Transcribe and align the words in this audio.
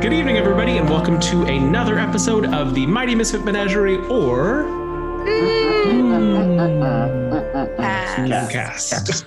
Good 0.00 0.12
evening, 0.12 0.36
everybody, 0.36 0.78
and 0.78 0.88
welcome 0.88 1.18
to 1.18 1.42
another 1.46 1.98
episode 1.98 2.46
of 2.54 2.72
the 2.72 2.86
Mighty 2.86 3.16
Misfit 3.16 3.44
Menagerie 3.44 3.96
or. 4.06 4.62
Cast. 8.48 9.26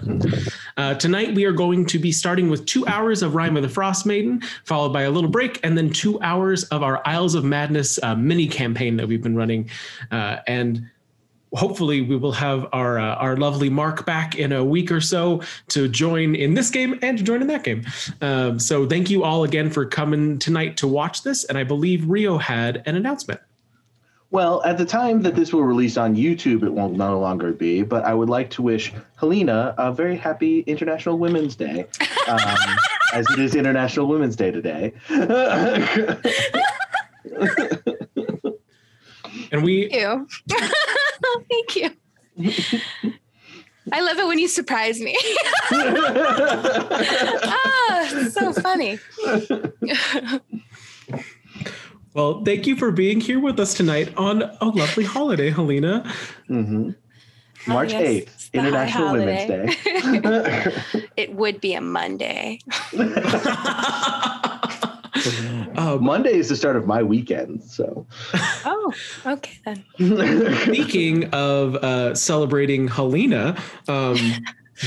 Uh, 0.77 0.93
tonight, 0.95 1.35
we 1.35 1.43
are 1.43 1.51
going 1.51 1.85
to 1.87 1.99
be 1.99 2.13
starting 2.13 2.49
with 2.49 2.65
two 2.65 2.87
hours 2.87 3.21
of 3.21 3.35
Rime 3.35 3.57
of 3.57 3.63
the 3.63 3.69
Frostmaiden, 3.69 4.45
followed 4.63 4.93
by 4.93 5.01
a 5.01 5.11
little 5.11 5.29
break, 5.29 5.59
and 5.61 5.77
then 5.77 5.89
two 5.89 6.21
hours 6.21 6.63
of 6.65 6.83
our 6.83 7.01
Isles 7.05 7.35
of 7.35 7.43
Madness 7.43 7.99
uh, 8.01 8.15
mini 8.15 8.47
campaign 8.47 8.95
that 8.95 9.09
we've 9.09 9.21
been 9.21 9.35
running. 9.35 9.69
Uh, 10.09 10.37
and 10.47 10.89
hopefully 11.53 12.01
we 12.01 12.15
will 12.15 12.31
have 12.31 12.67
our 12.73 12.99
uh, 12.99 13.15
our 13.15 13.37
lovely 13.37 13.69
Mark 13.69 14.05
back 14.05 14.35
in 14.35 14.51
a 14.51 14.63
week 14.63 14.91
or 14.91 15.01
so 15.01 15.41
to 15.69 15.87
join 15.87 16.35
in 16.35 16.53
this 16.53 16.69
game 16.69 16.97
and 17.01 17.17
to 17.17 17.23
join 17.23 17.41
in 17.41 17.47
that 17.47 17.63
game. 17.63 17.85
Um, 18.21 18.59
so 18.59 18.87
thank 18.87 19.09
you 19.09 19.23
all 19.23 19.43
again 19.43 19.69
for 19.69 19.85
coming 19.85 20.39
tonight 20.39 20.77
to 20.77 20.87
watch 20.87 21.23
this. 21.23 21.43
And 21.45 21.57
I 21.57 21.63
believe 21.63 22.09
Rio 22.09 22.37
had 22.37 22.83
an 22.85 22.95
announcement. 22.95 23.41
Well, 24.29 24.63
at 24.63 24.77
the 24.77 24.85
time 24.85 25.23
that 25.23 25.35
this 25.35 25.51
will 25.51 25.63
release 25.63 25.97
on 25.97 26.15
YouTube, 26.15 26.63
it 26.63 26.73
will 26.73 26.87
no 26.87 27.19
longer 27.19 27.51
be. 27.51 27.81
But 27.83 28.05
I 28.05 28.13
would 28.13 28.29
like 28.29 28.49
to 28.51 28.61
wish 28.61 28.93
Helena 29.19 29.75
a 29.77 29.91
very 29.91 30.15
happy 30.15 30.61
International 30.61 31.17
Women's 31.17 31.53
Day, 31.53 31.85
um, 32.29 32.39
as 33.13 33.29
it 33.31 33.39
is 33.39 33.55
International 33.55 34.07
Women's 34.07 34.37
Day 34.37 34.51
today. 34.51 34.93
And 39.51 39.63
we 39.63 39.89
Thank 39.89 40.01
you. 40.01 40.27
Thank 41.49 41.75
you. 41.75 41.89
I 43.91 44.01
love 44.01 44.17
it 44.19 44.27
when 44.27 44.39
you 44.39 44.47
surprise 44.47 44.99
me. 45.01 45.17
ah, 47.43 48.27
so 48.31 48.53
funny. 48.53 48.99
well, 52.13 52.43
thank 52.43 52.67
you 52.67 52.75
for 52.75 52.91
being 52.91 53.19
here 53.19 53.39
with 53.39 53.59
us 53.59 53.73
tonight 53.73 54.13
on 54.17 54.43
a 54.61 54.65
lovely 54.65 55.03
holiday, 55.03 55.49
Helena. 55.49 56.09
hmm 56.47 56.91
March 57.67 57.93
Oh, 57.93 57.99
yes, 57.99 58.09
8th, 58.09 58.21
it's 58.23 58.49
International 58.53 59.11
Women's. 59.13 59.47
Day. 59.47 59.75
It 61.17 61.35
would 61.35 61.61
be 61.61 61.73
a 61.75 61.81
Monday. 61.81 62.59
Um, 65.75 66.03
Monday 66.03 66.33
is 66.33 66.49
the 66.49 66.55
start 66.55 66.75
of 66.75 66.87
my 66.87 67.03
weekend, 67.03 67.63
so. 67.63 68.05
Oh, 68.65 68.93
okay 69.25 69.59
then. 69.65 69.83
Speaking 70.63 71.29
of 71.33 71.75
uh, 71.75 72.15
celebrating 72.15 72.87
Helena, 72.87 73.57
um, 73.87 74.17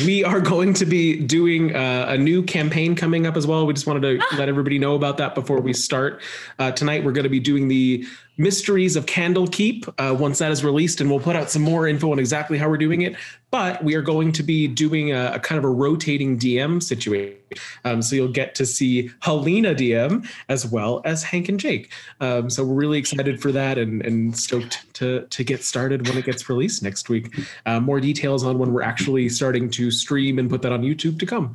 we 0.05 0.25
are 0.25 0.41
going 0.41 0.75
to 0.75 0.87
be 0.87 1.21
doing 1.21 1.75
uh, 1.75 2.07
a 2.09 2.19
new 2.19 2.43
campaign 2.43 2.97
coming 2.97 3.27
up 3.27 3.37
as 3.37 3.47
well. 3.47 3.67
We 3.67 3.75
just 3.75 3.87
wanted 3.87 4.01
to 4.03 4.37
let 4.37 4.49
everybody 4.49 4.79
know 4.79 4.95
about 4.95 5.19
that 5.19 5.35
before 5.35 5.61
we 5.61 5.73
start. 5.73 6.21
Uh, 6.59 6.73
tonight, 6.73 7.05
we're 7.05 7.13
going 7.13 7.25
to 7.25 7.31
be 7.31 7.41
doing 7.41 7.69
the 7.69 8.07
Mysteries 8.37 8.97
of 8.97 9.07
Candlekeep 9.07 9.89
uh, 9.99 10.15
once 10.15 10.39
that 10.41 10.51
is 10.51 10.65
released, 10.65 11.01
and 11.01 11.09
we'll 11.09 11.21
put 11.21 11.37
out 11.37 11.51
some 11.51 11.63
more 11.63 11.87
info 11.87 12.11
on 12.11 12.19
exactly 12.19 12.59
how 12.59 12.69
we're 12.69 12.77
doing 12.77 13.03
it. 13.03 13.15
But 13.51 13.85
we 13.85 13.95
are 13.95 14.03
going 14.03 14.33
to 14.33 14.43
be 14.43 14.67
doing 14.67 15.13
a, 15.13 15.33
a 15.35 15.39
kind 15.39 15.59
of 15.59 15.65
a 15.65 15.69
rotating 15.69 16.37
DM 16.37 16.83
situation. 16.83 17.39
Um, 17.85 18.03
so 18.03 18.17
you'll 18.17 18.29
get 18.29 18.57
to 18.57 18.67
see 18.67 19.13
Helena 19.21 19.75
DM 19.75 20.29
as 20.49 20.67
well 20.67 21.01
as 21.05 21.23
Hank 21.23 21.49
and 21.49 21.61
Jake. 21.61 21.93
Um, 22.21 22.51
so 22.51 22.65
we're 22.65 22.75
really 22.75 22.99
excited 22.99 23.41
for 23.41 23.53
that 23.53 23.79
and, 23.79 24.05
and 24.05 24.37
stoked 24.37 24.93
to, 24.95 25.27
to 25.27 25.45
get 25.45 25.63
started 25.63 26.09
when 26.09 26.19
it 26.19 26.25
gets 26.25 26.49
released 26.49 26.83
next 26.83 27.09
week. 27.09 27.39
Uh, 27.67 27.79
more 27.79 28.01
details 28.01 28.43
on 28.43 28.59
when 28.59 28.73
we're 28.73 28.83
actually 28.83 29.29
starting 29.29 29.71
to 29.71 29.93
stream 29.93 30.41
and 30.41 30.51
put 30.51 30.63
that 30.63 30.73
on 30.73 30.83
YouTube 30.83 31.21
to 31.21 31.27
come. 31.27 31.55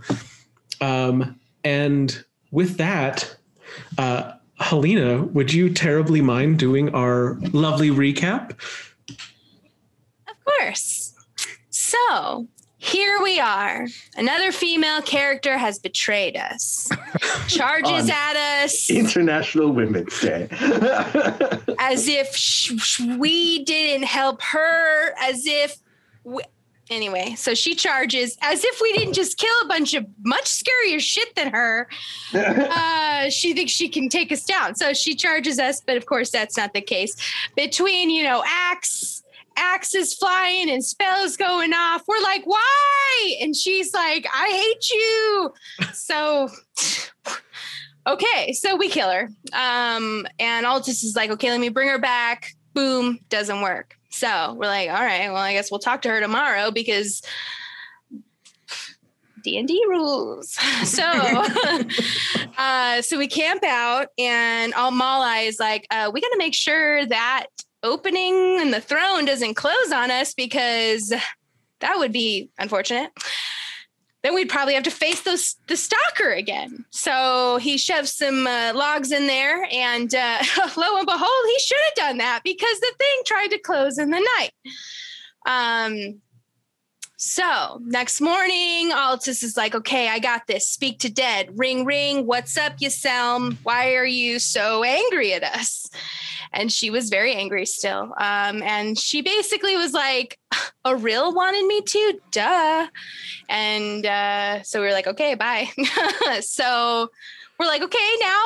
Um, 0.80 1.38
and 1.65 2.23
with 2.52 2.77
that, 2.77 3.36
uh, 3.98 4.33
Helena, 4.59 5.23
would 5.23 5.53
you 5.53 5.73
terribly 5.73 6.21
mind 6.21 6.59
doing 6.59 6.93
our 6.93 7.36
lovely 7.53 7.89
recap? 7.89 8.52
Of 10.27 10.36
course. 10.45 11.14
So 11.70 12.47
here 12.77 13.21
we 13.21 13.39
are. 13.39 13.87
Another 14.15 14.52
female 14.52 15.02
character 15.02 15.58
has 15.58 15.80
betrayed 15.80 16.36
us, 16.37 16.89
charges 17.48 18.09
at 18.09 18.36
us 18.64 18.89
International 18.89 19.71
Women's 19.71 20.19
Day. 20.19 20.48
as 21.80 22.08
if 22.08 22.36
sh- 22.36 22.73
sh- 22.77 23.02
we 23.17 23.64
didn't 23.65 24.05
help 24.05 24.42
her, 24.42 25.14
as 25.21 25.45
if. 25.45 25.77
We- 26.23 26.43
Anyway, 26.89 27.36
so 27.36 27.54
she 27.54 27.76
charges 27.76 28.36
as 28.42 28.64
if 28.64 28.82
we 28.82 28.92
didn't 28.94 29.14
just 29.14 29.38
kill 29.38 29.54
a 29.64 29.67
bunch 29.67 29.94
of 29.94 30.05
much 30.23 30.45
scarier 30.45 31.00
shit 31.00 31.36
than 31.36 31.52
her. 31.52 31.88
Uh, 32.80 33.30
she 33.30 33.54
thinks 33.54 33.72
she 33.72 33.89
can 33.89 34.08
take 34.08 34.32
us 34.32 34.45
down. 34.45 34.73
So 34.76 34.94
she 34.94 35.14
charges 35.14 35.60
us, 35.60 35.82
but 35.82 35.98
of 35.98 36.05
course, 36.05 36.30
that's 36.30 36.55
not 36.55 36.73
the 36.73 36.82
case. 36.82 37.16
Between, 37.55 38.10
you 38.10 38.23
know, 38.23 38.44
axe, 38.48 39.23
axes 39.58 40.14
flying 40.14 40.70
and 40.70 40.83
spells 40.83 41.36
going 41.36 41.73
off, 41.73 42.04
we're 42.08 42.22
like, 42.22 42.44
why? 42.45 43.36
And 43.42 43.55
she's 43.55 43.94
like, 43.94 44.26
I 44.33 44.48
hate 44.48 44.89
you. 44.89 45.54
So. 45.94 46.49
Okay, 48.08 48.54
so 48.54 48.76
we 48.76 48.89
kill 48.89 49.10
her. 49.11 49.30
Um, 49.54 50.26
and 50.39 50.66
Altus 50.66 51.04
is 51.04 51.14
like, 51.16 51.32
okay, 51.32 51.52
let 51.52 51.60
me 51.60 51.70
bring 51.70 51.89
her 51.89 51.99
back. 51.99 52.54
Boom, 52.73 53.20
doesn't 53.30 53.61
work. 53.61 53.98
So 54.09 54.53
we're 54.53 54.67
like, 54.67 54.89
all 54.89 54.95
right, 54.95 55.30
well, 55.30 55.37
I 55.37 55.53
guess 55.53 55.71
we'll 55.71 55.80
talk 55.80 56.02
to 56.03 56.09
her 56.09 56.20
tomorrow 56.20 56.71
because 56.71 57.21
D 59.43 59.58
and 59.58 59.67
D 59.67 59.83
rules. 59.87 60.58
So, 60.86 61.03
uh, 62.58 63.02
so 63.02 63.17
we 63.17 63.27
camp 63.27 63.64
out, 63.64 64.08
and 64.17 64.73
all 64.73 64.92
Mala 64.92 65.37
is 65.37 65.59
like, 65.59 65.86
uh, 65.92 66.09
we 66.14 66.21
got 66.21 66.30
to 66.30 66.37
make 66.37 66.55
sure 66.55 67.05
that 67.05 67.48
opening 67.83 68.59
and 68.59 68.73
the 68.73 68.81
throne 68.81 69.25
doesn't 69.25 69.55
close 69.55 69.92
on 69.93 70.09
us 70.09 70.33
because 70.33 71.14
that 71.80 71.98
would 71.98 72.11
be 72.11 72.49
unfortunate. 72.58 73.11
Then 74.21 74.35
we'd 74.35 74.49
probably 74.49 74.73
have 74.73 74.83
to 74.83 74.91
face 74.91 75.21
those 75.21 75.55
the 75.67 75.77
stalker 75.77 76.31
again. 76.31 76.85
So 76.89 77.57
he 77.61 77.77
shoves 77.77 78.13
some 78.13 78.47
uh, 78.47 78.73
logs 78.75 79.11
in 79.11 79.27
there, 79.27 79.65
and 79.71 80.13
uh, 80.13 80.43
lo 80.77 80.97
and 80.97 81.05
behold, 81.05 81.45
he 81.47 81.59
should 81.59 81.77
have 81.85 81.95
done 81.95 82.17
that 82.17 82.41
because 82.43 82.80
the 82.80 82.93
thing 82.97 83.21
tried 83.25 83.47
to 83.49 83.59
close 83.59 83.97
in 83.97 84.09
the 84.09 84.27
night. 84.37 84.52
Um, 85.45 86.21
so 87.21 87.81
next 87.83 88.21
morning, 88.21 88.91
Altus 88.91 89.43
is 89.43 89.57
like, 89.57 89.75
okay, 89.75 90.07
I 90.07 90.19
got 90.19 90.47
this. 90.47 90.69
Speak 90.69 90.99
to 90.99 91.09
dead. 91.09 91.49
Ring, 91.57 91.83
ring. 91.83 92.25
What's 92.25 92.57
up, 92.57 92.77
Yaselm? 92.77 93.57
Why 93.63 93.95
are 93.95 94.05
you 94.05 94.39
so 94.39 94.83
angry 94.83 95.33
at 95.33 95.43
us? 95.43 95.89
And 96.52 96.71
she 96.71 96.89
was 96.89 97.10
very 97.10 97.36
angry 97.36 97.65
still. 97.65 98.14
Um, 98.17 98.64
and 98.64 98.98
she 98.98 99.21
basically 99.21 99.76
was 99.77 99.93
like, 99.93 100.39
Auril 100.86 101.33
wanted 101.33 101.65
me 101.65 101.82
to, 101.82 102.20
duh. 102.32 102.87
And 103.48 104.05
uh, 104.05 104.64
so 104.64 104.80
we 104.80 104.87
were 104.87 104.93
like, 104.93 105.08
okay, 105.08 105.36
bye. 105.36 105.70
so 106.42 107.10
we're 107.60 107.67
like, 107.67 107.82
okay, 107.82 108.10
now 108.21 108.43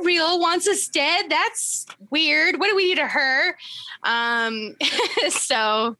Auril 0.00 0.40
wants 0.40 0.68
us 0.68 0.86
dead. 0.88 1.26
That's 1.28 1.86
weird. 2.10 2.58
What 2.58 2.68
do 2.68 2.76
we 2.76 2.94
do 2.94 3.02
to 3.02 3.08
her? 3.08 3.56
Um, 4.04 4.76
so 5.28 5.96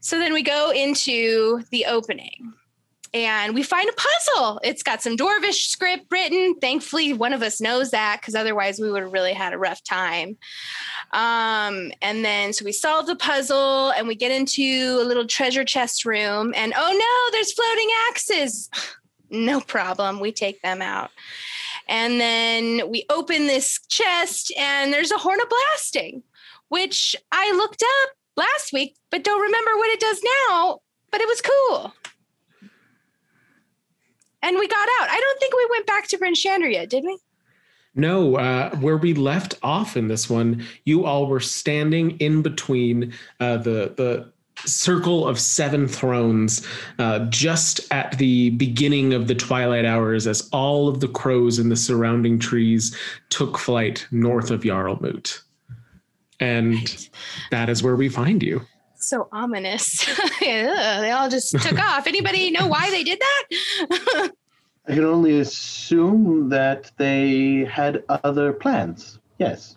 so 0.00 0.18
then 0.18 0.32
we 0.32 0.42
go 0.42 0.70
into 0.70 1.62
the 1.70 1.86
opening 1.86 2.52
and 3.12 3.54
we 3.54 3.62
find 3.62 3.88
a 3.88 3.92
puzzle. 3.92 4.60
It's 4.62 4.82
got 4.82 5.02
some 5.02 5.16
Dwarvish 5.16 5.68
script 5.68 6.06
written. 6.10 6.54
Thankfully, 6.60 7.12
one 7.12 7.32
of 7.32 7.42
us 7.42 7.60
knows 7.60 7.90
that 7.90 8.20
because 8.20 8.34
otherwise 8.34 8.78
we 8.78 8.90
would 8.90 9.02
have 9.02 9.12
really 9.12 9.32
had 9.32 9.52
a 9.52 9.58
rough 9.58 9.82
time. 9.82 10.36
Um, 11.12 11.90
and 12.02 12.24
then 12.24 12.52
so 12.52 12.64
we 12.64 12.72
solve 12.72 13.06
the 13.06 13.16
puzzle 13.16 13.90
and 13.90 14.06
we 14.06 14.14
get 14.14 14.30
into 14.30 14.98
a 15.00 15.04
little 15.04 15.26
treasure 15.26 15.64
chest 15.64 16.04
room. 16.04 16.52
And 16.56 16.72
oh 16.76 16.92
no, 16.92 17.36
there's 17.36 17.52
floating 17.52 17.88
axes. 18.10 18.70
no 19.30 19.60
problem. 19.60 20.20
We 20.20 20.30
take 20.32 20.62
them 20.62 20.80
out. 20.80 21.10
And 21.88 22.20
then 22.20 22.88
we 22.88 23.04
open 23.10 23.48
this 23.48 23.80
chest 23.88 24.52
and 24.56 24.92
there's 24.92 25.10
a 25.10 25.18
horn 25.18 25.40
of 25.40 25.48
blasting, 25.48 26.22
which 26.68 27.16
I 27.32 27.52
looked 27.52 27.82
up 27.82 28.10
last 28.36 28.72
week, 28.72 28.96
but 29.10 29.24
don't 29.24 29.42
remember 29.42 29.76
what 29.76 29.90
it 29.90 29.98
does 29.98 30.22
now. 30.48 30.78
But 31.10 31.20
it 31.20 31.26
was 31.26 31.42
cool. 31.42 31.92
And 34.42 34.58
we 34.58 34.66
got 34.68 34.88
out. 35.00 35.08
I 35.10 35.20
don't 35.20 35.40
think 35.40 35.54
we 35.54 35.68
went 35.70 35.86
back 35.86 36.08
to 36.08 36.18
Bryn 36.18 36.34
Shander 36.34 36.70
yet, 36.70 36.88
did 36.88 37.04
we? 37.04 37.18
No, 37.94 38.36
uh, 38.36 38.74
where 38.76 38.96
we 38.96 39.14
left 39.14 39.54
off 39.62 39.96
in 39.96 40.08
this 40.08 40.30
one, 40.30 40.64
you 40.84 41.04
all 41.04 41.26
were 41.26 41.40
standing 41.40 42.12
in 42.18 42.40
between 42.42 43.12
uh, 43.40 43.56
the 43.56 43.94
the 43.96 44.32
circle 44.66 45.26
of 45.26 45.40
seven 45.40 45.88
thrones, 45.88 46.66
uh, 46.98 47.20
just 47.30 47.80
at 47.90 48.16
the 48.18 48.50
beginning 48.50 49.14
of 49.14 49.26
the 49.26 49.34
twilight 49.34 49.84
hours, 49.84 50.26
as 50.26 50.48
all 50.52 50.88
of 50.88 51.00
the 51.00 51.08
crows 51.08 51.58
in 51.58 51.68
the 51.68 51.76
surrounding 51.76 52.38
trees 52.38 52.96
took 53.30 53.58
flight 53.58 54.06
north 54.10 54.50
of 54.50 54.62
Jarlmoot, 54.62 55.40
and 56.38 57.08
that 57.50 57.68
is 57.68 57.82
where 57.82 57.96
we 57.96 58.08
find 58.08 58.42
you. 58.42 58.60
So 59.00 59.28
ominous. 59.32 60.06
They 60.40 61.10
all 61.10 61.28
just 61.28 61.52
took 61.60 61.78
off. 61.88 62.06
Anybody 62.06 62.50
know 62.50 62.66
why 62.66 62.90
they 62.90 63.02
did 63.02 63.20
that? 63.20 64.32
I 64.88 64.94
can 64.94 65.04
only 65.04 65.40
assume 65.40 66.48
that 66.48 66.90
they 66.96 67.64
had 67.64 68.02
other 68.08 68.52
plans. 68.52 69.18
Yes. 69.38 69.76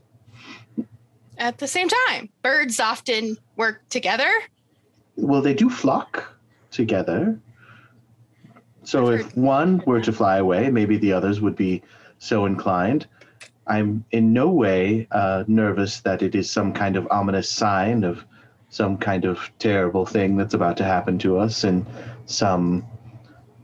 At 1.37 1.57
the 1.57 1.67
same 1.67 1.87
time, 2.07 2.29
birds 2.41 2.79
often 2.79 3.37
work 3.57 3.87
together. 3.89 4.31
Well, 5.15 5.41
they 5.41 5.53
do 5.53 5.69
flock 5.69 6.33
together. 6.71 7.39
So 8.83 9.11
I've 9.11 9.21
if 9.21 9.37
one 9.37 9.83
were 9.85 10.01
to 10.01 10.11
fly 10.11 10.37
away, 10.37 10.69
maybe 10.69 10.97
the 10.97 11.13
others 11.13 11.41
would 11.41 11.55
be 11.55 11.81
so 12.19 12.45
inclined. 12.45 13.07
I'm 13.67 14.03
in 14.11 14.33
no 14.33 14.49
way 14.49 15.07
uh, 15.11 15.43
nervous 15.47 16.01
that 16.01 16.21
it 16.21 16.35
is 16.35 16.51
some 16.51 16.73
kind 16.73 16.95
of 16.95 17.07
ominous 17.11 17.49
sign 17.49 18.03
of 18.03 18.25
some 18.73 18.97
kind 18.97 19.23
of 19.23 19.51
terrible 19.59 20.03
thing 20.03 20.35
that's 20.35 20.55
about 20.55 20.75
to 20.77 20.83
happen 20.83 21.19
to 21.19 21.37
us 21.37 21.63
in 21.63 21.85
some 22.25 22.83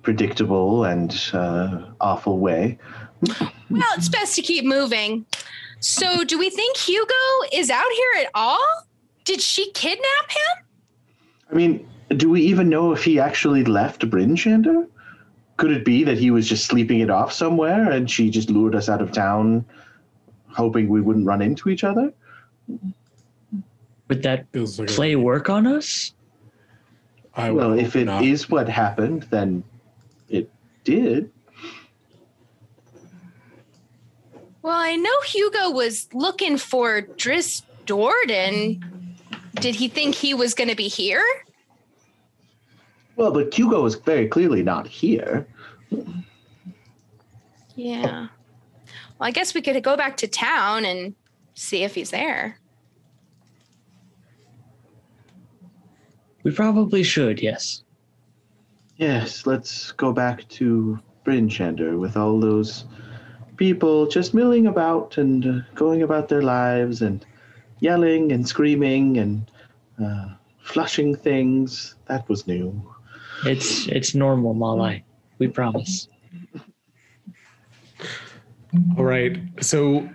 predictable 0.04 0.86
and 0.86 1.32
uh, 1.34 1.82
awful 2.00 2.38
way. 2.38 2.78
Well, 3.72 3.84
it's 3.98 4.08
best 4.08 4.36
to 4.36 4.44
keep 4.44 4.66
moving. 4.66 5.26
So, 5.80 6.24
do 6.24 6.38
we 6.38 6.52
think 6.52 6.78
Hugo 6.78 7.14
is 7.52 7.72
out 7.72 7.92
here 7.92 8.24
at 8.24 8.32
all? 8.36 8.86
Did 9.26 9.42
she 9.42 9.72
kidnap 9.72 10.30
him? 10.30 10.66
I 11.52 11.56
mean, 11.56 11.90
do 12.10 12.30
we 12.30 12.42
even 12.44 12.70
know 12.70 12.92
if 12.92 13.04
he 13.04 13.20
actually 13.20 13.64
left 13.64 14.08
Bryn 14.12 14.36
Shander? 14.36 14.88
Could 15.58 15.72
it 15.72 15.86
be 15.86 16.04
that 16.04 16.20
he 16.20 16.30
was 16.30 16.48
just 16.48 16.66
sleeping 16.66 17.00
it 17.00 17.10
off 17.10 17.34
somewhere 17.34 17.90
and 17.90 18.10
she 18.10 18.30
just 18.30 18.52
lured 18.52 18.76
us 18.76 18.90
out 18.90 19.02
of 19.02 19.12
town, 19.12 19.66
hoping 20.50 20.88
we 20.88 21.02
wouldn't 21.02 21.26
run 21.26 21.42
into 21.42 21.68
each 21.70 21.84
other? 21.84 22.14
Would 24.10 24.24
that 24.24 24.48
Feels 24.52 24.80
like 24.80 24.90
a- 24.90 24.94
play 24.94 25.16
work 25.16 25.50
on 25.50 25.68
us? 25.68 26.14
I 27.36 27.52
well, 27.52 27.74
if 27.74 27.96
it 27.96 28.10
is 28.10 28.44
hope 28.44 28.50
not. 28.50 28.50
what 28.50 28.68
happened, 28.70 29.24
then 29.30 29.64
it 30.28 30.52
did. 30.84 31.32
Well, 34.62 34.76
I 34.76 34.96
know 34.96 35.22
Hugo 35.26 35.70
was 35.70 36.10
looking 36.14 36.58
for 36.58 37.02
Driss 37.02 37.62
Jordan. 37.86 39.16
Did 39.56 39.76
he 39.76 39.88
think 39.88 40.16
he 40.16 40.34
was 40.34 40.54
going 40.54 40.70
to 40.70 40.76
be 40.76 40.88
here? 40.88 41.24
Well, 43.16 43.32
but 43.32 43.54
Hugo 43.54 43.86
is 43.86 43.96
very 43.96 44.28
clearly 44.28 44.64
not 44.64 44.88
here. 44.88 45.48
Yeah. 47.76 48.28
Well, 49.18 49.28
I 49.28 49.32
guess 49.32 49.54
we 49.54 49.62
could 49.62 49.82
go 49.84 49.96
back 49.96 50.18
to 50.18 50.28
town 50.28 50.84
and 50.84 51.16
see 51.54 51.84
if 51.84 51.96
he's 51.96 52.10
there. 52.10 52.60
We 56.44 56.52
probably 56.52 57.04
should, 57.04 57.42
yes. 57.42 57.84
Yes, 58.98 59.46
let's 59.46 59.92
go 59.94 60.12
back 60.12 60.48
to 60.50 61.00
Bryn 61.24 61.50
Shander 61.50 61.98
with 62.00 62.18
all 62.18 62.40
those 62.40 62.86
people 63.58 64.08
just 64.08 64.34
milling 64.34 64.68
about 64.68 65.18
and 65.18 65.46
uh, 65.46 65.60
going 65.76 66.02
about 66.02 66.30
their 66.30 66.42
lives 66.42 67.02
and 67.02 67.26
yelling 67.80 68.32
and 68.32 68.48
screaming 68.48 69.18
and 69.18 69.52
uh, 70.04 70.30
flushing 70.62 71.16
things. 71.16 71.96
That 72.08 72.28
was 72.30 72.48
new. 72.48 72.82
It's 73.46 73.88
it's 73.88 74.16
normal, 74.16 74.56
Malai. 74.56 75.04
We 75.38 75.48
promise. 75.48 76.08
All 78.98 79.04
right. 79.04 79.38
So, 79.62 80.10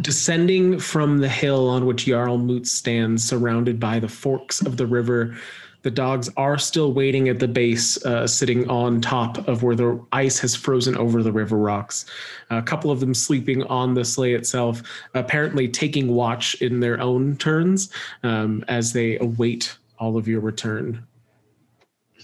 descending 0.00 0.78
from 0.78 1.18
the 1.18 1.28
hill 1.28 1.68
on 1.68 1.86
which 1.86 2.06
Jarlmoot 2.06 2.66
stands, 2.66 3.24
surrounded 3.24 3.78
by 3.80 3.98
the 3.98 4.08
forks 4.08 4.60
of 4.60 4.76
the 4.76 4.86
river, 4.86 5.36
the 5.82 5.90
dogs 5.90 6.28
are 6.36 6.58
still 6.58 6.92
waiting 6.92 7.28
at 7.30 7.38
the 7.38 7.48
base, 7.48 8.04
uh, 8.04 8.26
sitting 8.26 8.68
on 8.68 9.00
top 9.00 9.48
of 9.48 9.62
where 9.62 9.74
the 9.74 9.98
ice 10.12 10.38
has 10.40 10.54
frozen 10.54 10.94
over 10.96 11.22
the 11.22 11.32
river 11.32 11.56
rocks. 11.56 12.04
A 12.50 12.60
couple 12.62 12.90
of 12.90 13.00
them 13.00 13.14
sleeping 13.14 13.62
on 13.64 13.94
the 13.94 14.04
sleigh 14.04 14.34
itself, 14.34 14.82
apparently 15.14 15.68
taking 15.68 16.08
watch 16.08 16.54
in 16.60 16.80
their 16.80 17.00
own 17.00 17.36
turns 17.36 17.90
um, 18.22 18.62
as 18.68 18.92
they 18.92 19.18
await 19.18 19.76
all 19.98 20.18
of 20.18 20.28
your 20.28 20.40
return. 20.40 21.02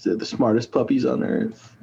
They're 0.03 0.15
the 0.15 0.25
smartest 0.25 0.71
puppies 0.71 1.05
on 1.05 1.23
earth. 1.23 1.75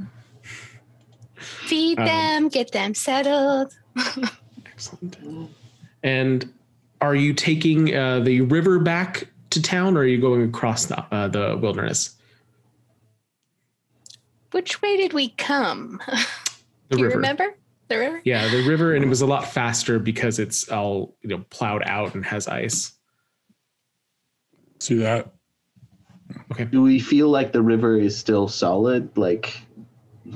Feed 1.34 1.98
Um, 1.98 2.04
them, 2.06 2.48
get 2.48 2.70
them 2.70 2.94
settled. 2.94 3.76
Excellent. 4.66 5.16
And 6.04 6.52
are 7.00 7.16
you 7.16 7.32
taking 7.34 7.94
uh, 7.96 8.20
the 8.20 8.42
river 8.42 8.78
back 8.78 9.26
to 9.50 9.60
town, 9.60 9.96
or 9.96 10.00
are 10.00 10.06
you 10.06 10.20
going 10.20 10.42
across 10.42 10.86
the, 10.86 10.98
uh, 11.12 11.26
the 11.28 11.56
wilderness? 11.56 12.14
Which 14.52 14.80
way 14.82 14.96
did 14.96 15.12
we 15.12 15.30
come? 15.30 16.00
The 16.90 16.96
Do 16.96 16.98
you 16.98 17.04
river. 17.06 17.16
remember? 17.16 17.54
The 17.88 17.98
river? 17.98 18.20
Yeah, 18.24 18.46
the 18.48 18.62
river, 18.68 18.94
and 18.94 19.02
it 19.04 19.08
was 19.08 19.22
a 19.22 19.26
lot 19.26 19.46
faster 19.50 19.98
because 19.98 20.38
it's 20.38 20.68
all 20.68 21.16
you 21.22 21.30
know 21.30 21.44
plowed 21.50 21.82
out 21.86 22.14
and 22.14 22.24
has 22.26 22.46
ice. 22.46 22.92
see 24.78 24.96
that. 24.96 25.32
Okay. 26.52 26.64
Do 26.66 26.82
we 26.82 27.00
feel 27.00 27.28
like 27.30 27.52
the 27.52 27.62
river 27.62 27.98
is 27.98 28.16
still 28.16 28.48
solid? 28.48 29.16
Like 29.16 29.62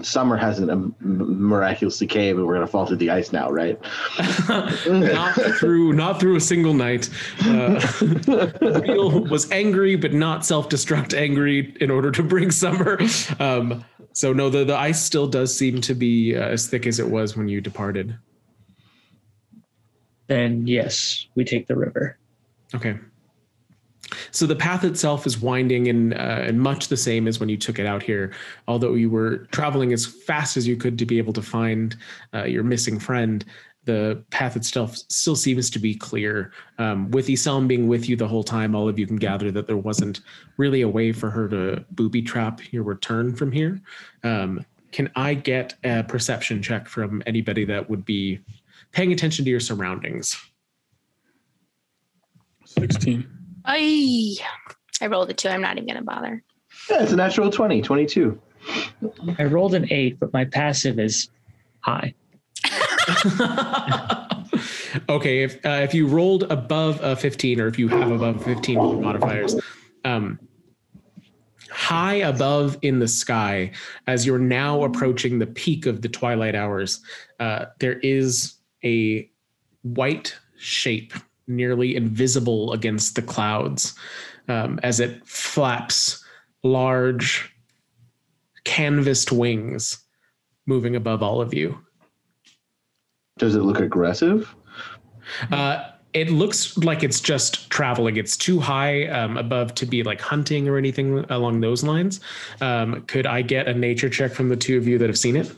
summer 0.02 0.36
hasn't 0.36 0.70
um, 0.70 0.94
miraculously 1.00 2.06
came 2.06 2.36
and 2.36 2.46
we're 2.46 2.54
going 2.54 2.66
to 2.66 2.70
fall 2.70 2.86
through 2.86 2.96
the 2.96 3.10
ice 3.10 3.32
now, 3.32 3.50
right? 3.50 3.78
not 4.88 5.34
through 5.58 5.92
not 5.92 6.20
through 6.20 6.36
a 6.36 6.40
single 6.40 6.74
night. 6.74 7.08
Uh, 7.42 7.80
Beal 8.80 9.24
was 9.24 9.50
angry, 9.50 9.96
but 9.96 10.12
not 10.12 10.44
self-destruct 10.44 11.14
angry 11.14 11.74
in 11.80 11.90
order 11.90 12.10
to 12.10 12.22
bring 12.22 12.50
summer. 12.50 12.98
Um, 13.38 13.84
so 14.12 14.32
no, 14.32 14.50
the, 14.50 14.64
the 14.64 14.76
ice 14.76 15.02
still 15.02 15.26
does 15.26 15.56
seem 15.56 15.80
to 15.82 15.94
be 15.94 16.36
uh, 16.36 16.40
as 16.48 16.66
thick 16.66 16.86
as 16.86 16.98
it 16.98 17.08
was 17.08 17.36
when 17.36 17.48
you 17.48 17.60
departed. 17.60 18.16
Then 20.26 20.66
yes, 20.66 21.26
we 21.34 21.44
take 21.44 21.66
the 21.66 21.76
river. 21.76 22.18
Okay. 22.74 22.98
So 24.30 24.46
the 24.46 24.56
path 24.56 24.84
itself 24.84 25.26
is 25.26 25.40
winding 25.40 25.88
and 25.88 26.14
uh, 26.14 26.42
and 26.46 26.60
much 26.60 26.88
the 26.88 26.96
same 26.96 27.28
as 27.28 27.40
when 27.40 27.48
you 27.48 27.56
took 27.56 27.78
it 27.78 27.86
out 27.86 28.02
here. 28.02 28.32
Although 28.66 28.94
you 28.94 29.10
were 29.10 29.48
traveling 29.52 29.92
as 29.92 30.06
fast 30.06 30.56
as 30.56 30.66
you 30.66 30.76
could 30.76 30.98
to 30.98 31.06
be 31.06 31.18
able 31.18 31.32
to 31.34 31.42
find 31.42 31.96
uh, 32.34 32.44
your 32.44 32.62
missing 32.62 32.98
friend, 32.98 33.44
the 33.84 34.22
path 34.30 34.54
itself 34.54 34.96
still 35.08 35.34
seems 35.36 35.70
to 35.70 35.78
be 35.78 35.94
clear. 35.94 36.52
Um, 36.78 37.10
with 37.10 37.28
Iselm 37.28 37.66
being 37.66 37.88
with 37.88 38.08
you 38.08 38.16
the 38.16 38.28
whole 38.28 38.44
time, 38.44 38.74
all 38.74 38.88
of 38.88 38.98
you 38.98 39.06
can 39.06 39.16
gather 39.16 39.50
that 39.50 39.66
there 39.66 39.78
wasn't 39.78 40.20
really 40.58 40.82
a 40.82 40.88
way 40.88 41.12
for 41.12 41.30
her 41.30 41.48
to 41.48 41.84
booby 41.92 42.20
trap 42.20 42.60
your 42.70 42.82
return 42.82 43.34
from 43.34 43.50
here. 43.50 43.80
Um, 44.24 44.64
can 44.92 45.10
I 45.16 45.34
get 45.34 45.74
a 45.84 46.02
perception 46.02 46.62
check 46.62 46.86
from 46.86 47.22
anybody 47.26 47.64
that 47.64 47.88
would 47.88 48.04
be 48.04 48.40
paying 48.92 49.12
attention 49.12 49.44
to 49.46 49.50
your 49.50 49.60
surroundings? 49.60 50.36
16. 52.66 53.37
I 53.68 54.36
I 55.00 55.06
rolled 55.06 55.30
a 55.30 55.34
two. 55.34 55.48
I'm 55.48 55.60
not 55.60 55.76
even 55.76 55.86
gonna 55.86 56.02
bother. 56.02 56.42
Yeah, 56.90 57.02
it's 57.02 57.12
a 57.12 57.16
natural 57.16 57.50
20, 57.50 57.82
22. 57.82 58.40
I 59.38 59.44
rolled 59.44 59.74
an 59.74 59.86
eight, 59.90 60.18
but 60.18 60.32
my 60.32 60.46
passive 60.46 60.98
is 60.98 61.28
high. 61.80 62.14
okay, 65.08 65.42
if 65.42 65.64
uh, 65.64 65.80
if 65.82 65.94
you 65.94 66.06
rolled 66.06 66.44
above 66.44 67.00
a 67.02 67.14
15, 67.14 67.60
or 67.60 67.68
if 67.68 67.78
you 67.78 67.88
have 67.88 68.10
above 68.10 68.42
15 68.42 69.02
modifiers, 69.02 69.54
um, 70.04 70.38
high 71.70 72.14
above 72.14 72.78
in 72.82 72.98
the 72.98 73.08
sky, 73.08 73.70
as 74.06 74.26
you're 74.26 74.38
now 74.38 74.82
approaching 74.82 75.38
the 75.38 75.46
peak 75.46 75.86
of 75.86 76.02
the 76.02 76.08
twilight 76.08 76.54
hours, 76.54 77.00
uh, 77.38 77.66
there 77.78 77.98
is 78.00 78.54
a 78.82 79.30
white 79.82 80.36
shape, 80.56 81.12
nearly 81.48 81.96
invisible 81.96 82.72
against 82.72 83.14
the 83.14 83.22
clouds, 83.22 83.94
um, 84.48 84.78
as 84.82 85.00
it 85.00 85.26
flaps 85.26 86.24
large 86.62 87.54
canvassed 88.64 89.32
wings, 89.32 89.98
moving 90.66 90.94
above 90.94 91.22
all 91.22 91.40
of 91.40 91.54
you. 91.54 91.78
Does 93.38 93.54
it 93.54 93.62
look 93.62 93.80
aggressive? 93.80 94.54
Uh, 95.50 95.90
it 96.12 96.30
looks 96.30 96.76
like 96.78 97.02
it's 97.02 97.20
just 97.20 97.70
traveling. 97.70 98.16
It's 98.16 98.36
too 98.36 98.58
high 98.60 99.06
um, 99.08 99.36
above 99.36 99.74
to 99.76 99.86
be 99.86 100.02
like 100.02 100.20
hunting 100.20 100.68
or 100.68 100.76
anything 100.76 101.24
along 101.30 101.60
those 101.60 101.84
lines. 101.84 102.20
Um, 102.60 103.02
could 103.02 103.26
I 103.26 103.42
get 103.42 103.68
a 103.68 103.74
nature 103.74 104.08
check 104.08 104.32
from 104.32 104.48
the 104.48 104.56
two 104.56 104.76
of 104.76 104.88
you 104.88 104.98
that 104.98 105.08
have 105.08 105.18
seen 105.18 105.36
it? 105.36 105.52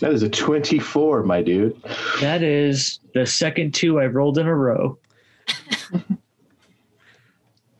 That 0.00 0.12
is 0.12 0.22
a 0.22 0.28
24, 0.28 1.22
my 1.22 1.42
dude. 1.42 1.80
That 2.20 2.42
is 2.42 2.98
the 3.14 3.26
second 3.26 3.74
two 3.74 4.00
I've 4.00 4.14
rolled 4.14 4.38
in 4.38 4.46
a 4.46 4.54
row. 4.54 4.98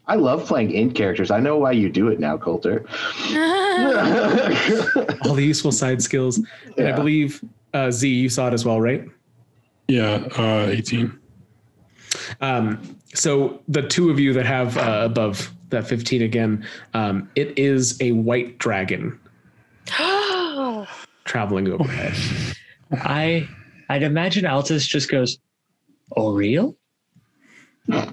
I 0.06 0.16
love 0.16 0.44
playing 0.47 0.71
int 0.71 0.94
characters. 0.94 1.30
I 1.30 1.40
know 1.40 1.56
why 1.56 1.73
you 1.73 1.88
do 1.88 2.09
it 2.09 2.21
now, 2.21 2.37
Coulter. 2.37 2.85
All 5.25 5.35
the 5.35 5.44
useful 5.44 5.73
side 5.73 6.02
skills. 6.02 6.40
And 6.76 6.88
I 6.88 6.92
believe 6.92 7.42
uh, 7.73 7.90
Z, 7.90 8.06
you 8.09 8.28
saw 8.28 8.49
it 8.49 8.54
as 8.54 8.66
well, 8.66 8.80
right? 8.80 9.09
Yeah, 9.88 10.26
uh, 10.37 10.68
18. 10.71 11.18
Um, 12.40 12.99
so 13.14 13.62
the 13.66 13.83
two 13.83 14.11
of 14.11 14.21
you 14.21 14.35
that 14.35 14.47
have 14.47 14.76
uh, 14.76 15.00
above 15.04 15.50
that 15.71 15.87
15 15.87 16.23
again. 16.23 16.66
Um, 16.92 17.28
it 17.35 17.59
is 17.59 18.00
a 18.00 18.12
white 18.12 18.59
dragon 18.59 19.18
Oh, 19.99 20.13
traveling 21.25 21.71
overhead. 21.73 22.14
I 22.93 23.49
I'd 23.88 24.02
imagine 24.02 24.45
Altus 24.45 24.87
just 24.87 25.11
goes, 25.11 25.38
"Oh, 26.16 26.35
real? 26.35 26.76
No, 27.87 28.12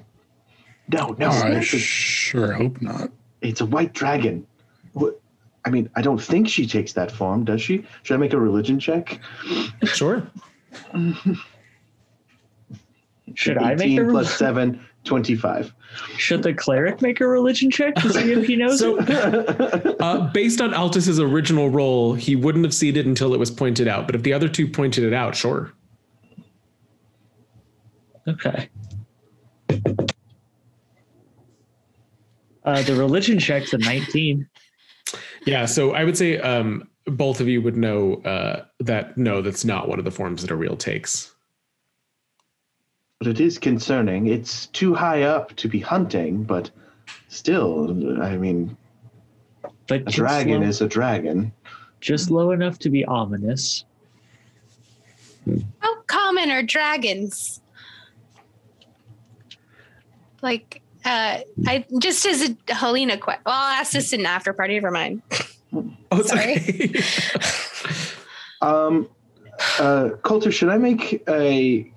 no, 0.88 1.28
I 1.28 1.52
it's, 1.52 1.66
sure 1.66 2.52
hope 2.52 2.82
not. 2.82 3.10
it's 3.40 3.60
a 3.60 3.66
white 3.66 3.92
dragon. 3.94 4.46
What? 4.92 5.18
I 5.64 5.70
mean, 5.70 5.88
I 5.94 6.02
don't 6.02 6.20
think 6.20 6.48
she 6.48 6.66
takes 6.66 6.92
that 6.94 7.10
form, 7.10 7.44
does 7.44 7.62
she? 7.62 7.86
Should 8.02 8.14
I 8.14 8.18
make 8.18 8.32
a 8.32 8.40
religion 8.40 8.80
check? 8.80 9.20
Sure. 9.84 10.26
Should 13.34 13.58
I 13.58 13.74
make 13.76 13.92
18 13.92 14.00
a 14.00 14.10
plus 14.10 14.36
7, 14.36 14.80
25. 15.04 15.74
Should 16.16 16.42
the 16.42 16.54
cleric 16.54 17.02
make 17.02 17.20
a 17.20 17.26
religion 17.26 17.70
check 17.70 17.94
to 17.96 18.12
see 18.12 18.32
if 18.32 18.46
he 18.46 18.56
knows 18.56 18.78
So, 18.78 18.98
it? 18.98 19.96
uh, 20.00 20.30
based 20.32 20.60
on 20.60 20.72
Altus's 20.72 21.18
original 21.18 21.70
roll, 21.70 22.14
he 22.14 22.36
wouldn't 22.36 22.64
have 22.64 22.74
seen 22.74 22.96
it 22.96 23.06
until 23.06 23.34
it 23.34 23.38
was 23.38 23.50
pointed 23.50 23.88
out. 23.88 24.06
But 24.06 24.14
if 24.14 24.22
the 24.22 24.32
other 24.32 24.48
two 24.48 24.68
pointed 24.68 25.04
it 25.04 25.12
out, 25.12 25.34
sure. 25.34 25.72
Okay. 28.28 28.68
Uh, 32.64 32.82
the 32.82 32.94
religion 32.94 33.38
check's 33.38 33.72
a 33.72 33.78
19. 33.78 34.48
Yeah. 35.46 35.66
So 35.66 35.92
I 35.92 36.04
would 36.04 36.16
say 36.16 36.38
um, 36.38 36.88
both 37.06 37.40
of 37.40 37.48
you 37.48 37.60
would 37.60 37.76
know 37.76 38.16
uh, 38.22 38.64
that 38.80 39.18
no, 39.18 39.42
that's 39.42 39.64
not 39.64 39.88
one 39.88 39.98
of 39.98 40.04
the 40.04 40.12
forms 40.12 40.42
that 40.42 40.50
Auril 40.50 40.78
takes. 40.78 41.31
But 43.22 43.30
it 43.30 43.40
is 43.40 43.56
concerning. 43.56 44.26
It's 44.26 44.66
too 44.66 44.96
high 44.96 45.22
up 45.22 45.54
to 45.54 45.68
be 45.68 45.78
hunting, 45.78 46.42
but 46.42 46.72
still, 47.28 48.20
I 48.20 48.36
mean, 48.36 48.76
But 49.86 50.00
a 50.00 50.04
dragon 50.06 50.62
low, 50.62 50.66
is 50.66 50.80
a 50.80 50.88
dragon. 50.88 51.52
just 52.00 52.32
low 52.32 52.50
enough 52.50 52.80
to 52.80 52.90
be 52.90 53.04
ominous. 53.04 53.84
how 55.78 56.00
common 56.08 56.50
are 56.50 56.64
dragons? 56.64 57.60
Like, 60.40 60.82
uh, 61.04 61.42
I 61.68 61.84
just 62.00 62.26
as 62.26 62.50
a 62.50 62.74
Helena 62.74 63.18
question. 63.18 63.42
Well, 63.46 63.54
I'll 63.54 63.80
ask 63.80 63.92
this 63.92 64.12
in 64.12 64.18
an 64.18 64.26
after 64.26 64.52
party. 64.52 64.74
Never 64.74 64.90
mind. 64.90 65.22
Oh, 66.10 66.22
Sorry. 66.22 66.56
okay. 66.56 66.92
Um, 68.62 69.08
uh, 69.80 70.10
Coulter, 70.22 70.50
should 70.52 70.68
I 70.70 70.78
make 70.78 71.22
a? 71.28 71.91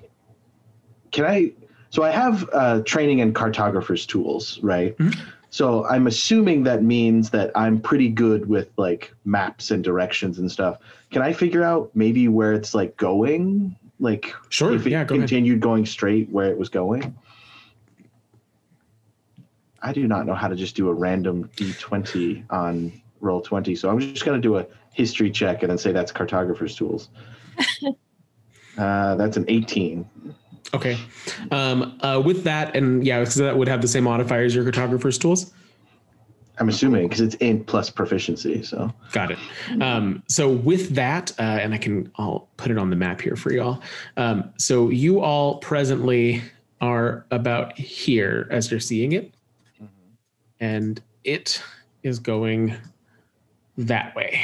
Can 1.16 1.26
I? 1.26 1.54
So 1.92 2.04
I 2.04 2.12
have 2.12 2.50
uh, 2.52 2.82
training 2.82 3.20
in 3.20 3.34
cartographer's 3.34 4.06
tools, 4.06 4.60
right? 4.62 4.98
Mhm. 4.98 5.18
So 5.50 5.86
I'm 5.86 6.08
assuming 6.08 6.64
that 6.64 6.84
means 6.84 7.30
that 7.30 7.52
I'm 7.56 7.80
pretty 7.80 8.10
good 8.10 8.50
with 8.50 8.68
like 8.76 9.14
maps 9.24 9.72
and 9.72 9.82
directions 9.82 10.38
and 10.38 10.52
stuff. 10.52 10.78
Can 11.12 11.22
I 11.22 11.32
figure 11.32 11.64
out 11.64 11.90
maybe 11.96 12.28
where 12.28 12.52
it's 12.52 12.76
like 12.76 12.98
going? 12.98 13.78
Like 14.02 14.34
sure. 14.50 14.76
if 14.76 14.86
it 14.86 14.90
Yeah. 14.90 15.06
Go 15.06 15.16
ahead. 15.16 15.30
continued 15.30 15.62
going 15.62 15.86
straight 15.86 16.30
where 16.30 16.50
it 16.50 16.58
was 16.58 16.68
going? 16.68 17.16
I 19.82 19.94
do 19.94 20.06
not 20.08 20.26
know 20.26 20.34
how 20.34 20.50
to 20.50 20.56
just 20.56 20.76
do 20.76 20.90
a 20.90 20.94
random 20.94 21.50
d20 21.56 22.44
on 22.50 22.92
roll 23.22 23.40
20, 23.40 23.74
so 23.76 23.90
I'm 23.90 24.00
just 24.00 24.26
going 24.26 24.42
to 24.42 24.46
do 24.46 24.58
a 24.58 24.66
history 24.92 25.32
check 25.32 25.64
and 25.64 25.70
then 25.70 25.78
say 25.78 25.94
that's 25.94 26.12
cartographer's 26.12 26.76
tools. 26.76 27.08
uh, 28.78 29.16
that's 29.16 29.38
an 29.38 29.46
18. 29.48 30.06
Okay. 30.74 30.98
Um, 31.52 31.98
uh, 32.02 32.22
with 32.24 32.44
that, 32.44 32.76
and 32.76 33.06
yeah, 33.06 33.24
so 33.24 33.44
that 33.44 33.58
would 33.58 33.68
have 33.68 33.82
the 33.82 33.88
same 33.88 34.06
modifier 34.06 34.44
as 34.44 34.56
your 34.56 34.66
cartographer's 34.66 35.18
tools. 35.18 35.54
I'm 36.58 36.70
assuming 36.70 37.08
because 37.08 37.22
it's 37.22 37.36
int 37.36 37.68
plus 37.68 37.90
proficiency. 37.90 38.64
So 38.64 38.94
Got 39.12 39.32
it. 39.32 39.38
Um, 39.82 40.24
so 40.30 40.50
with 40.50 40.96
that, 40.96 41.32
uh, 41.38 41.44
and 41.44 41.74
I 41.74 41.78
can 41.78 42.12
I'll 42.16 42.48
put 42.58 42.72
it 42.72 42.78
on 42.78 42.90
the 42.90 42.96
map 42.96 43.22
here 43.22 43.36
for 43.36 43.52
y'all. 43.52 43.82
Um, 44.18 44.54
so 44.58 44.90
you 44.90 45.20
all 45.20 45.58
presently 45.58 46.42
are 46.82 47.26
about 47.32 47.78
here 47.78 48.48
as 48.52 48.72
you're 48.72 48.80
seeing 48.80 49.12
it, 49.12 49.34
and 50.60 51.02
it 51.24 51.62
is 52.04 52.20
going 52.20 52.76
that 53.78 54.16
way. 54.16 54.42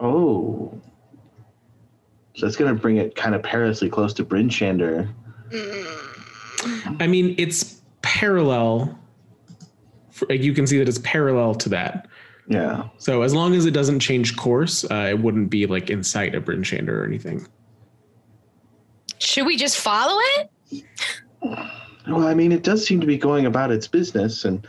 oh, 0.00 0.80
so 2.34 2.46
that's 2.46 2.56
going 2.56 2.74
to 2.74 2.80
bring 2.80 2.96
it 2.96 3.14
kind 3.14 3.34
of 3.34 3.42
perilously 3.42 3.88
close 3.90 4.12
to 4.14 4.24
Bryn 4.24 4.48
Shander. 4.48 5.12
I 7.00 7.06
mean, 7.06 7.34
it's 7.38 7.80
parallel. 8.02 8.98
For, 10.10 10.32
you 10.32 10.52
can 10.52 10.66
see 10.66 10.78
that 10.78 10.88
it's 10.88 11.00
parallel 11.02 11.54
to 11.56 11.68
that. 11.70 12.08
Yeah. 12.48 12.88
So 12.98 13.22
as 13.22 13.34
long 13.34 13.54
as 13.54 13.66
it 13.66 13.72
doesn't 13.72 14.00
change 14.00 14.36
course, 14.36 14.84
uh, 14.84 15.08
it 15.10 15.18
wouldn't 15.18 15.50
be 15.50 15.66
like 15.66 15.90
in 15.90 16.02
sight 16.02 16.34
of 16.34 16.44
Bryn 16.44 16.62
Shander 16.62 16.88
or 16.88 17.04
anything. 17.04 17.46
Should 19.18 19.46
we 19.46 19.56
just 19.56 19.78
follow 19.78 20.18
it? 20.36 20.50
Well, 22.08 22.26
I 22.26 22.34
mean, 22.34 22.50
it 22.50 22.62
does 22.62 22.84
seem 22.84 23.00
to 23.00 23.06
be 23.06 23.16
going 23.16 23.46
about 23.46 23.70
its 23.70 23.86
business. 23.86 24.44
And 24.44 24.66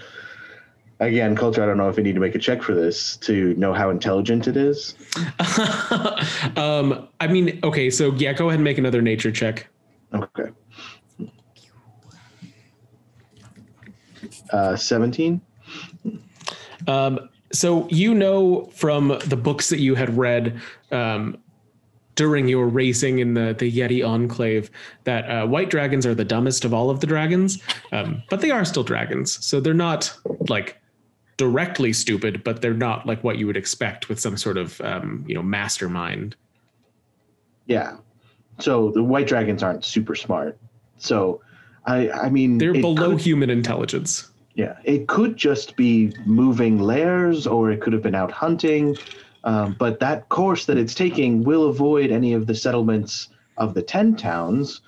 again, 1.05 1.35
Coulter, 1.35 1.63
I 1.63 1.65
don't 1.65 1.77
know 1.77 1.89
if 1.89 1.97
I 1.97 2.01
need 2.01 2.15
to 2.15 2.21
make 2.21 2.35
a 2.35 2.39
check 2.39 2.61
for 2.61 2.73
this 2.73 3.17
to 3.17 3.53
know 3.55 3.73
how 3.73 3.89
intelligent 3.89 4.47
it 4.47 4.57
is. 4.57 4.95
um, 6.57 7.07
I 7.19 7.27
mean, 7.27 7.59
okay, 7.63 7.89
so 7.89 8.11
yeah, 8.13 8.33
go 8.33 8.49
ahead 8.49 8.59
and 8.59 8.63
make 8.63 8.77
another 8.77 9.01
nature 9.01 9.31
check. 9.31 9.67
Okay. 10.13 10.49
Uh, 14.51 14.75
17? 14.75 15.41
Um, 16.87 17.29
so 17.51 17.87
you 17.89 18.13
know 18.13 18.65
from 18.73 19.19
the 19.25 19.37
books 19.37 19.69
that 19.69 19.79
you 19.79 19.95
had 19.95 20.17
read 20.17 20.59
um, 20.91 21.37
during 22.15 22.47
your 22.47 22.67
racing 22.67 23.19
in 23.19 23.33
the 23.33 23.55
the 23.57 23.71
Yeti 23.71 24.05
Enclave 24.05 24.69
that 25.03 25.29
uh, 25.29 25.47
white 25.47 25.69
dragons 25.69 26.05
are 26.05 26.15
the 26.15 26.25
dumbest 26.25 26.65
of 26.65 26.73
all 26.73 26.89
of 26.89 26.99
the 26.99 27.07
dragons, 27.07 27.61
um, 27.91 28.21
but 28.29 28.41
they 28.41 28.51
are 28.51 28.65
still 28.65 28.83
dragons, 28.83 29.43
so 29.43 29.59
they're 29.59 29.73
not 29.73 30.15
like 30.49 30.81
directly 31.37 31.93
stupid, 31.93 32.43
but 32.43 32.61
they're 32.61 32.73
not 32.73 33.05
like 33.05 33.23
what 33.23 33.37
you 33.37 33.47
would 33.47 33.57
expect 33.57 34.09
with 34.09 34.19
some 34.19 34.37
sort 34.37 34.57
of 34.57 34.79
um, 34.81 35.23
you 35.27 35.35
know 35.35 35.43
mastermind. 35.43 36.35
Yeah. 37.65 37.97
So 38.59 38.91
the 38.91 39.03
white 39.03 39.27
dragons 39.27 39.63
aren't 39.63 39.83
super 39.83 40.15
smart. 40.15 40.57
So, 40.97 41.41
I, 41.85 42.09
I 42.11 42.29
mean, 42.29 42.59
They're 42.59 42.73
below 42.73 43.11
could- 43.11 43.21
human 43.21 43.49
intelligence. 43.49 44.29
Yeah, 44.55 44.77
it 44.83 45.07
could 45.07 45.35
just 45.35 45.75
be 45.75 46.13
moving 46.27 46.77
lairs, 46.77 47.47
or 47.47 47.71
it 47.71 47.81
could 47.81 47.91
have 47.91 48.03
been 48.03 48.13
out 48.13 48.29
hunting. 48.31 48.95
Um, 49.43 49.75
but 49.79 49.99
that 49.99 50.29
course 50.29 50.67
that 50.67 50.77
it's 50.77 50.93
taking 50.93 51.43
will 51.43 51.67
avoid 51.67 52.11
any 52.11 52.33
of 52.33 52.45
the 52.45 52.53
settlements 52.53 53.29
of 53.57 53.73
the 53.73 53.81
ten 53.81 54.15
towns. 54.15 54.81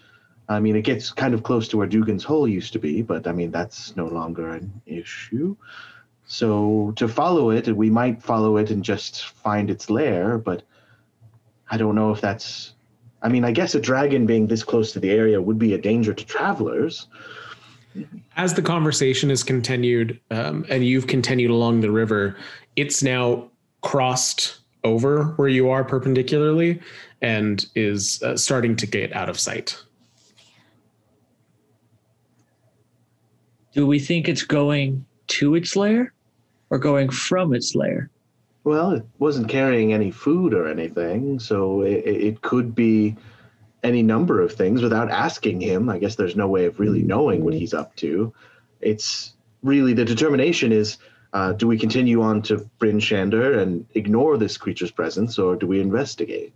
I 0.48 0.60
mean, 0.60 0.76
it 0.76 0.84
gets 0.84 1.12
kind 1.12 1.34
of 1.34 1.42
close 1.42 1.68
to 1.70 1.78
where 1.78 1.88
Dougan's 1.88 2.24
Hole 2.24 2.48
used 2.48 2.74
to 2.74 2.80
be, 2.80 3.02
but 3.02 3.26
I 3.26 3.32
mean, 3.32 3.50
that's 3.50 3.96
no 3.96 4.06
longer 4.06 4.52
an 4.52 4.72
issue. 4.86 5.56
So 6.36 6.92
to 6.98 7.08
follow 7.08 7.50
it, 7.50 7.74
we 7.74 7.90
might 7.90 8.22
follow 8.22 8.58
it 8.58 8.70
and 8.70 8.84
just 8.84 9.24
find 9.24 9.70
its 9.70 9.90
lair, 9.90 10.38
but 10.38 10.64
I 11.72 11.78
don't 11.78 11.96
know 11.96 12.12
if 12.12 12.20
that's. 12.20 12.74
I 13.22 13.30
mean, 13.30 13.46
I 13.46 13.54
guess 13.54 13.74
a 13.74 13.80
dragon 13.80 14.26
being 14.26 14.48
this 14.48 14.62
close 14.62 14.92
to 14.92 15.00
the 15.00 15.12
area 15.12 15.42
would 15.42 15.58
be 15.58 15.74
a 15.74 15.78
danger 15.78 16.14
to 16.14 16.26
travelers. 16.26 17.08
as 18.36 18.54
the 18.54 18.62
conversation 18.62 19.30
has 19.30 19.44
continued 19.44 20.20
um, 20.30 20.66
and 20.68 20.86
you've 20.86 21.08
continued 21.08 21.52
along 21.52 21.80
the 21.80 21.90
river, 21.90 22.36
it's 22.76 23.02
now 23.02 23.50
crossed 23.80 24.58
over 24.84 25.28
where 25.38 25.48
you 25.48 25.70
are 25.70 25.86
perpendicularly 25.86 26.82
and 27.22 27.66
is 27.76 28.22
uh, 28.24 28.36
starting 28.36 28.76
to 28.76 28.86
get 28.86 29.14
out 29.14 29.30
of 29.30 29.40
sight. 29.40 29.82
Do 33.72 33.88
we 33.88 34.00
think 34.00 34.28
it's 34.28 34.44
going 34.44 35.06
to 35.28 35.56
its 35.56 35.78
lair 35.78 36.12
or 36.76 36.80
going 36.80 37.10
from 37.10 37.54
its 37.54 37.74
lair? 37.74 38.10
Well, 38.66 38.92
it 38.92 39.06
wasn't 39.18 39.48
carrying 39.48 39.94
any 39.94 40.12
food 40.12 40.54
or 40.54 40.68
anything, 40.68 41.40
so 41.40 41.82
it, 41.82 42.04
it 42.06 42.42
could 42.42 42.76
be 42.76 43.16
any 43.82 44.04
number 44.04 44.42
of 44.42 44.52
things 44.52 44.82
without 44.82 45.10
asking 45.10 45.62
him. 45.62 45.88
I 45.88 46.00
guess 46.00 46.16
there's 46.16 46.36
no 46.36 46.50
way 46.50 46.66
of 46.66 46.80
really 46.80 47.02
knowing 47.02 47.46
what 47.46 47.54
he's 47.54 47.74
up 47.74 47.96
to. 47.98 48.34
It's 48.82 49.36
really 49.64 49.94
the 49.94 50.04
determination 50.04 50.74
is 50.74 50.98
uh, 51.32 51.54
do 51.54 51.68
we 51.68 51.78
continue 51.78 52.22
on 52.22 52.42
to 52.44 52.70
Bryn 52.80 53.00
Shander 53.00 53.60
and 53.62 53.86
ignore 53.94 54.38
this 54.38 54.58
creature's 54.58 54.92
presence, 54.92 55.40
or 55.40 55.56
do 55.56 55.68
we 55.68 55.80
investigate? 55.80 56.54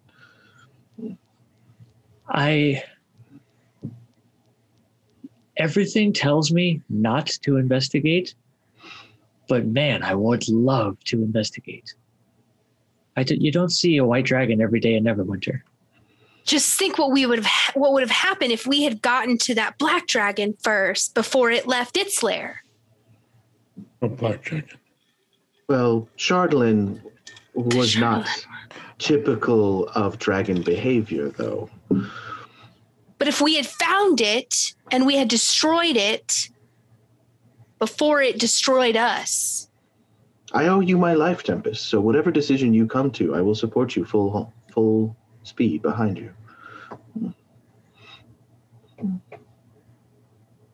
I. 2.27 2.83
Everything 5.57 6.13
tells 6.13 6.51
me 6.53 6.81
not 6.89 7.27
to 7.43 7.57
investigate, 7.57 8.33
but 9.49 9.65
man, 9.65 10.03
I 10.03 10.15
would 10.15 10.47
love 10.47 11.03
to 11.05 11.17
investigate. 11.21 11.95
I 13.17 13.23
d- 13.23 13.37
you 13.41 13.51
don't 13.51 13.71
see 13.71 13.97
a 13.97 14.05
white 14.05 14.23
dragon 14.23 14.61
every 14.61 14.79
day 14.79 14.95
in 14.95 15.03
Neverwinter. 15.03 15.61
Just 16.45 16.79
think 16.79 16.97
what 16.97 17.11
we 17.11 17.25
would 17.25 17.39
have 17.39 17.45
ha- 17.45 17.73
what 17.75 17.91
would 17.91 18.03
have 18.03 18.11
happened 18.11 18.53
if 18.53 18.65
we 18.65 18.83
had 18.83 19.01
gotten 19.01 19.37
to 19.39 19.55
that 19.55 19.77
black 19.77 20.07
dragon 20.07 20.55
first 20.63 21.13
before 21.15 21.51
it 21.51 21.67
left 21.67 21.97
its 21.97 22.23
lair. 22.23 22.63
A 24.01 24.07
black 24.07 24.43
dragon. 24.43 24.77
Well, 25.67 26.07
Shardlin 26.17 27.01
was 27.53 27.97
not 27.97 28.27
typical 28.99 29.89
of 29.89 30.17
dragon 30.17 30.61
behavior, 30.61 31.29
though. 31.29 31.69
But 33.17 33.27
if 33.27 33.41
we 33.41 33.55
had 33.55 33.67
found 33.67 34.21
it 34.21 34.73
and 34.91 35.05
we 35.05 35.17
had 35.17 35.27
destroyed 35.27 35.97
it 35.97 36.49
before 37.79 38.21
it 38.21 38.37
destroyed 38.37 38.95
us, 38.95 39.69
I 40.51 40.67
owe 40.67 40.79
you 40.79 40.97
my 40.97 41.13
life, 41.13 41.43
Tempest. 41.43 41.89
So 41.89 42.01
whatever 42.01 42.31
decision 42.31 42.73
you 42.73 42.87
come 42.87 43.11
to, 43.11 43.35
I 43.35 43.41
will 43.41 43.55
support 43.55 43.95
you 43.95 44.05
full 44.05 44.53
full 44.71 45.15
speed 45.43 45.81
behind 45.81 46.17
you. 46.17 46.33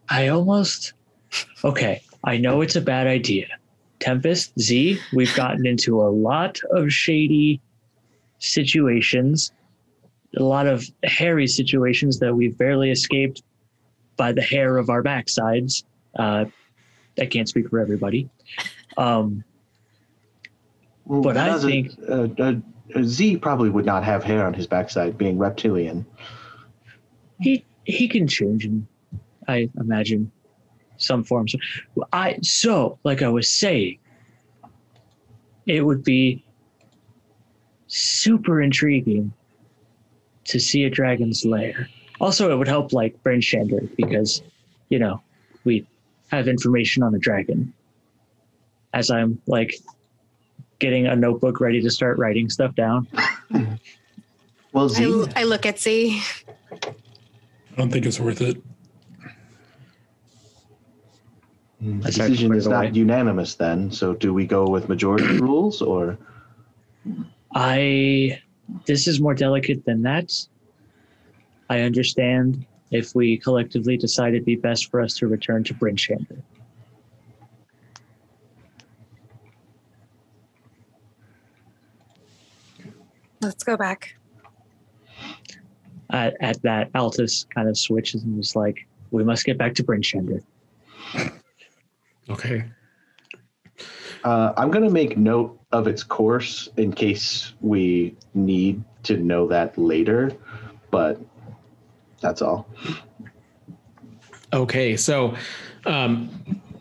I 0.09 0.27
almost 0.29 0.93
okay. 1.63 2.01
I 2.23 2.37
know 2.37 2.61
it's 2.61 2.75
a 2.75 2.81
bad 2.81 3.07
idea. 3.07 3.47
Tempest, 3.99 4.51
Z, 4.59 4.99
we've 5.13 5.35
gotten 5.35 5.65
into 5.65 6.01
a 6.01 6.09
lot 6.09 6.59
of 6.71 6.91
shady 6.91 7.61
situations, 8.39 9.51
a 10.37 10.43
lot 10.43 10.67
of 10.67 10.85
hairy 11.03 11.47
situations 11.47 12.19
that 12.19 12.35
we've 12.35 12.57
barely 12.57 12.91
escaped 12.91 13.43
by 14.17 14.31
the 14.31 14.41
hair 14.41 14.77
of 14.77 14.89
our 14.89 15.03
backsides. 15.03 15.83
Uh, 16.17 16.45
I 17.19 17.25
can't 17.25 17.47
speak 17.47 17.69
for 17.69 17.79
everybody. 17.79 18.29
Um, 18.97 19.43
Well, 21.05 21.21
But 21.21 21.37
I 21.37 21.59
think- 21.59 21.91
uh, 22.09 22.27
uh, 22.39 22.55
uh, 22.95 23.03
Z 23.03 23.37
probably 23.37 23.69
would 23.69 23.85
not 23.85 24.03
have 24.03 24.23
hair 24.23 24.43
on 24.45 24.53
his 24.55 24.65
backside, 24.65 25.17
being 25.17 25.37
reptilian. 25.37 26.05
he 27.39 27.63
he 27.83 28.07
can 28.07 28.25
change 28.27 28.65
in 28.65 28.87
i 29.49 29.69
imagine 29.79 30.31
some 30.97 31.21
forms 31.23 31.53
i 32.13 32.37
so 32.41 32.97
like 33.03 33.21
i 33.21 33.27
was 33.27 33.49
saying 33.49 33.99
it 35.65 35.85
would 35.85 36.01
be 36.03 36.41
super 37.87 38.61
intriguing 38.61 39.31
to 40.45 40.59
see 40.59 40.85
a 40.85 40.89
dragon's 40.89 41.43
lair 41.45 41.89
also 42.21 42.49
it 42.51 42.55
would 42.55 42.67
help 42.69 42.93
like 42.93 43.21
Bryn 43.21 43.41
Shander 43.41 43.93
because 43.97 44.41
you 44.89 44.97
know 44.97 45.21
we 45.65 45.85
have 46.31 46.47
information 46.47 47.03
on 47.03 47.11
the 47.11 47.19
dragon 47.19 47.73
as 48.93 49.09
i'm 49.09 49.41
like 49.47 49.73
getting 50.79 51.07
a 51.07 51.15
notebook 51.15 51.59
ready 51.61 51.81
to 51.81 51.89
start 51.89 52.17
writing 52.17 52.49
stuff 52.49 52.73
down 52.75 53.07
Well, 54.75 54.89
Z, 54.89 55.05
I, 55.37 55.41
I 55.41 55.43
look 55.45 55.65
at 55.65 55.79
Z. 55.79 56.21
I 56.73 57.75
don't 57.77 57.89
think 57.89 58.05
it's 58.05 58.19
worth 58.19 58.41
it. 58.41 58.61
Hmm. 61.79 62.01
the 62.01 62.07
I 62.07 62.09
start 62.09 62.27
to 62.27 62.31
decision 62.31 62.53
is 62.53 62.65
it 62.67 62.73
away. 62.73 62.87
not 62.87 62.93
unanimous 62.93 63.55
then. 63.55 63.89
So 63.89 64.15
do 64.15 64.33
we 64.33 64.45
go 64.45 64.67
with 64.67 64.89
majority 64.89 65.37
rules 65.39 65.81
or? 65.81 66.17
I 67.53 68.41
this 68.85 69.07
is 69.07 69.21
more 69.21 69.33
delicate 69.33 69.85
than 69.85 70.01
that. 70.01 70.33
I 71.69 71.79
understand 71.79 72.65
if 72.91 73.15
we 73.15 73.37
collectively 73.37 73.97
decide 73.97 74.33
it'd 74.33 74.45
be 74.45 74.55
best 74.55 74.89
for 74.89 75.01
us 75.01 75.15
to 75.17 75.27
return 75.27 75.63
to 75.65 75.73
Bryn 75.73 75.95
Shander. 75.95 76.41
Let's 83.41 83.63
go 83.63 83.77
back. 83.77 84.15
At, 86.09 86.35
at 86.39 86.61
that, 86.61 86.91
Altus 86.93 87.47
kind 87.49 87.67
of 87.67 87.77
switches 87.77 88.23
and 88.23 88.37
was 88.37 88.55
like, 88.55 88.87
"We 89.11 89.23
must 89.23 89.45
get 89.45 89.57
back 89.57 89.75
to 89.75 89.83
Bryn 89.83 90.01
Shander." 90.01 90.41
Okay. 92.29 92.65
Uh, 94.23 94.53
I'm 94.57 94.71
going 94.71 94.83
to 94.83 94.89
make 94.89 95.17
note 95.17 95.59
of 95.71 95.87
its 95.87 96.01
course 96.01 96.67
in 96.77 96.91
case 96.91 97.53
we 97.61 98.15
need 98.33 98.83
to 99.03 99.17
know 99.17 99.47
that 99.47 99.77
later, 99.77 100.31
but 100.89 101.21
that's 102.25 102.41
all. 102.41 102.67
Okay, 104.51 104.97
so 104.97 105.35
um, 105.85 106.29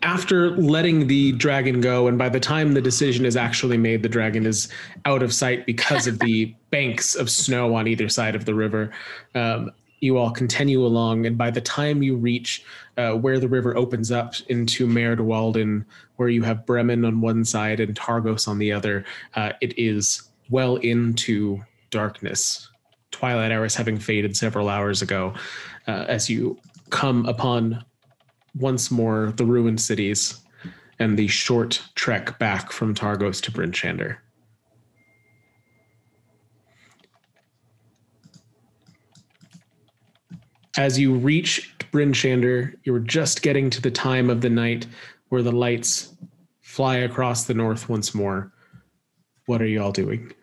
after 0.01 0.51
letting 0.51 1.05
the 1.05 1.33
dragon 1.33 1.81
go, 1.81 2.07
and 2.07 2.17
by 2.17 2.29
the 2.29 2.39
time 2.39 2.73
the 2.73 2.81
decision 2.81 3.25
is 3.25 3.37
actually 3.37 3.77
made, 3.77 4.01
the 4.01 4.09
dragon 4.09 4.47
is 4.47 4.69
out 5.05 5.21
of 5.21 5.31
sight 5.31 5.67
because 5.67 6.07
of 6.07 6.17
the 6.19 6.55
banks 6.71 7.13
of 7.13 7.29
snow 7.29 7.75
on 7.75 7.87
either 7.87 8.09
side 8.09 8.35
of 8.35 8.45
the 8.45 8.55
river. 8.55 8.91
Um, 9.35 9.71
you 9.99 10.17
all 10.17 10.31
continue 10.31 10.83
along, 10.83 11.27
and 11.27 11.37
by 11.37 11.51
the 11.51 11.61
time 11.61 12.01
you 12.01 12.15
reach 12.15 12.63
uh, 12.97 13.11
where 13.11 13.39
the 13.39 13.47
river 13.47 13.77
opens 13.77 14.11
up 14.11 14.33
into 14.49 14.87
Maer 14.87 15.15
Dualdon, 15.15 15.85
where 16.15 16.29
you 16.29 16.41
have 16.41 16.65
Bremen 16.65 17.05
on 17.05 17.21
one 17.21 17.45
side 17.45 17.79
and 17.79 17.95
Targos 17.95 18.47
on 18.47 18.57
the 18.57 18.71
other, 18.71 19.05
uh, 19.35 19.51
it 19.61 19.77
is 19.77 20.23
well 20.49 20.77
into 20.77 21.61
darkness. 21.91 22.69
Twilight 23.15 23.53
hours 23.53 23.73
having 23.75 23.97
faded 23.97 24.35
several 24.35 24.67
hours 24.67 25.01
ago, 25.01 25.33
uh, 25.87 26.03
as 26.09 26.29
you 26.29 26.59
come 26.89 27.25
upon 27.27 27.81
once 28.55 28.91
more 28.91 29.31
the 29.37 29.45
ruined 29.45 29.79
cities 29.79 30.41
and 30.99 31.17
the 31.17 31.29
short 31.29 31.81
trek 31.95 32.37
back 32.39 32.73
from 32.73 32.93
Targos 32.93 33.41
to 33.43 33.51
Bryn 33.53 33.71
Shander. 33.71 34.17
As 40.77 40.99
you 40.99 41.15
reach 41.15 41.73
Bryn 41.91 42.11
Shander, 42.11 42.75
you're 42.83 42.99
just 42.99 43.41
getting 43.41 43.69
to 43.69 43.81
the 43.81 43.91
time 43.91 44.29
of 44.29 44.41
the 44.41 44.49
night 44.49 44.87
where 45.29 45.41
the 45.41 45.53
lights 45.53 46.13
fly 46.59 46.97
across 46.97 47.45
the 47.45 47.53
north 47.53 47.87
once 47.87 48.13
more. 48.13 48.51
What 49.45 49.61
are 49.61 49.67
you 49.67 49.81
all 49.81 49.93
doing? 49.93 50.33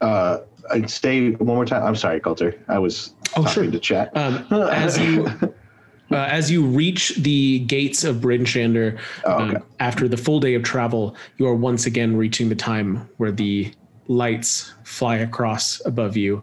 Uh, 0.00 0.38
I'd 0.70 0.90
stay 0.90 1.32
one 1.32 1.46
more 1.46 1.64
time. 1.66 1.82
I'm 1.84 1.96
sorry, 1.96 2.20
Coulter. 2.20 2.54
I 2.68 2.78
was 2.78 3.14
Oh, 3.36 3.42
talking 3.44 3.52
sure. 3.52 3.70
to 3.70 3.78
chat. 3.78 4.16
Um, 4.16 4.44
as 4.50 4.98
you 4.98 5.26
uh, 6.10 6.16
as 6.16 6.50
you 6.50 6.64
reach 6.64 7.14
the 7.16 7.60
gates 7.60 8.02
of 8.02 8.20
Bryn 8.20 8.44
Shander, 8.44 8.98
Oh, 9.24 9.32
okay. 9.44 9.56
um, 9.56 9.62
after 9.78 10.08
the 10.08 10.16
full 10.16 10.40
day 10.40 10.54
of 10.54 10.62
travel, 10.62 11.14
you 11.36 11.46
are 11.46 11.54
once 11.54 11.86
again 11.86 12.16
reaching 12.16 12.48
the 12.48 12.56
time 12.56 13.08
where 13.18 13.30
the 13.32 13.72
lights 14.08 14.74
fly 14.84 15.16
across 15.16 15.80
above 15.86 16.16
you. 16.16 16.42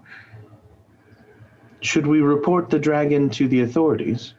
Should 1.81 2.07
we 2.07 2.21
report 2.21 2.69
the 2.69 2.79
dragon 2.79 3.29
to 3.31 3.47
the 3.47 3.61
authorities? 3.61 4.33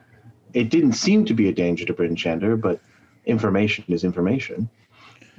It 0.55 0.71
didn't 0.71 0.93
seem 0.95 1.25
to 1.27 1.35
be 1.35 1.49
a 1.49 1.53
danger 1.53 1.85
to 1.85 1.93
Bryn 1.93 2.17
Shander, 2.17 2.59
but 2.61 2.81
information 3.27 3.85
is 3.89 4.05
information. 4.05 4.69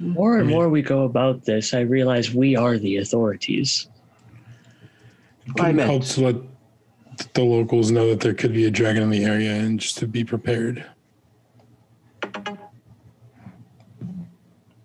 More 0.00 0.38
and 0.38 0.48
more 0.48 0.70
we 0.70 0.80
go 0.80 1.04
about 1.04 1.44
this, 1.44 1.74
I 1.74 1.80
realize 1.80 2.34
we 2.34 2.56
are 2.56 2.78
the 2.78 2.96
authorities. 2.96 3.88
It 5.46 5.60
I 5.60 5.66
could 5.66 5.76
meant- 5.76 6.18
let 6.18 6.36
the 7.34 7.42
locals 7.42 7.90
know 7.90 8.08
that 8.08 8.20
there 8.20 8.32
could 8.32 8.54
be 8.54 8.64
a 8.64 8.70
dragon 8.70 9.02
in 9.02 9.10
the 9.10 9.24
area 9.24 9.52
and 9.52 9.78
just 9.78 9.98
to 9.98 10.06
be 10.06 10.24
prepared. 10.24 10.86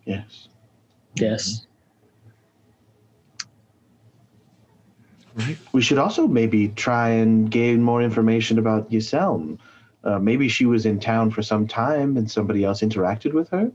Yes. 0.05 0.49
Yes. 1.15 1.65
We 5.71 5.81
should 5.81 5.97
also 5.97 6.27
maybe 6.27 6.69
try 6.69 7.09
and 7.09 7.49
gain 7.49 7.81
more 7.81 8.01
information 8.01 8.59
about 8.59 8.89
Yiselm. 8.91 9.57
Uh, 10.03 10.19
maybe 10.19 10.47
she 10.49 10.65
was 10.65 10.85
in 10.85 10.99
town 10.99 11.31
for 11.31 11.41
some 11.41 11.67
time 11.67 12.17
and 12.17 12.29
somebody 12.29 12.63
else 12.63 12.81
interacted 12.81 13.33
with 13.33 13.49
her. 13.49 13.71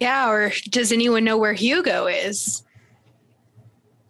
Yeah, 0.00 0.28
or 0.28 0.52
does 0.70 0.92
anyone 0.92 1.24
know 1.24 1.38
where 1.38 1.52
Hugo 1.52 2.06
is? 2.06 2.62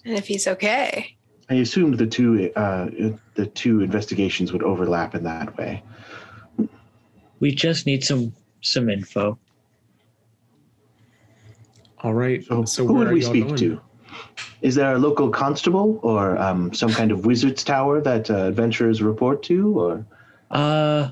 And 0.05 0.17
if 0.17 0.27
he's 0.27 0.47
okay. 0.47 1.17
I 1.51 1.55
assumed 1.55 1.99
the 1.99 2.07
two 2.07 2.51
uh, 2.57 2.87
the 3.35 3.47
two 3.47 3.81
investigations 3.81 4.53
would 4.53 4.63
overlap 4.63 5.15
in 5.15 5.25
that 5.25 5.57
way. 5.57 5.83
We 7.41 7.55
just 7.55 7.87
need 7.87 8.03
some 8.05 8.33
some 8.63 8.89
info. 8.89 9.39
All 12.01 12.15
right. 12.15 12.45
So, 12.45 12.65
So, 12.65 12.87
who 12.87 12.95
would 12.95 13.13
we 13.13 13.23
speak 13.23 13.45
going? 13.47 13.57
to? 13.57 13.81
Is 14.63 14.75
there 14.75 14.95
a 14.95 14.99
local 14.99 15.31
constable 15.31 16.01
or 16.03 16.39
um, 16.39 16.73
some 16.73 16.91
kind 16.91 17.11
of 17.11 17.27
wizard's 17.27 17.65
tower 17.65 18.01
that 18.01 18.31
uh, 18.31 18.47
adventurers 18.47 19.03
report 19.03 19.43
to? 19.45 19.81
Or 19.81 20.07
Uh 20.51 21.11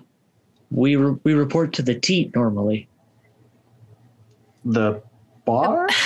we 0.71 0.97
re- 0.97 1.19
we 1.25 1.35
report 1.35 1.73
to 1.75 1.83
the 1.83 1.95
teat 1.95 2.35
normally. 2.35 2.89
The 4.65 5.03
bar? 5.45 5.89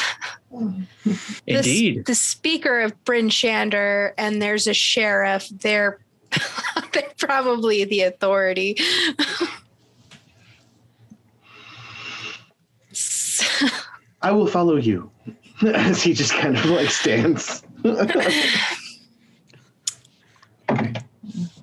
The 0.50 1.36
Indeed. 1.46 2.06
The, 2.06 2.14
speaker 2.14 2.80
of 2.80 3.04
Bryn 3.04 3.28
Shander 3.28 4.12
and 4.16 4.40
there's 4.40 4.66
a 4.66 4.72
sheriff. 4.72 5.48
They're 5.50 5.98
they're 6.92 7.12
probably 7.18 7.84
the 7.84 8.02
authority. 8.02 8.78
I 14.22 14.32
will 14.32 14.46
follow 14.46 14.76
you. 14.76 15.10
As 15.66 16.02
he 16.02 16.14
just 16.14 16.32
kind 16.32 16.56
of 16.56 16.64
like 16.66 16.90
stands. 16.90 17.62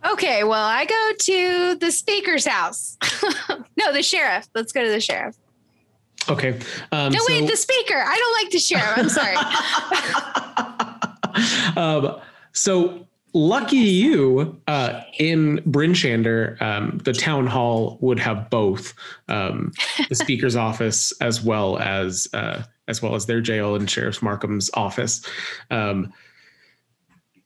Okay, 0.05 0.43
well, 0.43 0.65
I 0.65 0.85
go 0.85 1.11
to 1.19 1.75
the 1.75 1.91
speaker's 1.91 2.45
house. 2.45 2.97
no, 3.77 3.91
the 3.91 4.03
sheriff. 4.03 4.47
Let's 4.53 4.71
go 4.71 4.83
to 4.83 4.89
the 4.89 5.01
sheriff. 5.01 5.35
Okay. 6.29 6.59
Um, 6.91 7.11
No, 7.11 7.19
wait, 7.27 7.41
so- 7.41 7.47
the 7.47 7.57
speaker. 7.57 8.03
I 8.05 8.17
don't 8.17 8.43
like 8.43 8.51
to 8.51 8.59
share. 8.59 8.93
I'm 8.95 9.09
sorry. 9.09 9.35
um, 11.77 12.19
so 12.51 13.07
lucky 13.33 13.77
you, 13.77 14.59
uh, 14.67 15.01
in 15.19 15.61
Bryn 15.65 15.93
Shander, 15.93 16.61
um, 16.61 16.99
the 17.03 17.13
town 17.13 17.47
hall 17.47 17.97
would 18.01 18.19
have 18.19 18.49
both 18.49 18.93
um, 19.27 19.71
the 20.09 20.15
speaker's 20.15 20.55
office 20.69 21.11
as 21.19 21.41
well 21.41 21.77
as 21.79 22.27
uh, 22.33 22.63
as 22.87 23.01
well 23.01 23.15
as 23.15 23.25
their 23.25 23.41
jail 23.41 23.75
and 23.75 23.89
Sheriff 23.89 24.21
Markham's 24.21 24.69
office. 24.73 25.25
Um, 25.71 26.13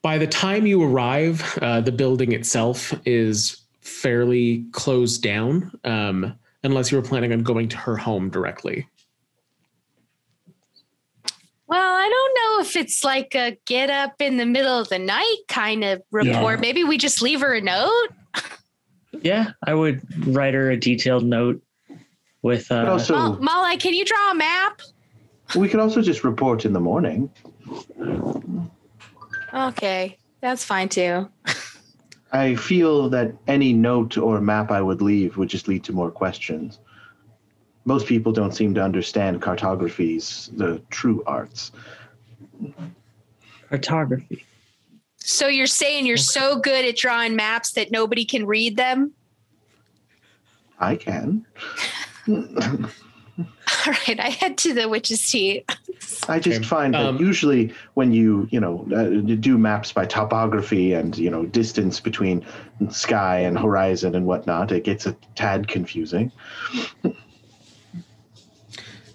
by 0.02 0.18
the 0.18 0.26
time 0.26 0.66
you 0.66 0.82
arrive, 0.82 1.58
uh, 1.62 1.80
the 1.80 1.92
building 1.92 2.32
itself 2.32 2.94
is 3.04 3.62
fairly 3.80 4.64
closed 4.72 5.22
down, 5.22 5.72
um, 5.84 6.34
unless 6.68 6.92
you 6.92 6.98
were 6.98 7.02
planning 7.02 7.32
on 7.32 7.42
going 7.42 7.68
to 7.68 7.76
her 7.76 7.96
home 7.96 8.28
directly. 8.28 8.86
Well, 11.66 11.94
I 11.94 12.08
don't 12.08 12.34
know 12.34 12.64
if 12.64 12.76
it's 12.76 13.02
like 13.02 13.34
a 13.34 13.58
get 13.66 13.90
up 13.90 14.14
in 14.20 14.36
the 14.36 14.46
middle 14.46 14.78
of 14.78 14.88
the 14.88 14.98
night 14.98 15.36
kind 15.48 15.82
of 15.82 16.02
report. 16.10 16.60
Maybe 16.60 16.84
we 16.84 16.96
just 16.96 17.20
leave 17.20 17.40
her 17.40 17.54
a 17.54 17.60
note. 17.60 18.08
Yeah, 19.22 19.52
I 19.66 19.74
would 19.74 20.02
write 20.28 20.54
her 20.54 20.70
a 20.70 20.76
detailed 20.76 21.24
note 21.24 21.60
with 22.42 22.68
But 22.68 22.86
uh, 22.86 22.92
also, 22.92 23.14
Mal- 23.14 23.38
Molly, 23.40 23.76
can 23.78 23.94
you 23.94 24.04
draw 24.04 24.30
a 24.30 24.34
map? 24.34 24.80
we 25.56 25.68
could 25.68 25.80
also 25.80 26.02
just 26.02 26.24
report 26.24 26.66
in 26.66 26.74
the 26.74 26.80
morning. 26.80 27.30
Okay, 29.54 30.18
that's 30.40 30.64
fine 30.64 30.90
too. 30.90 31.28
I 32.32 32.54
feel 32.56 33.08
that 33.10 33.32
any 33.46 33.72
note 33.72 34.18
or 34.18 34.40
map 34.40 34.70
I 34.70 34.82
would 34.82 35.00
leave 35.00 35.36
would 35.36 35.48
just 35.48 35.68
lead 35.68 35.84
to 35.84 35.92
more 35.92 36.10
questions. 36.10 36.78
Most 37.84 38.06
people 38.06 38.32
don't 38.32 38.54
seem 38.54 38.74
to 38.74 38.82
understand 38.82 39.40
cartography's 39.40 40.50
the 40.54 40.82
true 40.90 41.22
arts. 41.26 41.72
cartography. 43.70 44.44
So 45.16 45.46
you're 45.48 45.66
saying 45.66 46.06
you're 46.06 46.16
so 46.16 46.58
good 46.58 46.84
at 46.84 46.96
drawing 46.96 47.34
maps 47.34 47.72
that 47.72 47.90
nobody 47.90 48.24
can 48.24 48.46
read 48.46 48.76
them? 48.76 49.12
I 50.78 50.96
can. 50.96 51.46
All 53.88 53.94
right, 54.08 54.20
I 54.20 54.28
head 54.28 54.58
to 54.58 54.74
the 54.74 54.86
witch's 54.86 55.30
teeth. 55.30 55.64
I 56.28 56.38
just 56.38 56.58
Okay, 56.58 56.66
find 56.66 56.92
that 56.92 57.06
um, 57.06 57.16
usually 57.16 57.72
when 57.94 58.12
you 58.12 58.46
you 58.50 58.60
know 58.60 58.86
uh, 58.94 59.32
do 59.36 59.56
maps 59.56 59.92
by 59.92 60.04
topography 60.04 60.92
and 60.92 61.16
you 61.16 61.30
know 61.30 61.46
distance 61.46 61.98
between 61.98 62.44
sky 62.90 63.38
and 63.38 63.58
horizon 63.58 64.14
and 64.14 64.26
whatnot, 64.26 64.72
it 64.72 64.84
gets 64.84 65.06
a 65.06 65.16
tad 65.36 65.68
confusing. 65.68 66.30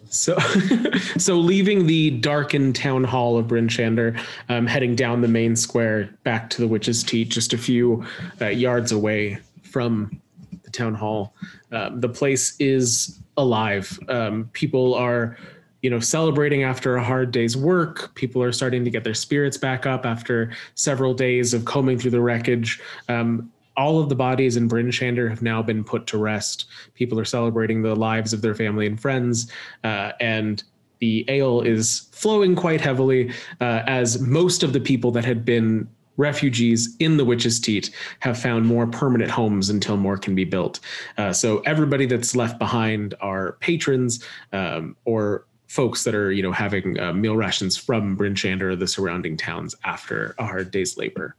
So, 0.10 0.38
so 1.18 1.36
leaving 1.36 1.86
the 1.86 2.10
darkened 2.10 2.76
town 2.76 3.04
hall 3.04 3.38
of 3.38 3.48
Bryn 3.48 3.68
Shander, 3.68 4.20
um, 4.50 4.66
heading 4.66 4.96
down 4.96 5.22
the 5.22 5.28
main 5.28 5.56
square 5.56 6.10
back 6.24 6.50
to 6.52 6.62
the 6.62 6.68
Witch's 6.68 7.04
Teat, 7.04 7.30
just 7.30 7.54
a 7.54 7.58
few 7.60 8.06
uh, 8.42 8.48
yards 8.48 8.92
away 8.92 9.38
from 9.64 10.20
the 10.33 10.33
town 10.74 10.94
hall. 10.94 11.36
Um, 11.72 12.02
the 12.02 12.10
place 12.10 12.56
is 12.60 13.20
alive. 13.38 14.00
Um, 14.10 14.50
people 14.54 14.94
are, 14.96 15.38
you 15.82 15.90
know, 15.90 16.00
celebrating 16.00 16.64
after 16.64 16.96
a 16.96 17.04
hard 17.04 17.32
day's 17.32 17.56
work. 17.56 18.14
People 18.16 18.42
are 18.44 18.52
starting 18.52 18.84
to 18.84 18.90
get 18.90 19.04
their 19.04 19.14
spirits 19.14 19.58
back 19.58 19.86
up 19.86 20.06
after 20.06 20.52
several 20.76 21.14
days 21.14 21.54
of 21.54 21.66
combing 21.66 21.98
through 21.98 22.12
the 22.12 22.22
wreckage. 22.22 22.80
Um, 23.10 23.52
all 23.76 24.00
of 24.00 24.10
the 24.10 24.16
bodies 24.16 24.56
in 24.56 24.68
Bryn 24.68 24.90
Shander 24.90 25.30
have 25.30 25.42
now 25.42 25.64
been 25.64 25.84
put 25.84 26.06
to 26.08 26.18
rest. 26.18 26.66
People 26.94 27.20
are 27.20 27.26
celebrating 27.26 27.82
the 27.82 27.96
lives 27.96 28.34
of 28.34 28.42
their 28.42 28.54
family 28.54 28.86
and 28.86 29.00
friends, 29.00 29.52
uh, 29.84 30.12
and 30.20 30.64
the 31.00 31.26
ale 31.28 31.62
is 31.62 32.08
flowing 32.12 32.56
quite 32.56 32.80
heavily 32.80 33.32
uh, 33.60 33.82
as 33.88 34.22
most 34.22 34.64
of 34.64 34.74
the 34.74 34.80
people 34.80 35.12
that 35.12 35.26
had 35.26 35.44
been 35.44 35.88
refugees 36.18 36.96
in 37.00 37.18
the 37.18 37.26
Witch's 37.26 37.60
Teat 37.60 37.90
have 38.20 38.38
found 38.40 38.66
more 38.66 38.86
permanent 38.88 39.32
homes 39.32 39.70
until 39.70 39.98
more 39.98 40.18
can 40.18 40.36
be 40.36 40.46
built. 40.46 40.80
Uh, 41.18 41.34
so 41.34 41.60
everybody 41.62 42.06
that's 42.06 42.36
left 42.36 42.60
behind 42.60 43.16
are 43.22 43.54
patrons 43.62 44.24
um, 44.52 44.96
or 45.06 45.46
folks 45.68 46.04
that 46.04 46.14
are, 46.14 46.32
you 46.32 46.44
know, 46.44 46.52
having 46.52 47.00
uh, 47.00 47.14
meal 47.14 47.36
rations 47.36 47.76
from 47.76 48.16
Bryn 48.16 48.36
Shander 48.36 48.72
or 48.72 48.76
the 48.76 48.88
surrounding 48.88 49.38
towns 49.38 49.74
after 49.84 50.36
a 50.38 50.46
hard 50.46 50.70
day's 50.70 50.98
labor. 50.98 51.36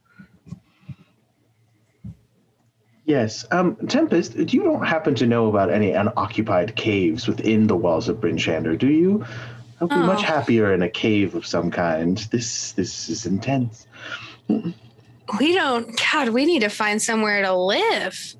Yes, 3.05 3.45
um, 3.51 3.75
Tempest, 3.87 4.35
do 4.35 4.57
you 4.57 4.63
don't 4.63 4.83
happen 4.85 5.13
to 5.15 5.27
know 5.27 5.47
about 5.47 5.69
any 5.69 5.91
unoccupied 5.91 6.75
caves 6.75 7.27
within 7.27 7.67
the 7.67 7.75
walls 7.75 8.09
of 8.09 8.19
Bryn 8.19 8.35
Shander, 8.37 8.77
do 8.77 8.87
you? 8.87 9.23
I'd 9.79 9.89
be 9.89 9.95
much 9.95 10.19
Oh. 10.19 10.23
happier 10.23 10.73
in 10.73 10.81
a 10.81 10.89
cave 10.89 11.35
of 11.35 11.45
some 11.45 11.69
kind. 11.69 12.17
This 12.31 12.71
this 12.71 13.09
is 13.09 13.25
intense. 13.25 13.85
We 14.47 15.53
don't, 15.53 15.99
God, 16.11 16.29
we 16.29 16.45
need 16.45 16.61
to 16.61 16.69
find 16.69 17.01
somewhere 17.01 17.41
to 17.41 17.53
live. 17.53 18.35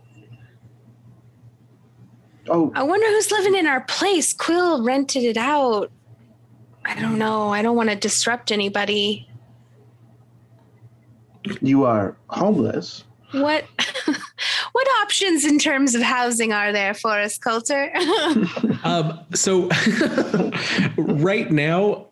Oh, 2.47 2.71
I 2.75 2.83
wonder 2.83 3.07
who's 3.07 3.31
living 3.31 3.55
in 3.55 3.65
our 3.65 3.81
place. 3.81 4.33
Quill 4.33 4.83
rented 4.83 5.23
it 5.23 5.37
out. 5.37 5.91
I 6.85 6.99
don't 6.99 7.17
know. 7.17 7.49
I 7.49 7.63
don't 7.63 7.75
want 7.75 7.89
to 7.89 7.95
disrupt 7.95 8.51
anybody. 8.51 9.27
you 11.61 11.85
are 11.85 12.15
homeless. 12.27 13.03
What 13.31 13.65
what 14.71 14.87
options 15.01 15.43
in 15.43 15.57
terms 15.57 15.95
of 15.95 16.01
housing 16.03 16.53
are 16.53 16.71
there 16.71 16.93
for 16.93 17.11
us, 17.11 17.37
Coulter? 17.37 17.91
Um, 18.85 19.19
so 19.33 19.67
right 20.97 21.49
now, 21.49 22.04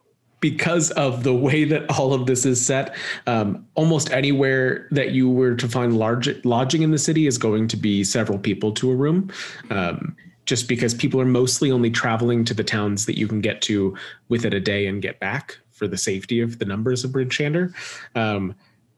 because 0.43 0.91
of 0.91 1.23
the 1.23 1.33
way 1.33 1.63
that 1.63 1.89
all 1.89 2.13
of 2.13 2.25
this 2.25 2.45
is 2.45 2.63
set, 2.63 2.93
um, 3.27 3.65
almost 3.75 4.11
anywhere 4.11 4.89
that 4.91 5.11
you 5.11 5.29
were 5.29 5.55
to 5.55 5.69
find 5.69 5.97
large 5.97 6.27
lodging 6.43 6.81
in 6.81 6.91
the 6.91 6.97
city 6.97 7.27
is 7.27 7.37
going 7.37 7.65
to 7.65 7.77
be 7.77 8.03
several 8.03 8.37
people 8.37 8.73
to 8.73 8.91
a 8.91 8.95
room. 8.95 9.31
Um, 9.69 10.17
just 10.45 10.67
because 10.67 10.93
people 10.93 11.21
are 11.21 11.25
mostly 11.25 11.71
only 11.71 11.89
traveling 11.89 12.43
to 12.43 12.53
the 12.53 12.63
towns 12.65 13.05
that 13.05 13.17
you 13.17 13.25
can 13.25 13.39
get 13.39 13.61
to 13.61 13.95
within 14.27 14.51
a 14.51 14.59
day 14.59 14.85
and 14.85 15.01
get 15.01 15.17
back 15.21 15.57
for 15.71 15.87
the 15.87 15.97
safety 15.97 16.41
of 16.41 16.59
the 16.59 16.65
numbers 16.65 17.05
of 17.05 17.13
Bryn 17.13 17.29
Shander. 17.29 17.73
Um, 18.13 18.53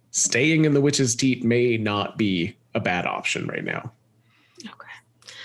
staying 0.10 0.66
in 0.66 0.74
the 0.74 0.82
Witch's 0.82 1.16
Teat 1.16 1.44
may 1.44 1.78
not 1.78 2.18
be 2.18 2.58
a 2.74 2.80
bad 2.80 3.06
option 3.06 3.46
right 3.46 3.64
now. 3.64 3.92
Okay. 4.62 5.36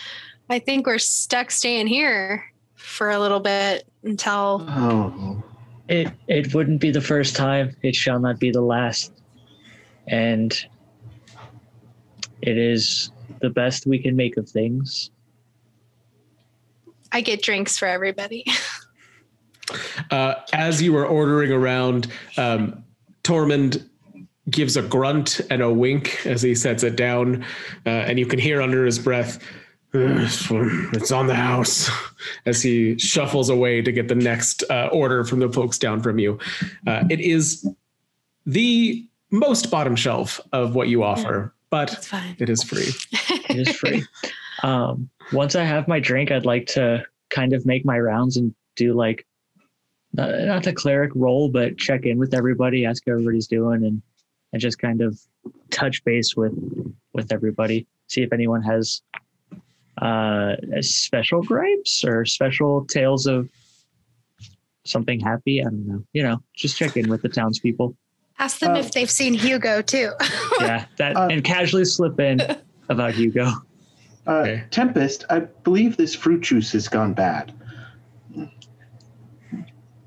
I 0.48 0.60
think 0.60 0.86
we're 0.86 0.96
stuck 0.96 1.50
staying 1.50 1.88
here 1.88 2.50
for 2.74 3.10
a 3.10 3.18
little 3.18 3.40
bit 3.40 3.86
until 4.02 4.64
Oh, 4.66 5.44
It 5.90 6.08
it 6.28 6.54
wouldn't 6.54 6.80
be 6.80 6.92
the 6.92 7.00
first 7.00 7.34
time. 7.34 7.76
It 7.82 7.96
shall 7.96 8.20
not 8.20 8.38
be 8.38 8.52
the 8.52 8.62
last. 8.62 9.12
And 10.06 10.52
it 12.40 12.56
is 12.56 13.10
the 13.40 13.50
best 13.50 13.86
we 13.86 13.98
can 13.98 14.14
make 14.16 14.36
of 14.36 14.48
things. 14.48 15.10
I 17.12 17.20
get 17.20 17.42
drinks 17.42 17.76
for 17.76 17.86
everybody. 17.86 18.44
Uh, 20.10 20.34
as 20.52 20.82
you 20.82 20.96
are 20.96 21.06
ordering 21.06 21.52
around, 21.52 22.08
um, 22.36 22.82
Tormund 23.22 23.88
gives 24.50 24.76
a 24.76 24.82
grunt 24.82 25.40
and 25.48 25.62
a 25.62 25.72
wink 25.72 26.26
as 26.26 26.42
he 26.42 26.56
sets 26.56 26.82
it 26.82 26.96
down, 26.96 27.44
uh, 27.86 27.90
and 27.90 28.18
you 28.18 28.26
can 28.26 28.40
hear 28.40 28.60
under 28.60 28.84
his 28.84 28.98
breath, 28.98 29.38
"It's 29.94 31.10
on 31.10 31.26
the 31.26 31.34
house," 31.34 31.90
as 32.46 32.62
he 32.62 32.98
shuffles 32.98 33.50
away 33.50 33.82
to 33.82 33.92
get 33.92 34.08
the 34.08 34.14
next 34.14 34.62
uh, 34.70 34.88
order 34.92 35.24
from 35.24 35.40
the 35.40 35.48
folks 35.48 35.78
down 35.78 36.02
from 36.02 36.18
you. 36.18 36.38
Uh, 36.86 37.04
it 37.10 37.20
is 37.20 37.68
the 38.46 39.06
most 39.30 39.70
bottom 39.70 39.96
shelf 39.96 40.40
of 40.52 40.74
what 40.74 40.88
you 40.88 41.02
offer, 41.02 41.54
but 41.70 41.92
It's 41.92 42.12
it 42.40 42.48
is 42.50 42.62
free. 42.62 42.88
It 43.48 43.68
is 43.68 43.76
free. 43.76 44.04
um, 44.62 45.08
once 45.32 45.54
I 45.56 45.64
have 45.64 45.88
my 45.88 46.00
drink, 46.00 46.30
I'd 46.30 46.46
like 46.46 46.66
to 46.68 47.04
kind 47.30 47.52
of 47.52 47.64
make 47.66 47.84
my 47.84 47.98
rounds 47.98 48.36
and 48.36 48.54
do 48.76 48.92
like 48.92 49.26
not, 50.12 50.30
not 50.40 50.62
the 50.64 50.72
cleric 50.72 51.12
role, 51.14 51.48
but 51.48 51.78
check 51.78 52.04
in 52.04 52.18
with 52.18 52.34
everybody, 52.34 52.84
ask 52.84 53.02
how 53.06 53.12
everybody's 53.12 53.46
doing, 53.46 53.84
and 53.84 54.02
and 54.52 54.60
just 54.60 54.78
kind 54.78 55.00
of 55.00 55.20
touch 55.70 56.02
base 56.04 56.36
with 56.36 56.52
with 57.12 57.32
everybody, 57.32 57.86
see 58.08 58.22
if 58.22 58.32
anyone 58.32 58.62
has 58.62 59.02
uh, 60.00 60.56
special 60.80 61.42
gripes 61.42 62.04
or 62.04 62.24
special 62.24 62.84
tales 62.86 63.26
of 63.26 63.48
something 64.84 65.20
happy. 65.20 65.60
I 65.60 65.64
don't 65.64 65.86
know. 65.86 66.02
You 66.12 66.22
know, 66.22 66.42
just 66.56 66.76
check 66.76 66.96
in 66.96 67.08
with 67.10 67.22
the 67.22 67.28
townspeople. 67.28 67.94
Ask 68.38 68.60
them 68.60 68.74
Uh, 68.74 68.78
if 68.78 68.92
they've 68.92 69.10
seen 69.10 69.34
Hugo 69.34 69.82
too. 69.82 70.12
Yeah, 70.60 70.86
that 70.96 71.16
Uh, 71.16 71.28
and 71.30 71.44
casually 71.44 71.84
slip 71.84 72.18
in 72.20 72.40
about 72.88 73.14
Hugo. 73.14 73.46
uh, 74.26 74.30
Okay. 74.32 74.64
Tempest, 74.70 75.24
I 75.30 75.40
believe 75.40 75.96
this 75.96 76.14
fruit 76.14 76.40
juice 76.42 76.72
has 76.72 76.88
gone 76.88 77.12
bad. 77.14 77.52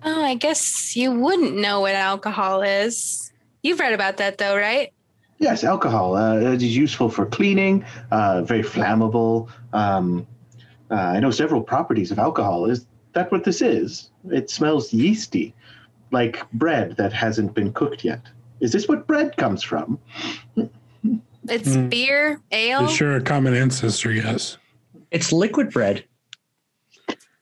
oh, 0.05 0.23
I 0.23 0.35
guess 0.35 0.95
you 0.95 1.11
wouldn't 1.11 1.55
know 1.55 1.81
what 1.81 1.95
alcohol 1.95 2.61
is. 2.61 3.31
You've 3.61 3.79
read 3.79 3.93
about 3.93 4.17
that 4.17 4.37
though, 4.37 4.55
right? 4.55 4.91
Yes, 5.39 5.63
alcohol. 5.63 6.15
Uh, 6.15 6.37
it 6.37 6.61
is 6.63 6.75
useful 6.75 7.09
for 7.09 7.25
cleaning. 7.25 7.85
Uh, 8.11 8.43
very 8.43 8.63
flammable. 8.63 9.49
Um, 9.73 10.25
uh, 10.89 10.95
I 10.95 11.19
know 11.19 11.31
several 11.31 11.61
properties 11.61 12.11
of 12.11 12.19
alcohol. 12.19 12.65
Is 12.69 12.85
that 13.13 13.31
what 13.31 13.43
this 13.43 13.61
is? 13.61 14.11
It 14.31 14.49
smells 14.49 14.93
yeasty, 14.93 15.53
like 16.11 16.49
bread 16.53 16.95
that 16.97 17.11
hasn't 17.13 17.53
been 17.53 17.73
cooked 17.73 18.03
yet. 18.03 18.21
Is 18.61 18.71
this 18.71 18.87
what 18.87 19.07
bread 19.07 19.35
comes 19.37 19.63
from? 19.63 19.99
It's 21.49 21.75
Mm. 21.75 21.89
beer, 21.89 22.39
ale. 22.51 22.85
It's 22.85 22.93
sure 22.93 23.17
a 23.17 23.21
common 23.21 23.53
ancestor, 23.53 24.13
yes. 24.13 24.57
It's 25.11 25.33
liquid 25.33 25.71
bread. 25.71 26.05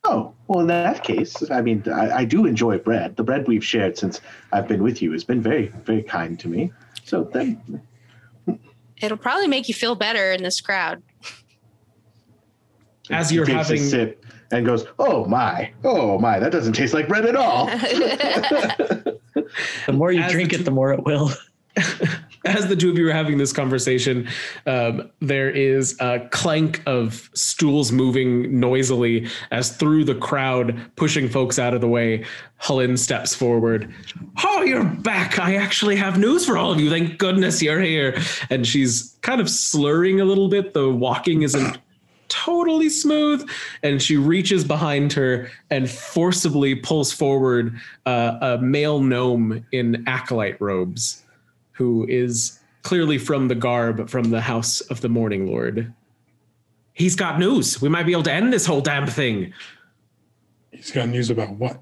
Oh, 0.04 0.34
well, 0.48 0.62
in 0.62 0.68
that 0.68 1.04
case, 1.04 1.52
I 1.52 1.62
mean, 1.62 1.84
I, 1.94 2.12
I 2.12 2.26
do 2.26 2.48
enjoy 2.48 2.80
bread. 2.80 3.16
The 3.16 3.24
bread 3.24 3.48
we've 3.48 3.64
shared 3.64 4.00
since 4.00 4.20
I've 4.52 4.68
been 4.68 4.82
with 4.82 5.02
you 5.02 5.12
has 5.12 5.24
been 5.24 5.42
very, 5.42 5.68
very 5.86 6.02
kind 6.02 6.40
to 6.40 6.48
me. 6.48 6.72
So 7.12 7.26
then, 7.26 7.82
It'll 9.02 9.18
probably 9.18 9.48
make 9.48 9.68
you 9.68 9.74
feel 9.74 9.96
better 9.96 10.32
in 10.32 10.44
this 10.44 10.62
crowd. 10.62 11.04
As 13.10 13.34
you're 13.34 13.44
takes 13.44 13.70
a 13.70 13.74
having- 13.74 13.84
sip 13.84 14.26
and 14.54 14.66
goes, 14.66 14.86
"Oh 14.98 15.26
my, 15.26 15.74
oh 15.84 16.18
my, 16.20 16.40
that 16.40 16.54
doesn't 16.54 16.72
taste 16.72 16.94
like 16.94 17.10
bread 17.10 17.26
at 17.26 17.36
all." 17.36 17.68
The 19.86 19.92
more 19.94 20.12
you 20.14 20.22
As 20.22 20.32
drink 20.32 20.52
the 20.52 20.60
it, 20.60 20.64
the 20.66 20.72
more 20.72 20.94
it 20.94 21.04
will. 21.04 21.32
as 22.46 22.68
the 22.68 22.76
two 22.76 22.90
of 22.90 22.98
you 22.98 23.08
are 23.08 23.14
having 23.14 23.38
this 23.38 23.54
conversation, 23.54 24.28
um, 24.66 25.10
there 25.20 25.50
is 25.50 25.96
a 26.00 26.28
clank 26.32 26.82
of 26.88 27.30
stools 27.34 27.92
moving 27.92 28.60
noisily 28.60 29.28
as 29.52 29.76
through 29.76 30.06
the 30.06 30.16
crowd, 30.16 30.80
pushing 30.96 31.30
folks 31.30 31.60
out 31.60 31.74
of 31.74 31.82
the 31.82 31.88
way. 31.88 32.26
Helene 32.58 32.98
steps 32.98 33.36
forward. 33.36 33.94
Oh, 34.44 34.62
you're 34.64 34.84
back. 34.84 35.40
I 35.40 35.56
actually 35.56 35.96
have 35.98 36.18
news 36.18 36.46
for 36.46 36.58
all 36.58 36.72
of 36.72 36.80
you. 36.80 36.90
Thank 36.90 37.18
goodness 37.18 37.62
you're 37.62 37.82
here. 37.82 38.20
And 38.50 38.66
she's 38.66 39.18
kind 39.22 39.42
of 39.42 39.50
slurring 39.50 40.20
a 40.20 40.26
little 40.26 40.48
bit. 40.48 40.74
The 40.74 40.90
walking 40.90 41.44
isn't 41.44 41.78
totally 42.28 42.90
smooth. 42.90 43.48
And 43.84 44.02
she 44.02 44.18
reaches 44.18 44.64
behind 44.64 45.14
her 45.14 45.52
and 45.70 45.90
forcibly 45.90 46.76
pulls 46.76 47.12
forward 47.12 47.80
uh, 48.06 48.38
a 48.42 48.58
male 48.60 49.00
gnome 49.00 49.66
in 49.72 50.04
acolyte 50.08 50.60
robes 50.60 51.24
who 51.82 52.06
is 52.08 52.60
clearly 52.84 53.18
from 53.18 53.48
the 53.48 53.56
garb 53.56 54.08
from 54.08 54.30
the 54.30 54.40
house 54.40 54.82
of 54.82 55.02
the 55.02 55.10
Morning 55.10 55.48
Lord. 55.48 55.92
He's 56.94 57.16
got 57.16 57.40
news. 57.40 57.82
We 57.82 57.90
might 57.90 58.06
be 58.06 58.12
able 58.12 58.22
to 58.24 58.32
end 58.32 58.54
this 58.54 58.68
whole 58.68 58.82
damn 58.82 59.08
thing. 59.08 59.52
He's 60.70 60.92
got 60.92 61.10
news 61.10 61.32
about 61.32 61.50
what? 61.54 61.80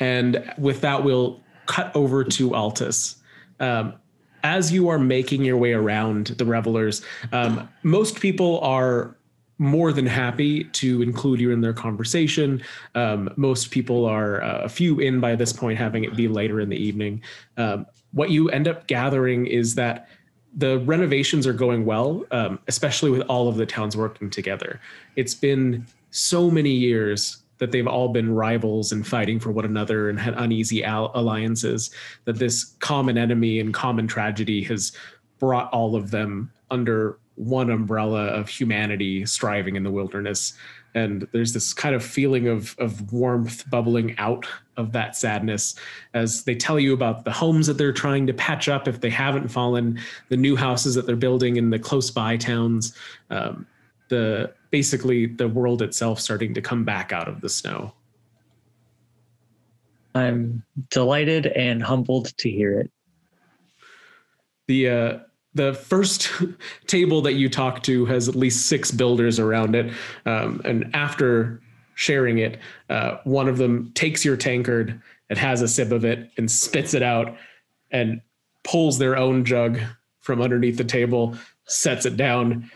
And 0.00 0.52
with 0.58 0.80
that, 0.80 1.04
we'll 1.04 1.40
cut 1.66 1.94
over 1.94 2.24
to 2.24 2.50
Altus. 2.50 3.14
Um, 3.60 3.94
as 4.42 4.72
you 4.72 4.88
are 4.88 4.98
making 4.98 5.44
your 5.44 5.56
way 5.56 5.72
around 5.72 6.26
the 6.26 6.44
revelers, 6.44 7.02
um, 7.30 7.68
most 7.84 8.18
people 8.18 8.58
are 8.60 9.16
more 9.58 9.92
than 9.92 10.06
happy 10.06 10.64
to 10.64 11.00
include 11.00 11.40
you 11.40 11.52
in 11.52 11.60
their 11.60 11.72
conversation. 11.72 12.60
Um, 12.96 13.32
most 13.36 13.70
people 13.70 14.04
are 14.04 14.42
uh, 14.42 14.62
a 14.62 14.68
few 14.68 14.98
in 14.98 15.20
by 15.20 15.36
this 15.36 15.52
point, 15.52 15.78
having 15.78 16.02
it 16.02 16.16
be 16.16 16.26
later 16.26 16.60
in 16.60 16.70
the 16.70 16.76
evening. 16.76 17.22
Um, 17.56 17.86
what 18.16 18.30
you 18.30 18.48
end 18.48 18.66
up 18.66 18.86
gathering 18.86 19.46
is 19.46 19.74
that 19.74 20.08
the 20.56 20.78
renovations 20.80 21.46
are 21.46 21.52
going 21.52 21.84
well, 21.84 22.24
um, 22.30 22.58
especially 22.66 23.10
with 23.10 23.20
all 23.28 23.46
of 23.46 23.56
the 23.56 23.66
towns 23.66 23.94
working 23.94 24.30
together. 24.30 24.80
It's 25.16 25.34
been 25.34 25.86
so 26.12 26.50
many 26.50 26.70
years 26.70 27.42
that 27.58 27.72
they've 27.72 27.86
all 27.86 28.08
been 28.08 28.34
rivals 28.34 28.90
and 28.90 29.06
fighting 29.06 29.38
for 29.38 29.50
one 29.50 29.66
another 29.66 30.08
and 30.08 30.18
had 30.18 30.32
uneasy 30.38 30.82
al- 30.82 31.10
alliances, 31.14 31.90
that 32.24 32.38
this 32.38 32.64
common 32.78 33.18
enemy 33.18 33.60
and 33.60 33.74
common 33.74 34.06
tragedy 34.06 34.62
has 34.64 34.92
brought 35.38 35.70
all 35.70 35.94
of 35.94 36.10
them 36.10 36.50
under 36.70 37.18
one 37.34 37.68
umbrella 37.68 38.28
of 38.28 38.48
humanity 38.48 39.26
striving 39.26 39.76
in 39.76 39.82
the 39.82 39.90
wilderness. 39.90 40.54
And 40.96 41.28
there's 41.32 41.52
this 41.52 41.74
kind 41.74 41.94
of 41.94 42.02
feeling 42.02 42.48
of, 42.48 42.74
of 42.78 43.12
warmth 43.12 43.68
bubbling 43.68 44.16
out 44.16 44.46
of 44.78 44.92
that 44.92 45.14
sadness 45.14 45.74
as 46.14 46.44
they 46.44 46.54
tell 46.54 46.80
you 46.80 46.94
about 46.94 47.26
the 47.26 47.30
homes 47.30 47.66
that 47.66 47.74
they're 47.74 47.92
trying 47.92 48.26
to 48.26 48.32
patch 48.32 48.66
up 48.66 48.88
if 48.88 49.02
they 49.02 49.10
haven't 49.10 49.48
fallen, 49.48 50.00
the 50.30 50.38
new 50.38 50.56
houses 50.56 50.94
that 50.94 51.06
they're 51.06 51.14
building 51.14 51.56
in 51.56 51.68
the 51.68 51.78
close 51.78 52.10
by 52.10 52.38
towns, 52.38 52.96
um, 53.28 53.66
the 54.08 54.50
basically 54.70 55.26
the 55.26 55.48
world 55.48 55.82
itself 55.82 56.18
starting 56.18 56.54
to 56.54 56.62
come 56.62 56.82
back 56.82 57.12
out 57.12 57.28
of 57.28 57.42
the 57.42 57.48
snow. 57.50 57.92
I'm 60.14 60.62
delighted 60.88 61.46
and 61.46 61.82
humbled 61.82 62.34
to 62.38 62.50
hear 62.50 62.80
it. 62.80 62.90
the 64.66 64.88
uh, 64.88 65.18
the 65.56 65.74
first 65.74 66.30
table 66.86 67.22
that 67.22 67.34
you 67.34 67.48
talk 67.48 67.82
to 67.84 68.04
has 68.06 68.28
at 68.28 68.34
least 68.34 68.66
six 68.66 68.90
builders 68.90 69.38
around 69.38 69.74
it, 69.74 69.92
um, 70.26 70.60
and 70.64 70.94
after 70.94 71.60
sharing 71.94 72.38
it, 72.38 72.58
uh, 72.90 73.18
one 73.24 73.48
of 73.48 73.56
them 73.56 73.90
takes 73.94 74.24
your 74.24 74.36
tankard 74.36 75.00
and 75.30 75.38
has 75.38 75.62
a 75.62 75.68
sip 75.68 75.90
of 75.90 76.04
it 76.04 76.30
and 76.36 76.50
spits 76.50 76.94
it 76.94 77.02
out, 77.02 77.36
and 77.90 78.20
pulls 78.62 78.98
their 78.98 79.16
own 79.16 79.44
jug 79.44 79.80
from 80.20 80.42
underneath 80.42 80.76
the 80.76 80.84
table, 80.84 81.36
sets 81.66 82.04
it 82.06 82.16
down. 82.16 82.70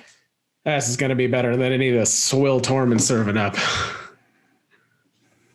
This 0.64 0.88
is 0.88 0.96
going 0.96 1.10
to 1.10 1.16
be 1.16 1.26
better 1.26 1.56
than 1.56 1.72
any 1.72 1.90
of 1.90 1.98
the 1.98 2.06
swill 2.06 2.60
Tormund 2.60 3.00
serving 3.00 3.36
up. 3.36 3.56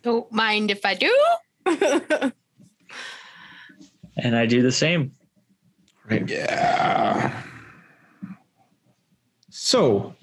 Don't 0.03 0.31
mind 0.31 0.71
if 0.71 0.85
I 0.85 0.93
do. 0.93 2.31
And 4.17 4.35
I 4.35 4.45
do 4.45 4.61
the 4.61 4.71
same. 4.71 5.14
Right. 6.09 6.29
Yeah. 6.29 7.41
So, 9.49 10.13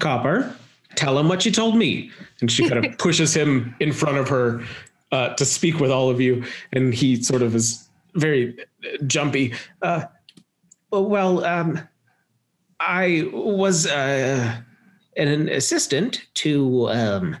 Copper, 0.00 0.54
tell 0.94 1.18
him 1.18 1.28
what 1.28 1.44
you 1.46 1.52
told 1.52 1.76
me. 1.76 2.10
And 2.40 2.50
she 2.50 2.68
kind 2.68 2.84
of 2.84 2.98
pushes 2.98 3.34
him 3.34 3.74
in 3.80 3.92
front 3.92 4.18
of 4.18 4.28
her 4.28 4.62
uh, 5.12 5.34
to 5.34 5.44
speak 5.44 5.78
with 5.78 5.90
all 5.90 6.10
of 6.10 6.20
you. 6.20 6.44
And 6.72 6.92
he 6.92 7.22
sort 7.22 7.42
of 7.42 7.54
is 7.54 7.88
very 8.14 8.58
uh, 8.84 9.04
jumpy. 9.06 9.54
Uh, 9.82 10.04
well, 10.90 11.44
um, 11.44 11.80
I 12.80 13.28
was 13.32 13.86
uh, 13.86 14.56
an 15.16 15.48
assistant 15.48 16.26
to 16.34 16.88
um, 16.90 17.36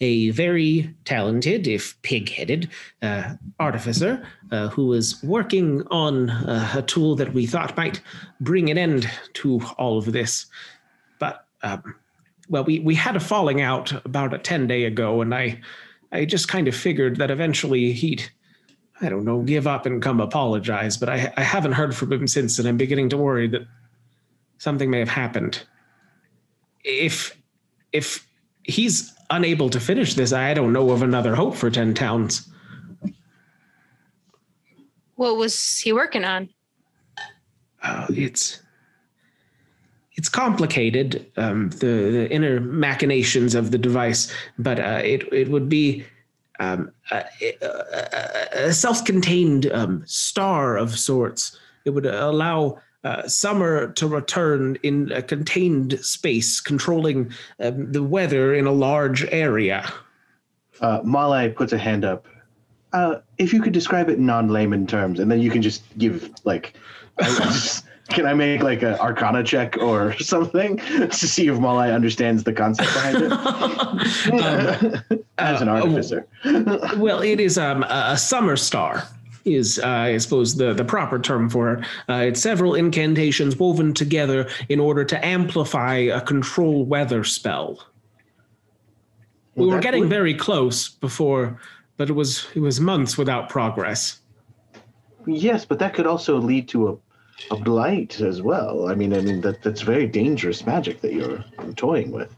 a 0.00 0.30
very 0.30 0.94
talented, 1.04 1.66
if 1.66 2.00
pig 2.02 2.30
headed, 2.30 2.70
uh, 3.02 3.34
artificer 3.58 4.26
uh, 4.50 4.68
who 4.68 4.86
was 4.86 5.22
working 5.22 5.82
on 5.90 6.30
uh, 6.30 6.72
a 6.76 6.82
tool 6.82 7.14
that 7.16 7.34
we 7.34 7.46
thought 7.46 7.76
might 7.76 8.00
bring 8.40 8.70
an 8.70 8.78
end 8.78 9.10
to 9.34 9.60
all 9.76 9.98
of 9.98 10.12
this. 10.12 10.46
But, 11.18 11.46
um, 11.62 11.94
well, 12.48 12.64
we, 12.64 12.78
we 12.80 12.94
had 12.94 13.14
a 13.14 13.20
falling 13.20 13.60
out 13.60 13.92
about 14.06 14.32
a 14.32 14.38
10 14.38 14.66
day 14.66 14.84
ago, 14.84 15.20
and 15.20 15.34
I, 15.34 15.60
I 16.12 16.24
just 16.24 16.48
kind 16.48 16.66
of 16.66 16.74
figured 16.74 17.16
that 17.16 17.30
eventually 17.30 17.92
he'd, 17.92 18.24
I 19.02 19.10
don't 19.10 19.26
know, 19.26 19.42
give 19.42 19.66
up 19.66 19.84
and 19.84 20.02
come 20.02 20.20
apologize. 20.20 20.96
But 20.96 21.10
I, 21.10 21.32
I 21.36 21.42
haven't 21.42 21.72
heard 21.72 21.94
from 21.94 22.10
him 22.10 22.26
since, 22.26 22.58
and 22.58 22.66
I'm 22.66 22.78
beginning 22.78 23.10
to 23.10 23.18
worry 23.18 23.48
that 23.48 23.66
something 24.56 24.90
may 24.90 24.98
have 24.98 25.10
happened. 25.10 25.62
If, 26.82 27.36
if 27.92 28.26
he's 28.62 29.12
unable 29.30 29.70
to 29.70 29.80
finish 29.80 30.14
this, 30.14 30.32
I 30.32 30.54
don't 30.54 30.72
know 30.72 30.90
of 30.90 31.02
another 31.02 31.34
hope 31.34 31.54
for 31.54 31.70
10 31.70 31.94
towns. 31.94 32.48
What 35.14 35.36
was 35.36 35.78
he 35.78 35.92
working 35.92 36.24
on? 36.24 36.48
uh, 37.82 38.06
it's 38.10 38.60
it's 40.16 40.28
complicated 40.28 41.30
um, 41.36 41.70
the, 41.70 41.86
the 41.86 42.30
inner 42.30 42.60
machinations 42.60 43.54
of 43.54 43.70
the 43.70 43.78
device, 43.78 44.32
but 44.58 44.78
uh, 44.78 45.00
it 45.02 45.32
it 45.32 45.48
would 45.48 45.68
be 45.68 46.04
um, 46.58 46.92
a, 47.10 47.24
a, 47.62 48.66
a 48.66 48.72
self-contained 48.72 49.70
um, 49.72 50.02
star 50.06 50.76
of 50.76 50.98
sorts. 50.98 51.58
It 51.86 51.90
would 51.90 52.04
allow 52.04 52.78
uh, 53.04 53.26
summer 53.26 53.92
to 53.92 54.06
return 54.06 54.76
in 54.82 55.10
a 55.12 55.22
contained 55.22 55.98
space, 56.04 56.60
controlling 56.60 57.32
um, 57.58 57.90
the 57.92 58.02
weather 58.02 58.54
in 58.54 58.66
a 58.66 58.72
large 58.72 59.24
area. 59.26 59.90
Uh, 60.80 61.00
puts 61.56 61.72
a 61.72 61.78
hand 61.78 62.04
up. 62.04 62.26
Uh, 62.92 63.16
if 63.38 63.52
you 63.52 63.62
could 63.62 63.72
describe 63.72 64.08
it 64.08 64.18
in 64.18 64.26
non-layman 64.26 64.86
terms, 64.86 65.20
and 65.20 65.30
then 65.30 65.40
you 65.40 65.50
can 65.50 65.62
just 65.62 65.82
give 65.98 66.30
like, 66.44 66.74
just- 67.22 67.84
can 68.08 68.26
I 68.26 68.34
make 68.34 68.62
like 68.62 68.82
an 68.82 68.94
Arcana 68.94 69.44
check 69.44 69.76
or 69.78 70.16
something 70.18 70.78
to 70.78 71.12
see 71.12 71.46
if 71.46 71.58
Malay 71.60 71.92
understands 71.92 72.42
the 72.44 72.52
concept 72.52 72.92
behind 72.92 73.16
it 73.22 73.32
Um, 75.10 75.24
as 75.38 75.62
an 75.62 75.68
uh, 75.68 75.74
artificer? 75.76 76.26
well, 76.96 77.22
it 77.22 77.40
is 77.40 77.56
um, 77.56 77.84
a 77.84 78.16
summer 78.18 78.56
star. 78.56 79.04
Is 79.44 79.78
uh, 79.78 79.88
I 79.88 80.18
suppose 80.18 80.56
the 80.56 80.74
the 80.74 80.84
proper 80.84 81.18
term 81.18 81.48
for 81.48 81.72
it. 81.74 81.84
Uh, 82.08 82.24
it's 82.28 82.42
several 82.42 82.74
incantations 82.74 83.56
woven 83.56 83.94
together 83.94 84.48
in 84.68 84.78
order 84.80 85.04
to 85.04 85.24
amplify 85.24 85.94
a 85.96 86.20
control 86.20 86.84
weather 86.84 87.24
spell. 87.24 87.86
we 89.54 89.66
were 89.66 89.80
getting 89.80 90.00
would- 90.02 90.10
very 90.10 90.34
close 90.34 90.88
before, 90.88 91.58
but 91.96 92.10
it 92.10 92.12
was 92.12 92.46
it 92.54 92.60
was 92.60 92.80
months 92.80 93.16
without 93.16 93.48
progress. 93.48 94.20
Yes, 95.26 95.64
but 95.64 95.78
that 95.78 95.94
could 95.94 96.06
also 96.06 96.36
lead 96.38 96.68
to 96.68 96.88
a 96.88 96.96
a 97.50 97.56
blight 97.56 98.20
as 98.20 98.42
well. 98.42 98.88
I 98.88 98.94
mean, 98.94 99.14
I 99.14 99.20
mean 99.22 99.40
that 99.40 99.62
that's 99.62 99.80
very 99.80 100.06
dangerous 100.06 100.66
magic 100.66 101.00
that 101.00 101.14
you're 101.14 101.42
toying 101.76 102.10
with. 102.10 102.34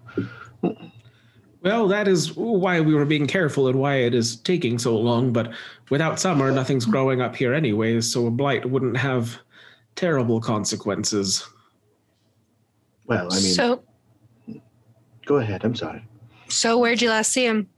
Well, 1.63 1.87
that 1.89 2.09
is 2.09 2.35
why 2.35 2.81
we 2.81 2.95
were 2.95 3.05
being 3.05 3.27
careful 3.27 3.69
and 3.69 3.79
why 3.79 3.97
it 3.97 4.15
is 4.15 4.37
taking 4.37 4.79
so 4.79 4.99
long. 4.99 5.33
But 5.33 5.53
without 5.91 6.19
summer, 6.19 6.51
nothing's 6.51 6.85
growing 6.85 7.21
up 7.21 7.37
here 7.37 7.55
anyways, 7.55 8.11
so 8.11 8.27
a 8.27 8.31
blight 8.31 8.69
wouldn't 8.69 8.97
have 8.97 9.39
terrible 9.95 10.41
consequences. 10.41 11.49
Well, 13.07 13.33
I 13.33 13.37
mean, 13.37 13.55
so, 13.55 13.83
go 15.25 15.37
ahead. 15.37 15.65
I'm 15.65 15.77
sorry. 15.77 16.05
so 16.49 16.79
where'd 16.79 17.01
you 17.01 17.11
last 17.11 17.33
see 17.33 17.47
him? 17.47 17.69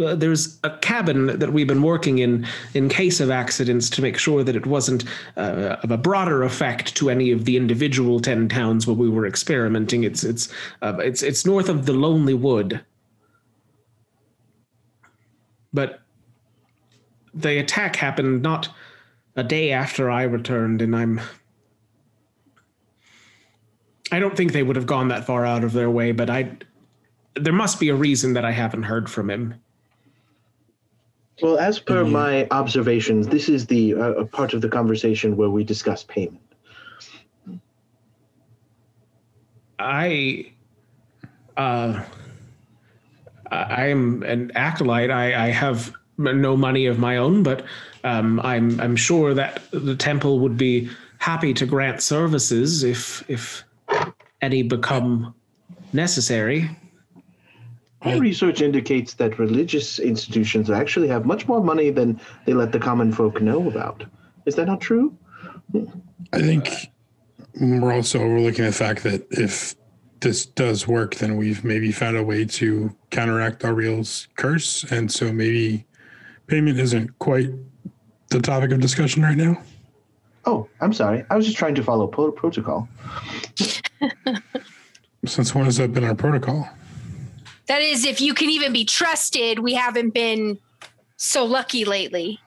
Uh, 0.00 0.14
there's 0.14 0.58
a 0.64 0.70
cabin 0.78 1.38
that 1.38 1.52
we've 1.52 1.66
been 1.66 1.82
working 1.82 2.18
in 2.18 2.46
in 2.74 2.88
case 2.88 3.20
of 3.20 3.30
accidents 3.30 3.90
to 3.90 4.02
make 4.02 4.18
sure 4.18 4.42
that 4.42 4.56
it 4.56 4.66
wasn't 4.66 5.04
uh, 5.36 5.76
of 5.82 5.90
a 5.90 5.98
broader 5.98 6.42
effect 6.42 6.94
to 6.96 7.10
any 7.10 7.30
of 7.30 7.44
the 7.44 7.56
individual 7.56 8.20
ten 8.20 8.48
towns 8.48 8.86
where 8.86 8.96
we 8.96 9.08
were 9.08 9.26
experimenting. 9.26 10.04
It's 10.04 10.24
it's 10.24 10.52
uh, 10.82 10.96
it's 10.98 11.22
it's 11.22 11.44
north 11.44 11.68
of 11.68 11.86
the 11.86 11.92
Lonely 11.92 12.34
Wood, 12.34 12.84
but 15.72 16.00
the 17.34 17.58
attack 17.58 17.96
happened 17.96 18.42
not 18.42 18.68
a 19.36 19.42
day 19.42 19.72
after 19.72 20.10
I 20.10 20.22
returned, 20.24 20.82
and 20.82 20.94
I'm. 20.94 21.20
I 24.10 24.18
don't 24.18 24.36
think 24.36 24.52
they 24.52 24.62
would 24.62 24.76
have 24.76 24.86
gone 24.86 25.08
that 25.08 25.24
far 25.24 25.46
out 25.46 25.64
of 25.64 25.72
their 25.72 25.90
way, 25.90 26.12
but 26.12 26.28
I 26.28 26.58
there 27.34 27.52
must 27.52 27.80
be 27.80 27.88
a 27.88 27.94
reason 27.94 28.34
that 28.34 28.44
I 28.44 28.50
haven't 28.50 28.84
heard 28.84 29.10
from 29.10 29.30
him. 29.30 29.54
Well, 31.42 31.58
as 31.58 31.78
per 31.78 32.04
Mhm. 32.04 32.10
my 32.10 32.46
observations, 32.50 33.26
this 33.26 33.48
is 33.48 33.66
the 33.66 33.94
uh, 33.94 34.12
a 34.12 34.24
part 34.26 34.52
of 34.52 34.60
the 34.60 34.68
conversation 34.68 35.36
where 35.36 35.50
we 35.50 35.64
discuss 35.64 36.04
payment. 36.04 36.40
I, 39.78 40.52
uh, 41.56 42.04
I 43.50 43.86
am 43.88 44.22
an 44.22 44.52
acolyte. 44.54 45.10
I, 45.10 45.46
I 45.46 45.48
have 45.48 45.92
no 46.18 46.56
money 46.56 46.86
of 46.86 46.98
my 46.98 47.16
own, 47.16 47.42
but 47.42 47.64
um, 48.04 48.38
I'm 48.40 48.80
I'm 48.80 48.94
sure 48.94 49.34
that 49.34 49.62
the 49.72 49.96
temple 49.96 50.38
would 50.40 50.56
be 50.56 50.88
happy 51.18 51.52
to 51.54 51.66
grant 51.66 52.02
services 52.02 52.84
if 52.84 53.28
if 53.28 53.64
any 54.40 54.62
become 54.62 55.34
necessary. 55.92 56.70
My 58.04 58.16
research 58.16 58.62
indicates 58.62 59.14
that 59.14 59.38
religious 59.38 59.98
institutions 59.98 60.70
actually 60.70 61.08
have 61.08 61.24
much 61.24 61.46
more 61.46 61.62
money 61.62 61.90
than 61.90 62.20
they 62.46 62.52
let 62.52 62.72
the 62.72 62.78
common 62.78 63.12
folk 63.12 63.40
know 63.40 63.68
about. 63.68 64.04
Is 64.44 64.56
that 64.56 64.66
not 64.66 64.80
true? 64.80 65.16
I 66.32 66.40
think 66.40 66.68
we're 67.60 67.92
also 67.92 68.20
overlooking 68.20 68.64
the 68.64 68.72
fact 68.72 69.02
that 69.04 69.26
if 69.30 69.76
this 70.20 70.46
does 70.46 70.88
work, 70.88 71.16
then 71.16 71.36
we've 71.36 71.64
maybe 71.64 71.92
found 71.92 72.16
a 72.16 72.22
way 72.22 72.44
to 72.44 72.94
counteract 73.10 73.64
Auril's 73.64 74.28
curse. 74.36 74.84
And 74.90 75.10
so 75.10 75.32
maybe 75.32 75.84
payment 76.46 76.78
isn't 76.78 77.18
quite 77.18 77.50
the 78.30 78.40
topic 78.40 78.72
of 78.72 78.80
discussion 78.80 79.22
right 79.22 79.36
now. 79.36 79.60
Oh, 80.44 80.68
I'm 80.80 80.92
sorry. 80.92 81.24
I 81.30 81.36
was 81.36 81.46
just 81.46 81.56
trying 81.56 81.76
to 81.76 81.84
follow 81.84 82.08
protocol. 82.08 82.88
Since 85.24 85.54
when 85.54 85.66
has 85.66 85.76
that 85.76 85.92
been 85.92 86.02
our 86.02 86.16
protocol? 86.16 86.68
That 87.68 87.80
is, 87.80 88.04
if 88.04 88.20
you 88.20 88.34
can 88.34 88.50
even 88.50 88.72
be 88.72 88.84
trusted, 88.84 89.58
we 89.60 89.74
haven't 89.74 90.10
been 90.10 90.58
so 91.16 91.44
lucky 91.44 91.84
lately. 91.84 92.40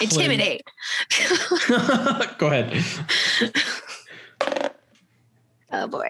Intimidate. 0.00 0.62
Go 2.38 2.46
ahead. 2.46 2.82
Oh 5.74 5.86
boy. 5.88 6.08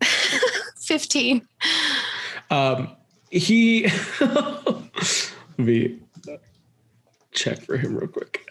Fifteen. 0.80 1.42
Um, 2.50 2.96
he 3.30 3.88
let 4.20 5.58
me 5.58 5.98
check 7.32 7.60
for 7.62 7.76
him 7.76 7.96
real 7.96 8.06
quick. 8.06 8.48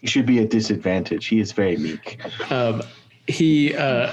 He 0.00 0.06
should 0.06 0.26
be 0.26 0.38
at 0.40 0.50
disadvantage. 0.50 1.26
He 1.26 1.40
is 1.40 1.52
very 1.52 1.76
meek. 1.76 2.20
Um, 2.50 2.82
he 3.26 3.76
uh, 3.76 4.10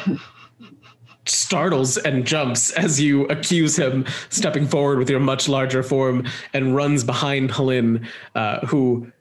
startles 1.25 1.97
and 1.97 2.25
jumps 2.25 2.71
as 2.71 2.99
you 2.99 3.25
accuse 3.27 3.77
him, 3.77 4.05
stepping 4.29 4.67
forward 4.67 4.99
with 4.99 5.09
your 5.09 5.19
much 5.19 5.47
larger 5.47 5.83
form, 5.83 6.25
and 6.53 6.75
runs 6.75 7.03
behind 7.03 7.51
Helene, 7.51 8.07
uh, 8.35 8.65
who, 8.67 9.11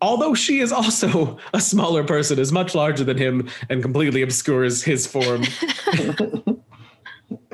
although 0.00 0.34
she 0.34 0.60
is 0.60 0.72
also 0.72 1.38
a 1.54 1.60
smaller 1.60 2.04
person, 2.04 2.38
is 2.38 2.52
much 2.52 2.74
larger 2.74 3.04
than 3.04 3.16
him 3.16 3.48
and 3.68 3.82
completely 3.82 4.22
obscures 4.22 4.82
his 4.82 5.06
form. 5.06 5.42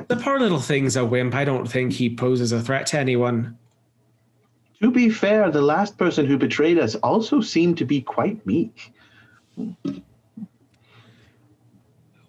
the 0.07 0.17
poor 0.21 0.39
little 0.39 0.59
thing's 0.59 0.95
a 0.95 1.05
wimp. 1.05 1.35
I 1.35 1.45
don't 1.45 1.69
think 1.69 1.93
he 1.93 2.13
poses 2.13 2.51
a 2.51 2.61
threat 2.61 2.87
to 2.87 2.99
anyone. 2.99 3.57
To 4.81 4.91
be 4.91 5.09
fair, 5.09 5.49
the 5.49 5.61
last 5.61 5.97
person 5.97 6.25
who 6.25 6.37
betrayed 6.37 6.77
us 6.77 6.95
also 6.95 7.41
seemed 7.41 7.77
to 7.79 7.85
be 7.85 8.01
quite 8.01 8.45
meek. 8.45 8.93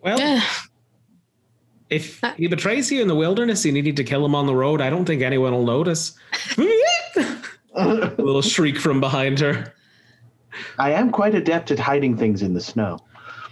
Well, 0.03 0.43
if 1.91 2.21
he 2.37 2.47
betrays 2.47 2.91
you 2.91 3.03
in 3.03 3.09
the 3.09 3.15
wilderness 3.15 3.65
and 3.65 3.77
you 3.77 3.83
need 3.83 3.97
to 3.97 4.05
kill 4.05 4.25
him 4.25 4.35
on 4.35 4.47
the 4.47 4.55
road, 4.55 4.81
I 4.81 4.89
don't 4.89 5.05
think 5.05 5.23
anyone 5.23 5.53
will 5.53 5.67
notice. 5.67 6.17
a 7.75 8.15
little 8.19 8.43
shriek 8.43 8.79
from 8.79 9.01
behind 9.01 9.41
her. 9.41 9.75
I 10.79 10.93
am 10.93 11.11
quite 11.11 11.35
adept 11.35 11.71
at 11.71 11.79
hiding 11.79 12.17
things 12.17 12.43
in 12.43 12.55
the 12.55 12.61
snow. 12.61 12.99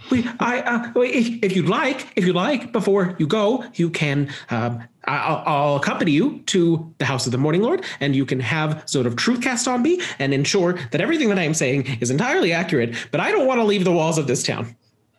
We, 0.09 0.27
I, 0.39 0.61
uh, 0.61 0.91
if, 1.01 1.43
if 1.43 1.55
you'd 1.55 1.67
like, 1.67 2.07
if 2.15 2.25
you'd 2.25 2.35
like, 2.35 2.71
before 2.71 3.15
you 3.19 3.27
go, 3.27 3.65
you 3.75 3.89
can. 3.89 4.29
Um, 4.49 4.83
I'll, 5.05 5.43
I'll 5.45 5.75
accompany 5.77 6.11
you 6.11 6.39
to 6.47 6.93
the 6.97 7.05
house 7.05 7.25
of 7.25 7.31
the 7.31 7.37
Morning 7.37 7.61
Lord, 7.61 7.85
and 7.99 8.15
you 8.15 8.25
can 8.25 8.39
have 8.39 8.83
sort 8.85 9.05
of 9.05 9.15
truth 9.15 9.41
cast 9.41 9.67
on 9.67 9.81
me 9.81 10.01
and 10.19 10.33
ensure 10.33 10.73
that 10.91 11.01
everything 11.01 11.29
that 11.29 11.39
I 11.39 11.43
am 11.43 11.53
saying 11.53 11.97
is 12.01 12.11
entirely 12.11 12.53
accurate. 12.53 12.95
But 13.11 13.19
I 13.19 13.31
don't 13.31 13.47
want 13.47 13.59
to 13.59 13.63
leave 13.63 13.83
the 13.83 13.91
walls 13.91 14.17
of 14.17 14.27
this 14.27 14.43
town. 14.43 14.75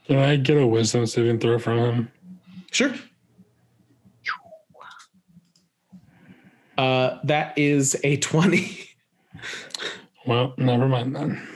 Can 0.06 0.18
I 0.18 0.36
get 0.36 0.56
a 0.56 0.66
wisdom 0.66 1.06
saving 1.06 1.38
throw 1.38 1.58
from 1.58 1.78
him? 1.78 2.12
Sure. 2.70 2.92
Uh, 6.76 7.18
that 7.24 7.58
is 7.58 7.96
a 8.04 8.16
twenty. 8.18 8.88
Well, 10.26 10.54
never 10.58 10.86
mind 10.88 11.16
then. 11.16 11.46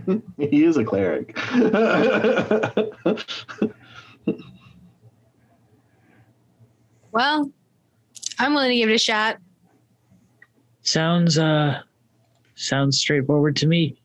He 0.38 0.64
is 0.64 0.76
a 0.76 0.84
cleric. 0.84 1.36
Well, 7.12 7.50
I'm 8.38 8.54
willing 8.54 8.70
to 8.70 8.76
give 8.76 8.88
it 8.88 8.94
a 8.94 8.98
shot. 8.98 9.38
Sounds 10.82 11.38
uh 11.38 11.80
sounds 12.54 12.98
straightforward 12.98 13.56
to 13.56 13.66
me. 13.66 14.00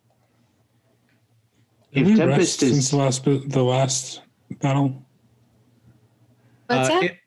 if 1.92 2.06
Did 2.06 2.08
we 2.08 2.16
Tempest 2.16 2.38
rest 2.38 2.60
since 2.60 2.90
the 2.92 2.98
last 2.98 3.24
bit- 3.26 3.50
the 3.50 3.64
last 3.64 4.22
battle. 4.62 5.06
What's 6.68 6.90
Uh, 6.90 6.94
that? 7.00 7.04
it- 7.04 7.18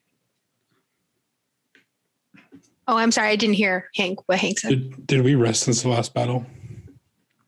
oh, 2.86 2.96
I'm 2.96 3.10
sorry. 3.10 3.30
I 3.30 3.36
didn't 3.36 3.54
hear 3.56 3.88
Hank. 3.96 4.18
What 4.28 4.38
Hank 4.38 4.58
said. 4.60 4.68
Did, 4.70 5.06
did 5.06 5.22
we 5.22 5.34
rest 5.34 5.62
since 5.64 5.82
the 5.82 5.88
last 5.88 6.14
battle? 6.14 6.46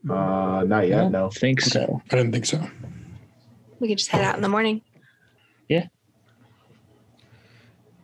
Uh, 0.09 0.65
not 0.67 0.89
yet. 0.89 1.11
No. 1.11 1.31
Think 1.31 1.61
so. 1.61 2.03
I 2.11 2.17
didn't 2.17 2.33
think 2.33 2.47
so. 2.47 2.61
We 3.81 3.89
could 3.89 3.99
just 3.99 4.11
head 4.11 4.25
out 4.25 4.37
in 4.37 4.43
the 4.43 4.49
morning. 4.49 4.81
Yeah. 5.69 5.87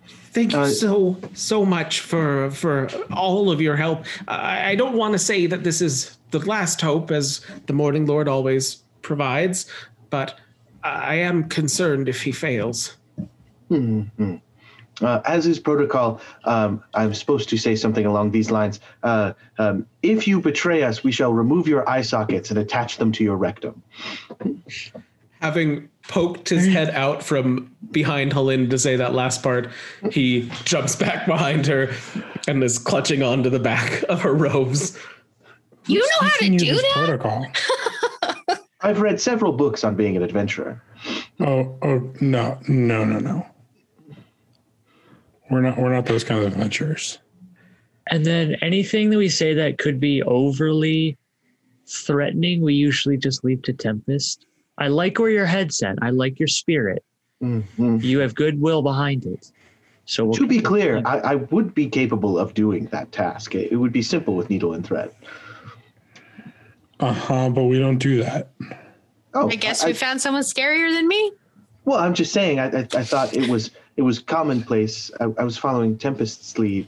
Thank 0.07 0.53
you 0.53 0.59
Uh, 0.59 0.68
so 0.68 1.16
so 1.34 1.64
much 1.64 2.01
for 2.01 2.51
for 2.51 2.88
all 3.12 3.51
of 3.51 3.61
your 3.61 3.76
help. 3.76 4.05
I, 4.28 4.70
I 4.70 4.74
don't 4.74 4.96
want 4.96 5.12
to 5.12 5.18
say 5.18 5.46
that 5.46 5.64
this 5.64 5.80
is 5.80 6.16
the 6.30 6.38
last 6.40 6.80
hope, 6.80 7.11
as 7.11 7.40
the 7.66 7.72
Morning 7.72 8.07
Lord 8.07 8.28
always 8.28 8.82
provides, 9.03 9.66
but 10.11 10.38
I 10.84 11.14
am 11.16 11.49
concerned 11.49 12.09
if 12.09 12.22
he 12.22 12.32
fails. 12.32 12.96
Hmm, 13.68 14.03
hmm. 14.16 14.36
Uh, 15.01 15.20
as 15.24 15.46
is 15.46 15.59
protocol, 15.59 16.20
um, 16.44 16.82
I'm 16.94 17.14
supposed 17.14 17.49
to 17.51 17.57
say 17.57 17.76
something 17.76 18.05
along 18.05 18.32
these 18.32 18.51
lines. 18.51 18.80
Uh, 19.03 19.32
um, 19.59 19.86
if 20.03 20.26
you 20.26 20.40
betray 20.40 20.82
us, 20.82 21.05
we 21.05 21.12
shall 21.12 21.32
remove 21.32 21.68
your 21.68 21.88
eye 21.88 22.03
sockets 22.03 22.51
and 22.51 22.59
attach 22.59 22.96
them 22.96 23.12
to 23.12 23.24
your 23.24 23.36
rectum. 23.36 23.82
Having 25.40 25.88
poked 26.09 26.49
his 26.49 26.66
head 26.66 26.90
out 26.90 27.22
from 27.22 27.74
behind 27.92 28.32
Helene 28.32 28.68
to 28.70 28.78
say 28.78 28.96
that 28.96 29.14
last 29.14 29.42
part, 29.42 29.70
he 30.11 30.51
jumps 30.64 30.96
back 30.96 31.26
behind 31.26 31.66
her 31.66 31.92
and 32.49 32.62
is 32.64 32.78
clutching 32.78 33.22
onto 33.22 33.51
the 33.51 33.61
back 33.61 34.03
of 34.09 34.20
her 34.22 34.34
robes. 34.34 34.99
You 35.86 36.01
know 36.01 36.28
how 36.28 36.36
to 36.38 36.51
do 36.51 36.59
this 36.59 36.82
that? 36.82 36.92
Protocol. 36.94 37.46
I've 38.80 39.01
read 39.01 39.20
several 39.20 39.53
books 39.53 39.84
on 39.84 39.94
being 39.94 40.16
an 40.16 40.22
adventurer. 40.22 40.82
Oh, 41.40 41.76
oh 41.82 42.12
no, 42.20 42.59
no, 42.68 43.05
no, 43.05 43.18
no. 43.18 43.46
We're 45.51 45.62
not. 45.62 45.78
We're 45.78 45.92
not 45.94 46.07
those 46.07 46.24
kind 46.24 46.40
of 46.42 46.46
adventurers. 46.53 47.18
And 48.11 48.24
then 48.24 48.57
anything 48.62 49.11
that 49.11 49.18
we 49.18 49.28
say 49.28 49.55
that 49.55 49.78
could 49.78 50.01
be 50.01 50.22
overly 50.22 51.16
threatening, 51.86 52.62
we 52.62 52.74
usually 52.74 53.16
just 53.16 53.44
leave 53.44 53.62
to 53.62 53.72
Tempest. 53.72 54.46
I 54.78 54.88
like 54.88 55.18
where 55.18 55.30
your 55.30 55.46
head's 55.46 55.82
at. 55.82 55.96
I 56.03 56.11
like 56.11 56.38
your 56.38 56.49
spirit. 56.49 57.05
Mhm. 57.42 58.03
You 58.03 58.18
have 58.20 58.34
goodwill 58.34 58.82
behind 58.82 59.26
it. 59.26 59.53
So 60.07 60.24
we'll 60.24 60.34
To 60.34 60.46
be 60.46 60.61
clear, 60.61 61.03
I, 61.05 61.18
I 61.18 61.34
would 61.34 61.74
be 61.74 61.86
capable 61.88 62.38
of 62.38 62.55
doing 62.55 62.86
that 62.86 63.12
task. 63.12 63.55
It, 63.55 63.72
it 63.72 63.76
would 63.76 63.92
be 63.92 64.01
simple 64.03 64.34
with 64.36 64.49
needle 64.49 64.72
and 64.72 64.84
thread. 64.86 65.11
Uh 67.01 67.12
huh. 67.12 67.51
But 67.51 67.64
we 67.64 67.78
don't 67.78 67.99
do 67.99 68.22
that. 68.22 68.51
Oh, 69.34 69.51
I 69.51 69.57
guess 69.57 69.84
we 69.84 69.92
found 69.92 70.20
someone 70.20 70.42
scarier 70.42 70.90
than 70.92 71.07
me. 71.07 71.32
Well, 71.84 71.99
I'm 71.99 72.14
just 72.14 72.32
saying. 72.32 72.59
I, 72.59 72.66
I, 72.70 72.78
I 72.94 73.05
thought 73.05 73.34
it 73.34 73.49
was 73.49 73.70
it 73.99 74.03
was 74.03 74.20
commonplace. 74.20 75.11
I, 75.20 75.24
I 75.24 75.44
was 75.44 75.59
following 75.59 75.99
Tempest's 75.99 76.57
lead. 76.57 76.86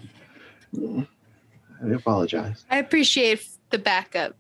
I 0.78 1.88
apologize. 1.92 2.64
I 2.70 2.78
appreciate 2.78 3.46
the 3.70 3.78
backup. 3.78 4.36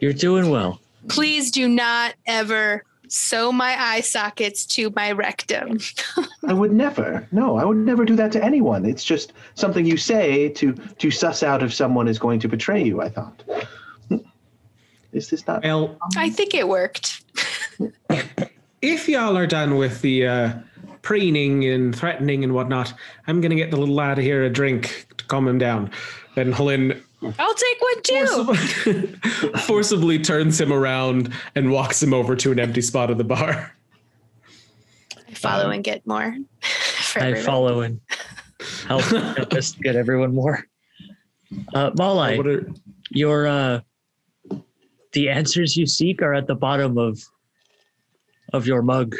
you're 0.00 0.12
doing 0.12 0.50
well. 0.50 0.80
Please 1.06 1.52
do 1.52 1.68
not 1.68 2.14
ever 2.26 2.82
sew 3.06 3.52
my 3.52 3.80
eye 3.80 4.00
sockets 4.00 4.66
to 4.66 4.92
my 4.96 5.12
rectum. 5.12 5.78
I 6.48 6.52
would 6.52 6.72
never. 6.72 7.28
No, 7.30 7.56
I 7.56 7.64
would 7.64 7.76
never 7.76 8.04
do 8.04 8.16
that 8.16 8.32
to 8.32 8.44
anyone. 8.44 8.84
It's 8.84 9.04
just 9.04 9.32
something 9.54 9.86
you 9.86 9.96
say 9.96 10.48
to 10.48 10.72
to 10.72 11.10
suss 11.12 11.44
out 11.44 11.62
if 11.62 11.72
someone 11.72 12.08
is 12.08 12.18
going 12.18 12.40
to 12.40 12.48
betray 12.48 12.82
you. 12.82 13.00
I 13.00 13.08
thought. 13.10 13.44
Is 15.12 15.30
this 15.30 15.46
not? 15.46 15.62
Well, 15.62 15.96
I 16.16 16.30
think 16.30 16.54
it 16.54 16.66
worked. 16.66 17.22
if 18.82 19.08
y'all 19.08 19.36
are 19.36 19.46
done 19.46 19.76
with 19.76 20.00
the 20.00 20.26
uh, 20.26 20.52
preening 21.04 21.64
and 21.66 21.94
threatening 21.94 22.42
and 22.42 22.52
whatnot, 22.54 22.92
I'm 23.28 23.40
gonna 23.40 23.54
get 23.54 23.70
the 23.70 23.76
little 23.76 23.94
lad 23.94 24.18
here 24.18 24.42
a 24.42 24.50
drink 24.50 25.06
to 25.18 25.24
calm 25.26 25.46
him 25.46 25.58
down. 25.58 25.90
Then 26.34 26.50
Helene 26.50 27.00
I'll 27.38 27.54
take 27.54 27.80
one 27.80 28.02
too. 28.02 28.26
forcibly, 28.26 29.06
forcibly 29.60 30.18
turns 30.18 30.60
him 30.60 30.72
around 30.72 31.32
and 31.54 31.70
walks 31.70 32.02
him 32.02 32.12
over 32.12 32.34
to 32.36 32.50
an 32.52 32.58
empty 32.58 32.80
spot 32.82 33.10
of 33.10 33.18
the 33.18 33.24
bar. 33.24 33.72
I 35.28 35.34
follow 35.34 35.70
and 35.70 35.84
get 35.84 36.06
more. 36.06 36.34
for 36.60 37.20
I 37.20 37.26
everybody. 37.26 37.44
follow 37.46 37.80
and 37.82 38.00
help 38.88 39.02
Tempest 39.36 39.78
get 39.80 39.94
everyone 39.96 40.34
more. 40.34 40.66
Uh, 41.74 41.90
Malai, 41.92 42.36
What 42.36 42.46
are- 42.46 42.68
your 43.10 43.46
uh, 43.46 43.80
the 45.12 45.28
answers 45.28 45.76
you 45.76 45.86
seek 45.86 46.20
are 46.22 46.34
at 46.34 46.46
the 46.46 46.54
bottom 46.56 46.98
of 46.98 47.22
of 48.52 48.66
your 48.66 48.82
mug. 48.82 49.14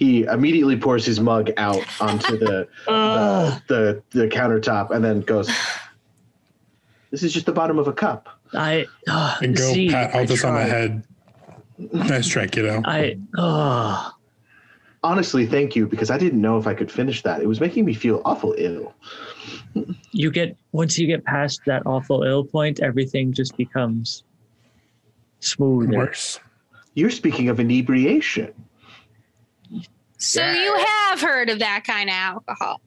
He 0.00 0.22
immediately 0.22 0.78
pours 0.78 1.04
his 1.04 1.20
mug 1.20 1.50
out 1.58 1.84
onto 2.00 2.38
the 2.38 2.66
Uh, 2.88 3.58
the 3.68 4.02
the 4.10 4.28
countertop 4.28 4.90
and 4.90 5.04
then 5.04 5.20
goes. 5.20 5.50
This 7.10 7.22
is 7.22 7.34
just 7.34 7.44
the 7.44 7.52
bottom 7.52 7.78
of 7.78 7.86
a 7.86 7.92
cup. 7.92 8.40
I 8.54 8.86
uh, 9.06 9.36
And 9.42 9.54
go 9.54 9.72
see, 9.74 9.90
pat 9.90 10.14
I 10.14 10.24
Altus 10.24 10.48
on 10.48 10.54
the 10.54 10.62
head. 10.62 11.04
Nice 11.92 12.28
try, 12.28 12.46
kiddo. 12.46 12.80
I 12.86 13.18
oh, 13.36 14.14
Honestly, 15.02 15.44
thank 15.44 15.76
you 15.76 15.86
because 15.86 16.10
I 16.10 16.16
didn't 16.16 16.40
know 16.40 16.56
if 16.56 16.66
I 16.66 16.72
could 16.72 16.90
finish 16.90 17.22
that. 17.22 17.42
It 17.42 17.46
was 17.46 17.60
making 17.60 17.84
me 17.84 17.92
feel 17.92 18.22
awful 18.24 18.54
ill. 18.56 18.94
you 20.12 20.30
get 20.30 20.56
once 20.72 20.98
you 20.98 21.06
get 21.06 21.24
past 21.24 21.60
that 21.66 21.82
awful 21.84 22.22
ill 22.22 22.44
point, 22.44 22.80
everything 22.80 23.34
just 23.34 23.54
becomes 23.58 24.24
smoother. 25.40 25.98
Worse. 25.98 26.40
You're 26.94 27.10
speaking 27.10 27.50
of 27.50 27.60
inebriation. 27.60 28.54
So 30.20 30.46
you 30.48 30.76
have 30.76 31.20
heard 31.20 31.48
of 31.48 31.58
that 31.60 31.84
kind 31.84 32.10
of 32.10 32.14
alcohol. 32.14 32.82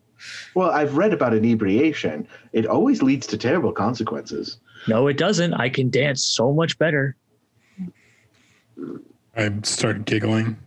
Well, 0.56 0.70
I've 0.70 0.96
read 0.96 1.14
about 1.14 1.34
inebriation. 1.34 2.28
It 2.54 2.68
always 2.68 3.02
leads 3.02 3.26
to 3.28 3.38
terrible 3.38 3.72
consequences. 3.72 4.60
No, 4.88 5.08
it 5.08 5.18
doesn't. 5.18 5.56
I 5.56 5.70
can 5.70 5.90
dance 5.90 6.24
so 6.24 6.54
much 6.54 6.78
better. 6.78 7.16
I 9.36 9.52
start 9.64 10.06
giggling. 10.06 10.58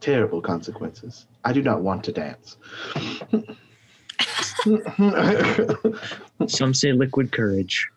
Terrible 0.00 0.40
consequences. 0.40 1.26
I 1.44 1.52
do 1.52 1.62
not 1.62 1.82
want 1.82 2.04
to 2.04 2.12
dance. 2.12 2.56
Some 6.46 6.74
say 6.74 6.92
liquid 6.92 7.32
courage. 7.32 7.88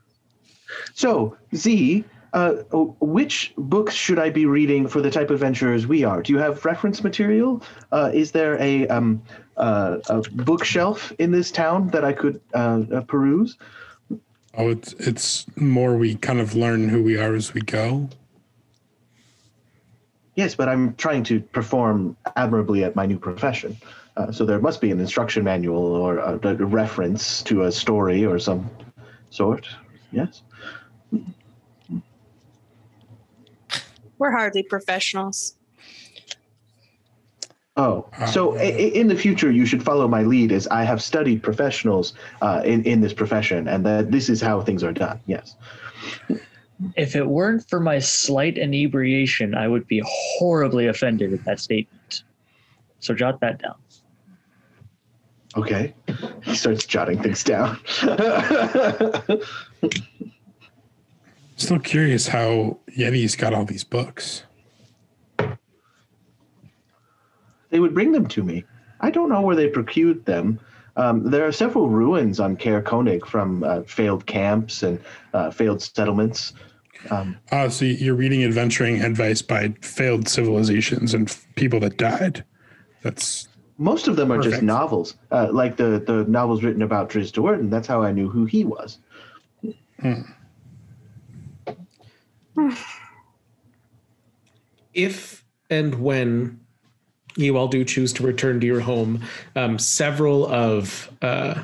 so, 0.96 1.38
Z, 1.56 2.04
uh, 2.36 2.52
which 3.00 3.54
books 3.58 3.94
should 3.94 4.20
I 4.20 4.30
be 4.30 4.46
reading 4.46 4.88
for 4.90 5.02
the 5.02 5.10
type 5.10 5.30
of 5.30 5.36
adventurers 5.36 5.88
we 5.88 6.04
are? 6.04 6.22
Do 6.22 6.34
you 6.34 6.40
have 6.40 6.66
reference 6.66 7.02
material? 7.02 7.64
Uh, 7.94 8.12
is 8.14 8.34
there 8.34 8.62
a, 8.62 8.86
um, 8.90 9.24
uh, 9.56 10.00
a 10.10 10.22
bookshelf 10.22 11.14
in 11.18 11.32
this 11.32 11.50
town 11.50 11.88
that 11.90 12.04
I 12.04 12.12
could 12.12 12.42
uh, 12.54 12.84
uh, 12.94 13.02
peruse? 13.02 13.58
Oh, 14.58 14.70
it's 14.70 14.94
it's 14.94 15.46
more 15.56 15.96
we 15.96 16.16
kind 16.16 16.40
of 16.40 16.56
learn 16.56 16.90
who 16.90 17.04
we 17.04 17.18
are 17.18 17.36
as 17.36 17.54
we 17.54 17.62
go. 17.62 18.10
Yes, 20.36 20.56
but 20.56 20.68
I'm 20.68 20.94
trying 20.96 21.24
to 21.26 21.40
perform 21.40 22.18
admirably 22.36 22.84
at 22.84 22.98
my 22.98 23.06
new 23.06 23.18
profession. 23.18 23.78
Uh, 24.18 24.32
so 24.32 24.46
there 24.46 24.60
must 24.60 24.82
be 24.82 24.92
an 24.92 25.00
instruction 25.00 25.46
manual 25.46 25.86
or 25.86 26.18
a, 26.18 26.40
a 26.44 26.56
reference 26.56 27.44
to 27.44 27.64
a 27.64 27.72
story 27.72 28.26
or 28.26 28.40
some 28.40 28.70
sort. 29.30 29.68
Yes. 30.12 30.42
We're 34.18 34.32
hardly 34.32 34.64
professionals. 34.64 35.56
Oh, 37.78 38.08
so 38.32 38.56
i- 38.58 38.62
i- 38.62 38.92
in 38.96 39.08
the 39.08 39.16
future, 39.18 39.52
you 39.52 39.66
should 39.66 39.84
follow 39.84 40.08
my 40.08 40.24
lead. 40.24 40.52
As 40.54 40.66
I 40.68 40.84
have 40.84 41.02
studied 41.02 41.44
professionals 41.44 42.14
uh, 42.42 42.62
in 42.64 42.84
in 42.84 43.02
this 43.02 43.14
profession, 43.14 43.68
and 43.68 43.86
that 43.86 44.12
this 44.12 44.30
is 44.30 44.40
how 44.42 44.62
things 44.62 44.82
are 44.84 44.94
done. 44.94 45.20
Yes. 45.26 45.56
If 46.96 47.16
it 47.16 47.28
weren't 47.28 47.68
for 47.70 47.80
my 47.82 48.00
slight 48.00 48.58
inebriation, 48.58 49.56
I 49.56 49.68
would 49.68 49.88
be 49.88 50.02
horribly 50.06 50.88
offended 50.88 51.34
at 51.34 51.44
that 51.46 51.60
statement. 51.60 52.24
So 53.00 53.14
jot 53.14 53.40
that 53.42 53.62
down. 53.62 53.76
Okay. 55.58 55.94
He 56.44 56.56
starts 56.56 56.86
jotting 56.86 57.22
things 57.22 57.44
down. 57.44 57.78
Still 61.58 61.80
curious 61.80 62.28
how 62.28 62.78
Yeti's 62.98 63.36
got 63.36 63.54
all 63.54 63.66
these 63.66 63.84
books. 63.84 64.44
they 67.70 67.80
would 67.80 67.94
bring 67.94 68.12
them 68.12 68.28
to 68.28 68.44
me. 68.44 68.64
I 69.02 69.10
don't 69.12 69.30
know 69.30 69.42
where 69.42 69.56
they 69.56 69.68
procured 69.68 70.26
them. 70.26 70.60
Um, 70.98 71.30
there 71.30 71.46
are 71.46 71.52
several 71.52 71.90
ruins 71.90 72.40
on 72.40 72.56
Caer-Konig 72.56 73.26
from 73.26 73.64
uh, 73.64 73.82
failed 73.84 74.26
camps 74.26 74.82
and 74.84 75.00
uh, 75.34 75.52
failed 75.52 75.82
settlements. 75.82 76.54
Um, 77.10 77.38
Ah, 77.52 77.68
so 77.68 77.84
you're 77.86 78.16
reading 78.16 78.44
adventuring 78.46 79.02
advice 79.02 79.42
by 79.42 79.74
failed 79.82 80.30
civilizations 80.30 81.14
and 81.14 81.30
f- 81.30 81.46
people 81.56 81.80
that 81.82 81.98
died. 81.98 82.46
That's 83.04 83.50
most 83.78 84.08
of 84.08 84.16
them 84.16 84.32
are 84.32 84.40
just 84.42 84.62
novels, 84.62 85.16
uh, 85.32 85.50
like 85.52 85.76
the, 85.76 86.02
the 86.08 86.24
novels 86.30 86.64
written 86.64 86.82
about 86.82 87.10
Drizzt 87.10 87.34
Do'Urden. 87.34 87.70
That's 87.70 87.88
how 87.88 88.02
I 88.02 88.14
knew 88.14 88.30
who 88.30 88.46
he 88.46 88.64
was. 88.64 89.00
If 94.94 95.44
and 95.70 95.96
when 95.96 96.60
you 97.36 97.58
all 97.58 97.68
do 97.68 97.84
choose 97.84 98.14
to 98.14 98.24
return 98.24 98.60
to 98.62 98.66
your 98.66 98.80
home, 98.80 99.22
um, 99.56 99.78
several 99.78 100.48
of 100.48 101.12
uh, 101.22 101.64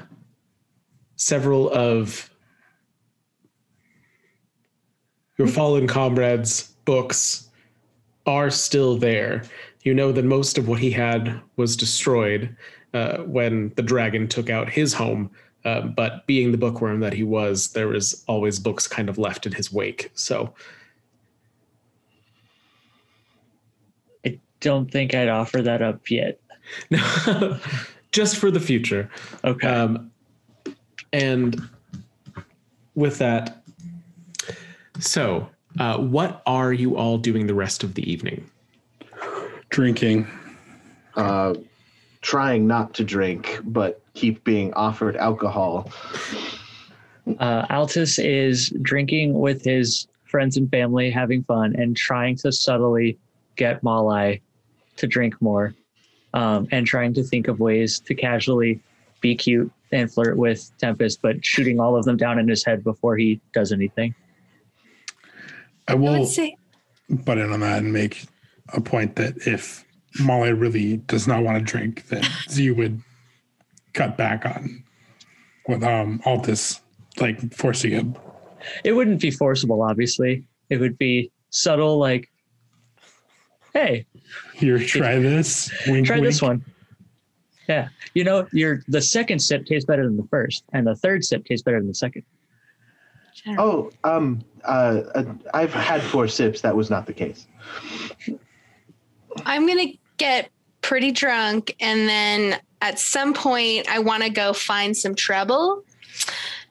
several 1.16 1.72
of 1.72 2.30
your 5.38 5.48
fallen 5.48 5.88
comrades' 5.88 6.74
books 6.86 7.50
are 8.26 8.50
still 8.50 8.98
there. 8.98 9.44
You 9.84 9.94
know 9.94 10.12
that 10.12 10.26
most 10.26 10.58
of 10.58 10.68
what 10.68 10.80
he 10.80 10.92
had 10.92 11.42
was 11.56 11.76
destroyed 11.76 12.56
uh, 12.94 13.18
when 13.20 13.72
the 13.76 13.82
dragon 13.82 14.28
took 14.28 14.50
out 14.50 14.70
his 14.70 14.94
home. 14.94 15.32
Uh, 15.64 15.82
but 15.82 16.26
being 16.26 16.52
the 16.52 16.58
bookworm 16.58 17.00
that 17.00 17.14
he 17.14 17.24
was, 17.24 17.70
there 17.74 17.88
was 17.88 18.24
always 18.28 18.60
books 18.60 18.88
kind 18.88 19.10
of 19.10 19.18
left 19.18 19.46
in 19.46 19.54
his 19.54 19.72
wake. 19.72 20.12
So 20.16 20.54
I 24.26 24.39
don't 24.62 24.89
think 24.89 25.14
I'd 25.14 25.30
offer 25.30 25.62
that 25.62 25.82
up 25.82 26.09
yet. 26.09 26.39
No, 26.89 27.59
just 28.12 28.38
for 28.38 28.49
the 28.49 28.59
future. 28.59 29.09
Okay. 29.43 29.68
Um, 29.68 30.12
and 31.12 31.62
with 32.95 33.18
that, 33.18 33.64
so 34.99 35.49
uh, 35.80 35.97
what 35.97 36.41
are 36.45 36.72
you 36.72 36.95
all 36.95 37.18
doing 37.18 37.47
the 37.47 37.53
rest 37.53 37.84
of 37.84 37.95
the 37.95 38.09
evening? 38.09 38.49
drinking. 39.72 40.28
Uh, 41.16 41.55
trying 42.22 42.68
not 42.68 42.93
to 42.93 43.03
drink, 43.03 43.59
but 43.64 44.01
keep 44.14 44.43
being 44.43 44.72
offered 44.76 45.16
alcohol. 45.16 45.91
Uh, 47.39 47.66
Altus 47.68 48.24
is 48.24 48.70
drinking 48.82 49.34
with 49.39 49.64
his 49.64 50.07
friends 50.26 50.55
and 50.55 50.70
family, 50.70 51.09
having 51.09 51.43
fun, 51.43 51.76
and 51.76 51.97
trying 51.97 52.36
to 52.38 52.51
subtly 52.51 53.18
get 53.55 53.82
Malai 53.82 54.39
to 54.98 55.08
drink 55.08 55.42
more, 55.42 55.74
um, 56.34 56.68
and 56.72 56.86
trying 56.86 57.14
to 57.14 57.24
think 57.24 57.48
of 57.48 57.60
ways 57.60 58.00
to 58.00 58.16
casually 58.16 58.82
be 59.22 59.36
cute 59.36 59.72
and 59.92 60.12
flirt 60.12 60.38
with 60.38 60.72
Tempest, 60.78 61.22
but 61.22 61.44
shooting 61.46 61.80
all 61.80 61.96
of 61.96 62.06
them 62.06 62.18
down 62.18 62.39
in 62.39 62.48
his 62.48 62.64
head 62.66 62.84
before 62.84 63.18
he 63.18 63.39
does 63.54 63.72
anything. 63.72 64.16
I 65.88 65.94
I 65.94 65.96
will 65.96 66.20
would 66.22 66.28
say 66.30 66.56
butt 67.10 67.38
in 67.38 67.52
on 67.52 67.60
that 67.60 67.84
and 67.84 67.92
make 67.92 68.26
a 68.74 68.82
point 68.82 69.16
that 69.18 69.36
if 69.46 69.86
Molly 70.20 70.54
really 70.54 70.98
does 70.98 71.28
not 71.28 71.44
want 71.44 71.58
to 71.58 71.64
drink, 71.64 72.08
then 72.08 72.24
Z 72.50 72.72
would 72.72 73.02
cut 73.94 74.18
back 74.18 74.46
on 74.46 74.84
with 75.68 75.84
um 75.84 76.22
this, 76.44 76.82
like 77.20 77.54
forcing 77.54 77.92
him. 77.92 78.16
It 78.84 78.94
wouldn't 78.94 79.22
be 79.22 79.32
forcible, 79.32 79.82
obviously. 79.82 80.46
It 80.70 80.80
would 80.80 80.98
be 80.98 81.32
subtle, 81.50 81.98
like, 81.98 82.30
"Hey, 83.74 84.06
Here, 84.53 84.79
try 84.79 85.19
this. 85.19 85.71
Wink, 85.88 86.07
try 86.07 86.19
this 86.19 86.41
one." 86.41 86.63
Yeah, 87.67 87.89
you 88.13 88.23
know, 88.23 88.47
your 88.51 88.84
the 88.88 89.01
second 89.01 89.39
sip 89.39 89.65
tastes 89.65 89.86
better 89.86 90.03
than 90.03 90.17
the 90.17 90.27
first, 90.27 90.63
and 90.73 90.86
the 90.86 90.95
third 90.95 91.23
sip 91.23 91.45
tastes 91.45 91.63
better 91.63 91.79
than 91.79 91.88
the 91.88 91.95
second. 91.95 92.23
Oh, 93.57 93.91
um, 94.03 94.43
uh, 94.63 95.01
uh, 95.15 95.23
I've 95.53 95.73
had 95.73 96.01
four 96.01 96.27
sips. 96.27 96.61
That 96.61 96.75
was 96.75 96.89
not 96.89 97.07
the 97.07 97.13
case. 97.13 97.47
I'm 99.45 99.67
gonna 99.67 99.93
get 100.17 100.49
pretty 100.82 101.11
drunk, 101.11 101.75
and 101.79 102.07
then 102.07 102.59
at 102.82 102.99
some 102.99 103.34
point, 103.34 103.88
I 103.89 103.99
want 103.99 104.23
to 104.23 104.29
go 104.29 104.53
find 104.53 104.95
some 104.95 105.15
trouble. 105.15 105.84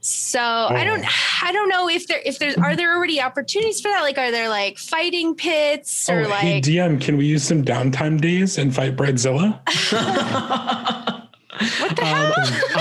So 0.02 0.40
I 0.40 0.84
don't, 0.84 1.04
I 1.44 1.52
don't 1.52 1.68
know 1.68 1.88
if 1.88 2.06
there, 2.06 2.20
if 2.24 2.38
there's, 2.38 2.56
are 2.56 2.74
there 2.74 2.96
already 2.96 3.20
opportunities 3.20 3.80
for 3.80 3.88
that? 3.88 4.00
Like, 4.00 4.16
are 4.16 4.30
there 4.30 4.48
like 4.48 4.78
fighting 4.78 5.34
pits 5.34 6.08
or 6.08 6.22
Oh, 6.22 6.28
like? 6.28 6.40
hey 6.40 6.60
DM, 6.60 7.00
can 7.00 7.18
we 7.18 7.26
use 7.26 7.44
some 7.44 7.62
downtime 7.62 8.20
days 8.20 8.56
and 8.56 8.74
fight 8.74 8.96
Bridezilla? 8.96 9.60
what 11.80 11.96
the 11.96 12.04
hell? 12.04 12.32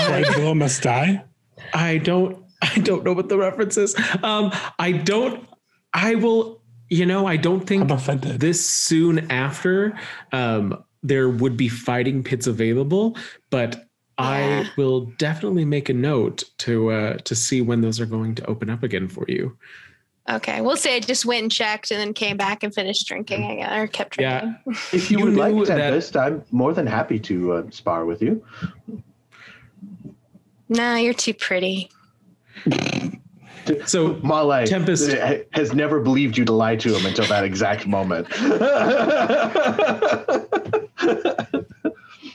Bridezilla 0.08 0.56
must 0.56 0.82
die. 0.82 1.22
I 1.74 1.98
don't 1.98 2.38
I 2.62 2.78
don't 2.78 3.04
know 3.04 3.12
what 3.12 3.28
the 3.28 3.36
reference 3.38 3.76
is. 3.76 3.94
Um, 4.22 4.52
I 4.78 4.92
don't 4.92 5.46
I 5.92 6.14
will 6.14 6.62
you 6.88 7.06
know, 7.06 7.26
I 7.26 7.36
don't 7.36 7.66
think 7.66 7.84
I'm 7.84 7.90
offended. 7.92 8.40
this 8.40 8.66
soon 8.68 9.30
after 9.30 9.96
um, 10.32 10.82
there 11.04 11.28
would 11.28 11.56
be 11.56 11.68
fighting 11.68 12.24
pits 12.24 12.48
available, 12.48 13.16
but 13.50 13.84
Yeah. 14.22 14.64
I 14.64 14.70
will 14.76 15.02
definitely 15.18 15.64
make 15.64 15.88
a 15.88 15.94
note 15.94 16.44
to 16.58 16.90
uh, 16.90 17.16
to 17.18 17.34
see 17.34 17.60
when 17.62 17.80
those 17.80 18.00
are 18.00 18.06
going 18.06 18.34
to 18.36 18.46
open 18.46 18.70
up 18.70 18.82
again 18.82 19.08
for 19.08 19.24
you. 19.28 19.56
Okay, 20.28 20.60
we'll 20.60 20.76
say 20.76 20.96
I 20.96 21.00
just 21.00 21.24
went 21.26 21.42
and 21.42 21.50
checked, 21.52 21.90
and 21.90 21.98
then 21.98 22.12
came 22.14 22.36
back 22.36 22.62
and 22.62 22.72
finished 22.74 23.08
drinking 23.08 23.50
again, 23.50 23.72
or 23.78 23.86
kept 23.88 24.16
drinking. 24.18 24.54
Yeah. 24.66 24.72
If 24.92 25.10
you, 25.10 25.18
You 25.18 25.24
would 25.24 25.34
like 25.36 25.54
knew 25.54 25.64
that- 25.66 25.76
Tempest, 25.76 26.16
I'm 26.16 26.44
more 26.52 26.72
than 26.74 26.86
happy 26.86 27.18
to 27.20 27.52
uh, 27.54 27.62
spar 27.70 28.04
with 28.04 28.22
you. 28.22 28.44
Nah, 30.68 30.96
you're 30.96 31.14
too 31.14 31.34
pretty. 31.34 31.90
So 33.86 34.14
Malai 34.14 34.64
Tempest- 34.66 35.12
has 35.52 35.74
never 35.74 36.00
believed 36.00 36.36
you 36.36 36.44
to 36.46 36.52
lie 36.52 36.76
to 36.76 36.96
him 36.96 37.06
until 37.06 37.26
that 37.26 37.44
exact 37.44 37.86
moment. 37.86 38.26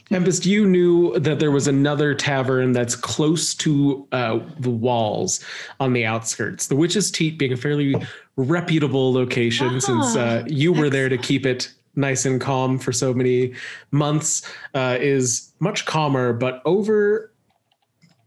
Tempest, 0.09 0.45
you 0.45 0.67
knew 0.67 1.17
that 1.19 1.39
there 1.39 1.51
was 1.51 1.67
another 1.67 2.13
tavern 2.13 2.73
that's 2.73 2.95
close 2.95 3.55
to 3.55 4.07
uh, 4.11 4.39
the 4.59 4.69
walls 4.69 5.43
on 5.79 5.93
the 5.93 6.05
outskirts. 6.05 6.67
The 6.67 6.75
Witch's 6.75 7.09
Teat 7.09 7.39
being 7.39 7.53
a 7.53 7.57
fairly 7.57 7.95
reputable 8.35 9.11
location 9.11 9.81
since 9.81 10.15
uh, 10.15 10.43
you 10.47 10.71
were 10.71 10.89
there 10.89 11.09
to 11.09 11.17
keep 11.17 11.45
it 11.45 11.73
nice 11.95 12.25
and 12.25 12.39
calm 12.39 12.77
for 12.77 12.91
so 12.91 13.13
many 13.13 13.53
months, 13.91 14.47
uh, 14.73 14.97
is 14.99 15.53
much 15.59 15.85
calmer. 15.85 16.33
But 16.33 16.61
over 16.65 17.31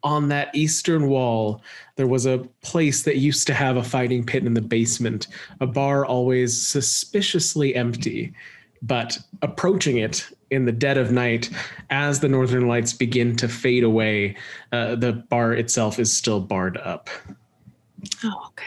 on 0.02 0.28
that 0.28 0.54
eastern 0.54 1.08
wall, 1.08 1.62
there 1.96 2.06
was 2.06 2.26
a 2.26 2.38
place 2.62 3.02
that 3.02 3.18
used 3.18 3.46
to 3.46 3.54
have 3.54 3.76
a 3.76 3.82
fighting 3.82 4.24
pit 4.24 4.44
in 4.44 4.54
the 4.54 4.60
basement, 4.60 5.28
a 5.60 5.66
bar 5.66 6.06
always 6.06 6.66
suspiciously 6.66 7.74
empty. 7.74 8.32
But 8.80 9.18
approaching 9.42 9.98
it 9.98 10.28
in 10.50 10.64
the 10.64 10.72
dead 10.72 10.96
of 10.98 11.10
night, 11.12 11.50
as 11.90 12.20
the 12.20 12.28
northern 12.28 12.66
lights 12.68 12.92
begin 12.92 13.36
to 13.36 13.48
fade 13.48 13.84
away, 13.84 14.36
uh, 14.72 14.94
the 14.94 15.12
bar 15.12 15.52
itself 15.52 15.98
is 15.98 16.12
still 16.12 16.40
barred 16.40 16.76
up. 16.78 17.10
Oh, 18.24 18.48
okay. 18.48 18.64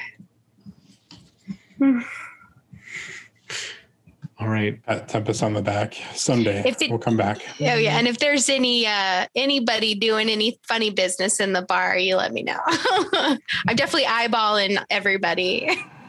All 4.40 4.48
right. 4.48 4.84
Pat 4.86 5.08
Tempest 5.08 5.44
on 5.44 5.54
the 5.54 5.62
back. 5.62 5.96
Someday 6.16 6.64
If 6.66 6.82
it- 6.82 6.90
we'll 6.90 6.98
come 7.00 7.16
back. 7.18 7.38
Oh 7.60 7.76
yeah, 7.76 7.98
and 7.98 8.08
if 8.08 8.18
there's 8.18 8.50
any 8.50 8.88
uh 8.88 9.28
anybody 9.36 9.94
doing 9.94 10.30
any 10.30 10.60
funny 10.68 10.90
business 10.90 11.40
in 11.40 11.54
the 11.54 11.62
bar, 11.62 11.96
you 11.98 12.16
let 12.16 12.34
me 12.34 12.42
know. 12.42 12.60
I'm 12.66 13.76
definitely 13.76 14.06
eyeballing 14.06 14.84
everybody. 14.90 15.70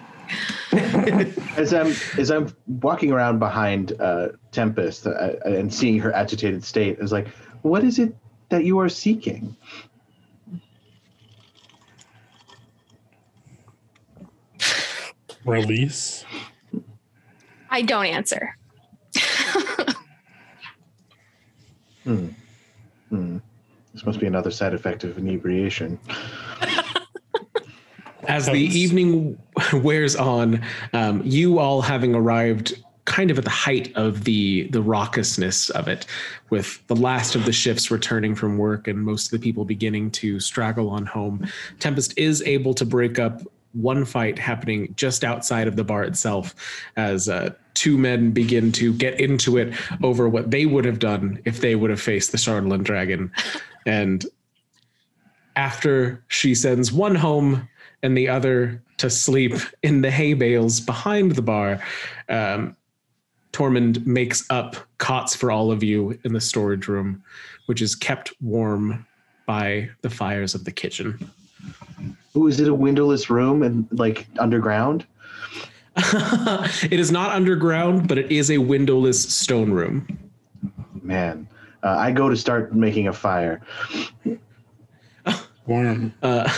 as 0.72 1.74
I'm 1.74 1.94
as 2.18 2.30
I'm 2.30 2.54
walking 2.66 3.12
around 3.12 3.38
behind 3.38 4.00
uh, 4.00 4.28
Tempest 4.52 5.06
uh, 5.06 5.34
and 5.44 5.72
seeing 5.72 5.98
her 5.98 6.12
agitated 6.12 6.64
state, 6.64 6.98
I 6.98 7.02
was 7.02 7.12
like, 7.12 7.28
"What 7.62 7.84
is 7.84 7.98
it 7.98 8.14
that 8.48 8.64
you 8.64 8.78
are 8.80 8.88
seeking?" 8.88 9.56
Release. 15.44 16.24
I 17.68 17.82
don't 17.82 18.06
answer. 18.06 18.56
Hmm. 22.04 22.28
Hmm. 23.10 23.38
This 23.94 24.04
must 24.04 24.18
be 24.18 24.26
another 24.26 24.50
side 24.50 24.74
effect 24.74 25.04
of 25.04 25.18
inebriation. 25.18 25.98
As 28.28 28.46
the 28.46 28.54
evening 28.54 29.38
wears 29.72 30.16
on, 30.16 30.62
um, 30.92 31.22
you 31.24 31.58
all 31.58 31.82
having 31.82 32.14
arrived 32.14 32.74
kind 33.04 33.32
of 33.32 33.38
at 33.38 33.44
the 33.44 33.50
height 33.50 33.92
of 33.96 34.24
the 34.24 34.68
the 34.68 34.82
raucousness 34.82 35.70
of 35.70 35.88
it, 35.88 36.06
with 36.50 36.86
the 36.86 36.96
last 36.96 37.34
of 37.34 37.44
the 37.44 37.52
shifts 37.52 37.90
returning 37.90 38.34
from 38.34 38.58
work 38.58 38.86
and 38.86 39.00
most 39.00 39.26
of 39.26 39.40
the 39.40 39.44
people 39.44 39.64
beginning 39.64 40.10
to 40.10 40.38
straggle 40.38 40.88
on 40.88 41.06
home. 41.06 41.46
Tempest 41.80 42.16
is 42.16 42.42
able 42.42 42.74
to 42.74 42.86
break 42.86 43.18
up 43.18 43.42
one 43.72 44.04
fight 44.04 44.38
happening 44.38 44.92
just 44.96 45.24
outside 45.24 45.66
of 45.66 45.76
the 45.76 45.84
bar 45.84 46.04
itself, 46.04 46.54
as 46.96 47.28
uh, 47.28 47.50
two 47.74 47.96
men 47.96 48.30
begin 48.30 48.70
to 48.70 48.92
get 48.92 49.18
into 49.18 49.56
it 49.56 49.72
over 50.02 50.28
what 50.28 50.50
they 50.50 50.66
would 50.66 50.84
have 50.84 50.98
done 50.98 51.40
if 51.44 51.60
they 51.60 51.74
would 51.74 51.90
have 51.90 52.00
faced 52.00 52.32
the 52.32 52.38
chardalyn 52.38 52.84
dragon, 52.84 53.32
and 53.86 54.26
after 55.56 56.22
she 56.28 56.54
sends 56.54 56.92
one 56.92 57.14
home 57.14 57.68
and 58.02 58.16
the 58.16 58.28
other 58.28 58.82
to 58.98 59.10
sleep 59.10 59.54
in 59.82 60.02
the 60.02 60.10
hay 60.10 60.34
bales 60.34 60.80
behind 60.80 61.32
the 61.32 61.42
bar. 61.42 61.80
Um, 62.28 62.76
Tormund 63.52 64.06
makes 64.06 64.48
up 64.50 64.76
cots 64.98 65.36
for 65.36 65.50
all 65.50 65.70
of 65.70 65.82
you 65.82 66.18
in 66.24 66.32
the 66.32 66.40
storage 66.40 66.88
room, 66.88 67.22
which 67.66 67.82
is 67.82 67.94
kept 67.94 68.32
warm 68.40 69.06
by 69.46 69.90
the 70.00 70.10
fires 70.10 70.54
of 70.54 70.64
the 70.64 70.72
kitchen. 70.72 71.30
Ooh, 72.36 72.46
is 72.46 72.60
it 72.60 72.68
a 72.68 72.74
windowless 72.74 73.28
room 73.28 73.62
and 73.62 73.86
like 73.92 74.26
underground? 74.38 75.06
it 75.96 76.98
is 76.98 77.12
not 77.12 77.32
underground, 77.32 78.08
but 78.08 78.16
it 78.16 78.32
is 78.32 78.50
a 78.50 78.58
windowless 78.58 79.22
stone 79.22 79.70
room. 79.70 80.06
Man, 81.02 81.46
uh, 81.82 81.96
I 81.98 82.10
go 82.12 82.30
to 82.30 82.36
start 82.36 82.74
making 82.74 83.08
a 83.08 83.12
fire. 83.12 83.60
Warm. 85.66 86.14
Uh, 86.22 86.50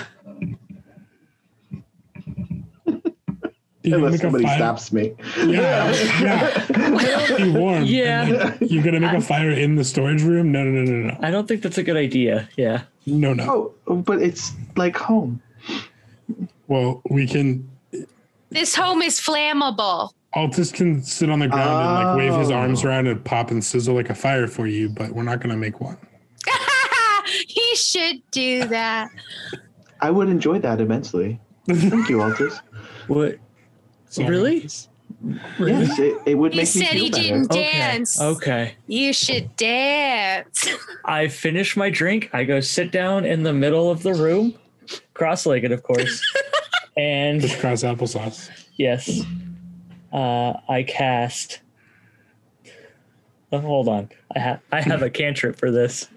You 3.84 3.96
Unless 3.96 4.12
make 4.12 4.20
a 4.20 4.22
somebody 4.22 4.44
fire- 4.44 4.56
stops 4.56 4.92
me. 4.92 5.12
Yeah, 5.44 5.92
yeah. 6.22 7.36
Be 7.36 7.50
warm. 7.50 7.84
Yeah. 7.84 8.22
And 8.22 8.34
then 8.34 8.58
You're 8.62 8.82
gonna 8.82 8.98
make 9.00 9.12
a 9.12 9.20
fire 9.20 9.50
in 9.50 9.74
the 9.76 9.84
storage 9.84 10.22
room? 10.22 10.50
No, 10.52 10.64
no, 10.64 10.70
no, 10.82 10.90
no, 10.90 11.08
no, 11.08 11.18
I 11.20 11.30
don't 11.30 11.46
think 11.46 11.60
that's 11.62 11.76
a 11.76 11.82
good 11.82 11.96
idea. 11.98 12.48
Yeah. 12.56 12.84
no, 13.04 13.34
no. 13.34 13.74
Oh, 13.86 13.96
but 13.96 14.22
it's 14.22 14.52
like 14.76 14.96
home. 14.96 15.42
Well, 16.66 17.02
we 17.10 17.26
can. 17.26 17.68
This 18.48 18.74
home 18.74 19.02
is 19.02 19.20
flammable. 19.20 20.12
Altus 20.34 20.72
can 20.72 21.02
sit 21.02 21.28
on 21.28 21.40
the 21.40 21.48
ground 21.48 21.70
and 21.70 22.08
like 22.08 22.16
wave 22.16 22.38
his 22.40 22.50
Oh. 22.50 22.54
arms 22.54 22.84
around 22.84 23.06
and 23.06 23.22
pop 23.22 23.50
and 23.50 23.62
sizzle 23.62 23.94
like 23.94 24.08
a 24.08 24.14
fire 24.14 24.46
for 24.48 24.66
you, 24.66 24.88
but 24.88 25.12
we're 25.12 25.22
not 25.24 25.40
gonna 25.40 25.56
make 25.58 25.80
one. 25.82 25.98
he 27.48 27.76
should 27.76 28.22
do 28.30 28.66
that. 28.68 29.10
I 30.00 30.10
would 30.10 30.28
enjoy 30.30 30.58
that 30.60 30.80
immensely. 30.80 31.38
Thank 31.68 32.08
you, 32.08 32.18
Altus. 32.18 32.58
What? 33.08 33.36
So- 34.14 34.24
Really? 34.28 34.68
Yes, 35.58 35.98
it, 35.98 36.20
it 36.26 36.34
would 36.36 36.52
He 36.52 36.58
make 36.58 36.74
me 36.74 36.82
said 36.82 36.88
feel 36.88 37.04
he 37.04 37.10
better. 37.10 37.22
didn't 37.22 37.50
Okay. 37.50 37.72
dance. 37.72 38.20
Okay. 38.20 38.74
You 38.86 39.12
should 39.12 39.56
dance. 39.56 40.68
I 41.04 41.26
finish 41.28 41.76
my 41.76 41.90
drink. 41.90 42.30
I 42.32 42.44
go 42.44 42.60
sit 42.60 42.92
down 42.92 43.24
in 43.24 43.42
the 43.42 43.52
middle 43.52 43.90
of 43.90 44.02
the 44.04 44.14
room, 44.14 44.54
cross-legged, 45.14 45.72
of 45.72 45.82
course, 45.82 46.20
and 46.96 47.40
Just 47.40 47.58
cross 47.58 47.82
applesauce. 47.82 48.50
yes, 48.76 49.22
uh, 50.12 50.54
I 50.68 50.84
cast. 50.84 51.60
Oh, 53.50 53.58
hold 53.58 53.88
on, 53.88 54.10
I 54.36 54.38
have 54.38 54.60
I 54.70 54.80
have 54.80 55.02
a 55.02 55.10
cantrip 55.10 55.56
for 55.56 55.70
this. 55.72 56.08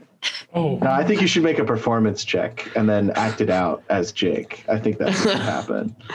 Oh, 0.54 0.78
No, 0.82 0.92
I 0.92 1.04
think 1.04 1.22
you 1.22 1.28
should 1.28 1.44
make 1.44 1.60
a 1.60 1.66
performance 1.66 2.24
check 2.26 2.70
and 2.76 2.88
then 2.90 3.12
act 3.12 3.42
it 3.42 3.50
out 3.50 3.84
as 3.90 4.12
Jake. 4.12 4.66
I 4.68 4.78
think 4.80 4.98
that's 4.98 5.24
what 5.26 5.32
should 5.34 5.42
happen. 5.42 5.96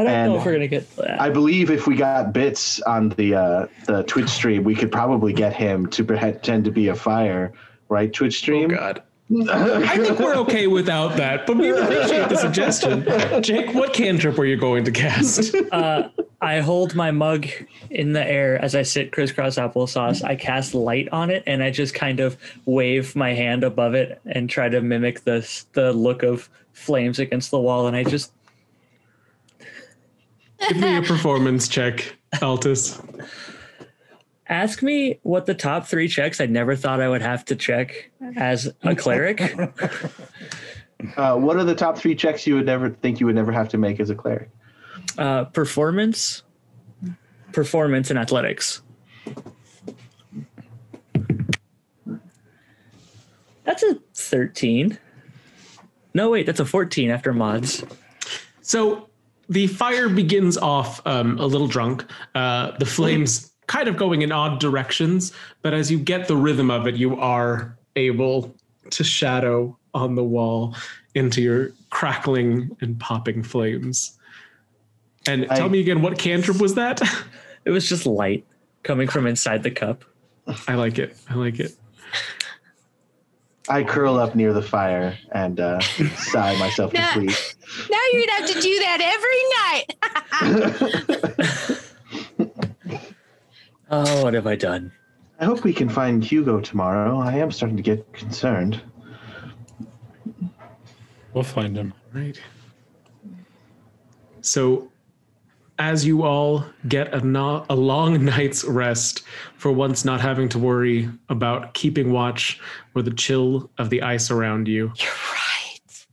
I 0.00 0.04
don't 0.04 0.12
And 0.12 0.32
know 0.32 0.38
if 0.38 0.46
we're 0.46 0.52
gonna 0.52 0.68
get 0.68 0.96
that. 0.96 1.20
I 1.20 1.30
believe 1.30 1.70
if 1.70 1.86
we 1.86 1.96
got 1.96 2.32
bits 2.32 2.80
on 2.82 3.10
the 3.10 3.34
uh, 3.34 3.66
the 3.86 4.02
Twitch 4.04 4.30
stream, 4.30 4.64
we 4.64 4.74
could 4.74 4.90
probably 4.90 5.32
get 5.32 5.54
him 5.54 5.86
to 5.88 6.04
pretend 6.04 6.64
to 6.64 6.70
be 6.70 6.88
a 6.88 6.94
fire, 6.94 7.52
right? 7.88 8.12
Twitch 8.12 8.38
stream. 8.38 8.70
Oh. 8.72 8.76
God. 8.76 9.02
I 9.48 9.96
think 9.96 10.18
we're 10.18 10.34
okay 10.38 10.66
without 10.66 11.16
that, 11.16 11.46
but 11.46 11.56
we 11.56 11.70
appreciate 11.70 12.28
the 12.28 12.36
suggestion. 12.36 13.06
Jake, 13.42 13.72
what 13.74 13.92
cantrip 13.92 14.36
were 14.36 14.44
you 14.44 14.56
going 14.56 14.82
to 14.84 14.90
cast? 14.90 15.54
uh, 15.72 16.08
I 16.40 16.58
hold 16.58 16.96
my 16.96 17.12
mug 17.12 17.46
in 17.90 18.12
the 18.12 18.26
air 18.26 18.60
as 18.60 18.74
I 18.74 18.82
sit 18.82 19.12
crisscross 19.12 19.54
applesauce. 19.54 20.24
I 20.24 20.34
cast 20.34 20.74
light 20.74 21.08
on 21.12 21.30
it, 21.30 21.44
and 21.46 21.62
I 21.62 21.70
just 21.70 21.94
kind 21.94 22.18
of 22.18 22.36
wave 22.64 23.14
my 23.14 23.32
hand 23.32 23.62
above 23.62 23.94
it 23.94 24.20
and 24.26 24.50
try 24.50 24.68
to 24.68 24.80
mimic 24.80 25.22
the 25.22 25.46
the 25.74 25.92
look 25.92 26.24
of 26.24 26.48
flames 26.72 27.20
against 27.20 27.52
the 27.52 27.60
wall. 27.60 27.86
And 27.86 27.94
I 27.94 28.02
just 28.02 28.32
Give 30.68 30.76
me 30.78 30.96
a 30.96 31.02
performance 31.02 31.68
check, 31.68 32.16
Altus. 32.34 33.00
ask 34.48 34.82
me 34.82 35.18
what 35.22 35.46
the 35.46 35.54
top 35.54 35.86
three 35.86 36.08
checks 36.08 36.40
I 36.40 36.46
never 36.46 36.76
thought 36.76 37.00
I 37.00 37.08
would 37.08 37.22
have 37.22 37.44
to 37.46 37.56
check 37.56 38.10
as 38.36 38.72
a 38.82 38.94
cleric. 38.94 39.42
Uh, 41.16 41.34
what 41.34 41.56
are 41.56 41.64
the 41.64 41.74
top 41.74 41.96
three 41.96 42.14
checks 42.14 42.46
you 42.46 42.54
would 42.54 42.66
never 42.66 42.90
think 42.90 43.20
you 43.20 43.26
would 43.26 43.34
never 43.34 43.50
have 43.52 43.70
to 43.70 43.78
make 43.78 43.98
as 44.00 44.10
a 44.10 44.14
cleric? 44.14 44.50
uh, 45.16 45.44
performance, 45.46 46.42
performance, 47.52 48.10
and 48.10 48.18
athletics. 48.18 48.82
That's 53.64 53.82
a 53.82 53.98
13. 54.14 54.98
No, 56.12 56.30
wait, 56.30 56.46
that's 56.46 56.60
a 56.60 56.64
14 56.66 57.10
after 57.10 57.32
mods. 57.32 57.84
So 58.62 59.09
the 59.50 59.66
fire 59.66 60.08
begins 60.08 60.56
off 60.56 61.04
um, 61.06 61.38
a 61.38 61.44
little 61.44 61.66
drunk. 61.66 62.04
Uh, 62.34 62.70
the 62.78 62.86
flames 62.86 63.50
kind 63.66 63.88
of 63.88 63.96
going 63.96 64.22
in 64.22 64.32
odd 64.32 64.60
directions, 64.60 65.32
but 65.60 65.74
as 65.74 65.90
you 65.90 65.98
get 65.98 66.28
the 66.28 66.36
rhythm 66.36 66.70
of 66.70 66.86
it, 66.86 66.94
you 66.94 67.16
are 67.18 67.76
able 67.96 68.54
to 68.90 69.04
shadow 69.04 69.76
on 69.92 70.14
the 70.14 70.24
wall 70.24 70.74
into 71.14 71.42
your 71.42 71.72
crackling 71.90 72.76
and 72.80 72.98
popping 73.00 73.42
flames. 73.42 74.16
And 75.26 75.46
I- 75.50 75.56
tell 75.56 75.68
me 75.68 75.80
again, 75.80 76.00
what 76.00 76.18
cantrip 76.18 76.60
was 76.60 76.74
that? 76.76 77.02
It 77.66 77.72
was 77.72 77.86
just 77.86 78.06
light 78.06 78.46
coming 78.84 79.06
from 79.06 79.26
inside 79.26 79.62
the 79.62 79.70
cup. 79.70 80.06
I 80.66 80.76
like 80.76 80.98
it. 80.98 81.14
I 81.28 81.34
like 81.34 81.60
it. 81.60 81.74
I 83.68 83.84
curl 83.84 84.16
up 84.16 84.34
near 84.34 84.54
the 84.54 84.62
fire 84.62 85.18
and 85.30 85.60
uh, 85.60 85.80
sigh 86.16 86.58
myself 86.58 86.94
to 86.94 87.06
sleep. 87.12 87.36
Now 87.90 87.98
you're 88.12 88.26
gonna 88.26 88.40
have 88.40 88.50
to 88.50 88.60
do 88.60 88.78
that 88.80 89.00
every 89.00 89.42
night. 89.60 90.96
Oh, 93.92 94.22
what 94.22 94.34
have 94.34 94.46
I 94.46 94.54
done? 94.54 94.92
I 95.40 95.44
hope 95.46 95.64
we 95.64 95.72
can 95.72 95.88
find 95.88 96.22
Hugo 96.24 96.60
tomorrow. 96.60 97.18
I 97.18 97.32
am 97.38 97.50
starting 97.50 97.76
to 97.76 97.82
get 97.82 98.12
concerned. 98.12 98.80
we'll 101.34 101.42
find 101.42 101.76
him. 101.76 101.92
Right. 102.12 102.40
So, 104.42 104.92
as 105.80 106.06
you 106.06 106.22
all 106.22 106.64
get 106.86 107.12
a, 107.12 107.20
no- 107.26 107.66
a 107.68 107.74
long 107.74 108.24
night's 108.36 108.62
rest, 108.62 109.22
for 109.56 109.72
once 109.72 110.04
not 110.04 110.20
having 110.20 110.48
to 110.50 110.58
worry 110.60 111.08
about 111.28 111.74
keeping 111.74 112.12
watch 112.12 112.60
or 112.94 113.02
the 113.02 113.10
chill 113.10 113.68
of 113.78 113.90
the 113.90 114.02
ice 114.02 114.30
around 114.30 114.68
you, 114.68 114.92
You're 114.98 115.08
right. 115.32 116.06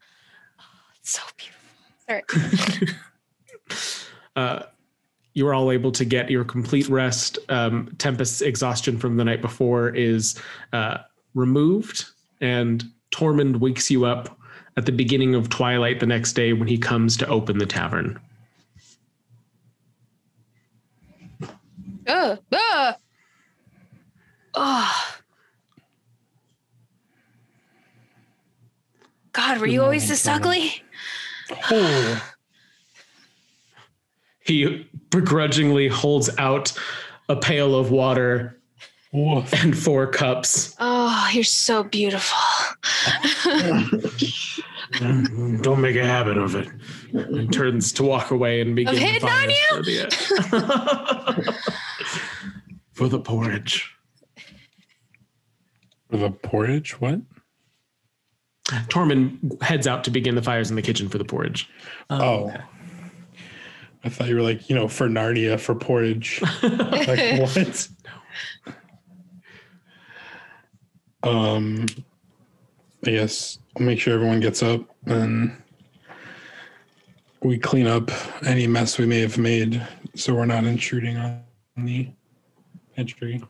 Oh, 0.59 0.63
it's 0.99 1.11
so 1.11 1.22
beautiful. 1.38 1.61
Sorry. 2.08 2.24
uh, 4.36 4.64
you're 5.34 5.53
all 5.53 5.72
able 5.72 5.91
to 5.91 6.05
get 6.05 6.32
your 6.32 6.43
complete 6.43 6.89
rest. 6.89 7.38
Um, 7.49 7.93
Tempest's 7.97 8.41
exhaustion 8.41 8.97
from 8.97 9.18
the 9.18 9.24
night 9.24 9.41
before 9.41 9.89
is 9.89 10.39
uh, 10.74 10.99
removed, 11.36 12.05
and 12.41 12.84
Tormund 13.12 13.58
wakes 13.58 13.91
you 13.91 14.05
up 14.05 14.38
at 14.78 14.86
the 14.86 14.91
beginning 14.91 15.36
of 15.36 15.49
twilight 15.49 15.99
the 15.99 16.05
next 16.05 16.34
day 16.34 16.53
when 16.53 16.68
he 16.68 16.78
comes 16.78 17.18
to 17.18 17.28
open 17.28 17.58
the 17.58 17.66
tavern. 17.66 18.20
Ugh. 22.08 22.39
Ugh. 22.51 22.95
Oh. 24.55 25.18
God, 29.34 29.60
were 29.60 29.68
you 29.68 29.84
always 29.84 30.08
this 30.08 30.28
ugly? 30.28 30.84
Oh, 31.72 32.34
he 34.39 34.88
begrudgingly 35.10 35.88
holds 35.89 36.30
out 36.38 36.74
a 37.30 37.36
pail 37.36 37.76
of 37.76 37.91
water 37.91 38.58
woof. 39.12 39.52
and 39.54 39.78
four 39.78 40.08
cups. 40.08 40.76
Oh, 40.80 41.30
you're 41.34 41.43
so 41.43 41.84
beautiful. 41.84 42.38
Don't 45.00 45.82
make 45.82 45.98
a 45.98 46.06
habit 46.06 46.38
of 46.38 46.56
it. 46.56 46.70
And 47.14 47.52
turns 47.52 47.91
to 47.93 48.04
walk 48.04 48.32
away 48.32 48.62
and 48.62 48.76
begin 48.76 48.93
Of 48.93 49.00
hitting 49.00 49.30
on 49.30 49.50
for 49.70 49.82
the, 49.84 51.56
for 52.93 53.08
the 53.10 53.20
porridge. 53.20 53.91
For 56.10 56.18
the 56.18 56.32
porridge? 56.32 57.02
What? 57.02 57.20
Tormund 58.68 59.61
heads 59.61 59.88
out 59.88 60.03
to 60.03 60.11
begin 60.11 60.36
the 60.36 60.41
fires 60.41 60.70
in 60.70 60.76
the 60.76 60.82
kitchen 60.82 61.07
for 61.07 61.18
the 61.18 61.26
porridge. 61.26 61.70
Oh. 62.09 62.53
I 64.03 64.09
thought 64.09 64.28
you 64.28 64.36
were 64.36 64.41
like, 64.41 64.70
you 64.70 64.76
know, 64.76 64.88
for 64.88 65.07
Narnia 65.07 65.59
for 65.59 65.74
porridge. 65.74 66.41
like 66.63 67.39
what? 67.39 67.89
Um 71.24 71.86
I 73.05 73.11
guess 73.11 73.59
I'll 73.78 73.86
make 73.86 73.99
sure 73.99 74.13
everyone 74.13 74.39
gets 74.41 74.61
up 74.61 74.82
and 75.05 75.55
we 77.41 77.57
clean 77.57 77.88
up 77.88 78.11
any 78.45 78.68
mess 78.68 78.97
we 78.97 79.05
may 79.05 79.22
have 79.22 79.38
made 79.38 79.86
so 80.15 80.34
we're 80.34 80.45
not 80.45 80.65
intruding 80.65 81.15
on 81.15 81.43
the 81.78 82.09
entry 82.97 83.41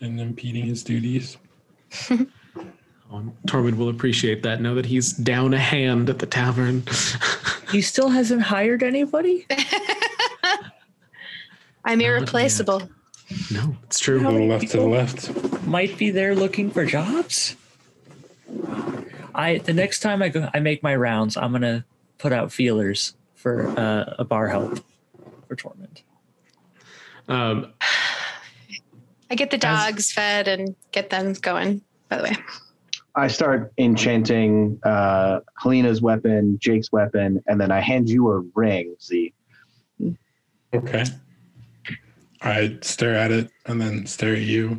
and 0.00 0.20
impeding 0.20 0.66
his 0.66 0.84
duties. 0.84 1.38
Um, 3.12 3.36
Tormund 3.46 3.76
will 3.76 3.90
appreciate 3.90 4.42
that. 4.42 4.62
Know 4.62 4.74
that 4.74 4.86
he's 4.86 5.12
down 5.12 5.52
a 5.52 5.58
hand 5.58 6.08
at 6.08 6.18
the 6.18 6.26
tavern. 6.26 6.82
He 7.70 7.82
still 7.82 8.08
hasn't 8.08 8.42
hired 8.42 8.82
anybody? 8.82 9.46
I'm 11.84 12.00
irreplaceable. 12.00 12.88
no, 13.50 13.76
it's 13.84 13.98
true. 13.98 14.20
true. 14.20 14.30
little 14.30 14.46
left 14.46 14.70
to 14.70 14.78
the 14.78 14.86
left. 14.86 15.66
Might 15.66 15.98
be 15.98 16.10
there 16.10 16.34
looking 16.34 16.70
for 16.70 16.86
jobs? 16.86 17.56
I 19.34 19.58
the 19.58 19.72
next 19.72 20.00
time 20.00 20.22
I 20.22 20.28
go 20.28 20.48
I 20.52 20.60
make 20.60 20.82
my 20.82 20.94
rounds, 20.94 21.36
I'm 21.36 21.52
gonna 21.52 21.84
put 22.18 22.32
out 22.32 22.52
feelers 22.52 23.14
for 23.34 23.68
uh, 23.78 24.14
a 24.18 24.24
bar 24.24 24.48
help 24.48 24.80
for 25.48 25.56
Tormund. 25.56 26.02
Um, 27.28 27.72
I 29.30 29.34
get 29.34 29.50
the 29.50 29.58
dogs 29.58 30.12
fed 30.12 30.46
and 30.46 30.76
get 30.92 31.08
them 31.08 31.32
going, 31.32 31.80
by 32.08 32.18
the 32.18 32.24
way. 32.24 32.36
I 33.14 33.28
start 33.28 33.72
enchanting 33.76 34.78
uh, 34.84 35.40
Helena's 35.58 36.00
weapon, 36.00 36.58
Jake's 36.60 36.90
weapon, 36.92 37.42
and 37.46 37.60
then 37.60 37.70
I 37.70 37.80
hand 37.80 38.08
you 38.08 38.30
a 38.30 38.40
ring, 38.54 38.96
Z. 39.02 39.34
Okay. 40.74 41.04
I 42.40 42.78
stare 42.80 43.14
at 43.14 43.30
it 43.30 43.50
and 43.66 43.80
then 43.80 44.06
stare 44.06 44.34
at 44.34 44.42
you. 44.42 44.78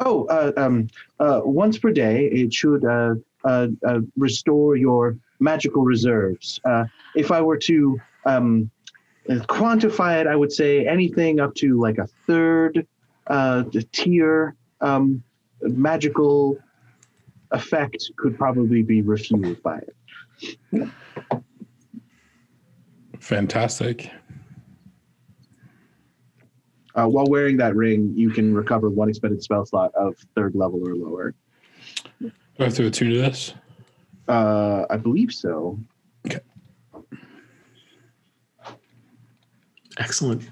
Oh, 0.00 0.24
uh, 0.26 0.52
um, 0.56 0.88
uh, 1.20 1.42
once 1.44 1.78
per 1.78 1.92
day, 1.92 2.26
it 2.26 2.52
should 2.52 2.84
uh, 2.84 3.14
uh, 3.44 3.68
uh, 3.86 4.00
restore 4.16 4.76
your 4.76 5.16
magical 5.38 5.82
reserves. 5.82 6.58
Uh, 6.64 6.84
if 7.14 7.30
I 7.30 7.40
were 7.42 7.58
to 7.58 8.00
um, 8.24 8.70
quantify 9.28 10.20
it, 10.20 10.26
I 10.26 10.34
would 10.34 10.52
say 10.52 10.86
anything 10.86 11.38
up 11.38 11.54
to 11.56 11.78
like 11.78 11.98
a 11.98 12.08
third 12.26 12.86
uh, 13.26 13.64
tier 13.92 14.56
um, 14.80 15.22
magical 15.60 16.58
effect 17.52 18.10
could 18.16 18.36
probably 18.36 18.82
be 18.82 19.02
refueled 19.02 19.60
by 19.62 19.80
it. 20.72 20.88
Fantastic. 23.20 24.10
Uh, 26.94 27.06
while 27.06 27.26
wearing 27.26 27.56
that 27.56 27.74
ring, 27.74 28.12
you 28.14 28.30
can 28.30 28.52
recover 28.52 28.90
one 28.90 29.08
expended 29.08 29.42
spell 29.42 29.64
slot 29.64 29.92
of 29.94 30.16
third 30.34 30.54
level 30.54 30.86
or 30.86 30.94
lower. 30.94 31.34
Do 32.20 32.30
I 32.58 32.64
have 32.64 32.74
to 32.74 32.86
attune 32.86 33.10
to 33.10 33.18
this? 33.18 33.54
Uh, 34.28 34.84
I 34.90 34.96
believe 34.96 35.32
so. 35.32 35.78
Okay. 36.26 36.40
excellent. 39.98 40.50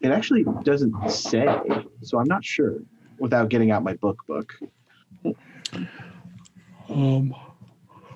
It 0.00 0.10
actually 0.10 0.44
doesn't 0.62 1.10
say, 1.10 1.46
so 2.02 2.18
I'm 2.18 2.28
not 2.28 2.44
sure 2.44 2.78
without 3.18 3.48
getting 3.48 3.70
out 3.70 3.82
my 3.82 3.94
book 3.94 4.18
book. 4.26 4.54
Um, 6.88 7.34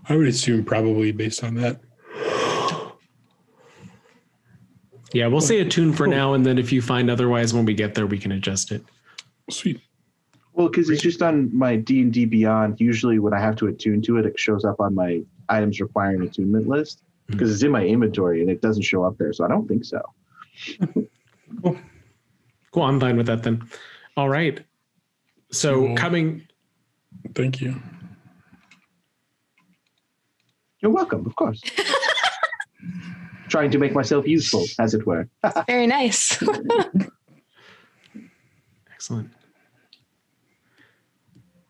I 0.09 0.17
would 0.17 0.27
assume 0.29 0.65
probably 0.65 1.13
based 1.13 1.45
on 1.45 1.55
that. 1.57 1.81
Yeah, 5.13 5.27
we'll 5.27 5.41
say 5.41 5.59
a 5.61 5.65
tune 5.65 5.93
for 5.93 6.07
now, 6.07 6.35
and 6.35 6.47
then 6.47 6.57
if 6.57 6.71
you 6.73 6.81
find 6.81 7.11
otherwise 7.11 7.53
when 7.53 7.65
we 7.65 7.75
get 7.75 7.95
there, 7.95 8.07
we 8.07 8.17
can 8.19 8.31
adjust 8.31 8.71
it. 8.71 8.85
Sweet. 9.51 9.81
Well, 10.53 10.69
because 10.69 10.89
it's 10.89 11.03
just 11.03 11.21
on 11.21 11.57
my 11.57 11.75
D 11.77 12.03
and 12.03 12.13
D 12.13 12.27
Beyond. 12.27 12.81
Usually, 12.81 13.19
when 13.19 13.35
I 13.35 13.41
have 13.41 13.57
to 13.57 13.67
attune 13.67 14.03
to 14.03 14.19
it, 14.19 14.27
it 14.27 14.39
shows 14.39 14.65
up 14.65 14.79
on 14.79 14.95
my 14.95 15.23
items 15.49 15.81
requiring 15.81 16.23
attunement 16.23 16.69
list 16.69 17.03
because 17.27 17.53
it's 17.53 17.63
in 17.63 17.73
my 17.73 17.85
inventory 17.85 18.41
and 18.41 18.51
it 18.51 18.63
doesn't 18.63 18.83
show 18.83 19.05
up 19.05 19.19
there. 19.19 19.33
So 19.33 19.45
I 19.45 19.49
don't 19.49 19.67
think 19.67 19.85
so. 19.85 20.01
Cool, 22.73 22.85
I'm 22.85 23.01
fine 23.01 23.17
with 23.17 23.27
that 23.27 23.43
then. 23.43 23.69
All 24.17 24.29
right. 24.29 24.61
So 25.51 25.87
Cool. 25.87 25.97
coming 25.97 26.47
Thank 27.35 27.61
you. 27.61 27.75
You're 30.81 30.93
welcome, 30.93 31.27
of 31.27 31.37
course. 31.37 31.61
Trying 33.49 33.71
to 33.73 33.79
make 33.79 33.93
myself 33.93 34.27
useful, 34.27 34.65
as 34.79 34.95
it 34.95 35.07
were. 35.07 35.29
Very 35.67 35.87
nice. 35.87 36.43
Excellent. 38.93 39.31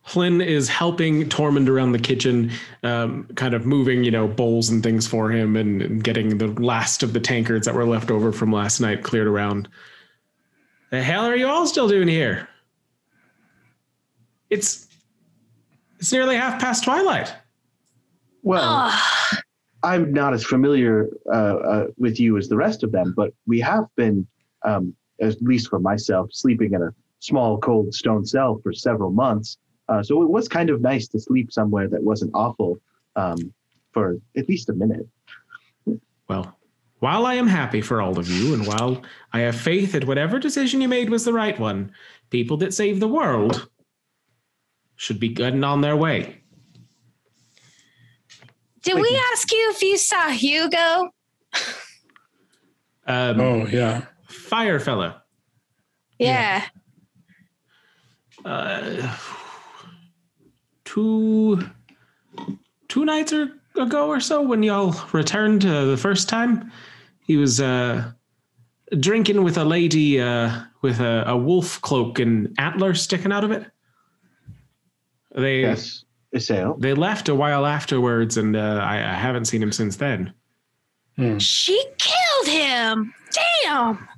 Flynn 0.03 0.41
is 0.41 0.69
helping 0.69 1.29
Tormund 1.29 1.69
around 1.69 1.93
the 1.93 1.99
kitchen, 1.99 2.51
um, 2.83 3.29
kind 3.37 3.55
of 3.55 3.65
moving, 3.65 4.03
you 4.03 4.11
know, 4.11 4.27
bowls 4.27 4.69
and 4.69 4.83
things 4.83 5.07
for 5.07 5.31
him 5.31 5.57
and, 5.57 5.81
and 5.81 6.03
getting 6.03 6.39
the 6.39 6.49
last 6.49 7.05
of 7.05 7.13
the 7.13 7.21
tankards 7.21 7.67
that 7.67 7.77
were 7.77 7.87
left 7.87 8.11
over 8.11 8.33
from 8.33 8.53
last 8.53 8.81
night 8.81 9.05
cleared 9.05 9.29
around. 9.29 9.69
The 10.91 11.01
hell 11.01 11.27
are 11.27 11.37
you 11.37 11.47
all 11.47 11.65
still 11.67 11.87
doing 11.87 12.09
here? 12.09 12.49
It's 14.51 14.89
it's 16.01 16.11
nearly 16.11 16.35
half 16.35 16.61
past 16.61 16.83
twilight. 16.83 17.33
Well, 18.43 18.93
I'm 19.83 20.13
not 20.13 20.35
as 20.35 20.45
familiar 20.45 21.09
uh, 21.33 21.57
uh, 21.57 21.87
with 21.97 22.21
you 22.21 22.37
as 22.37 22.49
the 22.49 22.57
rest 22.57 22.83
of 22.83 22.93
them, 22.93 23.15
but 23.17 23.33
we 23.47 23.61
have 23.61 23.85
been, 23.97 24.27
um, 24.65 24.95
at 25.21 25.41
least 25.43 25.69
for 25.69 25.79
myself, 25.79 26.31
sleeping 26.33 26.75
in 26.75 26.83
a 26.83 26.95
small, 27.21 27.59
cold 27.59 27.95
stone 27.95 28.25
cell 28.25 28.61
for 28.63 28.73
several 28.73 29.11
months. 29.11 29.59
Uh, 29.89 30.03
so 30.03 30.23
it 30.23 30.29
was 30.29 30.49
kind 30.49 30.71
of 30.71 30.81
nice 30.81 31.09
to 31.09 31.21
sleep 31.21 31.53
somewhere 31.53 31.89
that 31.89 32.03
wasn't 32.03 32.31
awful 32.35 32.79
um, 33.17 33.53
for 33.93 34.19
at 34.37 34.49
least 34.49 34.69
a 34.69 34.73
minute. 34.73 35.07
Well, 36.29 36.57
while 37.01 37.27
I 37.27 37.35
am 37.35 37.47
happy 37.47 37.81
for 37.81 38.01
all 38.01 38.19
of 38.19 38.29
you, 38.29 38.55
and 38.55 38.67
while 38.67 39.03
I 39.33 39.41
have 39.41 39.57
faith 39.57 39.93
that 39.93 40.07
whatever 40.07 40.39
decision 40.39 40.81
you 40.81 40.89
made 40.89 41.11
was 41.11 41.25
the 41.25 41.33
right 41.33 41.59
one, 41.59 41.93
people 42.29 42.59
that 42.59 42.75
save 42.75 43.01
the 43.01 43.09
world 43.09 43.69
should 44.97 45.19
be 45.19 45.29
getting 45.29 45.65
on 45.65 45.81
their 45.81 45.97
way. 45.97 46.40
Did 48.83 48.95
we 48.95 49.21
ask 49.33 49.51
you 49.53 49.71
if 49.75 49.83
you 49.83 49.97
saw 49.99 50.29
Hugo? 50.29 51.11
Um, 53.07 53.41
Oh 53.41 53.67
yeah. 53.67 54.07
Fire 54.29 54.79
fella. 54.79 55.23
Yeah. 56.19 56.67
uh, 58.45 59.17
two 60.85 61.63
two 62.89 63.05
nights 63.05 63.33
or 63.33 63.51
ago 63.77 64.09
or 64.09 64.21
so 64.21 64.43
when 64.43 64.63
y'all 64.63 64.95
returned 65.13 65.65
uh, 65.65 65.85
the 65.87 65.97
first 65.97 66.29
time 66.29 66.71
he 67.21 67.37
was 67.37 67.61
uh, 67.61 68.11
drinking 68.99 69.43
with 69.45 69.57
a 69.57 69.65
lady 69.65 70.21
uh, 70.21 70.61
with 70.83 71.01
a, 71.01 71.25
a 71.27 71.37
wolf 71.37 71.81
cloak 71.81 72.19
and 72.19 72.53
antler 72.59 72.95
sticking 72.95 73.33
out 73.33 73.45
of 73.45 73.51
it 73.53 73.65
they 75.35 75.61
Yes, 75.61 76.05
Isael. 76.35 76.79
they 76.81 76.95
left 76.95 77.29
a 77.29 77.35
while 77.35 77.67
afterwards 77.67 78.37
and 78.37 78.57
uh, 78.57 78.81
I, 78.83 78.97
I 78.99 79.15
haven't 79.15 79.47
seen 79.47 79.63
him 79.63 79.73
since 79.73 79.97
then 79.97 80.33
She 81.39 81.83
killed 81.99 82.47
him. 82.49 83.13
Damn. 83.65 84.09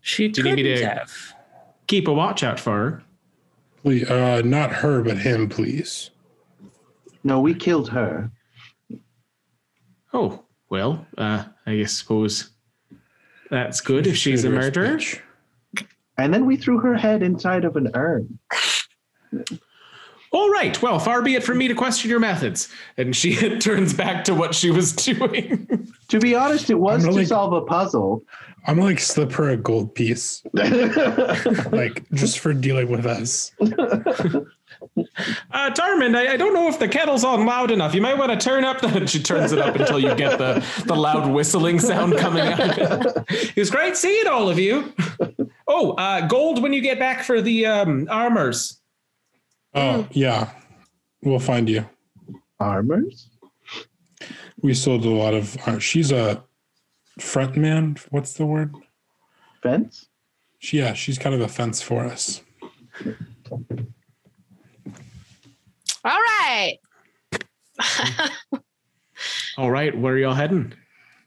She 0.00 0.28
Do 0.28 0.42
you 0.42 0.54
need 0.54 0.64
me 0.64 0.74
couldn't 0.74 0.88
to- 0.88 0.94
have. 1.00 1.12
keep 1.86 2.08
a 2.08 2.12
watch 2.12 2.42
out 2.42 2.60
for 2.60 2.72
her 2.72 3.02
Please, 3.82 4.08
uh, 4.10 4.40
not 4.42 4.72
her, 4.72 5.02
but 5.02 5.18
him, 5.18 5.46
please. 5.48 6.08
No, 7.22 7.40
we 7.40 7.54
killed 7.54 7.88
her. 7.90 8.30
oh 10.12 10.44
well 10.70 11.06
uh, 11.18 11.44
i 11.66 11.76
guess 11.76 11.92
suppose 11.92 12.50
that's 13.50 13.80
good 13.82 14.06
if 14.06 14.16
she's 14.16 14.44
a 14.44 14.50
murderer 14.50 14.96
bitch. 14.96 15.20
And 16.18 16.32
then 16.32 16.46
we 16.46 16.56
threw 16.56 16.78
her 16.78 16.94
head 16.96 17.22
inside 17.22 17.64
of 17.64 17.76
an 17.76 17.90
urn. 17.94 18.38
All 20.32 20.50
right. 20.50 20.80
Well, 20.82 20.98
far 20.98 21.22
be 21.22 21.34
it 21.36 21.44
from 21.44 21.58
me 21.58 21.68
to 21.68 21.74
question 21.74 22.10
your 22.10 22.18
methods. 22.20 22.68
And 22.96 23.14
she 23.14 23.36
turns 23.58 23.94
back 23.94 24.24
to 24.24 24.34
what 24.34 24.54
she 24.54 24.70
was 24.70 24.92
doing. 24.92 25.88
To 26.08 26.18
be 26.18 26.34
honest, 26.34 26.70
it 26.70 26.74
was 26.74 27.04
I'm 27.04 27.10
to 27.10 27.16
really- 27.16 27.26
solve 27.26 27.52
a 27.52 27.62
puzzle. 27.62 28.24
I'm 28.66 28.76
gonna 28.76 28.86
like 28.88 28.98
slip 28.98 29.30
her 29.32 29.50
a 29.50 29.58
gold 29.58 29.94
piece, 29.94 30.42
like 30.54 32.02
just 32.14 32.38
for 32.38 32.54
dealing 32.54 32.88
with 32.90 33.04
us. 33.04 33.52
Uh, 33.60 33.66
Tarmin, 35.70 36.16
I, 36.16 36.32
I 36.32 36.36
don't 36.38 36.54
know 36.54 36.66
if 36.68 36.78
the 36.78 36.88
kettle's 36.88 37.24
on 37.24 37.44
loud 37.44 37.70
enough. 37.70 37.94
You 37.94 38.00
might 38.00 38.16
want 38.16 38.32
to 38.32 38.38
turn 38.42 38.64
up 38.64 38.80
the. 38.80 39.06
She 39.06 39.22
turns 39.22 39.52
it 39.52 39.58
up 39.58 39.76
until 39.76 39.98
you 39.98 40.14
get 40.14 40.38
the, 40.38 40.64
the 40.86 40.94
loud 40.96 41.30
whistling 41.30 41.78
sound 41.78 42.16
coming 42.16 42.46
out. 42.46 43.30
it 43.30 43.54
was 43.56 43.70
great 43.70 43.98
seeing 43.98 44.26
all 44.26 44.48
of 44.48 44.58
you. 44.58 44.94
Oh, 45.66 45.92
uh, 45.92 46.26
gold 46.26 46.62
when 46.62 46.72
you 46.72 46.80
get 46.80 46.98
back 46.98 47.24
for 47.24 47.40
the 47.40 47.66
um, 47.66 48.06
armors. 48.10 48.80
Oh 49.74 50.06
yeah, 50.12 50.50
we'll 51.22 51.38
find 51.38 51.68
you. 51.68 51.88
Armors? 52.60 53.30
We 54.62 54.74
sold 54.74 55.04
a 55.04 55.10
lot 55.10 55.34
of. 55.34 55.56
Uh, 55.66 55.78
she's 55.78 56.12
a 56.12 56.42
front 57.18 57.56
man. 57.56 57.96
What's 58.10 58.34
the 58.34 58.46
word? 58.46 58.74
Fence? 59.62 60.06
She, 60.58 60.78
yeah, 60.78 60.94
she's 60.94 61.18
kind 61.18 61.34
of 61.34 61.40
a 61.40 61.48
fence 61.48 61.82
for 61.82 62.04
us. 62.04 62.42
All 66.04 66.18
right. 66.18 66.78
All 69.58 69.70
right. 69.70 69.96
Where 69.98 70.14
are 70.14 70.18
y'all 70.18 70.34
heading? 70.34 70.74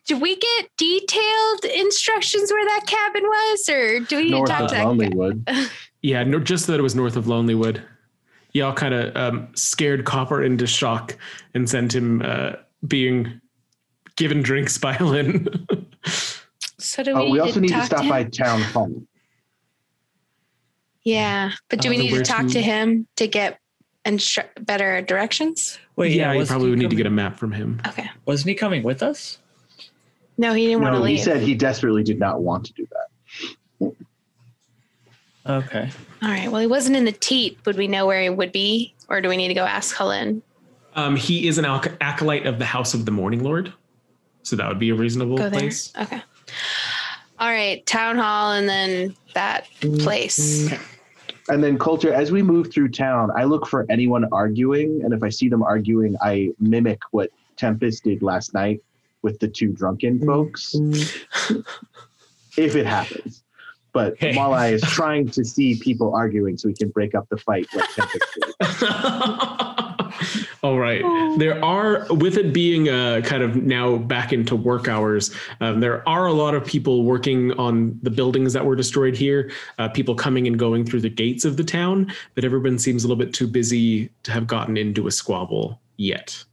Did 0.08 0.22
we 0.22 0.36
get 0.38 0.70
detailed 0.78 1.66
instructions 1.66 2.52
where 2.52 2.66
that 2.66 2.86
cabin 2.88 3.24
was, 3.24 3.70
or 3.70 4.00
do 4.00 4.16
we 4.18 4.24
need 4.26 4.32
North 4.32 4.48
to 4.50 4.54
talk 4.54 4.62
of 4.64 4.70
to 4.70 4.76
that 4.76 4.84
guy? 4.86 4.90
Lonelywood. 4.90 5.70
Yeah, 6.04 6.24
no, 6.24 6.40
just 6.40 6.68
that 6.68 6.80
it 6.80 6.84
was 6.84 6.96
north 6.96 7.18
of 7.18 7.26
Lonelywood. 7.26 7.82
Y'all 8.54 8.72
kind 8.74 8.94
of 8.94 9.16
um, 9.18 9.48
scared 9.56 10.06
Copper 10.06 10.42
into 10.44 10.66
shock 10.68 11.18
and 11.56 11.68
sent 11.70 11.94
him 11.94 12.22
uh, 12.24 12.54
being 12.88 13.42
given 14.16 14.42
drinks 14.42 14.78
by 14.78 14.96
Lynn. 15.00 15.48
So 16.78 17.04
do 17.04 17.16
we, 17.16 17.20
Oh, 17.22 17.26
we 17.26 17.32
need 17.34 17.40
also 17.42 17.54
to 17.56 17.60
need 17.62 17.70
to 17.74 17.86
stop 17.86 18.04
him? 18.04 18.10
by 18.10 18.24
town 18.26 18.62
hall. 18.62 18.92
Yeah, 21.04 21.52
but 21.70 21.82
do 21.82 21.88
Uh, 21.90 21.92
we 21.92 21.98
need 21.98 22.12
to 22.12 22.24
talk 22.24 22.44
to- 22.48 22.54
to 22.54 22.62
him 22.62 23.08
to 23.16 23.28
get 23.28 23.60
instru- 24.06 24.48
better 24.62 25.02
directions? 25.02 25.80
Wait, 25.96 26.14
yeah, 26.14 26.32
you 26.34 26.46
probably 26.46 26.68
he 26.68 26.70
would 26.72 26.80
need 26.80 26.90
to 26.92 26.96
get 26.96 27.08
a 27.08 27.12
map 27.12 27.38
from 27.38 27.52
him. 27.54 27.82
Okay. 27.88 28.10
Wasn't 28.26 28.48
he 28.48 28.56
coming 28.56 28.84
with 28.84 29.02
us? 29.02 29.40
No, 30.38 30.54
he 30.54 30.68
didn't 30.68 30.82
want 30.82 30.94
to 30.94 31.00
No, 31.00 31.06
he 31.06 31.18
said 31.18 31.42
he 31.42 31.56
desperately 31.56 32.04
did 32.04 32.20
not 32.20 32.42
want 32.42 32.66
to 32.66 32.74
do 32.74 32.88
that. 32.92 33.94
Okay. 35.48 35.90
All 36.22 36.30
right. 36.30 36.52
Well, 36.52 36.62
he 36.62 36.68
wasn't 36.68 36.98
in 36.98 37.06
the 37.06 37.12
teat. 37.12 37.58
Would 37.66 37.78
we 37.78 37.88
know 37.88 38.06
where 38.06 38.22
he 38.22 38.30
would 38.30 38.52
be, 38.52 38.94
or 39.10 39.22
do 39.22 39.30
we 39.30 39.38
need 39.38 39.48
to 39.48 39.54
go 39.54 39.64
ask 39.64 39.96
Helen? 39.96 40.44
Um, 40.96 41.16
he 41.16 41.48
is 41.48 41.58
an 41.58 41.66
alc- 41.66 41.96
acolyte 42.02 42.46
of 42.46 42.60
the 42.60 42.66
House 42.66 42.94
of 42.94 43.06
the 43.06 43.12
Morning 43.12 43.44
Lord, 43.44 43.74
so 44.44 44.56
that 44.56 44.68
would 44.68 44.80
be 44.80 44.90
a 44.90 44.96
reasonable 44.96 45.38
Go 45.38 45.50
there. 45.50 45.60
place. 45.60 45.94
Okay. 46.00 46.22
All 47.40 47.50
right. 47.50 47.86
Town 47.86 48.18
hall, 48.18 48.52
and 48.52 48.68
then 48.68 49.16
that 49.34 49.68
place. 50.00 50.72
And 51.50 51.64
then 51.64 51.80
culture. 51.80 52.14
as 52.14 52.30
we 52.30 52.42
move 52.42 52.74
through 52.74 52.90
town, 52.90 53.30
I 53.38 53.46
look 53.46 53.68
for 53.68 53.86
anyone 53.90 54.26
arguing, 54.34 55.02
and 55.04 55.14
if 55.14 55.24
I 55.24 55.30
see 55.30 55.48
them 55.48 55.64
arguing, 55.64 56.18
I 56.22 56.50
mimic 56.60 57.00
what 57.12 57.30
Tempest 57.56 58.04
did 58.04 58.22
last 58.22 58.54
night 58.54 58.82
with 59.28 59.40
the 59.40 59.48
two 59.50 59.74
drunken 59.74 60.26
folks. 60.26 60.74
if 62.58 62.76
it 62.76 62.86
happens. 62.86 63.44
But 63.92 64.14
Okay. 64.14 64.34
Malai 64.34 64.72
is 64.72 64.82
trying 64.84 65.28
to 65.32 65.44
see 65.44 65.78
people 65.80 66.16
arguing 66.16 66.58
so 66.58 66.70
he 66.70 66.74
can 66.74 66.90
break 66.90 67.14
up 67.14 67.28
the 67.30 67.38
fight 67.38 67.68
like. 67.76 67.90
All 70.64 70.80
right. 70.80 71.04
There 71.38 71.64
are, 71.64 72.08
with 72.10 72.38
it 72.38 72.54
being 72.54 72.88
uh, 72.90 73.22
kind 73.26 73.44
of 73.44 73.58
now 73.58 73.98
back 73.98 74.32
into 74.32 74.56
work 74.56 74.88
hours, 74.88 75.34
um, 75.62 75.82
there 75.82 76.08
are 76.08 76.28
a 76.28 76.34
lot 76.34 76.56
of 76.56 76.66
people 76.66 77.04
working 77.04 77.52
on 77.60 78.00
the 78.02 78.10
buildings 78.10 78.54
that 78.54 78.66
were 78.66 78.76
destroyed 78.76 79.16
here, 79.16 79.52
uh, 79.78 79.90
people 79.90 80.16
coming 80.16 80.48
and 80.48 80.58
going 80.58 80.86
through 80.86 81.02
the 81.02 81.10
gates 81.10 81.44
of 81.44 81.58
the 81.58 81.64
town, 81.64 82.12
but 82.34 82.46
everyone 82.46 82.80
seems 82.80 83.04
a 83.04 83.08
little 83.08 83.24
bit 83.24 83.34
too 83.34 83.48
busy 83.48 84.10
to 84.24 84.32
have 84.32 84.48
gotten 84.48 84.78
into 84.78 85.06
a 85.08 85.12
squabble 85.12 85.80
yet. 85.98 86.44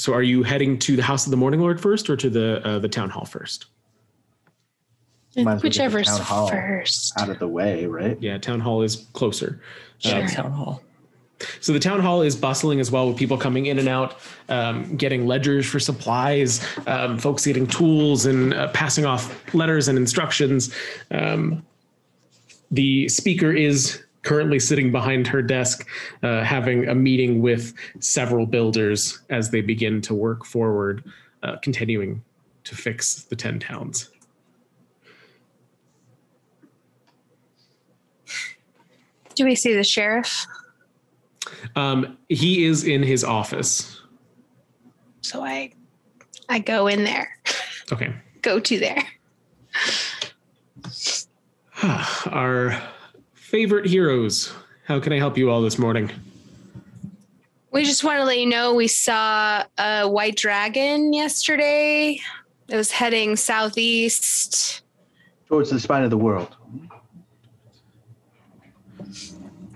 So 0.00 0.14
are 0.14 0.22
you 0.22 0.42
heading 0.42 0.78
to 0.78 0.96
the 0.96 1.02
House 1.02 1.26
of 1.26 1.30
the 1.30 1.36
Morning 1.36 1.60
Lord 1.60 1.78
first 1.78 2.08
or 2.08 2.16
to 2.16 2.30
the 2.30 2.66
uh, 2.66 2.78
the 2.78 2.88
town 2.88 3.10
hall 3.10 3.26
first? 3.26 3.66
Might 5.36 5.40
as 5.40 5.46
well 5.46 5.58
Whichever's 5.58 6.08
hall 6.08 6.48
first. 6.48 7.20
out 7.20 7.28
of 7.28 7.38
the 7.38 7.46
way, 7.46 7.84
right? 7.84 8.16
Yeah, 8.20 8.38
town 8.38 8.60
hall 8.60 8.82
is 8.82 9.06
closer. 9.12 9.60
Yeah, 10.00 10.20
Um, 10.20 10.26
town 10.26 10.52
hall. 10.52 10.82
So 11.60 11.72
the 11.72 11.78
town 11.78 12.00
hall 12.00 12.22
is 12.22 12.34
bustling 12.34 12.80
as 12.80 12.90
well 12.90 13.08
with 13.08 13.16
people 13.16 13.36
coming 13.36 13.66
in 13.66 13.78
and 13.78 13.88
out, 13.88 14.16
um, 14.48 14.96
getting 14.96 15.26
ledgers 15.26 15.66
for 15.66 15.78
supplies, 15.78 16.66
um, 16.86 17.18
folks 17.18 17.44
getting 17.46 17.66
tools 17.66 18.26
and 18.26 18.52
uh, 18.54 18.68
passing 18.68 19.04
off 19.04 19.54
letters 19.54 19.88
and 19.88 19.98
instructions. 19.98 20.74
Um, 21.10 21.64
the 22.70 23.08
speaker 23.08 23.52
is 23.52 24.02
currently 24.22 24.58
sitting 24.58 24.92
behind 24.92 25.26
her 25.26 25.42
desk, 25.42 25.88
uh, 26.22 26.42
having 26.42 26.88
a 26.88 26.94
meeting 26.94 27.40
with 27.40 27.74
several 28.00 28.46
builders 28.46 29.20
as 29.30 29.50
they 29.50 29.60
begin 29.60 30.00
to 30.02 30.14
work 30.14 30.44
forward, 30.44 31.04
uh, 31.42 31.56
continuing 31.62 32.22
to 32.64 32.74
fix 32.74 33.22
the 33.24 33.36
10 33.36 33.60
towns. 33.60 34.10
Do 39.34 39.44
we 39.44 39.54
see 39.54 39.74
the 39.74 39.84
sheriff? 39.84 40.46
Um, 41.74 42.18
he 42.28 42.64
is 42.64 42.84
in 42.84 43.02
his 43.02 43.24
office. 43.24 44.02
So 45.22 45.42
I 45.42 45.72
I 46.48 46.58
go 46.58 46.88
in 46.88 47.04
there. 47.04 47.38
Okay. 47.92 48.12
Go 48.42 48.60
to 48.60 48.78
there. 48.78 49.02
Our 52.26 52.82
favorite 53.50 53.84
heroes. 53.84 54.52
How 54.84 55.00
can 55.00 55.12
I 55.12 55.18
help 55.18 55.36
you 55.36 55.50
all 55.50 55.60
this 55.60 55.76
morning? 55.76 56.08
We 57.72 57.84
just 57.84 58.04
want 58.04 58.20
to 58.20 58.24
let 58.24 58.38
you 58.38 58.46
know 58.46 58.74
we 58.74 58.86
saw 58.86 59.64
a 59.76 60.08
white 60.08 60.36
dragon 60.36 61.12
yesterday. 61.12 62.20
It 62.68 62.76
was 62.76 62.92
heading 62.92 63.34
southeast. 63.34 64.82
Towards 65.48 65.70
the 65.70 65.80
spine 65.80 66.04
of 66.04 66.10
the 66.10 66.16
world. 66.16 66.54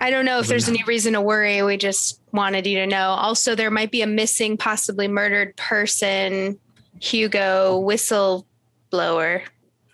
I 0.01 0.11
don't 0.11 0.25
know 0.25 0.39
if 0.39 0.47
there's 0.47 0.69
any 0.69 0.85
reason 0.85 1.15
to 1.15 1.21
worry. 1.21 1.61
We 1.65 1.77
just 1.77 2.21
wanted 2.31 2.69
you 2.69 2.79
to 2.79 2.87
know. 2.87 3.09
Also, 3.09 3.57
there 3.57 3.73
might 3.73 3.91
be 3.91 4.03
a 4.03 4.07
missing, 4.07 4.57
possibly 4.57 5.09
murdered 5.09 5.57
person. 5.57 6.61
Hugo 7.01 7.83
Whistleblower. 7.83 9.43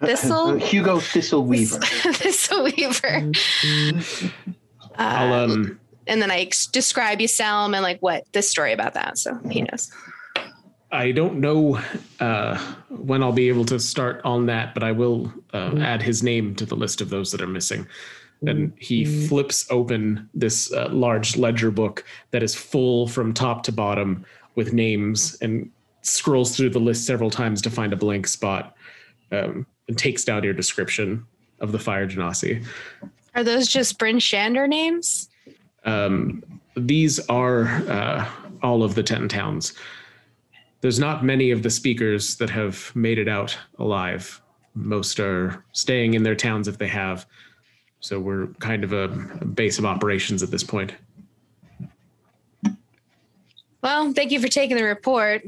Thistle? 0.01 0.59
Hugo 0.59 0.99
Thistle 1.01 1.45
Weaver. 1.45 1.79
Thistleweaver. 1.81 3.37
I'll 4.97 5.33
Uh, 5.33 5.45
um 5.45 5.81
and 6.07 6.21
then 6.21 6.31
I 6.31 6.41
ex- 6.41 6.67
describe 6.67 7.21
Yusalem 7.21 7.75
and 7.75 7.83
like 7.83 8.01
what 8.01 8.25
this 8.33 8.51
story 8.51 8.73
about 8.73 8.95
that. 8.95 9.19
So 9.19 9.39
he 9.51 9.63
knows. 9.63 9.93
I 10.93 11.13
don't 11.13 11.39
know 11.39 11.81
uh, 12.19 12.59
when 12.89 13.23
I'll 13.23 13.33
be 13.33 13.49
able 13.49 13.65
to 13.67 13.79
start 13.79 14.21
on 14.25 14.47
that, 14.47 14.75
but 14.75 14.83
I 14.83 14.91
will 14.91 15.33
uh, 15.53 15.77
add 15.79 16.03
his 16.03 16.23
name 16.23 16.57
to 16.57 16.67
the 16.67 16.75
list 16.75 17.01
of 17.01 17.11
those 17.11 17.31
that 17.31 17.41
are 17.41 17.47
missing. 17.47 17.87
And 18.47 18.73
he 18.79 19.05
flips 19.05 19.71
open 19.71 20.29
this 20.33 20.73
uh, 20.73 20.89
large 20.91 21.37
ledger 21.37 21.71
book 21.71 22.05
that 22.31 22.43
is 22.43 22.55
full 22.55 23.07
from 23.07 23.35
top 23.35 23.63
to 23.65 23.73
bottom 23.73 24.25
with 24.55 24.73
names 24.73 25.37
and 25.43 25.71
scrolls 26.03 26.57
through 26.57 26.71
the 26.71 26.81
list 26.81 27.07
several 27.07 27.31
times 27.31 27.61
to 27.63 27.71
find 27.71 27.93
a 27.93 27.97
blank 27.97 28.27
spot 28.27 28.75
um, 29.31 29.67
and 29.91 29.99
takes 29.99 30.25
down 30.25 30.45
your 30.45 30.53
description 30.53 31.27
of 31.59 31.73
the 31.73 31.79
fire 31.79 32.07
genasi. 32.07 32.65
Are 33.35 33.43
those 33.43 33.67
just 33.67 33.99
Bryn 33.99 34.19
Shander 34.19 34.69
names? 34.69 35.29
Um, 35.85 36.45
these 36.77 37.19
are 37.29 37.67
uh, 37.89 38.31
all 38.63 38.85
of 38.85 38.95
the 38.95 39.03
10 39.03 39.29
towns. 39.29 39.75
There's 40.81 41.01
not 41.01 41.25
many 41.25 41.51
of 41.51 41.65
the 41.65 41.71
speakers 41.71 42.37
that 42.37 42.51
have 42.51 42.95
made 42.95 43.19
it 43.19 43.27
out 43.27 43.59
alive. 43.81 44.41
Most 44.75 45.19
are 45.19 45.65
staying 45.73 46.15
in 46.15 46.23
their 46.23 46.37
towns 46.37 46.69
if 46.69 46.79
they 46.79 46.87
have. 46.87 47.27
So 47.99 48.21
we're 48.21 48.47
kind 48.61 48.85
of 48.85 48.93
a, 48.93 49.05
a 49.41 49.45
base 49.45 49.81
of 49.81 49.85
operations 49.85 50.41
at 50.45 50.53
this 50.53 50.63
point. 50.63 50.95
Well, 53.83 54.13
thank 54.13 54.31
you 54.31 54.39
for 54.39 54.49
taking 54.49 54.77
the 54.77 54.85
report. 54.85 55.43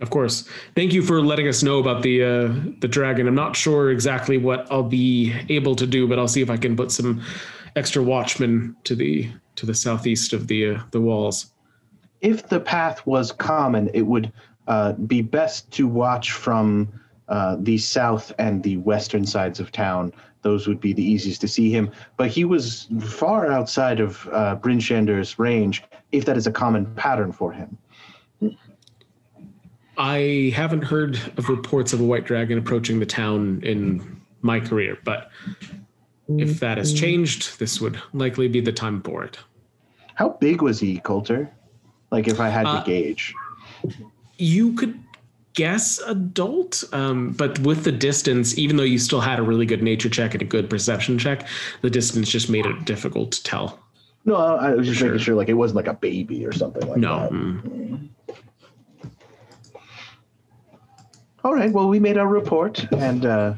Of 0.00 0.08
course. 0.08 0.48
Thank 0.74 0.94
you 0.94 1.02
for 1.02 1.20
letting 1.20 1.46
us 1.46 1.62
know 1.62 1.78
about 1.78 2.02
the 2.02 2.24
uh, 2.24 2.54
the 2.80 2.88
dragon. 2.88 3.28
I'm 3.28 3.34
not 3.34 3.54
sure 3.54 3.90
exactly 3.90 4.38
what 4.38 4.66
I'll 4.70 4.82
be 4.82 5.34
able 5.48 5.76
to 5.76 5.86
do, 5.86 6.08
but 6.08 6.18
I'll 6.18 6.28
see 6.28 6.40
if 6.40 6.48
I 6.48 6.56
can 6.56 6.74
put 6.74 6.90
some 6.90 7.22
extra 7.76 8.02
watchmen 8.02 8.76
to 8.84 8.94
the 8.94 9.30
to 9.56 9.66
the 9.66 9.74
southeast 9.74 10.32
of 10.32 10.46
the 10.46 10.74
uh, 10.74 10.82
the 10.90 11.00
walls. 11.00 11.52
if 12.20 12.48
the 12.48 12.60
path 12.60 13.06
was 13.06 13.32
common, 13.32 13.90
it 13.94 14.02
would 14.02 14.32
uh, 14.66 14.92
be 14.92 15.22
best 15.22 15.70
to 15.72 15.86
watch 15.86 16.32
from 16.32 16.88
uh, 17.28 17.56
the 17.60 17.78
south 17.78 18.32
and 18.38 18.62
the 18.62 18.76
western 18.78 19.24
sides 19.24 19.60
of 19.60 19.72
town. 19.72 20.12
Those 20.42 20.66
would 20.66 20.80
be 20.80 20.92
the 20.92 21.04
easiest 21.04 21.40
to 21.42 21.48
see 21.48 21.70
him. 21.70 21.90
But 22.16 22.30
he 22.30 22.44
was 22.44 22.88
far 23.00 23.50
outside 23.50 24.00
of 24.00 24.28
uh, 24.32 24.54
Bryn 24.56 24.80
range, 25.38 25.82
if 26.12 26.24
that 26.24 26.36
is 26.36 26.46
a 26.46 26.52
common 26.52 26.86
pattern 26.94 27.32
for 27.32 27.52
him. 27.52 27.76
I 30.00 30.50
haven't 30.56 30.82
heard 30.82 31.16
of 31.36 31.50
reports 31.50 31.92
of 31.92 32.00
a 32.00 32.04
white 32.04 32.24
dragon 32.24 32.56
approaching 32.56 33.00
the 33.00 33.06
town 33.06 33.60
in 33.62 34.18
my 34.40 34.58
career, 34.58 34.96
but 35.04 35.30
if 36.28 36.58
that 36.60 36.78
has 36.78 36.94
changed, 36.94 37.58
this 37.58 37.82
would 37.82 38.00
likely 38.14 38.48
be 38.48 38.62
the 38.62 38.72
time 38.72 39.02
for 39.02 39.24
it. 39.24 39.36
How 40.14 40.30
big 40.40 40.62
was 40.62 40.80
he, 40.80 41.00
Coulter? 41.00 41.50
Like, 42.10 42.28
if 42.28 42.40
I 42.40 42.48
had 42.48 42.64
Uh, 42.66 42.82
to 42.82 42.86
gauge. 42.90 43.34
You 44.38 44.72
could 44.72 44.98
guess 45.52 45.98
adult, 46.06 46.82
um, 46.94 47.32
but 47.32 47.58
with 47.58 47.84
the 47.84 47.92
distance, 47.92 48.56
even 48.56 48.76
though 48.78 48.82
you 48.84 48.98
still 48.98 49.20
had 49.20 49.38
a 49.38 49.42
really 49.42 49.66
good 49.66 49.82
nature 49.82 50.08
check 50.08 50.32
and 50.32 50.40
a 50.40 50.46
good 50.46 50.70
perception 50.70 51.18
check, 51.18 51.46
the 51.82 51.90
distance 51.90 52.30
just 52.30 52.48
made 52.48 52.64
it 52.64 52.86
difficult 52.86 53.32
to 53.32 53.42
tell. 53.42 53.78
No, 54.24 54.34
I 54.36 54.74
was 54.74 54.86
just 54.86 54.98
Sure. 54.98 55.08
making 55.08 55.24
sure, 55.24 55.34
like, 55.34 55.50
it 55.50 55.54
wasn't 55.54 55.76
like 55.76 55.88
a 55.88 55.94
baby 55.94 56.46
or 56.46 56.52
something 56.52 56.88
like 56.88 56.98
No. 56.98 57.20
that. 57.20 57.32
mm. 57.32 58.08
All 61.42 61.54
right. 61.54 61.72
Well, 61.72 61.88
we 61.88 61.98
made 61.98 62.18
our 62.18 62.28
report, 62.28 62.84
and 62.92 63.24
uh, 63.24 63.54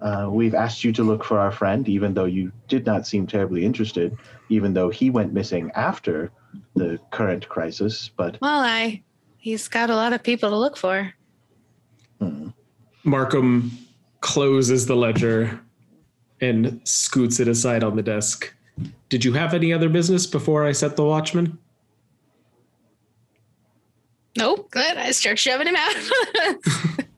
uh, 0.00 0.28
we've 0.30 0.54
asked 0.54 0.84
you 0.84 0.92
to 0.92 1.02
look 1.02 1.24
for 1.24 1.38
our 1.38 1.50
friend, 1.50 1.88
even 1.88 2.14
though 2.14 2.26
you 2.26 2.52
did 2.68 2.86
not 2.86 3.06
seem 3.06 3.26
terribly 3.26 3.64
interested, 3.64 4.16
even 4.48 4.74
though 4.74 4.90
he 4.90 5.10
went 5.10 5.32
missing 5.32 5.70
after 5.74 6.30
the 6.74 6.98
current 7.10 7.48
crisis. 7.48 8.10
But 8.16 8.38
Well, 8.40 8.60
I 8.60 9.02
he's 9.38 9.68
got 9.68 9.90
a 9.90 9.96
lot 9.96 10.12
of 10.12 10.22
people 10.22 10.50
to 10.50 10.56
look 10.56 10.76
for. 10.76 11.12
Markham 13.04 13.70
closes 14.20 14.86
the 14.86 14.96
ledger 14.96 15.60
and 16.40 16.80
scoots 16.84 17.38
it 17.38 17.48
aside 17.48 17.84
on 17.84 17.96
the 17.96 18.02
desk. 18.02 18.52
Did 19.08 19.24
you 19.24 19.32
have 19.34 19.54
any 19.54 19.72
other 19.72 19.88
business 19.88 20.26
before 20.26 20.64
I 20.64 20.72
set 20.72 20.96
the 20.96 21.04
watchman? 21.04 21.58
Nope, 24.36 24.70
good. 24.70 24.96
I 24.96 25.10
start 25.12 25.38
shoving 25.38 25.66
him 25.66 25.76
out. 25.76 26.98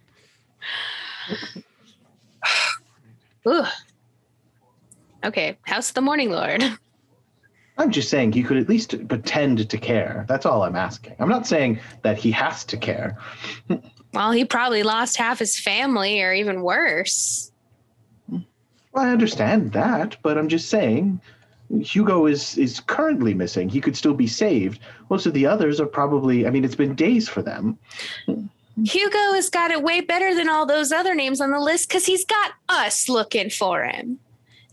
Ooh. 3.48 3.64
Okay, 5.24 5.58
House 5.62 5.88
of 5.88 5.94
the 5.94 6.00
Morning 6.00 6.30
Lord. 6.30 6.62
I'm 7.78 7.90
just 7.90 8.08
saying 8.08 8.32
he 8.32 8.42
could 8.42 8.56
at 8.56 8.68
least 8.68 8.94
pretend 9.08 9.68
to 9.68 9.78
care. 9.78 10.24
That's 10.28 10.46
all 10.46 10.62
I'm 10.62 10.76
asking. 10.76 11.14
I'm 11.18 11.28
not 11.28 11.46
saying 11.46 11.78
that 12.02 12.16
he 12.16 12.30
has 12.32 12.64
to 12.64 12.76
care. 12.76 13.18
Well, 14.14 14.32
he 14.32 14.44
probably 14.46 14.82
lost 14.82 15.18
half 15.18 15.38
his 15.38 15.58
family 15.60 16.22
or 16.22 16.32
even 16.32 16.62
worse. 16.62 17.52
Well, 18.30 19.04
I 19.04 19.10
understand 19.10 19.72
that, 19.72 20.16
but 20.22 20.38
I'm 20.38 20.48
just 20.48 20.70
saying 20.70 21.20
Hugo 21.68 22.26
is 22.26 22.56
is 22.56 22.80
currently 22.80 23.34
missing. 23.34 23.68
He 23.68 23.80
could 23.80 23.96
still 23.96 24.14
be 24.14 24.26
saved. 24.26 24.80
Most 25.10 25.26
of 25.26 25.34
the 25.34 25.44
others 25.44 25.80
are 25.80 25.86
probably. 25.86 26.46
I 26.46 26.50
mean, 26.50 26.64
it's 26.64 26.74
been 26.74 26.94
days 26.94 27.28
for 27.28 27.42
them. 27.42 27.78
Hugo 28.84 29.32
has 29.34 29.48
got 29.48 29.70
it 29.70 29.82
way 29.82 30.00
better 30.00 30.34
than 30.34 30.48
all 30.48 30.66
those 30.66 30.92
other 30.92 31.14
names 31.14 31.40
on 31.40 31.50
the 31.50 31.60
list 31.60 31.88
because 31.88 32.04
he's 32.04 32.24
got 32.24 32.52
us 32.68 33.08
looking 33.08 33.48
for 33.48 33.84
him. 33.84 34.18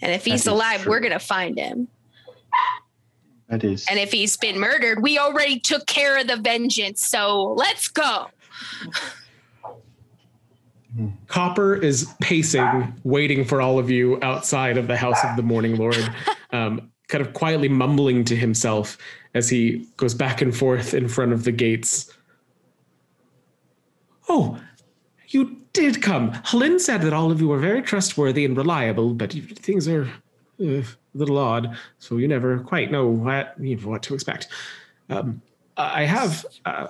And 0.01 0.11
if 0.11 0.25
he's 0.25 0.45
alive, 0.45 0.81
true. 0.81 0.91
we're 0.91 0.99
going 0.99 1.13
to 1.13 1.19
find 1.19 1.57
him. 1.57 1.87
That 3.47 3.63
is. 3.63 3.85
And 3.89 3.97
if 3.99 4.11
he's 4.11 4.35
been 4.35 4.59
murdered, 4.59 5.01
we 5.01 5.17
already 5.17 5.59
took 5.59 5.85
care 5.85 6.17
of 6.17 6.27
the 6.27 6.37
vengeance. 6.37 7.05
So 7.05 7.53
let's 7.57 7.87
go. 7.87 8.27
Copper 11.27 11.75
is 11.75 12.13
pacing, 12.21 12.93
waiting 13.03 13.45
for 13.45 13.61
all 13.61 13.79
of 13.79 13.89
you 13.89 14.19
outside 14.21 14.77
of 14.77 14.87
the 14.87 14.97
House 14.97 15.23
of 15.23 15.35
the 15.35 15.41
Morning 15.41 15.75
Lord, 15.77 15.97
um, 16.51 16.91
kind 17.07 17.25
of 17.25 17.33
quietly 17.33 17.69
mumbling 17.69 18.23
to 18.25 18.35
himself 18.35 18.97
as 19.33 19.49
he 19.49 19.87
goes 19.97 20.13
back 20.13 20.41
and 20.41 20.55
forth 20.55 20.93
in 20.93 21.07
front 21.07 21.33
of 21.33 21.43
the 21.43 21.51
gates. 21.51 22.11
Oh, 24.35 24.59
you 25.27 25.57
did 25.73 26.01
come. 26.01 26.33
Lynn 26.53 26.79
said 26.79 27.01
that 27.03 27.13
all 27.13 27.31
of 27.31 27.39
you 27.39 27.47
were 27.47 27.59
very 27.59 27.83
trustworthy 27.83 28.45
and 28.45 28.57
reliable, 28.57 29.13
but 29.13 29.35
you- 29.35 29.43
things 29.43 29.87
are 29.87 30.05
uh, 30.59 30.65
a 30.65 30.83
little 31.13 31.37
odd, 31.37 31.77
so 31.99 32.17
you 32.17 32.27
never 32.27 32.59
quite 32.59 32.91
know 32.91 33.07
what, 33.07 33.53
you 33.59 33.75
know, 33.75 33.87
what 33.89 34.01
to 34.03 34.15
expect. 34.15 34.47
Um, 35.09 35.39
I 35.77 36.03
have 36.05 36.45
uh, 36.65 36.87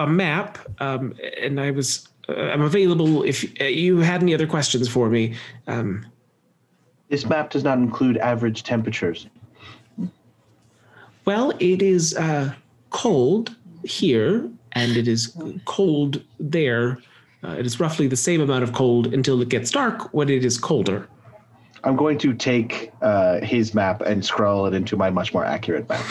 a 0.00 0.06
map, 0.08 0.58
um, 0.80 1.14
and 1.40 1.60
I 1.60 1.70
was 1.70 2.08
uh, 2.28 2.32
I'm 2.52 2.62
available 2.62 3.22
if 3.22 3.44
uh, 3.60 3.64
you 3.64 3.98
had 3.98 4.22
any 4.22 4.34
other 4.34 4.46
questions 4.48 4.88
for 4.88 5.08
me. 5.10 5.34
Um, 5.68 6.04
This 7.08 7.24
map 7.26 7.50
does 7.50 7.62
not 7.64 7.78
include 7.78 8.16
average 8.18 8.62
temperatures. 8.64 9.28
well, 11.24 11.52
it 11.60 11.82
is 11.82 12.16
uh, 12.16 12.52
cold 12.90 13.54
here, 13.84 14.48
and 14.72 14.96
it 14.96 15.08
is 15.08 15.36
cold 15.64 16.22
there. 16.38 16.98
Uh, 17.42 17.56
it 17.58 17.66
is 17.66 17.80
roughly 17.80 18.06
the 18.06 18.16
same 18.16 18.40
amount 18.40 18.62
of 18.62 18.72
cold 18.72 19.12
until 19.12 19.40
it 19.40 19.48
gets 19.48 19.70
dark 19.70 20.12
when 20.12 20.28
it 20.28 20.44
is 20.44 20.58
colder. 20.58 21.08
I'm 21.84 21.96
going 21.96 22.18
to 22.18 22.34
take 22.34 22.92
uh, 23.00 23.40
his 23.40 23.74
map 23.74 24.02
and 24.02 24.24
scroll 24.24 24.66
it 24.66 24.74
into 24.74 24.96
my 24.96 25.10
much 25.10 25.32
more 25.32 25.44
accurate 25.44 25.88
map. 25.88 26.04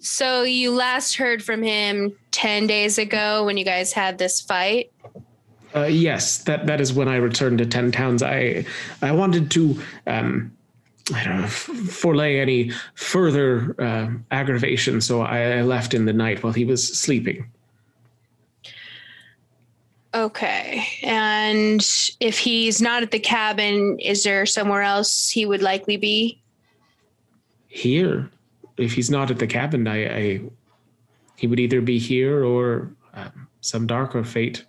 So 0.00 0.42
you 0.42 0.70
last 0.70 1.16
heard 1.16 1.42
from 1.42 1.62
him 1.62 2.14
10 2.30 2.66
days 2.66 2.98
ago 2.98 3.46
when 3.46 3.56
you 3.56 3.64
guys 3.64 3.94
had 3.94 4.18
this 4.18 4.38
fight. 4.38 4.92
Uh, 5.74 5.84
yes, 5.84 6.38
that 6.44 6.66
that 6.66 6.80
is 6.80 6.92
when 6.92 7.08
I 7.08 7.16
returned 7.16 7.58
to 7.58 7.66
Ten 7.66 7.90
Towns. 7.90 8.22
I 8.22 8.64
I 9.02 9.10
wanted 9.10 9.50
to 9.52 9.82
um, 10.06 10.56
I 11.12 11.24
don't 11.24 11.38
know 11.38 11.44
f- 11.44 11.68
forelay 11.68 12.40
any 12.40 12.70
further 12.94 13.74
uh, 13.78 14.08
aggravation, 14.30 15.00
so 15.00 15.20
I 15.22 15.60
left 15.62 15.92
in 15.92 16.06
the 16.06 16.12
night 16.12 16.42
while 16.42 16.52
he 16.52 16.64
was 16.64 16.86
sleeping. 16.86 17.50
Okay. 20.14 20.86
And 21.02 21.84
if 22.20 22.38
he's 22.38 22.80
not 22.80 23.02
at 23.02 23.10
the 23.10 23.18
cabin, 23.18 23.98
is 23.98 24.22
there 24.22 24.46
somewhere 24.46 24.82
else 24.82 25.28
he 25.28 25.44
would 25.44 25.60
likely 25.60 25.96
be? 25.96 26.40
Here, 27.66 28.30
if 28.76 28.92
he's 28.92 29.10
not 29.10 29.30
at 29.30 29.40
the 29.40 29.46
cabin, 29.46 29.88
I, 29.88 30.16
I 30.16 30.40
he 31.36 31.48
would 31.48 31.58
either 31.58 31.80
be 31.80 31.98
here 31.98 32.44
or 32.44 32.94
um, 33.14 33.48
some 33.60 33.86
darker 33.86 34.22
fate. 34.22 34.64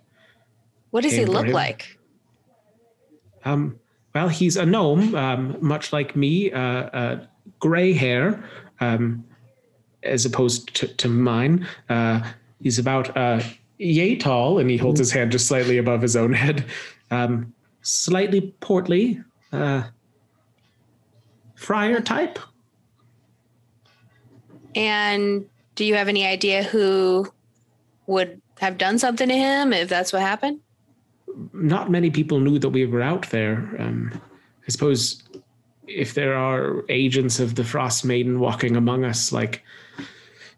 What 0.90 1.04
does 1.04 1.12
he 1.12 1.24
look 1.24 1.46
like? 1.46 1.96
Um, 3.44 3.78
well, 4.16 4.28
he's 4.28 4.56
a 4.56 4.64
gnome, 4.64 5.14
um, 5.14 5.58
much 5.60 5.92
like 5.92 6.16
me, 6.16 6.50
uh, 6.50 6.58
uh, 6.58 7.26
gray 7.58 7.92
hair, 7.92 8.42
um, 8.80 9.22
as 10.02 10.24
opposed 10.24 10.74
to, 10.74 10.88
to 10.88 11.06
mine. 11.06 11.68
Uh, 11.90 12.22
he's 12.62 12.78
about 12.78 13.14
uh, 13.14 13.42
yay 13.76 14.16
tall, 14.16 14.58
and 14.58 14.70
he 14.70 14.78
holds 14.78 14.98
his 14.98 15.12
hand 15.12 15.32
just 15.32 15.46
slightly 15.46 15.76
above 15.76 16.00
his 16.00 16.16
own 16.16 16.32
head. 16.32 16.64
Um, 17.10 17.52
slightly 17.82 18.54
portly, 18.60 19.20
uh, 19.52 19.82
friar 21.54 22.00
type. 22.00 22.38
And 24.74 25.44
do 25.74 25.84
you 25.84 25.94
have 25.94 26.08
any 26.08 26.26
idea 26.26 26.62
who 26.62 27.30
would 28.06 28.40
have 28.60 28.78
done 28.78 28.98
something 28.98 29.28
to 29.28 29.34
him 29.34 29.74
if 29.74 29.90
that's 29.90 30.10
what 30.10 30.22
happened? 30.22 30.60
Not 31.52 31.90
many 31.90 32.10
people 32.10 32.40
knew 32.40 32.58
that 32.58 32.70
we 32.70 32.86
were 32.86 33.02
out 33.02 33.30
there. 33.30 33.74
Um, 33.78 34.20
I 34.66 34.70
suppose 34.70 35.22
if 35.86 36.14
there 36.14 36.34
are 36.34 36.84
agents 36.88 37.38
of 37.38 37.54
the 37.54 37.64
Frost 37.64 38.04
Maiden 38.04 38.40
walking 38.40 38.76
among 38.76 39.04
us, 39.04 39.32
like 39.32 39.62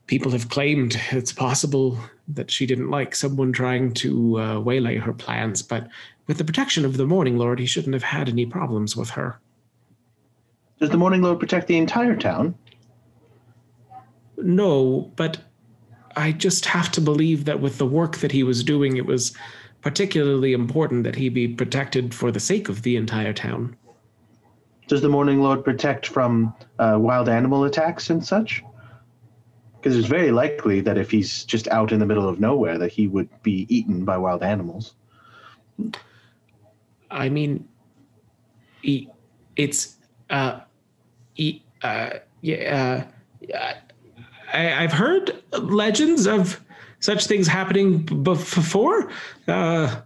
people 0.07 0.33
have 0.33 0.49
claimed, 0.49 1.01
it's 1.11 1.33
possible 1.33 1.99
that 2.29 2.51
she 2.51 2.67
didn't 2.67 2.91
like 2.91 3.15
someone 3.15 3.53
trying 3.53 3.93
to 3.95 4.41
uh, 4.41 4.61
waylay 4.61 4.97
her 4.97 5.13
plans. 5.13 5.63
But 5.63 5.89
with 6.27 6.39
the 6.39 6.45
protection 6.45 6.85
of 6.85 6.97
the 6.97 7.07
Morning 7.07 7.39
Lord, 7.39 7.59
he 7.59 7.67
shouldn't 7.67 7.95
have 7.95 8.03
had 8.03 8.29
any 8.29 8.47
problems 8.47 8.97
with 8.97 9.11
her. 9.11 9.39
Does 10.79 10.91
the 10.91 10.97
Morning 10.97 11.23
Lord 11.23 11.41
protect 11.41 11.67
the 11.67 11.77
entire 11.77 12.17
town? 12.17 12.55
No, 14.37 15.13
but 15.17 15.39
I 16.17 16.33
just 16.33 16.67
have 16.67 16.93
to 16.93 17.01
believe 17.01 17.45
that 17.47 17.61
with 17.61 17.79
the 17.79 17.87
work 17.87 18.19
that 18.19 18.33
he 18.33 18.43
was 18.43 18.63
doing, 18.63 18.97
it 18.97 19.07
was 19.07 19.37
particularly 19.83 20.53
important 20.53 21.05
that 21.05 21.17
he 21.17 21.29
be 21.29 21.49
protected 21.49 22.15
for 22.15 22.31
the 22.31 22.41
sake 22.41 22.69
of 22.69 22.83
the 22.83 22.97
entire 22.97 23.33
town. 23.33 23.77
Does 24.89 25.03
the 25.03 25.09
Morning 25.09 25.43
Lord 25.43 25.65
protect 25.65 26.07
from 26.07 26.55
uh, 26.79 26.97
wild 26.99 27.29
animal 27.29 27.65
attacks 27.65 28.11
and 28.11 28.25
such? 28.25 28.63
Because 29.77 29.97
it's 29.97 30.09
very 30.09 30.33
likely 30.33 30.81
that 30.81 30.99
if 30.99 31.11
he's 31.11 31.45
just 31.45 31.69
out 31.69 31.93
in 31.93 32.01
the 32.01 32.07
middle 32.07 32.29
of 32.29 32.41
nowhere, 32.41 32.79
that 32.79 32.91
he 32.91 33.07
would 33.07 33.29
be 33.43 33.67
eaten 33.69 34.05
by 34.05 34.17
wild 34.17 34.43
animals. 34.43 34.95
I 37.11 37.29
mean, 37.29 37.69
e- 38.83 39.09
it's 39.57 39.99
uh, 40.31 40.61
e- 41.37 41.63
uh, 41.83 42.11
yeah. 42.41 43.05
Uh, 43.53 43.75
I, 44.53 44.83
I've 44.83 44.93
heard 44.93 45.43
legends 45.53 46.27
of 46.27 46.61
such 47.01 47.27
things 47.27 47.47
happening 47.47 47.99
b- 47.99 48.15
before. 48.15 49.11
Uh, 49.47 50.01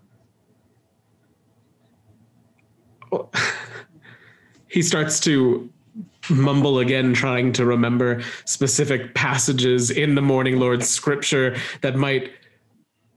he 4.68 4.82
starts 4.82 5.20
to 5.20 5.70
mumble 6.30 6.78
again, 6.78 7.12
trying 7.14 7.52
to 7.52 7.64
remember 7.64 8.22
specific 8.44 9.14
passages 9.14 9.90
in 9.90 10.14
the 10.14 10.22
Morning 10.22 10.58
Lord's 10.58 10.88
scripture 10.88 11.56
that 11.80 11.96
might 11.96 12.30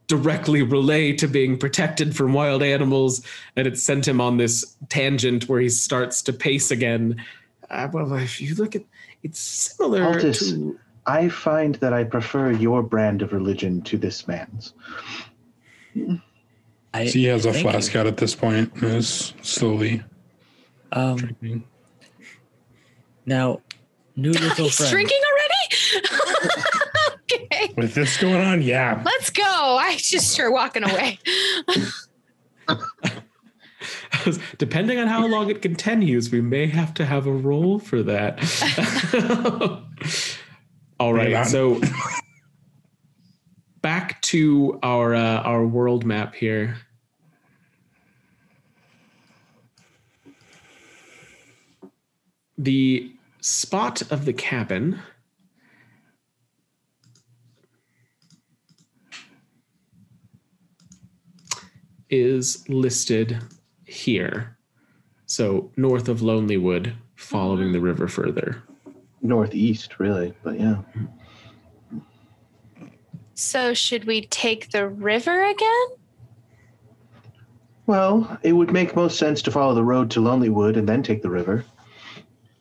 directly 0.07 0.61
relay 0.61 1.13
to 1.13 1.27
being 1.27 1.57
protected 1.57 2.15
from 2.15 2.33
wild 2.33 2.61
animals, 2.61 3.25
and 3.55 3.67
it 3.67 3.77
sent 3.77 4.07
him 4.07 4.21
on 4.21 4.37
this 4.37 4.75
tangent 4.89 5.49
where 5.49 5.59
he 5.59 5.69
starts 5.69 6.21
to 6.23 6.33
pace 6.33 6.71
again. 6.71 7.23
Uh, 7.69 7.87
well, 7.91 8.13
if 8.13 8.39
you 8.39 8.53
look 8.55 8.75
at, 8.75 8.83
it's 9.23 9.39
similar 9.39 10.01
Altus. 10.01 10.51
to. 10.51 10.79
I 11.07 11.29
find 11.29 11.75
that 11.75 11.93
I 11.93 12.03
prefer 12.03 12.51
your 12.51 12.81
brand 12.81 13.21
of 13.21 13.31
religion 13.33 13.81
to 13.83 13.97
this 13.97 14.27
man's. 14.27 14.73
I, 16.93 17.05
So 17.05 17.11
he 17.19 17.25
has 17.25 17.45
a 17.45 17.51
thank 17.53 17.63
you. 17.65 17.71
flask 17.71 17.95
out 17.95 18.07
at 18.07 18.17
this 18.17 18.33
point 18.35 18.73
and 18.75 18.83
is 18.95 19.33
slowly 19.41 20.01
Um, 20.91 21.17
drinking. 21.17 21.63
now, 23.25 23.61
new 24.15 24.31
little 24.33 24.65
He's 24.65 24.77
friend. 24.77 24.91
drinking 24.91 25.19
already? 25.31 25.51
okay. 27.33 27.73
With 27.77 27.93
this 27.93 28.17
going 28.17 28.41
on, 28.43 28.61
yeah. 28.61 29.01
Let's 29.05 29.29
go. 29.29 29.43
I 29.43 29.95
just 29.97 30.31
start 30.31 30.51
walking 30.53 30.83
away. 30.83 31.19
Depending 34.57 34.97
on 34.97 35.07
how 35.07 35.27
long 35.27 35.49
it 35.51 35.61
continues, 35.61 36.31
we 36.31 36.41
may 36.41 36.65
have 36.65 36.93
to 36.95 37.05
have 37.05 37.27
a 37.27 37.31
roll 37.31 37.77
for 37.77 38.01
that. 38.01 38.39
All 40.99 41.13
right, 41.13 41.45
so 41.45 41.81
back 43.81 44.21
to 44.21 44.79
our 44.81 45.13
uh, 45.13 45.41
our 45.41 45.65
world 45.65 46.05
map 46.05 46.35
here. 46.35 46.77
The 52.57 53.11
spot 53.41 54.09
of 54.09 54.23
the 54.23 54.31
cabin 54.31 54.99
is 62.09 62.67
listed 62.69 63.43
here. 63.83 64.57
So 65.25 65.71
north 65.75 66.07
of 66.07 66.21
Lonelywood, 66.21 66.93
following 67.15 67.73
the 67.73 67.81
river 67.81 68.07
further. 68.07 68.63
Northeast, 69.27 69.99
really, 69.99 70.33
but 70.43 70.59
yeah. 70.59 70.77
so, 73.33 73.73
should 73.73 74.05
we 74.05 74.25
take 74.27 74.71
the 74.71 74.87
river 74.87 75.43
again? 75.45 75.87
Well, 77.87 78.39
it 78.43 78.53
would 78.53 78.71
make 78.71 78.95
most 78.95 79.19
sense 79.19 79.41
to 79.43 79.51
follow 79.51 79.73
the 79.75 79.83
road 79.83 80.09
to 80.11 80.19
Lonelywood 80.21 80.77
and 80.77 80.87
then 80.89 81.03
take 81.03 81.21
the 81.21 81.29
river, 81.29 81.63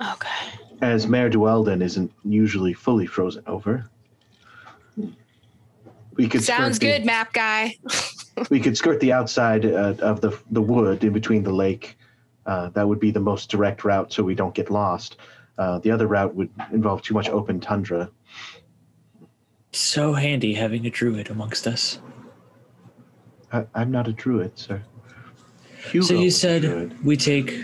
Okay. 0.02 0.28
as 0.82 1.06
Maer 1.06 1.30
Dualdon 1.30 1.80
isn't 1.82 2.12
usually 2.24 2.74
fully 2.74 3.06
frozen 3.06 3.42
over. 3.46 3.88
We 6.16 6.28
could 6.28 6.42
Sounds 6.44 6.76
skirt 6.76 6.86
the- 6.86 6.98
good, 6.98 7.06
map 7.06 7.32
guy. 7.32 7.76
we 8.50 8.60
could 8.60 8.76
skirt 8.76 9.00
the 9.00 9.12
outside 9.12 9.64
uh, 9.66 9.94
of 10.00 10.20
the 10.20 10.38
the 10.50 10.62
wood 10.62 11.02
in 11.04 11.12
between 11.12 11.42
the 11.42 11.52
lake. 11.52 11.96
Uh, 12.46 12.68
that 12.70 12.86
would 12.86 13.00
be 13.00 13.10
the 13.10 13.18
most 13.20 13.50
direct 13.50 13.84
route, 13.84 14.12
so 14.12 14.22
we 14.22 14.34
don't 14.34 14.54
get 14.54 14.70
lost. 14.70 15.16
Uh, 15.56 15.78
the 15.78 15.90
other 15.90 16.06
route 16.06 16.34
would 16.34 16.50
involve 16.72 17.02
too 17.02 17.14
much 17.14 17.28
open 17.28 17.60
tundra. 17.60 18.10
So 19.72 20.12
handy 20.14 20.54
having 20.54 20.86
a 20.86 20.90
druid 20.90 21.30
amongst 21.30 21.66
us. 21.66 21.98
I, 23.52 23.64
I'm 23.74 23.90
not 23.90 24.08
a 24.08 24.12
druid, 24.12 24.58
sir. 24.58 24.82
Hugo 25.90 26.06
so 26.06 26.14
you 26.14 26.30
said 26.30 26.62
druid. 26.62 27.04
we 27.04 27.16
take 27.16 27.54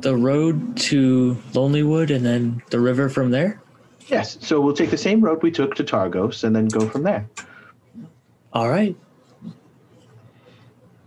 the 0.00 0.14
road 0.16 0.76
to 0.76 1.36
Lonelywood 1.52 2.14
and 2.14 2.24
then 2.24 2.62
the 2.70 2.78
river 2.80 3.08
from 3.08 3.30
there? 3.30 3.60
yes. 4.06 4.36
So 4.40 4.60
we'll 4.60 4.74
take 4.74 4.90
the 4.90 4.98
same 4.98 5.20
road 5.20 5.42
we 5.42 5.50
took 5.50 5.74
to 5.76 5.84
Targos 5.84 6.44
and 6.44 6.54
then 6.54 6.68
go 6.68 6.88
from 6.88 7.02
there. 7.02 7.26
All 8.52 8.68
right. 8.68 8.94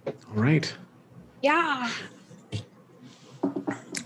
All 0.05 0.13
right. 0.33 0.73
Yeah. 1.41 1.89
All 2.53 2.61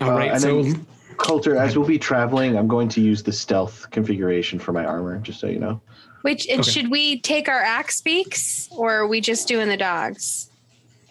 Uh, 0.00 0.10
right. 0.12 0.30
and 0.32 0.40
So 0.40 0.62
then- 0.62 0.86
Coulter, 1.22 1.56
as 1.56 1.76
we'll 1.78 1.86
be 1.86 1.98
traveling, 1.98 2.56
I'm 2.58 2.66
going 2.68 2.88
to 2.90 3.00
use 3.00 3.22
the 3.22 3.32
stealth 3.32 3.88
configuration 3.90 4.58
for 4.58 4.72
my 4.72 4.84
armor, 4.84 5.18
just 5.18 5.38
so 5.40 5.46
you 5.46 5.58
know. 5.60 5.80
Which 6.22 6.48
Okay. 6.50 6.62
should 6.62 6.90
we 6.90 7.20
take 7.20 7.48
our 7.48 7.60
axe 7.60 8.00
beaks 8.00 8.68
or 8.72 8.92
are 8.92 9.06
we 9.06 9.20
just 9.20 9.46
doing 9.48 9.68
the 9.68 9.76
dogs? 9.76 10.50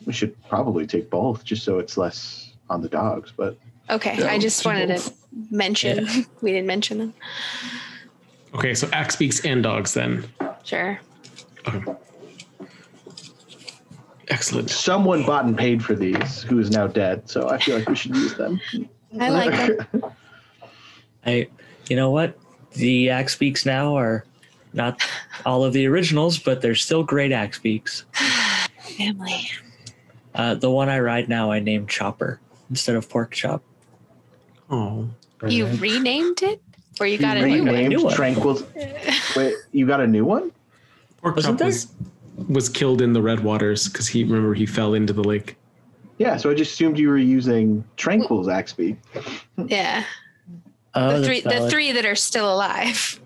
We 0.05 0.11
should 0.13 0.35
probably 0.49 0.85
take 0.85 1.09
both 1.09 1.43
just 1.45 1.63
so 1.63 1.79
it's 1.79 1.95
less 1.97 2.51
on 2.69 2.81
the 2.81 2.89
dogs. 2.89 3.31
But 3.35 3.57
Okay, 3.89 4.17
Yeah, 4.19 4.31
I 4.31 4.37
just 4.37 4.65
wanted 4.65 4.87
to 4.97 5.13
mention 5.49 6.07
we 6.41 6.51
didn't 6.51 6.67
mention 6.67 6.97
them. 6.97 7.13
Okay, 8.53 8.73
so 8.73 8.89
axe 8.91 9.15
beaks 9.15 9.43
and 9.45 9.63
dogs 9.63 9.93
then. 9.93 10.25
Sure. 10.63 10.99
Okay. 11.67 11.93
Excellent. 14.27 14.69
someone 14.69 15.25
bought 15.25 15.45
and 15.45 15.57
paid 15.57 15.83
for 15.83 15.93
these 15.95 16.41
who 16.43 16.59
is 16.59 16.69
now 16.69 16.87
dead. 16.87 17.29
So 17.29 17.49
I 17.49 17.57
feel 17.57 17.77
like 17.77 17.87
we 17.89 17.95
should 17.95 18.15
use 18.15 18.33
them. 18.35 18.59
I 19.19 19.29
like 19.29 19.51
them. 19.51 20.03
I, 21.25 21.47
you 21.89 21.95
know 21.95 22.09
what? 22.09 22.37
The 22.73 23.09
axe 23.09 23.35
beaks 23.35 23.65
now 23.65 23.95
are 23.95 24.25
not 24.73 25.01
all 25.45 25.63
of 25.63 25.73
the 25.73 25.87
originals, 25.87 26.39
but 26.39 26.61
they're 26.61 26.75
still 26.75 27.03
great 27.03 27.31
axe 27.31 27.59
beaks. 27.59 28.05
Family. 28.97 29.49
Uh, 30.33 30.55
the 30.55 30.69
one 30.69 30.89
I 30.89 30.99
ride 30.99 31.27
now, 31.27 31.51
I 31.51 31.59
named 31.59 31.89
Chopper 31.89 32.39
instead 32.69 32.95
of 32.95 33.09
Pork 33.09 33.31
Chop. 33.31 33.61
Oh. 34.69 35.09
You 35.47 35.67
renamed 35.67 36.43
it? 36.43 36.61
Or 36.99 37.05
you 37.05 37.17
got 37.17 37.37
a 37.37 37.45
new 37.45 37.63
one? 37.63 37.73
renamed 37.73 37.89
New 37.89 38.03
one. 38.03 38.13
Tranquil. 38.13 38.61
Wait, 39.35 39.55
you 39.71 39.85
got 39.85 39.99
a 39.99 40.07
new 40.07 40.23
one? 40.23 40.51
Pork 41.21 41.35
Wasn't 41.35 41.53
chop 41.53 41.59
there? 41.59 41.67
was, 41.67 41.87
was 42.47 42.69
killed 42.69 43.01
in 43.01 43.13
the 43.13 43.21
red 43.21 43.41
waters 43.41 43.87
because 43.87 44.07
he 44.07 44.23
remember 44.23 44.53
he 44.53 44.65
fell 44.65 44.93
into 44.93 45.13
the 45.13 45.23
lake. 45.23 45.57
Yeah, 46.21 46.37
so 46.37 46.51
I 46.51 46.53
just 46.53 46.73
assumed 46.73 46.99
you 46.99 47.09
were 47.09 47.17
using 47.17 47.83
Tranquil's 47.97 48.47
axe 48.47 48.73
beak. 48.73 48.95
Yeah. 49.57 50.03
Oh, 50.93 51.19
The 51.19 51.25
three 51.25 51.41
the 51.41 51.67
three 51.67 51.91
that 51.93 52.05
are 52.05 52.13
still 52.15 52.53
alive. 52.53 53.19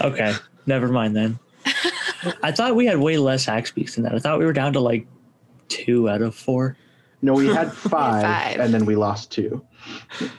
Okay, 0.00 0.32
never 0.64 0.88
mind 0.88 1.14
then. 1.14 1.38
I 2.42 2.50
thought 2.50 2.76
we 2.76 2.86
had 2.86 2.96
way 2.98 3.18
less 3.18 3.46
axe 3.46 3.70
beaks 3.72 3.96
than 3.96 4.04
that. 4.04 4.14
I 4.14 4.18
thought 4.20 4.38
we 4.38 4.46
were 4.46 4.54
down 4.54 4.72
to 4.72 4.80
like 4.80 5.06
two 5.68 6.08
out 6.08 6.22
of 6.22 6.34
four. 6.34 6.78
No, 7.20 7.34
we 7.34 7.48
had 7.48 7.70
five, 7.74 8.22
five. 8.22 8.58
and 8.60 8.72
then 8.72 8.86
we 8.86 8.96
lost 8.96 9.30
two. 9.30 9.62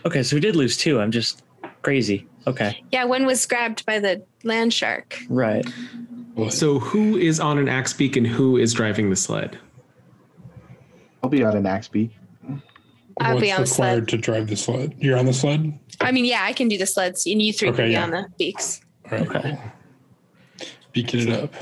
Okay, 0.04 0.24
so 0.24 0.36
we 0.36 0.40
did 0.40 0.56
lose 0.56 0.76
two. 0.78 1.00
I'm 1.00 1.12
just 1.12 1.44
crazy. 1.84 2.26
Okay, 2.48 2.84
Yeah, 2.92 3.04
one 3.04 3.28
was 3.28 3.46
grabbed 3.46 3.86
by 3.86 4.00
the 4.00 4.24
land 4.44 4.74
shark. 4.74 5.20
right. 5.30 5.64
So 6.50 6.80
who 6.80 7.16
is 7.18 7.40
on 7.40 7.60
an 7.60 7.70
axe 7.70 7.94
beak 7.94 8.16
and 8.16 8.26
who 8.26 8.58
is 8.58 8.74
driving 8.74 9.12
the 9.12 9.16
sled? 9.16 9.60
I'll 11.24 11.30
be 11.30 11.44
on 11.44 11.56
an 11.56 11.66
axe 11.66 11.88
beak. 11.88 12.12
I'll 13.20 13.36
What's 13.36 13.42
be 13.42 13.52
on 13.52 13.62
the 13.62 13.68
sled. 13.68 13.86
required 13.88 14.08
to 14.10 14.18
drive 14.18 14.48
the 14.48 14.56
sled? 14.56 14.96
You're 14.98 15.18
on 15.18 15.26
the 15.26 15.34
sled? 15.34 15.78
I 16.00 16.12
mean, 16.12 16.26
yeah, 16.26 16.42
I 16.44 16.54
can 16.54 16.68
do 16.68 16.78
the 16.78 16.88
sleds, 16.88 17.26
and 17.28 17.42
you 17.42 17.54
three 17.54 17.68
can 17.70 17.76
Okay, 17.76 17.86
be 17.88 17.92
yeah. 17.92 18.04
on 18.04 18.12
the 18.12 18.26
beaks. 18.40 18.82
All 19.12 19.18
right. 19.18 19.28
Okay. 19.28 19.42
Cool. 19.42 20.68
Beaking 20.94 21.28
it 21.28 21.44
up. 21.44 21.54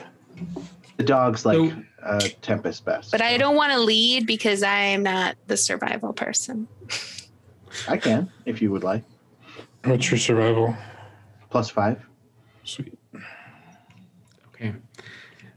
The 0.97 1.03
dog's 1.03 1.45
like 1.45 1.55
So- 1.57 1.83
uh, 2.03 2.19
Tempest 2.41 2.85
best. 2.85 3.11
But 3.11 3.21
I 3.21 3.37
don't 3.37 3.55
want 3.55 3.73
to 3.73 3.79
lead 3.79 4.25
because 4.25 4.63
I 4.63 4.77
am 4.79 5.03
not 5.03 5.35
the 5.47 5.57
survival 5.57 6.13
person. 6.13 6.67
I 7.87 7.97
can 7.97 8.31
if 8.45 8.61
you 8.61 8.71
would 8.71 8.83
like. 8.83 9.03
What's 9.83 10.09
your 10.09 10.17
survival? 10.17 10.75
Plus 11.49 11.69
five. 11.69 11.99
Sweet. 12.63 12.97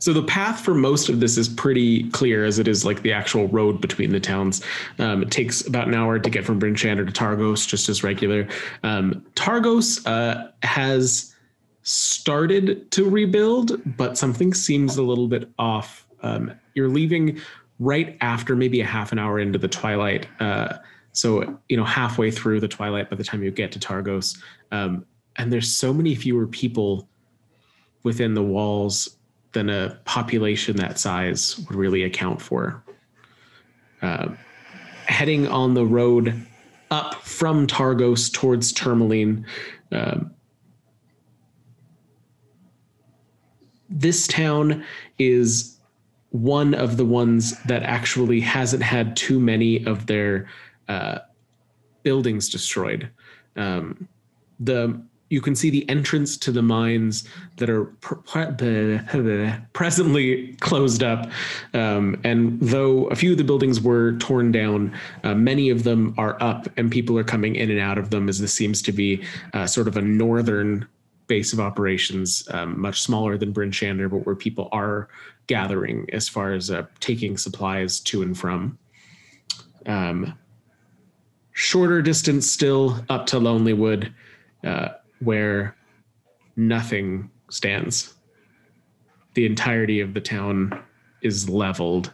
So 0.02 0.12
the 0.12 0.24
path 0.24 0.64
for 0.64 0.74
most 0.74 1.08
of 1.08 1.20
this 1.20 1.38
is 1.38 1.48
pretty 1.48 2.10
clear, 2.10 2.44
as 2.44 2.58
it 2.58 2.66
is 2.66 2.84
like 2.84 3.02
the 3.02 3.12
actual 3.12 3.46
road 3.46 3.80
between 3.80 4.10
the 4.10 4.18
towns. 4.18 4.60
Um, 4.98 5.22
it 5.22 5.30
takes 5.30 5.64
about 5.64 5.86
an 5.86 5.94
hour 5.94 6.18
to 6.18 6.28
get 6.28 6.44
from 6.44 6.58
Bryn 6.58 6.74
Shander 6.74 7.06
to 7.06 7.12
Targos, 7.12 7.68
just 7.68 7.88
as 7.88 8.02
regular. 8.02 8.48
Um, 8.82 9.24
Targos 9.36 10.04
uh, 10.04 10.48
has 10.64 11.36
started 11.84 12.90
to 12.90 13.08
rebuild, 13.08 13.80
but 13.96 14.18
something 14.18 14.52
seems 14.54 14.96
a 14.96 15.04
little 15.04 15.28
bit 15.28 15.48
off. 15.56 16.04
Um, 16.24 16.50
you're 16.74 16.88
leaving 16.88 17.40
right 17.78 18.18
after 18.20 18.56
maybe 18.56 18.80
a 18.80 18.86
half 18.86 19.12
an 19.12 19.20
hour 19.20 19.38
into 19.38 19.60
the 19.60 19.68
twilight. 19.68 20.26
Uh, 20.40 20.78
so 21.12 21.60
you 21.68 21.76
know, 21.76 21.84
halfway 21.84 22.32
through 22.32 22.58
the 22.58 22.66
twilight 22.66 23.08
by 23.08 23.14
the 23.14 23.22
time 23.22 23.44
you 23.44 23.52
get 23.52 23.70
to 23.70 23.78
Targos, 23.78 24.36
um, 24.72 25.06
and 25.36 25.52
there's 25.52 25.70
so 25.70 25.94
many 25.94 26.16
fewer 26.16 26.48
people 26.48 27.08
within 28.02 28.34
the 28.34 28.42
walls 28.42 29.16
than 29.52 29.68
a 29.68 29.98
population 30.04 30.76
that 30.76 30.98
size 30.98 31.58
would 31.66 31.76
really 31.76 32.02
account 32.02 32.40
for. 32.40 32.82
Uh, 34.00 34.28
heading 35.06 35.46
on 35.46 35.74
the 35.74 35.84
road 35.84 36.46
up 36.90 37.14
from 37.22 37.66
Targos 37.66 38.32
towards 38.32 38.72
Termalaine, 38.72 39.44
um, 39.92 40.32
this 43.88 44.26
town 44.26 44.84
is 45.18 45.78
one 46.30 46.74
of 46.74 46.96
the 46.96 47.04
ones 47.04 47.62
that 47.64 47.82
actually 47.82 48.40
hasn't 48.40 48.82
had 48.82 49.14
too 49.16 49.38
many 49.38 49.84
of 49.84 50.06
their 50.06 50.48
uh, 50.88 51.18
buildings 52.02 52.48
destroyed. 52.48 53.10
Um, 53.56 54.08
the 54.58 55.02
you 55.32 55.40
can 55.40 55.54
see 55.56 55.70
the 55.70 55.88
entrance 55.88 56.36
to 56.36 56.52
the 56.52 56.60
mines 56.60 57.26
that 57.56 57.70
are 57.70 57.86
pr- 57.86 58.16
pr- 58.16 59.56
presently 59.72 60.52
closed 60.60 61.02
up. 61.02 61.30
Um, 61.72 62.20
and 62.22 62.60
though 62.60 63.06
a 63.06 63.16
few 63.16 63.32
of 63.32 63.38
the 63.38 63.44
buildings 63.44 63.80
were 63.80 64.12
torn 64.18 64.52
down, 64.52 64.94
uh, 65.24 65.34
many 65.34 65.70
of 65.70 65.84
them 65.84 66.14
are 66.18 66.36
up, 66.42 66.68
and 66.76 66.90
people 66.90 67.18
are 67.18 67.24
coming 67.24 67.56
in 67.56 67.70
and 67.70 67.80
out 67.80 67.96
of 67.96 68.10
them 68.10 68.28
as 68.28 68.40
this 68.40 68.52
seems 68.52 68.82
to 68.82 68.92
be 68.92 69.24
uh, 69.54 69.66
sort 69.66 69.88
of 69.88 69.96
a 69.96 70.02
northern 70.02 70.86
base 71.28 71.54
of 71.54 71.60
operations, 71.60 72.46
um, 72.50 72.78
much 72.78 73.00
smaller 73.00 73.38
than 73.38 73.52
Bryn 73.52 73.70
Shander, 73.70 74.10
but 74.10 74.26
where 74.26 74.36
people 74.36 74.68
are 74.70 75.08
gathering 75.46 76.06
as 76.12 76.28
far 76.28 76.52
as 76.52 76.70
uh, 76.70 76.84
taking 77.00 77.38
supplies 77.38 78.00
to 78.00 78.20
and 78.20 78.36
from. 78.36 78.76
Um, 79.86 80.38
shorter 81.52 82.02
distance 82.02 82.50
still 82.50 83.02
up 83.08 83.24
to 83.28 83.36
Lonelywood, 83.36 84.12
uh, 84.64 84.88
where 85.22 85.76
nothing 86.56 87.30
stands. 87.50 88.14
The 89.34 89.46
entirety 89.46 90.00
of 90.00 90.14
the 90.14 90.20
town 90.20 90.78
is 91.22 91.48
leveled 91.48 92.12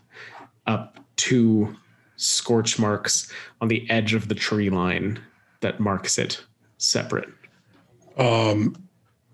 up 0.67 0.99
to 1.17 1.75
scorch 2.17 2.79
marks 2.79 3.33
on 3.61 3.69
the 3.69 3.89
edge 3.91 4.15
of 4.15 4.29
the 4.29 4.35
tree 4.35 4.71
line 4.71 5.19
that 5.61 5.81
marks 5.81 6.19
it 6.19 6.43
separate. 6.79 7.29
Um, 8.17 8.77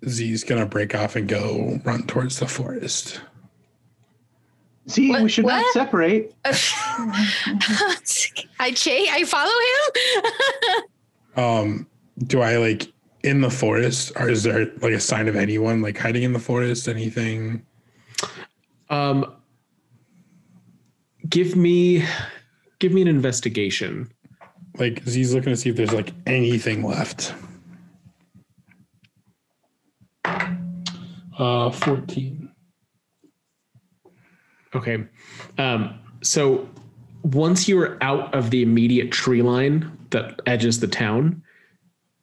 Z's 0.09 0.45
gonna 0.45 0.67
break 0.67 0.95
off 0.95 1.17
and 1.17 1.27
go 1.29 1.81
run 1.85 2.03
towards 2.07 2.39
the 2.39 2.47
forest. 2.47 3.21
See, 4.87 5.09
What- 5.11 5.23
we 5.23 5.29
should 5.31 5.47
not 5.47 5.63
what? 5.63 5.73
separate. 5.73 6.35
I 8.61 8.71
chase. 8.75 9.09
I 9.11 9.25
follow 9.25 9.51
him. 9.51 10.83
Um, 11.37 11.89
do 12.29 12.41
I 12.43 12.59
like 12.59 12.93
in 13.25 13.41
the 13.41 13.51
forest, 13.51 14.13
or 14.17 14.29
is 14.29 14.43
there 14.43 14.67
like 14.83 14.93
a 14.93 15.01
sign 15.01 15.29
of 15.29 15.35
anyone 15.35 15.81
like 15.81 15.99
hiding 15.99 16.23
in 16.23 16.33
the 16.35 16.39
forest? 16.39 16.87
Anything? 16.87 17.65
Um, 18.91 19.35
give 21.29 21.57
me, 21.57 22.05
give 22.79 22.93
me 22.93 23.01
an 23.03 23.09
investigation. 23.09 24.11
Like 24.77 25.03
he's 25.05 25.35
looking 25.35 25.53
to 25.53 25.57
see 25.57 25.71
if 25.71 25.77
there's 25.77 25.93
like 25.93 26.13
anything 26.27 26.83
left. 26.83 27.35
Uh, 31.39 31.71
fourteen. 31.71 32.51
Okay. 34.75 35.05
Um, 35.59 35.99
so 36.23 36.69
once 37.23 37.69
you're 37.69 37.97
out 38.03 38.35
of 38.35 38.51
the 38.51 38.63
immediate 38.63 39.11
tree 39.13 39.41
line 39.41 39.91
that 40.11 40.41
edges 40.47 40.81
the 40.81 40.89
town, 40.89 41.43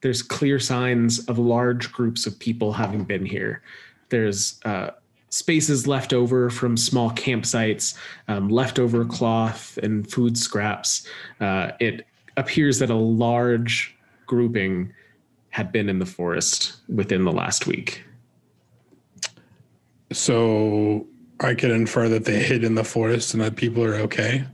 there's 0.01 0.21
clear 0.21 0.59
signs 0.59 1.19
of 1.27 1.37
large 1.37 1.91
groups 1.91 2.25
of 2.25 2.37
people 2.39 2.73
having 2.73 3.03
been 3.03 3.25
here. 3.25 3.61
There's 4.09 4.59
uh, 4.65 4.91
spaces 5.29 5.87
left 5.87 6.11
over 6.11 6.49
from 6.49 6.75
small 6.75 7.11
campsites, 7.11 7.95
um, 8.27 8.49
leftover 8.49 9.05
cloth 9.05 9.77
and 9.81 10.09
food 10.11 10.37
scraps. 10.37 11.07
Uh, 11.39 11.71
it 11.79 12.05
appears 12.37 12.79
that 12.79 12.89
a 12.89 12.95
large 12.95 13.95
grouping 14.25 14.91
had 15.49 15.71
been 15.71 15.89
in 15.89 15.99
the 15.99 16.05
forest 16.05 16.77
within 16.89 17.23
the 17.23 17.31
last 17.31 17.67
week. 17.67 18.03
So 20.11 21.07
I 21.39 21.53
could 21.53 21.71
infer 21.71 22.09
that 22.09 22.25
they 22.25 22.41
hid 22.41 22.63
in 22.63 22.75
the 22.75 22.83
forest 22.83 23.33
and 23.33 23.41
that 23.43 23.55
people 23.55 23.83
are 23.83 23.95
okay. 23.95 24.45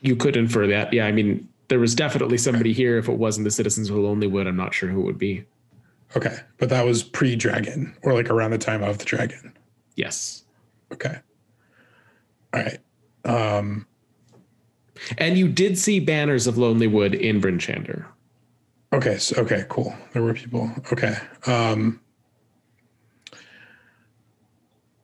You 0.00 0.16
could 0.16 0.36
infer 0.36 0.66
that. 0.66 0.92
Yeah, 0.92 1.06
I 1.06 1.12
mean, 1.12 1.48
there 1.72 1.78
was 1.78 1.94
definitely 1.94 2.36
somebody 2.36 2.74
here. 2.74 2.98
If 2.98 3.08
it 3.08 3.16
wasn't 3.16 3.44
the 3.44 3.50
citizens 3.50 3.88
of 3.88 3.96
Lonelywood, 3.96 4.46
I'm 4.46 4.56
not 4.56 4.74
sure 4.74 4.90
who 4.90 5.00
it 5.00 5.04
would 5.04 5.16
be. 5.16 5.42
Okay, 6.14 6.36
but 6.58 6.68
that 6.68 6.84
was 6.84 7.02
pre-dragon 7.02 7.96
or 8.02 8.12
like 8.12 8.28
around 8.28 8.50
the 8.50 8.58
time 8.58 8.82
of 8.82 8.98
the 8.98 9.06
dragon. 9.06 9.56
Yes. 9.96 10.44
Okay. 10.92 11.16
All 12.52 12.62
right. 12.62 12.78
Um, 13.24 13.86
And 15.16 15.38
you 15.38 15.48
did 15.48 15.78
see 15.78 15.98
banners 15.98 16.46
of 16.46 16.56
Lonelywood 16.56 17.18
in 17.18 17.40
Bryn 17.40 17.56
Shander. 17.56 18.04
Okay. 18.92 19.16
So, 19.16 19.40
okay. 19.40 19.64
Cool. 19.70 19.94
There 20.12 20.22
were 20.22 20.34
people. 20.34 20.70
Okay. 20.92 21.16
Um, 21.46 22.02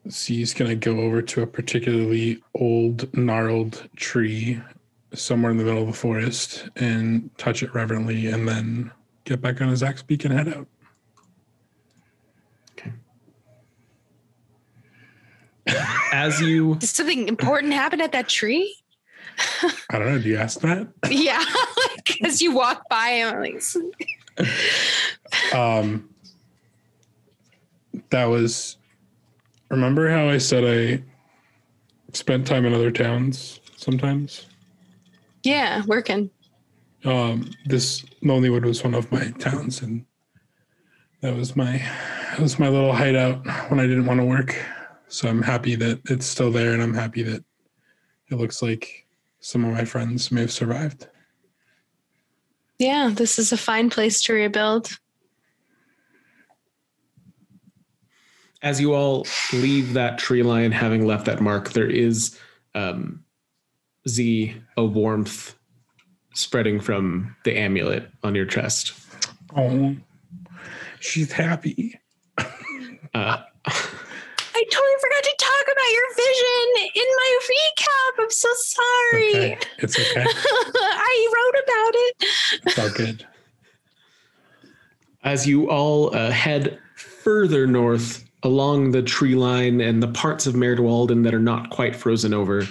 C's 0.07 0.53
gonna 0.53 0.75
go 0.75 1.01
over 1.01 1.23
to 1.23 1.41
a 1.41 1.47
particularly 1.47 2.43
old, 2.55 3.09
gnarled 3.17 3.89
tree 3.97 4.61
somewhere 5.15 5.51
in 5.51 5.57
the 5.57 5.65
middle 5.65 5.81
of 5.83 5.87
the 5.87 5.93
forest 5.93 6.69
and 6.77 7.31
touch 7.39 7.63
it 7.63 7.75
reverently, 7.75 8.27
and 8.27 8.47
then 8.47 8.91
get 9.25 9.41
back 9.41 9.61
on 9.61 9.69
his 9.69 9.83
axe 9.83 10.03
beak 10.03 10.25
and 10.25 10.35
head 10.35 10.49
out. 10.49 10.67
Okay. 12.79 12.93
As 16.13 16.41
you 16.41 16.77
Did 16.77 16.89
something 16.89 17.29
important 17.29 17.73
happen 17.73 18.01
at 18.01 18.13
that 18.13 18.29
tree? 18.29 18.75
I 19.91 19.99
don't 19.99 20.07
know. 20.07 20.19
Do 20.19 20.29
you 20.29 20.37
ask 20.37 20.61
that? 20.61 20.89
Yeah, 21.11 21.45
as 22.25 22.43
you 22.43 22.53
walk 22.53 22.89
by, 22.89 23.23
I'm 23.23 23.41
like, 23.41 23.63
Um, 25.55 26.09
that 28.11 28.25
was. 28.25 28.77
Remember 29.71 30.09
how 30.09 30.29
I 30.29 30.39
said 30.39 30.65
I 30.65 31.03
spent 32.15 32.47
time 32.47 32.65
in 32.65 32.73
other 32.73 32.91
towns 32.91 33.61
sometimes? 33.77 34.48
Yeah, 35.49 35.83
working. 35.87 36.31
um, 37.05 37.51
this 37.67 38.03
Lonelywood 38.23 38.65
was 38.65 38.85
one 38.85 38.95
of 38.95 39.11
my 39.11 39.31
towns, 39.39 39.83
and 39.83 40.05
that 41.23 41.35
was 41.35 41.57
my 41.57 41.79
that 42.31 42.41
was 42.41 42.59
my 42.59 42.69
little 42.69 42.93
hideout 42.93 43.45
when 43.71 43.81
I 43.81 43.87
didn't 43.87 44.07
want 44.07 44.21
to 44.21 44.27
work. 44.27 44.57
So 45.09 45.29
I'm 45.29 45.43
happy 45.43 45.75
that 45.77 46.01
it's 46.11 46.27
still 46.27 46.53
there, 46.53 46.73
and 46.73 46.83
I'm 46.83 46.95
happy 46.95 47.23
that 47.23 47.45
it 48.31 48.35
looks 48.35 48.63
like 48.63 49.07
some 49.41 49.65
of 49.65 49.73
my 49.73 49.85
friends 49.85 50.31
may 50.31 50.43
have 50.43 50.53
survived. 50.53 51.09
Yeah, 52.79 53.11
this 53.13 53.39
is 53.39 53.53
a 53.53 53.57
fine 53.57 53.91
place 53.91 54.23
to 54.23 54.35
rebuild. 54.35 54.99
as 58.63 58.81
you 58.81 58.95
all 58.95 59.27
leave 59.53 59.95
that 59.95 60.19
tree 60.19 60.43
line, 60.43 60.73
having 60.73 61.07
left 61.07 61.27
that 61.27 61.41
mark, 61.41 61.71
there 61.71 61.89
is 61.89 62.39
um, 62.75 63.25
Z 64.09 64.55
a 64.77 64.85
warmth 64.85 65.55
spreading 66.35 66.81
from 66.81 67.35
the 67.45 67.57
amulet 67.57 68.11
on 68.23 68.35
your 68.35 68.47
chest. 68.47 68.93
Oh, 69.57 69.97
she's 71.01 71.33
happy. 71.33 71.99
Uh, 73.15 73.39
I 73.65 74.65
totally 74.71 74.99
forgot 75.01 75.23
to 75.23 75.35
talk 75.39 75.65
about 75.73 75.93
your 75.93 76.15
vision 76.17 76.91
in 76.95 77.07
my 77.17 77.39
recap. 77.51 78.23
I'm 78.25 78.31
so 78.31 78.49
sorry. 78.55 79.29
Okay, 79.35 79.59
it's 79.79 79.99
okay. 79.99 80.25
I 80.27 81.33
wrote 81.35 81.63
about 81.65 81.95
it. 81.95 82.15
It's 82.67 82.79
all 82.79 82.91
good. 82.91 83.27
as 85.25 85.47
you 85.47 85.71
all 85.71 86.15
uh, 86.15 86.31
head 86.31 86.79
further 86.97 87.67
north 87.67 88.25
along 88.43 88.93
the 88.93 89.03
tree 89.03 89.35
line 89.35 89.81
and 89.81 90.03
the 90.03 90.09
parts 90.09 90.47
of 90.47 90.55
Maer 90.55 90.77
Dualdon 90.77 91.25
that 91.25 91.35
are 91.35 91.41
not 91.41 91.71
quite 91.71 91.97
frozen 91.97 92.33
over 92.35 92.67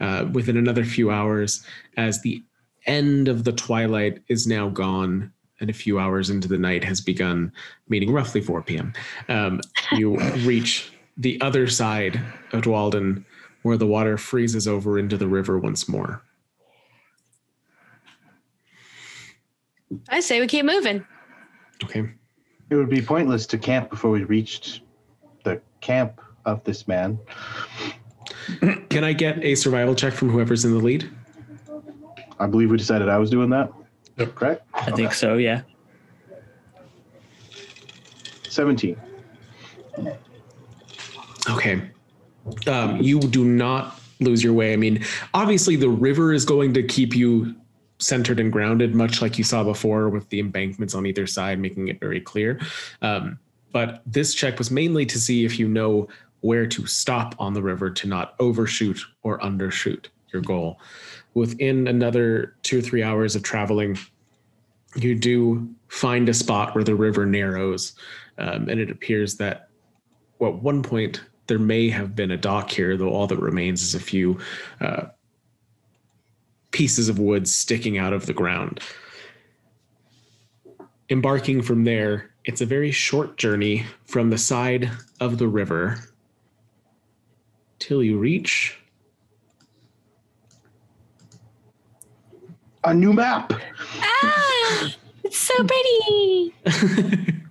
uh, 0.00 0.26
within 0.32 0.56
another 0.56 0.84
few 0.84 1.10
hours, 1.10 1.64
as 1.96 2.20
the 2.22 2.42
end 2.86 3.28
of 3.28 3.44
the 3.44 3.52
twilight 3.52 4.22
is 4.28 4.46
now 4.46 4.68
gone 4.68 5.32
and 5.60 5.68
a 5.68 5.74
few 5.74 5.98
hours 5.98 6.30
into 6.30 6.48
the 6.48 6.58
night 6.58 6.82
has 6.82 7.00
begun, 7.00 7.52
meaning 7.88 8.10
roughly 8.10 8.40
4 8.40 8.62
p.m., 8.62 8.92
um, 9.28 9.60
you 9.92 10.16
reach 10.46 10.92
the 11.16 11.40
other 11.42 11.66
side 11.66 12.18
of 12.52 12.62
Dualdon 12.62 13.24
where 13.62 13.76
the 13.76 13.86
water 13.86 14.16
freezes 14.16 14.66
over 14.66 14.98
into 14.98 15.18
the 15.18 15.28
river 15.28 15.58
once 15.58 15.86
more. 15.86 16.22
I 20.08 20.20
say 20.20 20.40
we 20.40 20.46
keep 20.46 20.64
moving. 20.64 21.04
Okay. 21.84 22.08
It 22.70 22.74
would 22.74 22.88
be 22.88 23.02
pointless 23.02 23.46
to 23.48 23.58
camp 23.58 23.90
before 23.90 24.10
we 24.10 24.24
reached 24.24 24.82
the 25.44 25.60
camp 25.80 26.20
of 26.44 26.62
this 26.64 26.86
man. 26.86 27.18
Can 28.88 29.04
I 29.04 29.12
get 29.12 29.42
a 29.44 29.54
survival 29.54 29.94
check 29.94 30.12
from 30.12 30.30
whoever's 30.30 30.64
in 30.64 30.72
the 30.72 30.78
lead? 30.78 31.10
I 32.38 32.46
believe 32.46 32.70
we 32.70 32.76
decided 32.76 33.08
I 33.08 33.18
was 33.18 33.30
doing 33.30 33.50
that. 33.50 33.72
Yep. 34.16 34.34
Correct? 34.34 34.66
I 34.74 34.90
think 34.90 35.12
so. 35.12 35.36
Yeah. 35.36 35.62
17. 38.48 38.96
Okay. 41.50 41.90
Um, 42.66 42.96
you 43.00 43.20
do 43.20 43.44
not 43.44 44.00
lose 44.20 44.42
your 44.42 44.52
way. 44.52 44.72
I 44.72 44.76
mean, 44.76 45.04
obviously, 45.34 45.76
the 45.76 45.88
river 45.88 46.32
is 46.32 46.44
going 46.44 46.74
to 46.74 46.82
keep 46.82 47.14
you 47.14 47.54
centered 47.98 48.40
and 48.40 48.50
grounded, 48.50 48.94
much 48.94 49.22
like 49.22 49.38
you 49.38 49.44
saw 49.44 49.62
before 49.62 50.08
with 50.08 50.28
the 50.30 50.40
embankments 50.40 50.94
on 50.94 51.06
either 51.06 51.26
side, 51.26 51.58
making 51.58 51.88
it 51.88 52.00
very 52.00 52.20
clear. 52.20 52.60
Um, 53.02 53.38
but 53.72 54.02
this 54.06 54.34
check 54.34 54.58
was 54.58 54.70
mainly 54.70 55.06
to 55.06 55.18
see 55.20 55.44
if 55.44 55.58
you 55.58 55.68
know 55.68 56.08
where 56.40 56.66
to 56.66 56.86
stop 56.86 57.34
on 57.38 57.52
the 57.52 57.62
river 57.62 57.90
to 57.90 58.08
not 58.08 58.34
overshoot 58.40 59.00
or 59.22 59.38
undershoot 59.40 60.06
your 60.32 60.42
goal. 60.42 60.80
Within 61.34 61.86
another 61.86 62.56
two 62.62 62.78
or 62.78 62.82
three 62.82 63.02
hours 63.02 63.36
of 63.36 63.42
traveling, 63.42 63.98
you 64.96 65.14
do 65.14 65.68
find 65.88 66.28
a 66.28 66.34
spot 66.34 66.74
where 66.74 66.84
the 66.84 66.94
river 66.94 67.26
narrows, 67.26 67.92
um, 68.38 68.68
and 68.68 68.80
it 68.80 68.90
appears 68.90 69.36
that 69.36 69.68
well, 70.38 70.54
at 70.54 70.62
one 70.62 70.82
point 70.82 71.20
there 71.46 71.58
may 71.58 71.88
have 71.90 72.16
been 72.16 72.30
a 72.30 72.36
dock 72.36 72.70
here, 72.70 72.96
though 72.96 73.10
all 73.10 73.26
that 73.26 73.38
remains 73.38 73.82
is 73.82 73.94
a 73.94 74.00
few 74.00 74.38
uh, 74.80 75.02
pieces 76.70 77.08
of 77.08 77.18
wood 77.18 77.46
sticking 77.46 77.98
out 77.98 78.12
of 78.12 78.26
the 78.26 78.32
ground. 78.32 78.80
Embarking 81.10 81.60
from 81.60 81.84
there, 81.84 82.30
it's 82.44 82.60
a 82.60 82.66
very 82.66 82.90
short 82.90 83.36
journey 83.36 83.84
from 84.06 84.30
the 84.30 84.38
side 84.38 84.90
of 85.20 85.38
the 85.38 85.48
river 85.48 85.98
till 87.80 88.02
you 88.04 88.18
reach 88.18 88.80
A 92.84 92.94
new 92.94 93.12
map. 93.12 93.52
Ah, 93.98 94.94
it's 95.22 95.36
so 95.36 95.54
pretty. 95.64 96.54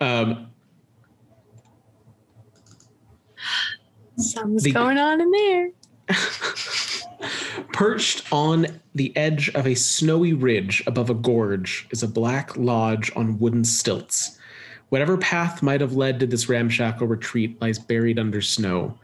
um, 0.00 0.46
Something's 4.16 4.62
The- 4.62 4.72
going 4.72 4.96
on 4.96 5.20
in 5.20 5.30
there. 5.30 5.70
Perched 7.72 8.32
on 8.32 8.66
the 8.94 9.14
edge 9.16 9.50
of 9.50 9.66
a 9.66 9.74
snowy 9.74 10.32
ridge 10.32 10.82
above 10.86 11.10
a 11.10 11.14
gorge 11.14 11.86
is 11.90 12.02
a 12.02 12.08
black 12.08 12.56
lodge 12.56 13.12
on 13.16 13.38
wooden 13.38 13.64
stilts. 13.64 14.38
Whatever 14.88 15.18
path 15.18 15.62
might 15.62 15.80
have 15.80 15.94
led 15.94 16.20
to 16.20 16.26
this 16.26 16.48
ramshackle 16.48 17.06
retreat 17.06 17.60
lies 17.60 17.78
buried 17.78 18.18
under 18.18 18.40
snow. 18.40 18.98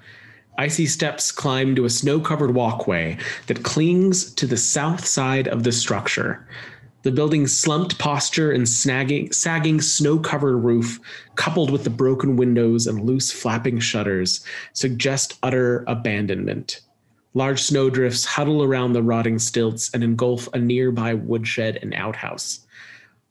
Icy 0.59 0.87
steps 0.87 1.33
climb 1.33 1.75
to 1.75 1.85
a 1.85 1.91
snow 1.91 2.21
covered 2.21 2.55
walkway 2.55 3.17
that 3.47 3.63
clings 3.63 4.33
to 4.35 4.47
the 4.47 4.57
south 4.57 5.07
side 5.07 5.49
of 5.49 5.63
the 5.63 5.73
structure. 5.73 6.47
The 7.03 7.11
building's 7.11 7.57
slumped 7.57 7.99
posture 7.99 8.53
and 8.53 8.65
snagging, 8.65 9.33
sagging 9.33 9.81
snow 9.81 10.19
covered 10.19 10.59
roof, 10.59 11.01
coupled 11.35 11.71
with 11.71 11.85
the 11.85 11.91
broken 11.91 12.37
windows 12.37 12.87
and 12.87 13.01
loose 13.01 13.33
flapping 13.33 13.81
shutters, 13.81 14.45
suggest 14.75 15.39
utter 15.43 15.83
abandonment. 15.87 16.83
Large 17.33 17.63
snowdrifts 17.63 18.25
huddle 18.25 18.63
around 18.63 18.93
the 18.93 19.03
rotting 19.03 19.39
stilts 19.39 19.91
and 19.95 20.05
engulf 20.05 20.49
a 20.53 20.59
nearby 20.59 21.15
woodshed 21.15 21.79
and 21.81 21.95
outhouse. 21.95 22.67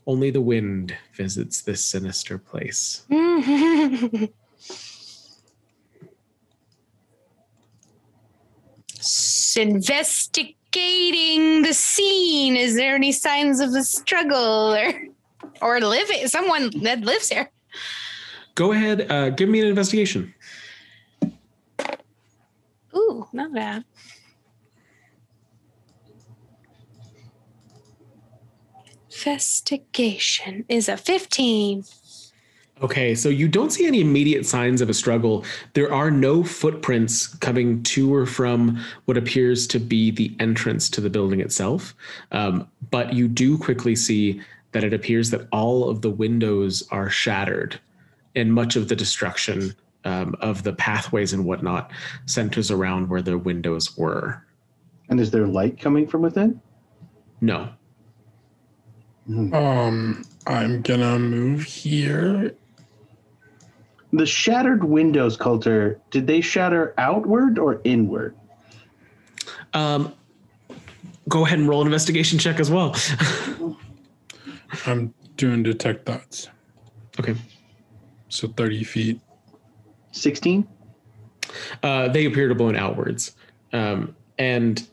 Only 0.08 0.32
the 0.32 0.41
wind 0.41 0.96
visits 1.14 1.62
this 1.62 1.86
sinister 1.86 2.40
place. 2.40 3.04
Investigating 9.58 11.64
the 11.64 11.74
scene. 11.74 12.56
Is 12.56 12.76
there 12.76 12.96
any 12.96 13.12
signs 13.12 13.60
of 13.60 13.74
a 13.74 13.84
struggle 13.84 14.76
or 14.76 14.94
or 15.62 15.80
living 15.80 16.28
someone 16.28 16.72
that 16.84 17.02
lives 17.02 17.30
here? 17.30 17.50
Go 18.56 18.72
ahead, 18.74 19.12
uh, 19.12 19.30
give 19.30 19.50
me 19.50 19.62
an 19.62 19.68
investigation. 19.68 20.34
Ooh, 22.96 23.28
not 23.32 23.54
bad. 23.54 23.86
Investigation 29.10 30.66
is 30.70 30.90
a 30.90 30.98
15. 30.98 31.84
Okay, 32.82 33.14
so 33.14 33.28
you 33.28 33.50
don't 33.50 33.72
see 33.72 33.86
any 33.88 34.00
immediate 34.00 34.46
signs 34.46 34.80
of 34.80 34.90
a 34.90 34.94
struggle. 34.94 35.44
There 35.74 35.94
are 35.94 36.10
no 36.10 36.44
footprints 36.44 37.28
coming 37.28 37.84
to 37.84 38.14
or 38.14 38.26
from 38.26 38.82
what 39.06 39.18
appears 39.18 39.68
to 39.68 39.80
be 39.80 40.12
the 40.12 40.34
entrance 40.40 40.90
to 40.92 41.02
the 41.02 41.10
building 41.10 41.42
itself. 41.42 41.94
Um, 42.32 42.70
but 42.90 43.14
you 43.14 43.28
do 43.28 43.58
quickly 43.58 43.96
see 43.98 44.42
that 44.72 44.86
it 44.86 44.94
appears 44.94 45.30
that 45.32 45.48
all 45.52 45.90
of 45.90 46.02
the 46.02 46.10
windows 46.10 46.88
are 46.90 47.10
shattered, 47.10 47.80
and 48.36 48.54
much 48.54 48.78
of 48.78 48.88
the 48.88 48.96
destruction 48.96 49.76
um, 50.06 50.36
of 50.40 50.64
the 50.64 50.74
pathways 50.74 51.34
and 51.34 51.44
whatnot 51.44 51.92
centers 52.28 52.72
around 52.72 53.10
where 53.10 53.22
the 53.22 53.38
windows 53.38 53.98
were. 53.98 54.46
And 55.10 55.20
is 55.20 55.32
there 55.32 55.48
light 55.48 55.80
coming 55.80 56.08
from 56.08 56.22
within? 56.22 56.62
No. 57.42 57.70
Um, 59.28 60.24
I'm 60.48 60.82
gonna 60.82 61.20
move 61.20 61.64
here 61.64 62.56
The 64.11 64.26
shattered 64.26 64.84
windows, 64.84 65.38
Coulter, 65.38 65.99
did 66.10 66.26
they 66.26 66.41
shatter 66.41 66.94
outward 66.98 67.60
or 67.60 67.80
inward? 67.84 68.36
Um, 69.73 70.14
go 71.27 71.45
ahead 71.45 71.60
and 71.60 71.69
roll 71.69 71.81
an 71.81 71.88
investigation 71.88 72.40
check 72.40 72.60
as 72.60 72.72
well. 72.72 72.95
I'm 74.86 75.14
doing 75.36 75.64
detect 75.64 76.06
thoughts. 76.06 76.49
okay. 77.19 77.36
So 78.30 78.48
30 78.48 78.84
feet. 78.84 79.19
16? 80.11 80.68
Uh, 81.84 82.07
they 82.10 82.26
appear 82.26 82.48
to 82.48 82.56
blown 82.56 82.76
outwards. 82.76 83.36
Um, 83.73 84.15
and 84.38 84.88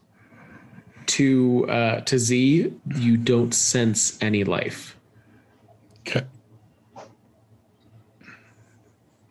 to 1.07 1.67
uh, 1.69 2.01
to 2.01 2.19
Z, 2.19 2.73
you 2.97 3.17
don't 3.17 3.55
sense 3.55 4.19
any 4.21 4.45
life. 4.45 4.97
Okay. 6.01 6.27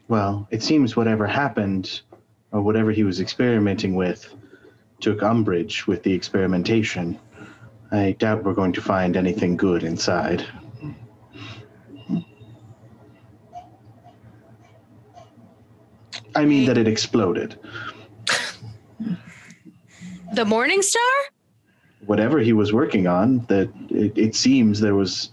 Well, 0.08 0.48
it 0.52 0.62
seems 0.62 0.96
whatever 0.96 1.26
happened, 1.26 2.02
or 2.52 2.62
whatever 2.62 2.92
he 2.92 3.04
was 3.04 3.20
experimenting 3.20 3.96
with, 3.96 4.34
took 5.00 5.24
umbrage 5.24 5.88
with 5.88 6.04
the 6.04 6.14
experimentation. 6.14 7.20
I 7.92 8.16
doubt 8.20 8.44
we're 8.44 8.54
going 8.54 8.74
to 8.74 8.82
find 8.82 9.18
anything 9.18 9.58
good 9.58 9.84
inside. 9.84 10.46
I 16.36 16.44
mean 16.46 16.66
that 16.66 16.78
it 16.78 16.88
exploded. 16.88 17.58
The 20.34 20.46
Morning 20.46 20.82
Star? 20.82 21.02
Whatever 22.06 22.40
he 22.40 22.52
was 22.52 22.74
working 22.74 23.08
on, 23.08 23.40
that 23.48 23.70
it, 23.90 24.18
it 24.18 24.36
seems 24.36 24.82
there 24.82 24.96
was, 24.96 25.30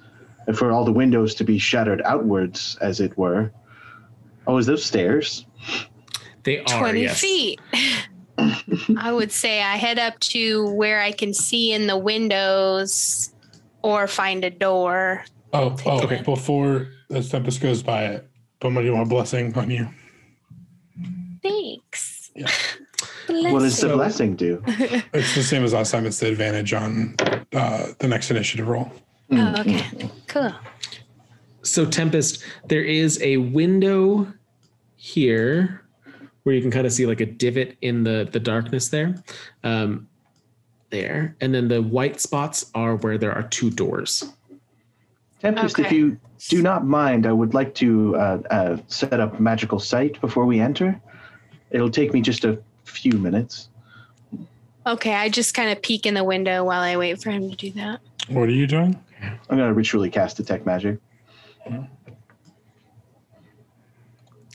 for 0.55 0.71
all 0.71 0.85
the 0.85 0.93
windows 0.93 1.35
to 1.35 1.45
be 1.45 1.59
shattered 1.59 2.01
outwards, 2.05 2.79
as 2.81 3.01
it 3.01 3.19
were. 3.19 3.53
Oh, 4.47 4.59
is 4.59 4.67
those 4.67 4.85
stairs? 4.85 5.47
They 6.45 6.59
are 6.59 6.79
20 6.79 7.03
yes. 7.03 7.21
feet. 7.21 7.61
I 8.97 9.13
would 9.13 9.31
say 9.31 9.63
I 9.63 9.77
head 9.77 9.99
up 9.99 10.19
to 10.21 10.69
where 10.73 11.01
I 11.01 11.13
can 11.13 11.33
see 11.33 11.73
in 11.73 11.87
the 11.87 11.97
windows 11.97 13.33
or 13.83 14.07
find 14.07 14.45
a 14.45 14.51
door. 14.51 15.25
Oh, 15.53 15.77
oh 15.87 16.03
Okay. 16.03 16.23
before 16.23 16.89
the 17.09 17.23
tempest 17.23 17.61
goes 17.61 17.83
by 17.83 18.07
it, 18.07 18.29
Boma, 18.61 18.83
you 18.83 18.93
want 18.93 19.07
a 19.07 19.09
blessing 19.09 19.57
on 19.57 19.71
you? 19.71 19.89
Thanks. 21.43 22.31
Yeah. 22.35 22.51
What 23.29 23.61
does 23.61 23.81
the 23.81 23.89
blessing 23.89 24.37
do? 24.37 24.63
It's 24.67 25.35
the 25.35 25.43
same 25.43 25.65
as 25.65 25.73
last 25.73 25.91
time. 25.91 26.07
It's 26.07 26.19
the 26.19 26.29
advantage 26.29 26.73
on 26.73 27.15
uh, 27.53 27.89
the 27.99 28.09
next 28.09 28.31
initiative 28.31 28.67
roll. 28.67 28.91
Oh, 29.31 29.55
okay. 29.61 29.85
Cool. 30.29 30.53
So 31.63 31.87
Tempest, 31.87 32.43
there 32.67 32.83
is 32.83 33.21
a 33.23 33.37
window 33.37 34.33
here 34.97 35.85
where 36.43 36.55
you 36.55 36.61
can 36.61 36.71
kind 36.71 36.87
of 36.87 36.93
see 36.93 37.07
like 37.07 37.21
a 37.21 37.27
divot 37.27 37.77
in 37.83 38.03
the 38.03 38.29
the 38.31 38.41
darkness 38.41 38.89
there. 38.89 39.23
Um, 39.63 40.09
there, 40.91 41.35
and 41.41 41.55
then 41.55 41.69
the 41.69 41.83
white 41.83 42.21
spots 42.21 42.71
are 42.75 42.97
where 42.97 43.17
there 43.17 43.33
are 43.33 43.45
two 43.45 43.71
doors. 43.71 44.31
Tempest, 45.41 45.79
if 45.79 45.91
you 45.91 46.19
do 46.49 46.63
not 46.63 46.87
mind, 46.87 47.27
I 47.27 47.33
would 47.33 47.55
like 47.55 47.75
to 47.77 48.15
uh, 48.17 48.43
uh, 48.51 48.77
set 48.87 49.19
up 49.19 49.41
magical 49.41 49.81
sight 49.81 50.21
before 50.21 50.45
we 50.45 50.61
enter. 50.61 51.01
It'll 51.71 51.91
take 51.91 52.13
me 52.13 52.21
just 52.21 52.45
a 52.45 52.61
few 52.85 53.13
minutes. 53.13 53.71
Okay, 54.87 55.15
I 55.15 55.29
just 55.29 55.55
kind 55.55 55.71
of 55.71 55.81
peek 55.83 56.07
in 56.07 56.15
the 56.15 56.25
window 56.25 56.63
while 56.65 56.83
I 56.83 56.97
wait 56.97 57.23
for 57.23 57.31
him 57.31 57.49
to 57.51 57.57
do 57.57 57.71
that. 57.73 58.01
What 58.29 58.49
are 58.49 58.53
you 58.53 58.67
doing? 58.67 59.03
I'm 59.23 59.57
going 59.57 59.69
to 59.69 59.75
ritually 59.75 60.11
cast 60.11 60.37
detect 60.37 60.67
magic. 60.67 60.99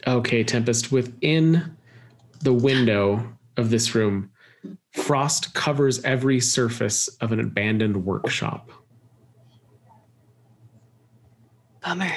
Okay, 0.06 0.44
Tempest, 0.44 0.92
within 0.92 1.76
the 2.42 2.54
window 2.54 3.38
of 3.58 3.70
this 3.70 3.94
room, 3.94 4.32
frost 4.92 5.54
covers 5.54 6.04
every 6.04 6.40
surface 6.40 7.08
of 7.20 7.32
an 7.32 7.40
abandoned 7.40 8.06
workshop. 8.06 8.70
Bummer. 11.82 12.12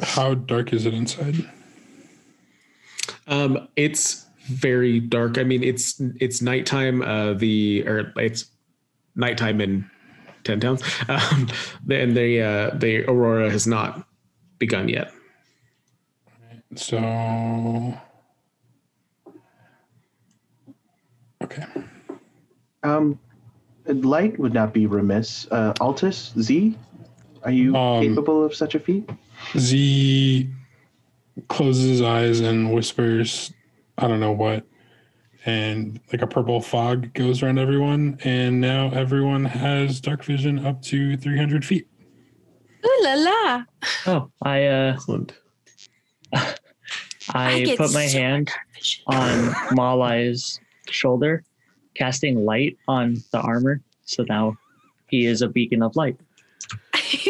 How 0.00 0.34
dark 0.34 0.72
is 0.72 0.86
it 0.86 0.94
inside? 0.94 1.48
Um, 3.26 3.68
it's 3.76 4.26
very 4.46 5.00
dark. 5.00 5.38
I 5.38 5.44
mean, 5.44 5.62
it's 5.62 6.00
it's 6.20 6.40
nighttime. 6.40 7.02
Uh, 7.02 7.34
the 7.34 7.86
or 7.86 8.12
it's 8.16 8.46
nighttime 9.14 9.60
in 9.60 9.90
ten 10.48 10.60
towns. 10.60 10.82
Um, 11.08 11.48
and 11.90 12.16
the 12.16 12.40
uh, 12.42 12.76
the 12.76 13.04
aurora 13.08 13.50
has 13.50 13.66
not 13.66 14.06
begun 14.58 14.88
yet. 14.88 15.12
So, 16.76 16.98
okay. 21.42 21.64
Um, 22.82 23.18
light 23.86 24.38
would 24.38 24.52
not 24.52 24.72
be 24.74 24.86
remiss. 24.86 25.46
Uh, 25.50 25.72
Altus, 25.80 26.38
Z, 26.40 26.76
are 27.42 27.50
you 27.50 27.74
Um, 27.74 28.02
capable 28.02 28.44
of 28.44 28.54
such 28.54 28.74
a 28.74 28.80
feat? 28.80 29.08
Z 29.56 30.48
closes 31.48 31.84
his 31.88 32.02
eyes 32.02 32.40
and 32.40 32.72
whispers, 32.74 33.52
I 33.96 34.08
don't 34.08 34.20
know 34.20 34.32
what. 34.32 34.64
And 35.46 36.00
like 36.12 36.22
a 36.22 36.26
purple 36.26 36.60
fog 36.60 37.12
goes 37.14 37.42
around 37.42 37.58
everyone. 37.58 38.18
And 38.24 38.60
now 38.60 38.90
everyone 38.90 39.44
has 39.44 40.00
dark 40.00 40.24
vision 40.24 40.64
up 40.64 40.82
to 40.82 41.16
300 41.16 41.64
feet. 41.64 41.86
Ooh 42.84 43.00
la 43.02 43.14
la. 43.14 43.64
Oh, 44.06 44.30
I 44.42 44.66
uh, 44.66 44.92
Excellent. 44.94 45.34
I, 47.34 47.62
get 47.62 47.78
put 47.78 47.92
my 47.92 48.06
so 48.06 48.18
hand 48.18 48.50
on 49.06 49.54
Malai's 49.72 50.60
shoulder, 50.88 51.44
casting 51.94 52.44
light 52.44 52.78
on 52.86 53.16
the 53.32 53.40
armor. 53.40 53.82
So 54.04 54.24
now 54.28 54.56
he 55.08 55.26
is 55.26 55.42
a 55.42 55.48
beacon 55.48 55.82
of 55.82 55.96
light. 55.96 56.16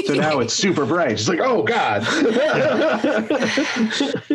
So 0.07 0.15
now 0.15 0.41
it's 0.41 0.55
super 0.55 0.85
bright. 0.85 1.13
It's 1.13 1.29
like, 1.29 1.41
oh 1.41 1.63
god. 1.63 2.05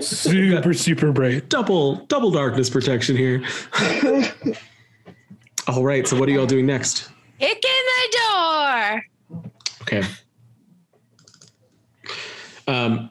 Super, 0.02 0.74
super 0.74 1.12
bright. 1.12 1.50
Double 1.50 1.96
double 2.06 2.32
darkness 2.32 2.70
protection 2.70 3.18
here. 3.18 3.44
all 5.68 5.84
right. 5.84 6.08
So 6.08 6.18
what 6.20 6.30
are 6.30 6.32
you 6.32 6.40
all 6.40 6.46
doing 6.46 6.66
next? 6.66 7.10
Kick 7.40 7.64
in 7.64 7.84
the 7.96 8.18
door. 8.18 9.06
Okay. 9.82 10.04
Um, 12.68 13.10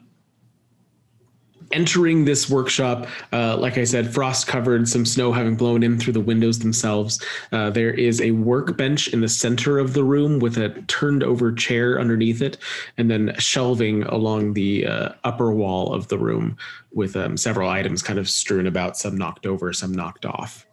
entering 1.73 2.25
this 2.25 2.49
workshop, 2.49 3.07
uh, 3.33 3.57
like 3.57 3.79
I 3.79 3.85
said, 3.85 4.13
frost 4.13 4.47
covered, 4.47 4.89
some 4.89 5.05
snow 5.05 5.33
having 5.33 5.57
blown 5.57 5.83
in 5.83 5.99
through 5.99 6.13
the 6.13 6.21
windows 6.21 6.59
themselves. 6.59 7.23
Uh, 7.51 7.71
there 7.71 7.93
is 7.93 8.21
a 8.21 8.31
workbench 8.33 9.09
in 9.09 9.21
the 9.21 9.29
center 9.29 9.79
of 9.79 9.95
the 9.95 10.05
room 10.05 10.39
with 10.39 10.59
a 10.59 10.71
turned 10.83 11.23
over 11.23 11.53
chair 11.53 12.01
underneath 12.01 12.43
it, 12.43 12.59
and 12.99 13.11
then 13.11 13.35
shelving 13.39 14.03
along 14.05 14.55
the 14.55 14.87
uh, 14.87 15.11
upper 15.25 15.53
wall 15.53 15.93
of 15.93 16.09
the 16.09 16.19
room 16.19 16.57
with 16.93 17.17
um, 17.17 17.37
several 17.37 17.69
items 17.69 18.03
kind 18.03 18.19
of 18.19 18.29
strewn 18.29 18.67
about, 18.67 18.97
some 18.97 19.17
knocked 19.17 19.47
over, 19.47 19.73
some 19.73 19.93
knocked 19.93 20.27
off. 20.27 20.67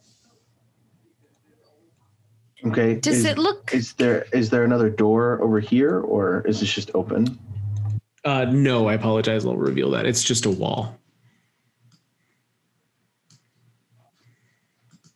okay. 2.65 2.95
Does 2.95 3.19
is, 3.19 3.25
it 3.25 3.37
look 3.37 3.73
Is 3.73 3.93
there 3.93 4.25
is 4.33 4.49
there 4.49 4.63
another 4.63 4.89
door 4.89 5.41
over 5.41 5.59
here, 5.59 5.99
or 6.01 6.45
is 6.47 6.59
this 6.59 6.73
just 6.73 6.91
open? 6.93 7.39
Uh, 8.25 8.45
no, 8.45 8.87
I 8.87 8.93
apologize. 8.93 9.45
I'll 9.45 9.55
reveal 9.55 9.91
that. 9.91 10.05
It's 10.05 10.23
just 10.23 10.45
a 10.45 10.49
wall. 10.49 10.99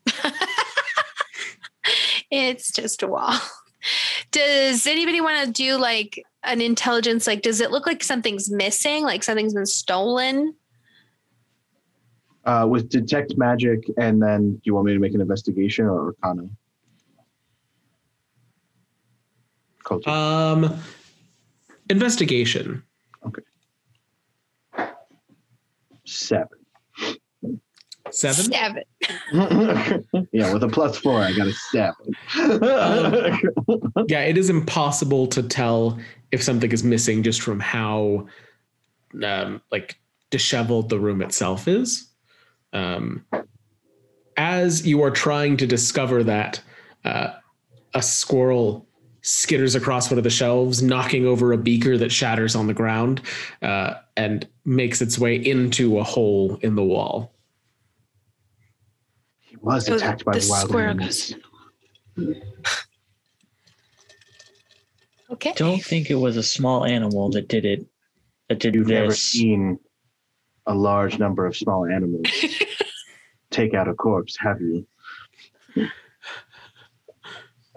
it's 2.32 2.72
just 2.72 3.04
a 3.04 3.08
wall? 3.08 3.38
Does 4.32 4.88
anybody 4.88 5.22
want 5.22 5.46
to 5.46 5.52
do 5.52 5.78
like 5.78 6.24
an 6.44 6.60
intelligence 6.62 7.28
like 7.28 7.42
does 7.42 7.62
it 7.62 7.72
look 7.72 7.86
like 7.86 8.04
something's 8.04 8.50
missing, 8.50 9.04
like 9.04 9.24
something's 9.24 9.54
been 9.54 9.66
stolen? 9.66 10.56
Uh, 12.46 12.68
with 12.70 12.90
detect 12.90 13.38
magic, 13.38 13.80
and 13.98 14.22
then 14.22 14.56
do 14.56 14.62
you 14.64 14.74
want 14.74 14.86
me 14.86 14.94
to 14.94 15.00
make 15.00 15.14
an 15.14 15.22
investigation 15.22 15.86
or 15.86 16.08
Arcana? 16.08 16.50
Coulter. 19.84 20.10
Um, 20.10 20.78
investigation. 21.90 22.84
Seven. 26.06 26.48
Seven. 28.12 28.52
Seven. 28.52 28.84
yeah, 30.32 30.54
with 30.54 30.64
a 30.64 30.70
plus 30.72 30.98
four, 30.98 31.22
I 31.22 31.32
got 31.34 31.48
a 31.48 31.54
seven. 31.54 32.14
Yeah, 34.08 34.22
it 34.22 34.38
is 34.38 34.50
impossible 34.50 35.28
to 35.28 35.44
tell 35.44 35.98
if 36.32 36.44
something 36.44 36.72
is 36.72 36.84
missing 36.84 37.24
just 37.24 37.42
from 37.42 37.60
how, 37.60 38.28
um, 39.24 39.62
like 39.72 39.98
disheveled 40.30 40.90
the 40.90 41.00
room 41.00 41.22
itself 41.22 41.68
is. 41.68 42.10
Um, 42.74 43.26
as 44.36 44.86
you 44.86 45.02
are 45.04 45.12
trying 45.12 45.58
to 45.58 45.68
discover 45.68 46.24
that, 46.24 46.62
uh, 47.06 47.32
a 47.94 48.02
squirrel 48.02 48.88
skitters 49.24 49.76
across 49.76 50.12
one 50.12 50.18
of 50.18 50.24
the 50.24 50.30
shelves, 50.30 50.84
knocking 50.84 51.26
over 51.26 51.54
a 51.54 51.58
beaker 51.58 51.98
that 51.98 52.12
shatters 52.12 52.56
on 52.56 52.68
the 52.68 52.74
ground 52.74 53.22
uh, 53.62 53.96
and 54.18 54.48
makes 54.66 55.02
its 55.02 55.18
way 55.18 55.36
into 55.36 55.98
a 56.00 56.04
hole 56.04 56.58
in 56.62 56.76
the 56.76 56.84
wall. 56.84 57.34
He 59.40 59.56
was 59.58 59.86
So 59.86 59.96
attacked 59.96 60.26
by 60.26 60.34
the 60.34 60.40
the 60.40 60.50
wild 60.50 60.70
squirrel 60.70 60.90
animals. 60.90 61.36
Okay. 65.32 65.54
Don't 65.56 65.84
think 65.84 66.12
it 66.12 66.16
was 66.16 66.38
a 66.38 66.44
small 66.44 66.86
animal 66.86 67.30
that 67.32 67.48
did 67.48 67.66
it. 67.66 67.86
That 68.50 68.60
did 68.60 68.76
You've 68.76 68.88
never 68.88 69.16
seen 69.16 69.80
a 70.68 70.76
large 70.76 71.18
number 71.18 71.46
of 71.46 71.56
small 71.56 71.86
animals 71.86 72.28
take 73.52 73.74
out 73.74 73.88
a 73.88 73.94
corpse, 73.94 74.38
have 74.40 74.62
you? 74.62 74.86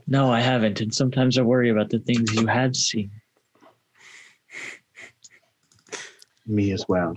No, 0.06 0.30
I 0.32 0.40
haven't. 0.40 0.80
And 0.80 0.94
sometimes 0.94 1.36
I 1.38 1.42
worry 1.42 1.70
about 1.70 1.90
the 1.90 1.98
things 1.98 2.32
you 2.34 2.46
have 2.46 2.76
seen. 2.76 3.10
Me 6.46 6.70
as 6.72 6.84
well. 6.88 7.16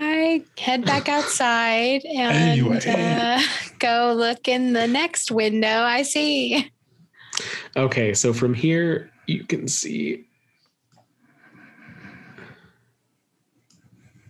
I 0.00 0.42
head 0.58 0.84
back 0.84 1.08
outside 1.08 2.04
and 2.16 2.60
Anyway. 2.60 2.80
uh, 2.86 3.40
go 3.78 4.12
look 4.16 4.48
in 4.48 4.72
the 4.72 4.86
next 4.88 5.30
window 5.30 5.68
I 5.82 6.02
see. 6.02 6.70
Okay, 7.76 8.12
so 8.12 8.32
from 8.32 8.54
here 8.54 9.10
you 9.26 9.44
can 9.44 9.68
see. 9.68 10.24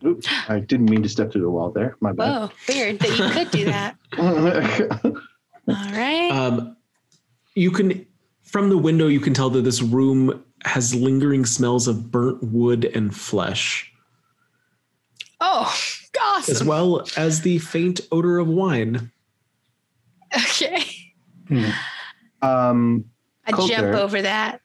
Oops, 0.04 0.28
I 0.48 0.58
didn't 0.60 0.90
mean 0.90 1.02
to 1.04 1.08
step 1.08 1.32
through 1.32 1.42
the 1.42 1.50
wall 1.50 1.70
there. 1.70 1.96
My 2.00 2.12
bad. 2.12 2.28
Whoa, 2.28 2.50
weird 2.68 2.98
that 2.98 3.18
you 3.18 3.30
could 3.30 3.50
do 3.52 3.64
that. 3.66 3.96
All 4.18 5.92
right. 5.92 6.30
Um, 6.30 6.76
you 7.54 7.70
can, 7.70 8.06
from 8.42 8.68
the 8.70 8.78
window, 8.78 9.06
you 9.08 9.20
can 9.20 9.34
tell 9.34 9.50
that 9.50 9.62
this 9.62 9.82
room 9.82 10.44
has 10.64 10.94
lingering 10.94 11.44
smells 11.44 11.88
of 11.88 12.10
burnt 12.10 12.42
wood 12.42 12.84
and 12.94 13.14
flesh, 13.14 13.92
oh, 15.40 15.74
gosh. 16.12 16.48
as 16.48 16.62
well 16.62 17.04
as 17.16 17.40
the 17.42 17.58
faint 17.58 18.00
odor 18.12 18.38
of 18.38 18.48
wine. 18.48 19.10
Okay. 20.34 20.84
um, 22.40 23.04
I 23.46 23.52
Coulter. 23.52 23.74
jump 23.74 23.94
over 23.96 24.22
that. 24.22 24.60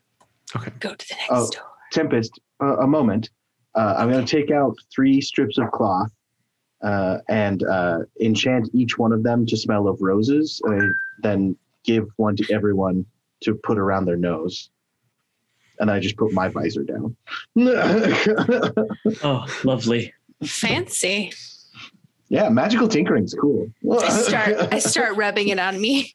Okay. 0.56 0.72
Go 0.80 0.94
to 0.96 1.08
the 1.10 1.16
next 1.16 1.30
Oh. 1.32 1.50
door. 1.52 1.64
Tempest, 1.92 2.40
uh, 2.62 2.78
a 2.78 2.88
moment. 2.88 3.30
Uh, 3.76 3.96
I'm 3.98 4.10
going 4.12 4.26
to 4.26 4.30
take 4.42 4.52
out 4.52 4.76
three 4.94 5.22
strips 5.22 5.58
of 5.58 5.72
cloth 5.72 6.10
uh, 6.84 7.18
and 7.30 7.64
uh, 7.64 8.00
enchant 8.22 8.70
each 8.74 8.98
one 8.98 9.12
of 9.14 9.24
them 9.24 9.46
to 9.46 9.56
smell 9.58 9.88
of 9.88 10.02
roses, 10.02 10.62
and 10.66 10.94
then 11.22 11.56
give 11.88 12.08
one 12.18 12.36
to 12.36 12.54
everyone 12.54 13.06
to 13.42 13.56
put 13.56 13.80
around 13.80 14.06
their 14.06 14.18
nose. 14.18 14.70
And 15.80 15.90
I 15.90 16.00
just 16.00 16.18
put 16.18 16.32
my 16.32 16.50
visor 16.50 16.84
down. 16.84 17.16
Oh, 19.24 19.46
lovely. 19.64 20.14
Fancy. 20.44 21.32
yeah, 22.30 22.50
magical 22.50 22.88
tinkering's 22.88 23.34
cool. 23.34 23.72
I 23.92 24.10
start 24.10 24.74
I 24.74 24.80
start 24.80 25.16
rubbing 25.16 25.48
it 25.48 25.58
on 25.60 25.80
me. 25.82 26.14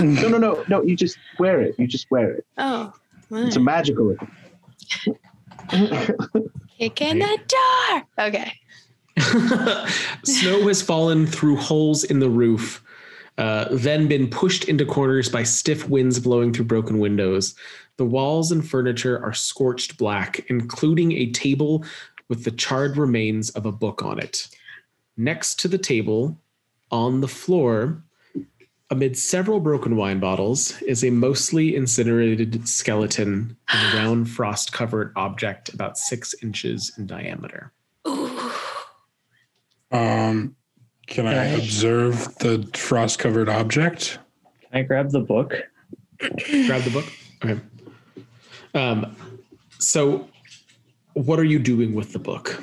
no, 0.00 0.28
no, 0.28 0.38
no, 0.38 0.64
no. 0.68 0.82
You 0.82 0.96
just 0.96 1.18
wear 1.38 1.60
it. 1.60 1.78
You 1.78 1.86
just 1.86 2.10
wear 2.10 2.32
it. 2.32 2.46
oh. 2.58 2.92
It's 3.32 3.54
a 3.56 3.60
magical. 3.60 4.16
Kick 5.70 7.00
in 7.00 7.18
the 7.20 7.38
door. 7.46 8.26
Okay. 8.26 8.52
Snow 10.24 10.66
has 10.66 10.82
fallen 10.82 11.26
through 11.26 11.56
holes 11.56 12.02
in 12.04 12.18
the 12.18 12.30
roof, 12.30 12.82
uh, 13.40 13.66
then 13.70 14.06
been 14.06 14.28
pushed 14.28 14.64
into 14.64 14.84
corners 14.84 15.30
by 15.30 15.42
stiff 15.42 15.88
winds 15.88 16.20
blowing 16.20 16.52
through 16.52 16.66
broken 16.66 16.98
windows. 16.98 17.54
The 17.96 18.04
walls 18.04 18.52
and 18.52 18.68
furniture 18.68 19.18
are 19.24 19.32
scorched 19.32 19.96
black, 19.96 20.44
including 20.50 21.12
a 21.12 21.32
table 21.32 21.82
with 22.28 22.44
the 22.44 22.50
charred 22.50 22.98
remains 22.98 23.48
of 23.50 23.64
a 23.64 23.72
book 23.72 24.02
on 24.02 24.18
it. 24.18 24.48
Next 25.16 25.58
to 25.60 25.68
the 25.68 25.78
table, 25.78 26.38
on 26.90 27.22
the 27.22 27.28
floor, 27.28 28.04
amid 28.90 29.16
several 29.16 29.58
broken 29.58 29.96
wine 29.96 30.20
bottles, 30.20 30.80
is 30.82 31.02
a 31.02 31.08
mostly 31.08 31.74
incinerated 31.74 32.68
skeleton 32.68 33.56
in 33.72 33.78
a 33.78 33.94
round 33.96 34.28
frost 34.28 34.74
covered 34.74 35.14
object 35.16 35.72
about 35.72 35.96
six 35.96 36.34
inches 36.42 36.92
in 36.98 37.06
diameter. 37.06 37.72
Ooh. 38.06 38.52
Um, 39.90 40.56
can 41.06 41.26
I 41.26 41.36
Right. 41.52 41.58
observe 41.62 42.36
the 42.38 42.68
frost 42.74 43.18
covered 43.18 43.48
object? 43.48 44.18
Can 44.70 44.80
I 44.80 44.82
grab 44.82 45.10
the 45.10 45.20
book? 45.20 45.54
grab 46.66 46.82
the 46.82 46.90
book 46.90 47.06
okay 47.42 47.58
um 48.74 49.16
so 49.78 50.28
what 51.14 51.38
are 51.40 51.44
you 51.44 51.58
doing 51.58 51.94
with 51.94 52.12
the 52.12 52.18
book 52.18 52.62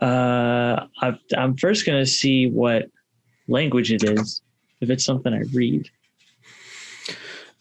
Uh, 0.00 0.86
I, 1.00 1.18
I'm 1.36 1.56
first 1.56 1.86
going 1.86 1.98
to 2.02 2.06
see 2.06 2.48
what 2.48 2.90
language 3.48 3.92
it 3.92 4.02
is, 4.04 4.42
if 4.80 4.90
it's 4.90 5.04
something 5.04 5.32
I 5.32 5.42
read. 5.52 5.88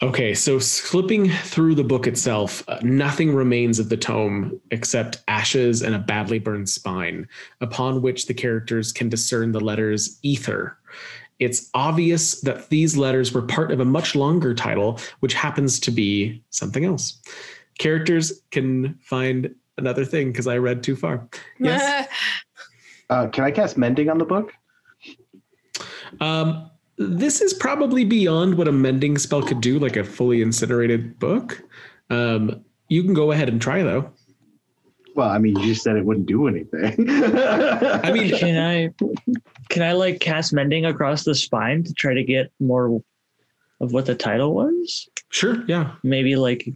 Okay 0.04 0.34
so 0.34 0.60
slipping 0.60 1.30
through 1.30 1.74
the 1.74 1.84
book 1.84 2.08
itself 2.08 2.64
uh, 2.68 2.78
nothing 2.82 3.34
remains 3.34 3.80
of 3.80 3.90
the 3.90 3.98
tome 3.98 4.60
except 4.72 5.24
ashes 5.28 5.82
and 5.82 5.96
a 5.96 6.00
badly 6.00 6.40
burned 6.40 6.68
spine 6.68 7.28
upon 7.62 8.02
which 8.02 8.28
the 8.28 8.34
characters 8.34 8.92
can 8.92 9.10
discern 9.10 9.52
the 9.52 9.60
letters 9.60 10.20
ether. 10.22 10.78
It's 11.40 11.70
obvious 11.74 12.42
that 12.42 12.70
these 12.70 12.96
letters 12.98 13.34
were 13.34 13.42
part 13.42 13.72
of 13.72 13.80
a 13.80 13.86
much 13.86 14.16
longer 14.16 14.54
title 14.54 15.00
which 15.22 15.34
happens 15.34 15.80
to 15.82 15.92
be 15.92 16.44
something 16.50 16.86
else. 16.86 17.20
Characters 17.80 18.42
can 18.52 18.96
find 19.02 19.56
another 19.78 20.06
thing 20.06 20.32
because 20.32 20.48
i 20.48 20.58
read 20.58 20.84
too 20.84 20.96
far. 20.96 21.28
Yes? 21.60 22.08
Uh, 23.10 23.28
can 23.28 23.44
I 23.44 23.52
cast 23.52 23.78
mending 23.78 24.10
on 24.10 24.18
the 24.18 24.26
book? 24.26 24.54
Um, 26.20 26.72
this 26.98 27.42
is 27.42 27.54
probably 27.54 28.04
beyond 28.06 28.56
what 28.58 28.68
a 28.68 28.72
mending 28.72 29.18
spell 29.18 29.42
could 29.42 29.62
do, 29.62 29.80
like 29.80 29.96
a 29.96 30.04
fully 30.04 30.42
incinerated 30.42 31.18
book. 31.20 31.62
Um, 32.10 32.64
you 32.90 33.04
can 33.04 33.14
go 33.14 33.32
ahead 33.32 33.50
and 33.50 33.62
try 33.62 33.82
though. 33.84 34.12
Well, 35.16 35.30
I 35.30 35.38
mean, 35.38 35.56
you 35.60 35.66
just 35.68 35.84
said 35.84 35.96
it 35.96 36.06
wouldn't 36.06 36.26
do 36.26 36.48
anything. 36.48 37.08
I 37.10 38.12
mean, 38.12 38.36
Can 38.38 38.58
I, 38.58 38.90
can 39.70 39.84
I 39.84 39.92
like 39.94 40.20
cast 40.20 40.54
mending 40.54 40.86
across 40.86 41.24
the 41.24 41.36
spine 41.36 41.84
to 41.84 41.94
try 41.94 42.16
to 42.16 42.24
get 42.24 42.52
more 42.60 43.00
of 43.80 43.94
what 43.94 44.06
the 44.08 44.16
title 44.16 44.54
was? 44.56 45.08
sure, 45.30 45.64
yeah. 45.68 45.92
Maybe 46.04 46.36
like 46.36 46.68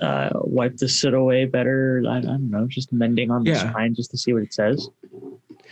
uh, 0.00 0.30
wipe 0.34 0.76
the 0.78 0.88
soot 0.88 1.14
away 1.14 1.44
better. 1.44 2.02
I, 2.08 2.18
I 2.18 2.20
don't 2.22 2.50
know, 2.50 2.66
just 2.66 2.92
mending 2.92 3.30
on 3.30 3.44
the 3.44 3.50
Yeah. 3.50 3.70
spine 3.70 3.94
just 3.94 4.10
to 4.12 4.18
see 4.18 4.32
what 4.32 4.42
it 4.42 4.52
says. 4.54 4.88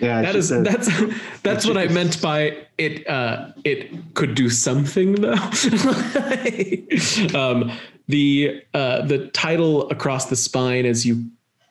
Yeah, 0.00 0.22
That 0.22 0.36
is 0.36 0.50
it's 0.50 0.68
that's 0.68 0.88
that's 1.42 1.66
what 1.66 1.76
I 1.76 1.88
meant 1.88 2.22
by 2.22 2.56
it. 2.78 3.08
Uh, 3.08 3.52
it 3.64 4.14
could 4.14 4.34
do 4.34 4.48
something 4.48 5.14
though. 5.14 5.32
um, 7.34 7.72
the 8.06 8.62
uh, 8.74 9.04
the 9.06 9.30
title 9.32 9.88
across 9.90 10.26
the 10.26 10.36
spine 10.36 10.86
as 10.86 11.04
you 11.04 11.26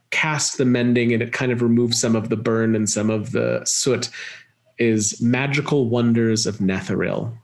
cast 0.09 0.57
the 0.57 0.65
mending 0.65 1.13
and 1.13 1.21
it 1.21 1.33
kind 1.33 1.51
of 1.51 1.61
removes 1.61 1.99
some 1.99 2.15
of 2.15 2.29
the 2.29 2.37
burn 2.37 2.75
and 2.75 2.89
some 2.89 3.09
of 3.09 3.31
the 3.31 3.61
soot 3.65 4.09
is 4.77 5.21
magical 5.21 5.89
wonders 5.89 6.45
of 6.45 6.57
Netheril. 6.57 7.35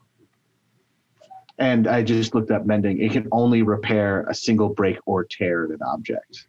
and 1.59 1.87
I 1.87 2.03
just 2.03 2.35
looked 2.35 2.51
up 2.51 2.65
mending. 2.65 3.01
It 3.01 3.11
can 3.11 3.27
only 3.31 3.63
repair 3.63 4.21
a 4.29 4.33
single 4.33 4.69
break 4.69 4.97
or 5.05 5.23
tear 5.23 5.65
in 5.65 5.73
an 5.73 5.81
object. 5.81 6.45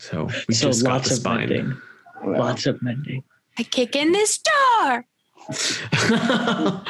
So 0.00 0.28
we 0.48 0.54
so 0.54 0.68
just 0.68 0.82
got 0.82 0.92
lots 0.92 1.08
the 1.08 1.16
spine. 1.16 1.48
mending. 1.48 1.76
Well, 2.24 2.40
Lots 2.40 2.66
of 2.66 2.80
mending. 2.82 3.22
I 3.58 3.62
kick 3.62 3.94
in 3.96 4.12
this 4.12 4.38
door. 4.38 5.04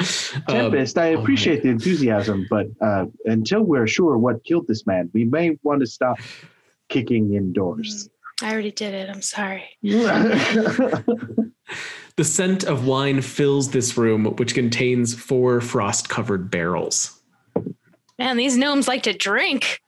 Um, 0.47 0.71
Tempest, 0.71 0.97
I 0.97 1.13
all 1.13 1.21
appreciate 1.21 1.63
the 1.63 1.69
enthusiasm, 1.69 2.45
but 2.49 2.67
uh, 2.81 3.05
until 3.25 3.63
we're 3.63 3.87
sure 3.87 4.17
what 4.17 4.43
killed 4.43 4.67
this 4.67 4.85
man, 4.85 5.09
we 5.13 5.23
may 5.23 5.57
want 5.63 5.79
to 5.79 5.87
stop 5.87 6.19
kicking 6.89 7.33
indoors. 7.33 8.09
I 8.41 8.51
already 8.51 8.71
did 8.71 8.93
it. 8.93 9.09
I'm 9.09 9.21
sorry. 9.21 9.63
the 9.81 11.53
scent 12.21 12.63
of 12.65 12.85
wine 12.85 13.21
fills 13.21 13.71
this 13.71 13.97
room, 13.97 14.25
which 14.35 14.53
contains 14.53 15.15
four 15.15 15.61
frost 15.61 16.09
covered 16.09 16.51
barrels. 16.51 17.19
Man, 18.19 18.37
these 18.37 18.57
gnomes 18.57 18.87
like 18.87 19.03
to 19.03 19.13
drink. 19.13 19.79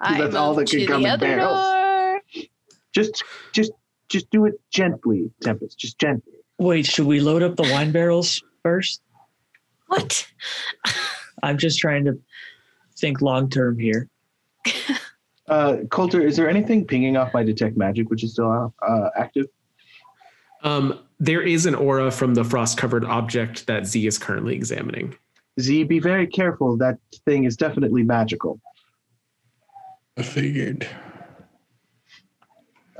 I 0.00 0.20
That's 0.20 0.34
all 0.34 0.54
that 0.54 0.68
can 0.68 0.86
come 0.86 1.02
the 1.02 1.14
in 1.14 1.20
barrels. 1.20 1.58
door. 1.58 1.87
Just, 3.02 3.24
just, 3.52 3.72
just 4.08 4.30
do 4.30 4.44
it 4.46 4.54
gently, 4.70 5.30
Tempest. 5.40 5.78
Just 5.78 5.98
gently. 5.98 6.32
Wait, 6.58 6.86
should 6.86 7.06
we 7.06 7.20
load 7.20 7.42
up 7.42 7.56
the 7.56 7.62
wine 7.62 7.92
barrels 7.92 8.42
first? 8.62 9.00
What? 9.86 10.26
I'm 11.42 11.58
just 11.58 11.78
trying 11.78 12.04
to 12.06 12.18
think 12.96 13.20
long 13.22 13.48
term 13.50 13.78
here. 13.78 14.08
Uh, 15.48 15.78
Coulter, 15.90 16.20
is 16.20 16.36
there 16.36 16.46
anything 16.46 16.84
pinging 16.84 17.16
off 17.16 17.32
my 17.32 17.42
detect 17.42 17.74
magic, 17.74 18.10
which 18.10 18.22
is 18.22 18.32
still 18.32 18.74
uh, 18.86 19.08
active? 19.16 19.46
Um, 20.62 20.98
there 21.18 21.40
is 21.40 21.64
an 21.64 21.74
aura 21.74 22.10
from 22.10 22.34
the 22.34 22.44
frost-covered 22.44 23.02
object 23.06 23.66
that 23.66 23.86
Z 23.86 24.06
is 24.06 24.18
currently 24.18 24.54
examining. 24.54 25.16
Z, 25.58 25.84
be 25.84 26.00
very 26.00 26.26
careful. 26.26 26.76
That 26.76 26.98
thing 27.24 27.44
is 27.44 27.56
definitely 27.56 28.02
magical. 28.02 28.60
I 30.18 30.22
figured. 30.22 30.86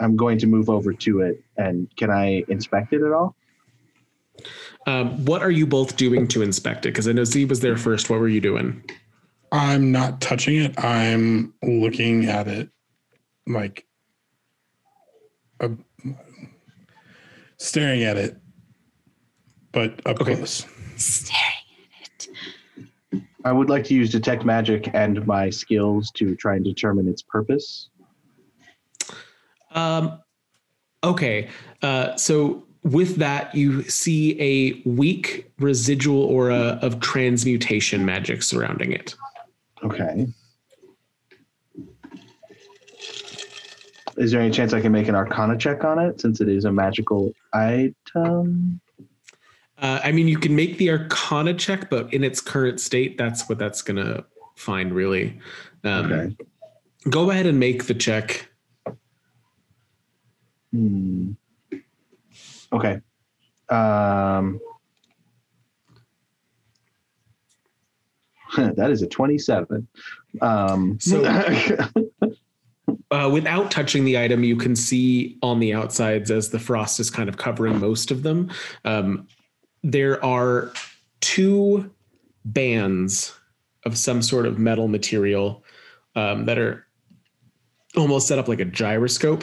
I'm 0.01 0.17
going 0.17 0.39
to 0.39 0.47
move 0.47 0.71
over 0.71 0.93
to 0.93 1.21
it, 1.21 1.43
and 1.57 1.89
can 1.97 2.11
I 2.11 2.45
inspect 2.49 2.93
it 2.93 3.03
at 3.03 3.13
all? 3.13 3.35
Um, 4.87 5.25
what 5.25 5.43
are 5.43 5.51
you 5.51 5.67
both 5.67 5.97
doing 5.97 6.29
to 6.29 6.43
inspect 6.43 6.87
it? 6.87 6.91
Because 6.91 7.09
I 7.09 7.13
know 7.13 7.25
Z 7.25 7.45
was 7.47 7.61
there 7.61 7.77
first. 7.77 8.09
What 8.09 8.21
were 8.21 8.29
you 8.29 8.41
doing? 8.41 8.83
I'm 9.51 9.91
not 9.93 10.21
touching 10.21 10.57
it. 10.57 10.79
I'm 10.83 11.55
looking 11.63 12.27
at 12.27 12.47
it 12.49 12.69
like 13.47 13.87
a, 15.61 15.71
staring 17.57 18.05
at 18.05 18.17
it, 18.17 18.37
but 19.73 20.01
up 20.07 20.21
Okay. 20.21 20.37
close. 20.37 20.67
Staring 20.97 21.43
at 22.03 22.29
it. 22.29 23.23
I 23.45 23.53
would 23.53 23.71
like 23.71 23.85
to 23.85 23.95
use 23.95 24.11
detect 24.11 24.45
magic 24.45 24.91
and 24.95 25.27
my 25.27 25.51
skills 25.51 26.11
to 26.13 26.35
try 26.37 26.57
and 26.57 26.65
determine 26.65 27.09
its 27.09 27.23
purpose. 27.23 27.89
Um, 29.73 30.21
okay. 31.05 31.49
Uh, 31.83 32.17
so 32.17 32.65
with 32.83 33.17
that, 33.17 33.55
you 33.55 33.83
see 33.85 34.41
a 34.41 34.89
weak 34.89 35.53
residual 35.59 36.23
aura 36.23 36.79
of 36.83 37.01
transmutation 37.01 38.05
magic 38.05 38.43
surrounding 38.43 38.93
it. 38.93 39.15
Okay. 39.83 40.27
Is 44.17 44.33
there 44.33 44.41
any 44.41 44.51
chance 44.51 44.73
I 44.73 44.81
can 44.81 44.91
make 44.91 45.07
an 45.07 45.15
arcana 45.15 45.57
check 45.57 45.85
on 45.85 45.99
it 46.01 46.21
since 46.21 46.41
it 46.41 46.49
is 46.49 46.65
a 46.65 46.73
magical 46.73 47.33
item? 47.53 48.81
Uh, 49.81 50.01
I 50.03 50.11
mean, 50.11 50.27
you 50.27 50.39
can 50.39 50.57
make 50.57 50.77
the 50.79 50.91
Arcana 50.91 51.55
check, 51.55 51.89
but 51.89 52.13
in 52.13 52.25
its 52.25 52.41
current 52.41 52.81
state, 52.81 53.17
that's 53.17 53.49
what 53.49 53.59
that's 53.59 53.81
gonna 53.81 54.25
find. 54.57 54.93
Really. 54.93 55.39
Um, 55.85 56.13
Okay. 56.13 56.37
Go 57.09 57.31
ahead 57.31 57.47
and 57.47 57.61
make 57.61 57.87
the 57.87 57.95
check. 57.95 58.48
Hmm. 60.79 61.33
Okay. 62.73 63.01
Um, 63.69 64.61
that 68.57 68.91
is 68.91 69.03
a 69.03 69.07
27. 69.09 69.89
Um, 70.41 70.99
So- 71.01 71.23
Uh, 73.11 73.29
without 73.33 73.71
touching 73.71 74.05
the 74.05 74.19
item, 74.19 74.45
you 74.45 74.55
can 74.55 74.77
see 74.77 75.39
on 75.43 75.61
the 75.61 75.73
outsides 75.73 76.31
as 76.31 76.51
the 76.51 76.59
frost 76.59 77.01
is 77.01 77.09
kind 77.11 77.27
of 77.29 77.39
covering 77.39 77.79
most 77.81 78.11
of 78.11 78.23
them. 78.23 78.51
Um, 78.85 79.27
there 79.83 80.23
are 80.23 80.71
two 81.21 81.91
bands 82.45 83.35
of 83.87 83.97
some 83.97 84.21
sort 84.21 84.45
of 84.45 84.59
metal 84.59 84.89
material 84.89 85.65
um, 86.17 86.45
that 86.47 86.59
are 86.59 86.87
almost 87.97 88.29
set 88.29 88.39
up 88.39 88.47
like 88.47 88.61
a 88.61 88.67
gyroscope. 88.67 89.43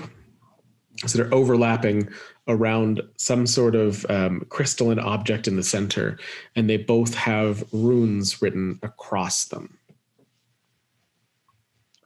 So 1.08 1.18
they're 1.18 1.34
overlapping 1.34 2.10
around 2.48 3.02
some 3.18 3.46
sort 3.48 3.76
of 3.76 4.06
um, 4.10 4.46
crystalline 4.50 5.00
object 5.00 5.48
in 5.48 5.56
the 5.56 5.64
center, 5.64 6.18
and 6.56 6.70
they 6.70 6.78
both 6.78 7.14
have 7.16 7.64
runes 7.74 8.42
written 8.42 8.80
across 8.84 9.46
them. 9.46 9.78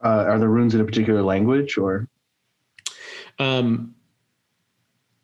uh, 0.02 0.24
are 0.28 0.38
the 0.38 0.48
runes 0.48 0.74
in 0.74 0.80
a 0.80 0.84
particular 0.84 1.22
language 1.22 1.76
or, 1.76 2.08
Um, 3.38 3.94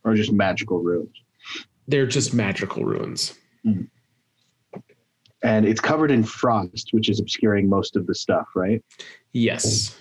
or 0.04 0.14
just 0.14 0.32
magical 0.32 0.80
runes? 0.82 1.22
they're 1.88 2.06
just 2.06 2.34
magical 2.34 2.84
runes. 2.84 3.34
And 5.42 5.64
it's 5.64 5.80
covered 5.80 6.10
in 6.10 6.24
frost, 6.24 6.88
which 6.92 7.08
is 7.08 7.20
obscuring 7.20 7.68
most 7.68 7.94
of 7.96 8.06
the 8.06 8.14
stuff, 8.14 8.48
right? 8.56 8.82
Yes. 9.32 9.96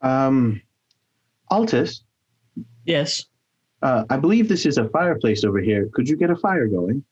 Um, 0.00 0.62
Altus, 1.50 2.00
Yes. 2.84 3.24
uh, 3.82 4.04
I 4.10 4.16
believe 4.16 4.48
this 4.48 4.66
is 4.66 4.78
a 4.78 4.88
fireplace 4.88 5.44
over 5.44 5.58
here. 5.60 5.88
Could 5.92 6.08
you 6.08 6.16
get 6.16 6.30
a 6.30 6.36
fire 6.36 6.66
going? 6.68 7.04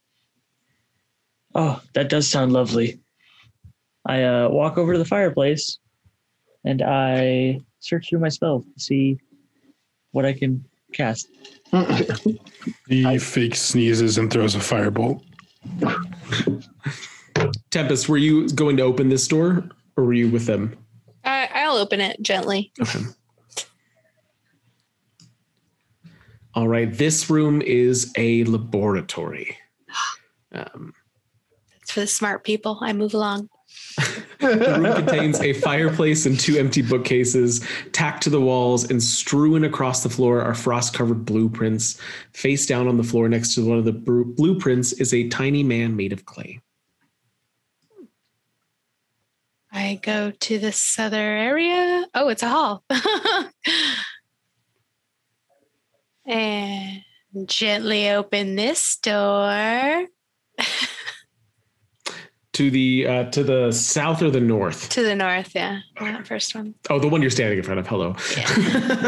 Oh, 1.55 1.81
that 1.95 2.09
does 2.09 2.27
sound 2.29 2.53
lovely. 2.53 3.01
I 4.07 4.23
uh, 4.25 4.49
walk 4.49 4.79
over 4.79 4.93
to 4.95 4.99
the 4.99 5.05
fireplace 5.05 5.79
and 6.65 6.83
I 6.83 7.61
search 7.81 8.09
through 8.09 8.21
my 8.21 8.29
spells 8.31 8.65
to 8.65 8.81
see 8.81 9.19
what 10.13 10.25
I 10.25 10.33
can 10.33 10.65
cast. 10.93 11.29
He 12.89 13.05
I- 13.07 13.19
fake 13.19 13.55
sneezes 13.57 14.19
and 14.19 14.31
throws 14.31 14.55
a 14.55 14.59
firebolt. 14.59 15.23
Tempest, 17.71 18.09
were 18.09 18.19
you 18.19 18.49
going 18.51 18.77
to 18.77 18.83
open 18.83 19.09
this 19.09 19.27
door 19.27 19.69
or 19.97 20.05
were 20.05 20.13
you 20.13 20.29
with 20.31 20.47
them? 20.47 20.77
I, 21.25 21.49
I'll 21.55 21.77
open 21.77 22.01
it 22.01 22.21
gently. 22.23 22.73
Okay. 22.81 23.01
All 26.55 26.69
right. 26.69 26.93
This 26.93 27.31
room 27.31 27.63
is 27.63 28.13
a 28.17 28.45
laboratory. 28.45 29.59
Um, 30.55 30.93
It's 31.81 31.93
for 31.93 32.01
the 32.01 32.07
smart 32.07 32.45
people. 32.45 32.77
I 32.83 32.93
move 32.93 33.15
along. 33.15 33.49
the 34.39 34.79
room 34.79 34.95
contains 34.95 35.41
a 35.41 35.55
fireplace 35.55 36.27
and 36.27 36.39
two 36.39 36.59
empty 36.59 36.83
bookcases. 36.83 37.67
Tacked 37.93 38.23
to 38.25 38.31
the 38.31 38.39
walls 38.41 38.91
and 38.91 39.03
strewn 39.03 39.65
across 39.65 40.03
the 40.03 40.11
floor 40.11 40.43
are 40.43 40.53
frost 40.53 40.93
covered 40.93 41.25
blueprints. 41.25 41.99
Face 42.35 42.67
down 42.67 42.87
on 42.87 42.99
the 42.99 43.03
floor 43.03 43.31
next 43.31 43.55
to 43.55 43.67
one 43.67 43.79
of 43.79 43.87
the 43.87 43.93
blueprints 43.93 44.93
is 44.93 45.15
a 45.15 45.27
tiny 45.29 45.63
man 45.63 45.97
made 45.97 46.13
of 46.13 46.27
clay. 46.27 46.61
I 49.73 50.01
go 50.03 50.33
to 50.33 50.59
this 50.59 50.99
other 50.99 51.17
area. 51.17 52.07
Oh, 52.13 52.29
it's 52.29 52.43
a 52.43 52.49
hall. 52.49 52.85
and 56.27 57.03
gently 57.47 58.11
open 58.11 58.55
this 58.57 58.97
door 58.99 60.07
To 62.53 62.71
the 62.71 63.07
uh, 63.07 63.25
to 63.31 63.43
the 63.43 63.73
south 63.73 64.21
or 64.21 64.31
the 64.31 64.41
north? 64.41 64.91
to 64.91 65.03
the 65.03 65.17
north. 65.17 65.55
Yeah, 65.55 65.81
that 65.99 66.27
first 66.27 66.55
one. 66.55 66.75
Oh, 66.91 66.99
the 66.99 67.09
one 67.09 67.23
you're 67.23 67.31
standing 67.31 67.57
in 67.57 67.65
front 67.65 67.81
of. 67.81 67.87
Hello. 67.87 68.15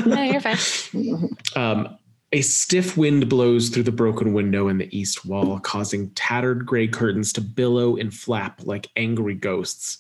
No, 0.06 0.22
you're 0.22 0.40
fine. 0.40 1.28
Um, 1.56 1.98
a 2.32 2.40
stiff 2.40 2.96
wind 2.96 3.28
blows 3.28 3.68
through 3.68 3.82
the 3.84 3.92
broken 3.92 4.32
window 4.32 4.66
in 4.68 4.78
the 4.78 4.88
east 4.98 5.24
wall, 5.26 5.60
causing 5.60 6.08
tattered 6.14 6.64
gray 6.66 6.88
curtains 6.88 7.32
to 7.34 7.40
billow 7.42 7.96
and 7.96 8.12
flap 8.14 8.62
like 8.64 8.88
angry 8.96 9.34
ghosts. 9.34 9.98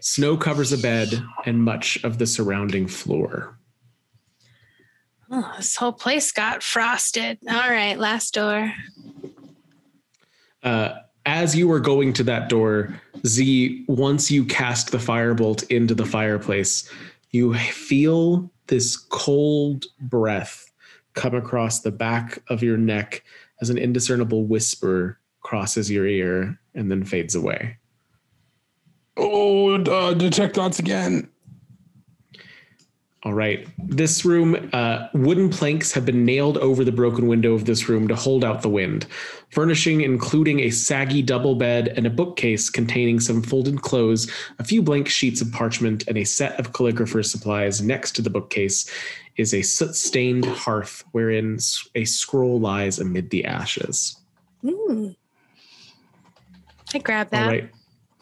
Snow 0.00 0.36
covers 0.36 0.70
the 0.70 0.78
bed 0.78 1.22
and 1.44 1.62
much 1.64 2.02
of 2.04 2.18
the 2.18 2.26
surrounding 2.26 2.86
floor. 2.86 3.58
Oh, 5.30 5.54
this 5.56 5.76
whole 5.76 5.92
place 5.92 6.30
got 6.32 6.62
frosted. 6.62 7.38
All 7.48 7.70
right, 7.70 7.98
last 7.98 8.34
door. 8.34 8.72
Uh, 10.62 10.94
as 11.24 11.56
you 11.56 11.70
are 11.72 11.80
going 11.80 12.12
to 12.14 12.22
that 12.24 12.48
door, 12.48 13.00
Z, 13.26 13.84
once 13.88 14.30
you 14.30 14.44
cast 14.44 14.92
the 14.92 14.98
firebolt 14.98 15.68
into 15.70 15.94
the 15.94 16.06
fireplace, 16.06 16.90
you 17.30 17.54
feel 17.54 18.50
this 18.68 18.96
cold 18.96 19.86
breath 20.00 20.70
come 21.14 21.34
across 21.34 21.80
the 21.80 21.90
back 21.90 22.42
of 22.48 22.62
your 22.62 22.76
neck 22.76 23.24
as 23.60 23.70
an 23.70 23.78
indiscernible 23.78 24.44
whisper 24.44 25.18
crosses 25.40 25.90
your 25.90 26.06
ear 26.06 26.58
and 26.74 26.90
then 26.90 27.04
fades 27.04 27.34
away. 27.34 27.78
Oh, 29.16 29.74
uh, 29.74 30.14
detect 30.14 30.54
thoughts 30.54 30.78
again. 30.78 31.28
All 33.26 33.34
right. 33.34 33.66
This 33.76 34.24
room, 34.24 34.70
uh, 34.72 35.08
wooden 35.12 35.50
planks 35.50 35.90
have 35.90 36.06
been 36.06 36.24
nailed 36.24 36.58
over 36.58 36.84
the 36.84 36.92
broken 36.92 37.26
window 37.26 37.54
of 37.54 37.64
this 37.64 37.88
room 37.88 38.06
to 38.06 38.14
hold 38.14 38.44
out 38.44 38.62
the 38.62 38.68
wind. 38.68 39.04
Furnishing 39.50 40.00
including 40.00 40.60
a 40.60 40.70
saggy 40.70 41.22
double 41.22 41.56
bed 41.56 41.88
and 41.96 42.06
a 42.06 42.10
bookcase 42.10 42.70
containing 42.70 43.18
some 43.18 43.42
folded 43.42 43.82
clothes, 43.82 44.30
a 44.60 44.64
few 44.64 44.80
blank 44.80 45.08
sheets 45.08 45.40
of 45.40 45.50
parchment, 45.50 46.06
and 46.06 46.16
a 46.16 46.22
set 46.22 46.56
of 46.60 46.72
calligrapher's 46.72 47.28
supplies 47.28 47.82
next 47.82 48.12
to 48.12 48.22
the 48.22 48.30
bookcase 48.30 48.88
is 49.36 49.52
a 49.52 49.62
soot 49.62 49.96
stained 49.96 50.44
hearth 50.44 51.02
wherein 51.10 51.58
a 51.96 52.04
scroll 52.04 52.60
lies 52.60 53.00
amid 53.00 53.30
the 53.30 53.44
ashes. 53.44 54.20
Ooh. 54.64 55.16
I 56.94 56.98
grab 56.98 57.30
that. 57.30 57.42
All 57.42 57.48
right. 57.48 57.68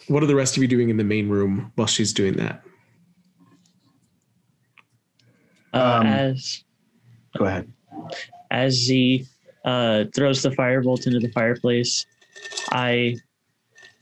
What 0.09 0.23
are 0.23 0.27
the 0.27 0.35
rest 0.35 0.57
of 0.57 0.63
you 0.63 0.69
doing 0.69 0.89
in 0.89 0.97
the 0.97 1.05
main 1.05 1.29
room 1.29 1.73
while 1.75 1.87
she's 1.87 2.15
doing 2.15 2.39
that? 2.39 2.64
Uh, 5.75 5.99
Um, 6.01 6.07
as 6.07 6.65
Go 7.37 7.45
ahead. 7.47 7.71
as 8.51 8.75
Z 8.75 9.27
uh, 9.65 10.05
throws 10.15 10.43
the 10.43 10.51
firebolt 10.51 11.07
into 11.07 11.19
the 11.19 11.33
fireplace, 11.33 12.07
I 12.71 13.17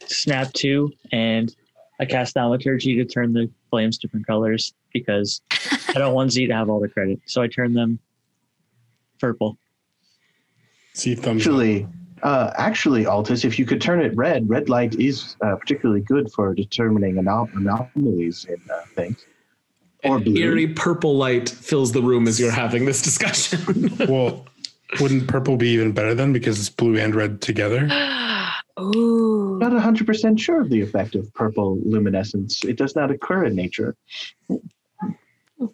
snap 0.07 0.53
to 0.55 0.93
and 1.13 1.55
I 1.99 2.05
cast 2.05 2.35
thaumaturgy 2.35 2.97
to 2.97 3.05
turn 3.05 3.33
the 3.33 3.51
flames 3.71 3.97
different 3.97 4.27
colors 4.27 4.75
because 4.93 5.41
I 5.89 5.95
don't 5.95 6.15
want 6.15 6.33
Z 6.33 6.47
to 6.47 6.55
have 6.55 6.69
all 6.69 6.81
the 6.81 6.89
credit. 6.89 7.21
So 7.27 7.41
I 7.41 7.49
turn 7.49 7.73
them 7.73 7.99
purple. 9.19 9.57
See 10.95 11.15
thumbs. 11.15 11.41
Actually, 11.43 11.87
uh, 12.23 12.53
actually, 12.57 13.05
Altus, 13.05 13.45
if 13.45 13.59
you 13.59 13.65
could 13.65 13.81
turn 13.81 14.03
it 14.03 14.15
red, 14.15 14.47
red 14.49 14.69
light 14.69 14.95
is 14.97 15.37
uh, 15.41 15.57
particularly 15.57 16.03
good 16.03 16.31
for 16.33 16.55
determining 16.55 17.15
anom- 17.17 17.55
anomalies 17.57 18.45
in 18.45 18.61
uh, 18.71 18.83
things. 18.95 19.25
Or 20.05 20.17
An 20.17 20.25
blue. 20.25 20.37
eerie 20.37 20.67
purple 20.69 21.17
light 21.17 21.49
fills 21.49 21.93
the 21.93 22.03
room 22.03 22.27
as 22.27 22.41
you're 22.41 22.51
having 22.51 22.85
this 22.87 23.03
discussion. 23.03 23.91
Well, 24.09 24.47
wouldn't 25.01 25.29
purple 25.29 25.57
be 25.57 25.69
even 25.71 25.93
better 25.93 26.15
then 26.15 26.33
because 26.33 26.59
it's 26.59 26.69
blue 26.69 26.99
and 26.99 27.15
red 27.15 27.41
together? 27.41 27.85
Ooh. 28.81 29.59
Not 29.61 29.73
100% 29.73 30.41
sure 30.41 30.61
of 30.61 30.71
the 30.71 30.81
effect 30.81 31.15
of 31.15 31.33
purple 31.35 31.79
luminescence. 31.85 32.65
It 32.65 32.77
does 32.77 32.97
not 32.97 33.11
occur 33.11 33.45
in 33.45 33.55
nature. 33.55 33.95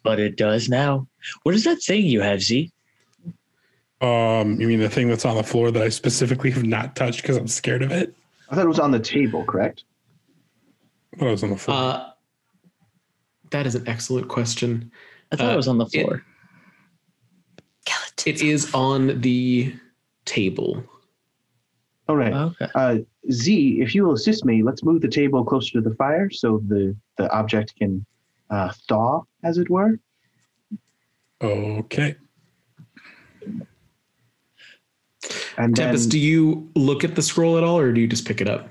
But 0.02 0.20
it 0.20 0.36
does 0.36 0.68
now. 0.68 1.06
What 1.44 1.54
is 1.54 1.64
that 1.64 1.82
thing 1.82 2.04
you 2.04 2.20
have, 2.20 2.42
Z? 2.42 2.70
Um, 4.00 4.60
you 4.60 4.68
mean 4.68 4.80
the 4.80 4.90
thing 4.90 5.08
that's 5.08 5.24
on 5.24 5.36
the 5.36 5.42
floor 5.42 5.70
that 5.70 5.82
I 5.82 5.88
specifically 5.88 6.50
have 6.52 6.64
not 6.64 6.94
touched 6.94 7.22
because 7.22 7.36
I'm 7.36 7.48
scared 7.48 7.82
of 7.82 7.90
it? 7.90 8.14
I 8.50 8.54
thought 8.54 8.64
it 8.64 8.68
was 8.68 8.78
on 8.78 8.90
the 8.92 9.00
table, 9.00 9.44
correct? 9.44 9.84
I 11.14 11.18
thought 11.18 11.28
it 11.28 11.32
was 11.32 11.42
on 11.42 11.50
the 11.50 11.56
floor. 11.56 11.76
uh, 11.76 12.10
that 13.50 13.66
is 13.66 13.74
an 13.74 13.86
excellent 13.88 14.28
question. 14.28 14.90
I 15.32 15.36
thought 15.36 15.50
Uh, 15.50 15.52
it 15.52 15.56
was 15.56 15.68
on 15.68 15.78
the 15.78 15.86
floor. 15.86 16.24
Skeleton. 17.86 18.24
It 18.26 18.42
is 18.42 18.74
on 18.74 19.20
the 19.20 19.74
table. 20.24 20.84
All 22.08 22.16
right. 22.16 22.32
okay. 22.32 22.68
Uh, 22.74 22.96
Z, 23.30 23.80
if 23.80 23.94
you 23.94 24.04
will 24.04 24.14
assist 24.14 24.44
me, 24.44 24.62
let's 24.62 24.82
move 24.82 25.02
the 25.02 25.08
table 25.08 25.44
closer 25.44 25.72
to 25.72 25.80
the 25.80 25.94
fire 25.96 26.30
so 26.30 26.62
the, 26.66 26.96
the 27.16 27.30
object 27.32 27.74
can 27.76 28.04
uh, 28.50 28.72
thaw, 28.88 29.22
as 29.44 29.58
it 29.58 29.68
were. 29.68 29.98
okay. 31.42 32.16
And 35.58 35.74
then, 35.74 35.86
Tempest, 35.86 36.10
do 36.10 36.18
you 36.18 36.70
look 36.76 37.04
at 37.04 37.14
the 37.16 37.22
scroll 37.22 37.58
at 37.58 37.64
all, 37.64 37.78
or 37.78 37.92
do 37.92 38.00
you 38.00 38.06
just 38.06 38.24
pick 38.26 38.40
it 38.40 38.48
up? 38.48 38.68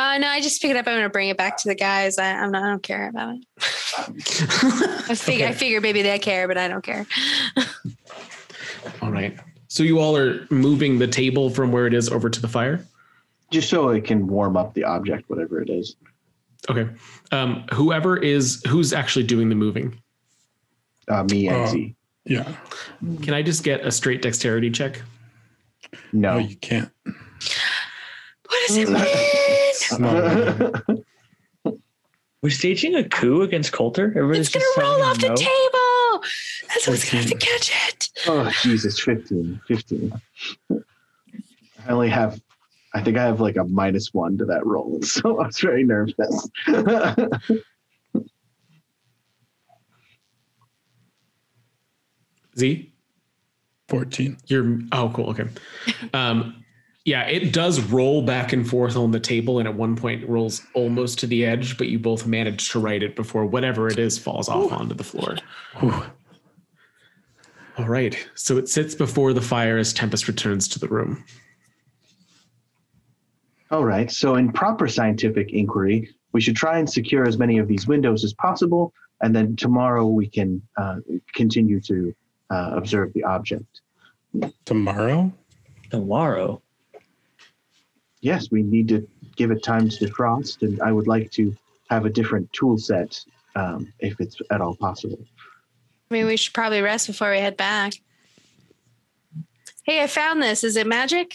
Uh, 0.00 0.16
no, 0.16 0.28
I 0.28 0.40
just 0.40 0.62
pick 0.62 0.70
it 0.70 0.78
up. 0.78 0.86
I'm 0.88 0.96
gonna 0.96 1.10
bring 1.10 1.28
it 1.28 1.36
back 1.36 1.58
to 1.58 1.68
the 1.68 1.74
guys. 1.74 2.16
I, 2.16 2.32
I'm 2.32 2.50
not. 2.50 2.62
I 2.62 2.68
don't 2.68 2.82
care 2.82 3.08
about 3.10 3.34
it. 3.36 3.44
I 5.10 5.14
figure. 5.14 5.46
I 5.46 5.52
figure 5.52 5.80
maybe 5.82 6.00
they 6.00 6.18
care, 6.18 6.48
but 6.48 6.56
I 6.56 6.68
don't 6.68 6.82
care. 6.82 7.06
All 9.02 9.12
right. 9.12 9.38
So 9.68 9.82
you 9.82 9.98
all 10.00 10.16
are 10.16 10.46
moving 10.50 10.98
the 10.98 11.06
table 11.06 11.50
from 11.50 11.70
where 11.70 11.86
it 11.86 11.92
is 11.92 12.08
over 12.08 12.30
to 12.30 12.40
the 12.40 12.48
fire. 12.48 12.82
just 13.50 13.68
so 13.68 13.90
it 13.90 14.04
can 14.04 14.26
warm 14.26 14.56
up 14.56 14.72
the 14.72 14.84
object, 14.84 15.28
whatever 15.28 15.60
it 15.60 15.68
is. 15.68 15.96
Okay. 16.70 16.88
Um, 17.30 17.64
whoever 17.74 18.16
is 18.16 18.62
who's 18.68 18.94
actually 18.94 19.24
doing 19.26 19.50
the 19.50 19.54
moving. 19.54 20.00
Uh, 21.08 21.24
me 21.24 21.48
and 21.48 21.56
Oh. 21.56 21.66
Z. 21.66 21.94
Yeah. 22.24 22.50
Can 23.22 23.34
I 23.34 23.42
just 23.42 23.64
get 23.64 23.84
a 23.84 23.90
straight 23.92 24.22
dexterity 24.22 24.70
check? 24.70 25.02
No. 26.12 26.34
No, 26.34 26.38
you 26.38 26.56
can't. 26.56 26.90
What 27.04 28.66
does 28.68 28.76
it 28.78 28.88
mean? 28.90 29.04
We're 29.98 30.72
staging 32.50 32.94
a 32.94 33.08
coup 33.08 33.42
against 33.42 33.72
Coulter. 33.72 34.06
Everybody's 34.16 34.54
It's 34.54 34.76
gonna 34.76 34.88
roll 34.88 35.02
off 35.02 35.18
the 35.18 35.28
no? 35.28 35.34
table. 35.34 36.22
That's 36.68 36.86
what's 36.88 37.10
gonna 37.10 37.22
have 37.22 37.30
to 37.32 37.38
catch 37.38 37.72
it. 37.88 38.08
oh, 38.26 38.50
Jesus, 38.62 39.00
15. 39.00 39.60
15. 39.66 40.12
I 40.70 41.88
only 41.88 42.10
have, 42.10 42.40
I 42.94 43.02
think 43.02 43.16
I 43.18 43.24
have 43.24 43.40
like 43.40 43.56
a 43.56 43.64
minus 43.64 44.12
one 44.12 44.36
to 44.38 44.44
that 44.46 44.64
roll. 44.66 45.00
So 45.04 45.40
I 45.40 45.46
was 45.46 45.58
very 45.58 45.84
nervous. 45.84 46.48
Z, 52.58 52.92
14. 53.88 54.36
you're 54.46 54.78
oh 54.92 55.10
cool. 55.14 55.30
Okay. 55.30 55.46
Um, 56.12 56.64
yeah, 57.04 57.22
it 57.24 57.52
does 57.52 57.80
roll 57.80 58.22
back 58.22 58.52
and 58.52 58.68
forth 58.68 58.96
on 58.96 59.10
the 59.10 59.20
table, 59.20 59.58
and 59.58 59.66
at 59.66 59.74
one 59.74 59.96
point 59.96 60.28
rolls 60.28 60.62
almost 60.74 61.18
to 61.20 61.26
the 61.26 61.46
edge, 61.46 61.78
but 61.78 61.88
you 61.88 61.98
both 61.98 62.26
manage 62.26 62.70
to 62.70 62.78
right 62.78 63.02
it 63.02 63.16
before 63.16 63.46
whatever 63.46 63.88
it 63.88 63.98
is 63.98 64.18
falls 64.18 64.48
off 64.48 64.70
onto 64.72 64.94
the 64.94 65.04
floor. 65.04 65.36
Whew. 65.78 66.04
All 67.78 67.88
right. 67.88 68.16
So 68.34 68.58
it 68.58 68.68
sits 68.68 68.94
before 68.94 69.32
the 69.32 69.40
fire 69.40 69.78
as 69.78 69.94
Tempest 69.94 70.28
returns 70.28 70.68
to 70.68 70.78
the 70.78 70.88
room. 70.88 71.24
All 73.70 73.84
right. 73.84 74.10
So, 74.10 74.34
in 74.34 74.52
proper 74.52 74.86
scientific 74.88 75.52
inquiry, 75.52 76.10
we 76.32 76.40
should 76.40 76.56
try 76.56 76.78
and 76.78 76.90
secure 76.90 77.26
as 77.26 77.38
many 77.38 77.58
of 77.58 77.68
these 77.68 77.86
windows 77.86 78.24
as 78.24 78.34
possible. 78.34 78.92
And 79.22 79.34
then 79.34 79.56
tomorrow 79.56 80.06
we 80.06 80.28
can 80.28 80.60
uh, 80.76 80.96
continue 81.34 81.80
to 81.82 82.14
uh, 82.50 82.72
observe 82.74 83.12
the 83.14 83.24
object. 83.24 83.80
Tomorrow? 84.64 85.32
Tomorrow. 85.90 86.62
Yes, 88.20 88.50
we 88.50 88.62
need 88.62 88.88
to 88.88 89.06
give 89.36 89.50
it 89.50 89.62
time 89.62 89.88
to 89.88 90.06
defrost. 90.06 90.62
And 90.62 90.80
I 90.82 90.92
would 90.92 91.06
like 91.06 91.30
to 91.32 91.54
have 91.88 92.04
a 92.04 92.10
different 92.10 92.52
tool 92.52 92.78
set 92.78 93.22
um, 93.56 93.92
if 93.98 94.20
it's 94.20 94.36
at 94.50 94.60
all 94.60 94.76
possible. 94.76 95.18
I 96.10 96.14
mean, 96.14 96.26
we 96.26 96.36
should 96.36 96.52
probably 96.54 96.82
rest 96.82 97.06
before 97.06 97.30
we 97.30 97.38
head 97.38 97.56
back. 97.56 97.94
Hey, 99.84 100.02
I 100.02 100.06
found 100.06 100.42
this. 100.42 100.62
Is 100.64 100.76
it 100.76 100.86
magic? 100.86 101.34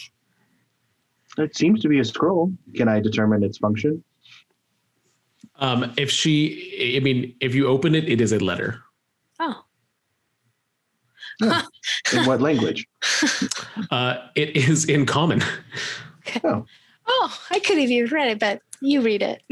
It 1.38 1.56
seems 1.56 1.82
to 1.82 1.88
be 1.88 1.98
a 1.98 2.04
scroll. 2.04 2.52
Can 2.74 2.88
I 2.88 3.00
determine 3.00 3.42
its 3.42 3.58
function? 3.58 4.02
Um, 5.58 5.92
if 5.96 6.10
she, 6.10 6.94
I 6.96 7.00
mean, 7.00 7.34
if 7.40 7.54
you 7.54 7.66
open 7.66 7.94
it, 7.94 8.08
it 8.08 8.20
is 8.20 8.32
a 8.32 8.38
letter. 8.38 8.82
Oh, 9.40 9.62
In 11.40 12.26
what 12.26 12.40
language? 12.40 12.86
Uh, 13.90 14.16
it 14.34 14.56
is 14.56 14.86
in 14.86 15.04
common. 15.06 15.42
Oh, 16.44 16.64
oh, 17.06 17.40
I 17.50 17.58
could 17.60 17.78
have 17.78 17.90
even 17.90 18.12
read 18.12 18.28
it, 18.28 18.38
but 18.38 18.60
you 18.80 19.00
read 19.00 19.22
it. 19.22 19.42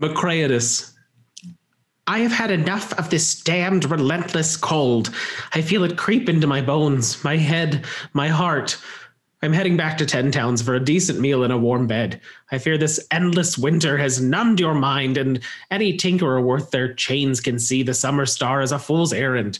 Macreatus. 0.00 0.92
I 2.06 2.18
have 2.20 2.32
had 2.32 2.50
enough 2.50 2.92
of 2.98 3.10
this 3.10 3.40
damned 3.40 3.88
relentless 3.88 4.56
cold. 4.56 5.14
I 5.54 5.62
feel 5.62 5.84
it 5.84 5.96
creep 5.96 6.28
into 6.28 6.46
my 6.46 6.60
bones, 6.60 7.22
my 7.22 7.36
head, 7.36 7.84
my 8.12 8.28
heart. 8.28 8.76
I'm 9.42 9.52
heading 9.52 9.76
back 9.76 9.96
to 9.98 10.06
Ten 10.06 10.30
Towns 10.30 10.60
for 10.60 10.74
a 10.74 10.84
decent 10.84 11.20
meal 11.20 11.44
and 11.44 11.52
a 11.52 11.56
warm 11.56 11.86
bed. 11.86 12.20
I 12.52 12.58
fear 12.58 12.76
this 12.76 13.06
endless 13.10 13.56
winter 13.56 13.96
has 13.96 14.20
numbed 14.20 14.60
your 14.60 14.74
mind, 14.74 15.16
and 15.16 15.40
any 15.70 15.96
tinkerer 15.96 16.42
worth 16.42 16.72
their 16.72 16.92
chains 16.92 17.40
can 17.40 17.58
see 17.58 17.82
the 17.82 17.94
summer 17.94 18.26
star 18.26 18.60
as 18.60 18.72
a 18.72 18.78
fool's 18.78 19.12
errand. 19.12 19.58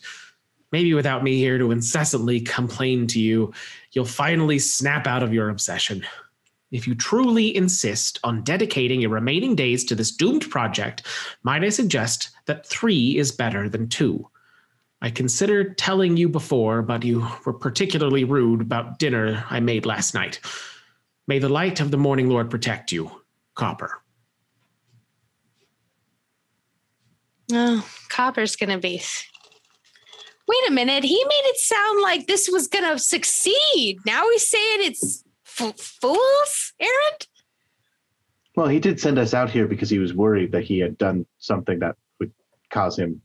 Maybe 0.73 0.95
without 0.95 1.25
me 1.25 1.39
here 1.39 1.59
to 1.59 1.73
incessantly 1.73 2.41
complain 2.41 3.07
to 3.09 3.21
you, 3.21 3.53
you'll 3.93 4.05
finally 4.05 4.59
snap 4.59 5.07
out 5.07 5.23
of 5.23 5.35
your 5.35 5.49
obsession. 5.49 6.07
If 6.71 6.87
you 6.87 6.95
truly 6.95 7.55
insist 7.57 8.21
on 8.23 8.43
dedicating 8.43 9.01
your 9.01 9.11
remaining 9.11 9.57
days 9.57 9.85
to 9.85 9.97
this 9.97 10.13
doomed 10.13 10.49
project, 10.51 11.03
might 11.43 11.65
I 11.65 11.71
suggest 11.71 12.31
that 12.47 12.67
three 12.67 13.17
is 13.19 13.33
better 13.33 13.69
than 13.69 13.89
two? 13.89 14.29
I 15.03 15.11
considered 15.11 15.79
telling 15.79 16.17
you 16.17 16.29
before, 16.29 16.83
but 16.83 17.05
you 17.05 17.27
were 17.45 17.55
particularly 17.55 18.23
rude 18.23 18.61
about 18.61 18.99
dinner 18.99 19.45
I 19.51 19.59
made 19.59 19.87
last 19.87 20.15
night. 20.15 20.41
May 21.27 21.39
the 21.39 21.49
light 21.49 21.81
of 21.81 21.91
the 21.91 21.97
Morning 21.97 22.29
Lord 22.29 22.51
protect 22.51 22.93
you, 22.93 23.11
Copper. 23.55 24.03
oh, 27.53 27.89
Copper's 28.09 28.57
gonna 28.57 28.79
be. 28.79 29.03
Wait 30.51 30.69
a 30.69 30.73
minute. 30.73 31.05
He 31.05 31.25
made 31.25 31.43
it 31.45 31.59
sound 31.59 32.03
like 32.03 32.27
this 32.27 32.49
was 32.51 32.67
gonna 32.67 32.99
succeed. 32.99 33.99
Now 34.05 34.29
he's 34.31 34.49
saying 34.49 34.81
it's 34.81 35.23
f- 35.47 35.79
fools 35.79 36.73
errand. 36.81 37.29
well, 38.57 38.67
he 38.67 38.81
did 38.81 38.99
send 38.99 39.17
us 39.17 39.33
out 39.33 39.49
here 39.49 39.69
because 39.69 39.89
he 39.89 40.01
was 40.01 40.13
worried 40.13 40.51
that 40.51 40.65
he 40.65 40.81
had 40.81 40.99
done 40.99 41.25
something 41.39 41.79
that 41.79 41.95
would 42.19 42.33
cause 42.73 42.99
him 42.99 43.23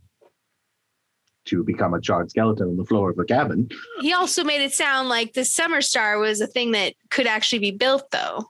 to 1.45 1.63
become 1.63 1.95
a 1.95 2.01
charred 2.01 2.29
skeleton 2.29 2.67
on 2.67 2.77
the 2.77 2.85
floor 2.85 3.09
of 3.09 3.17
a 3.17 3.25
cabin. 3.25 3.69
He 4.01 4.13
also 4.13 4.43
made 4.43 4.61
it 4.61 4.73
sound 4.73 5.09
like 5.09 5.33
the 5.33 5.45
summer 5.45 5.81
star 5.81 6.19
was 6.19 6.41
a 6.41 6.47
thing 6.47 6.73
that 6.73 6.93
could 7.09 7.25
actually 7.25 7.59
be 7.59 7.71
built, 7.71 8.03
though. 8.11 8.45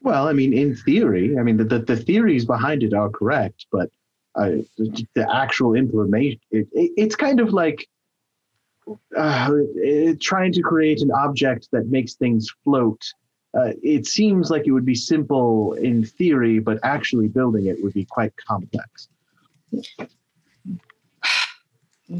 Well, 0.00 0.26
I 0.26 0.32
mean, 0.32 0.52
in 0.52 0.74
theory, 0.74 1.36
I 1.38 1.42
mean, 1.44 1.56
the, 1.58 1.64
the, 1.64 1.78
the 1.80 1.96
theories 1.96 2.44
behind 2.44 2.82
it 2.82 2.94
are 2.94 3.10
correct, 3.10 3.66
but 3.70 3.90
uh, 4.38 4.62
the, 4.76 5.06
the 5.14 5.34
actual 5.34 5.74
implementation, 5.74 6.40
it, 6.50 6.68
it, 6.72 6.92
it's 6.96 7.16
kind 7.16 7.40
of 7.40 7.52
like 7.52 7.88
uh, 9.16 9.50
it, 9.74 10.20
trying 10.20 10.52
to 10.52 10.62
create 10.62 11.02
an 11.02 11.10
object 11.10 11.68
that 11.72 11.86
makes 11.88 12.14
things 12.14 12.48
float. 12.64 13.02
Uh, 13.54 13.72
it 13.82 14.06
seems 14.06 14.50
like 14.50 14.66
it 14.66 14.70
would 14.70 14.84
be 14.84 14.94
simple 14.94 15.72
in 15.74 16.04
theory, 16.04 16.58
but 16.58 16.78
actually 16.82 17.28
building 17.28 17.66
it 17.66 17.82
would 17.82 17.94
be 17.94 18.04
quite 18.04 18.32
complex. 18.36 19.08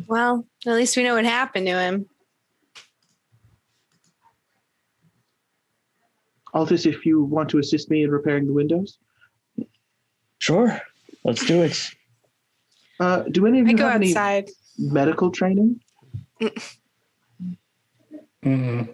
Well, 0.07 0.47
at 0.67 0.75
least 0.75 0.97
we 0.97 1.05
know 1.05 1.15
what 1.15 1.25
happened 1.25 1.67
to 1.67 1.79
him. 1.79 2.07
Altus, 6.55 6.87
if 6.87 7.07
you 7.07 7.23
want 7.23 7.49
to 7.51 7.59
assist 7.59 7.91
me 7.91 8.03
in 8.03 8.11
repairing 8.11 8.47
the 8.47 8.53
windows, 8.53 8.99
Sure. 10.39 10.81
Let's 11.25 11.45
do 11.45 11.63
it. 11.63 11.91
Uh, 13.01 13.23
do 13.31 13.47
any 13.47 13.61
of 13.61 13.69
you 13.69 13.77
go 13.77 13.87
have 13.87 13.97
any 13.97 14.11
outside. 14.11 14.51
medical 14.79 15.31
training? 15.31 15.81
Mm-mm. 18.45 18.89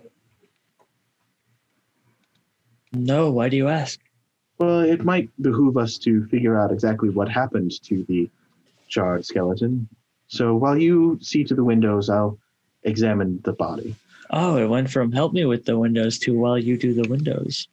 No, 2.93 3.31
why 3.31 3.48
do 3.48 3.56
you 3.56 3.68
ask? 3.68 4.01
Well, 4.59 4.81
it 4.81 5.05
might 5.05 5.31
behoove 5.43 5.76
us 5.76 5.98
to 5.98 6.24
figure 6.26 6.59
out 6.59 6.70
exactly 6.70 7.09
what 7.10 7.28
happened 7.28 7.72
to 7.85 8.05
the 8.05 8.31
charred 8.89 9.24
skeleton. 9.26 9.89
So 10.28 10.55
while 10.55 10.78
you 10.78 11.18
see 11.20 11.44
to 11.44 11.55
the 11.55 11.64
windows, 11.64 12.09
I'll 12.09 12.39
examine 12.85 13.40
the 13.44 13.52
body. 13.52 13.97
Oh, 14.31 14.56
it 14.56 14.66
went 14.66 14.90
from 14.90 15.12
help 15.12 15.32
me 15.32 15.44
with 15.44 15.64
the 15.64 15.78
windows 15.78 16.18
to 16.20 16.39
while 16.39 16.59
you 16.59 16.76
do 16.76 16.94
the 16.94 17.09
windows. 17.09 17.68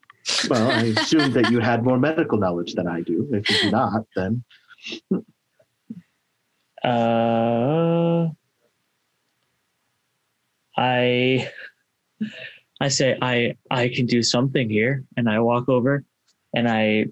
Well, 0.49 0.69
I 0.69 0.83
assumed 0.97 1.33
that 1.33 1.49
you 1.49 1.59
had 1.59 1.83
more 1.83 1.97
medical 1.97 2.37
knowledge 2.37 2.73
than 2.73 2.87
I 2.87 3.01
do. 3.01 3.27
If 3.31 3.49
you 3.49 3.57
do 3.61 3.71
not, 3.71 4.05
then 4.15 4.43
Uh, 6.83 8.29
I 10.77 11.49
I 12.79 12.87
say 12.87 13.17
I 13.21 13.55
I 13.69 13.89
can 13.89 14.05
do 14.05 14.23
something 14.23 14.69
here, 14.69 15.03
and 15.17 15.29
I 15.29 15.39
walk 15.39 15.69
over, 15.69 16.03
and 16.55 16.67
I 16.67 17.05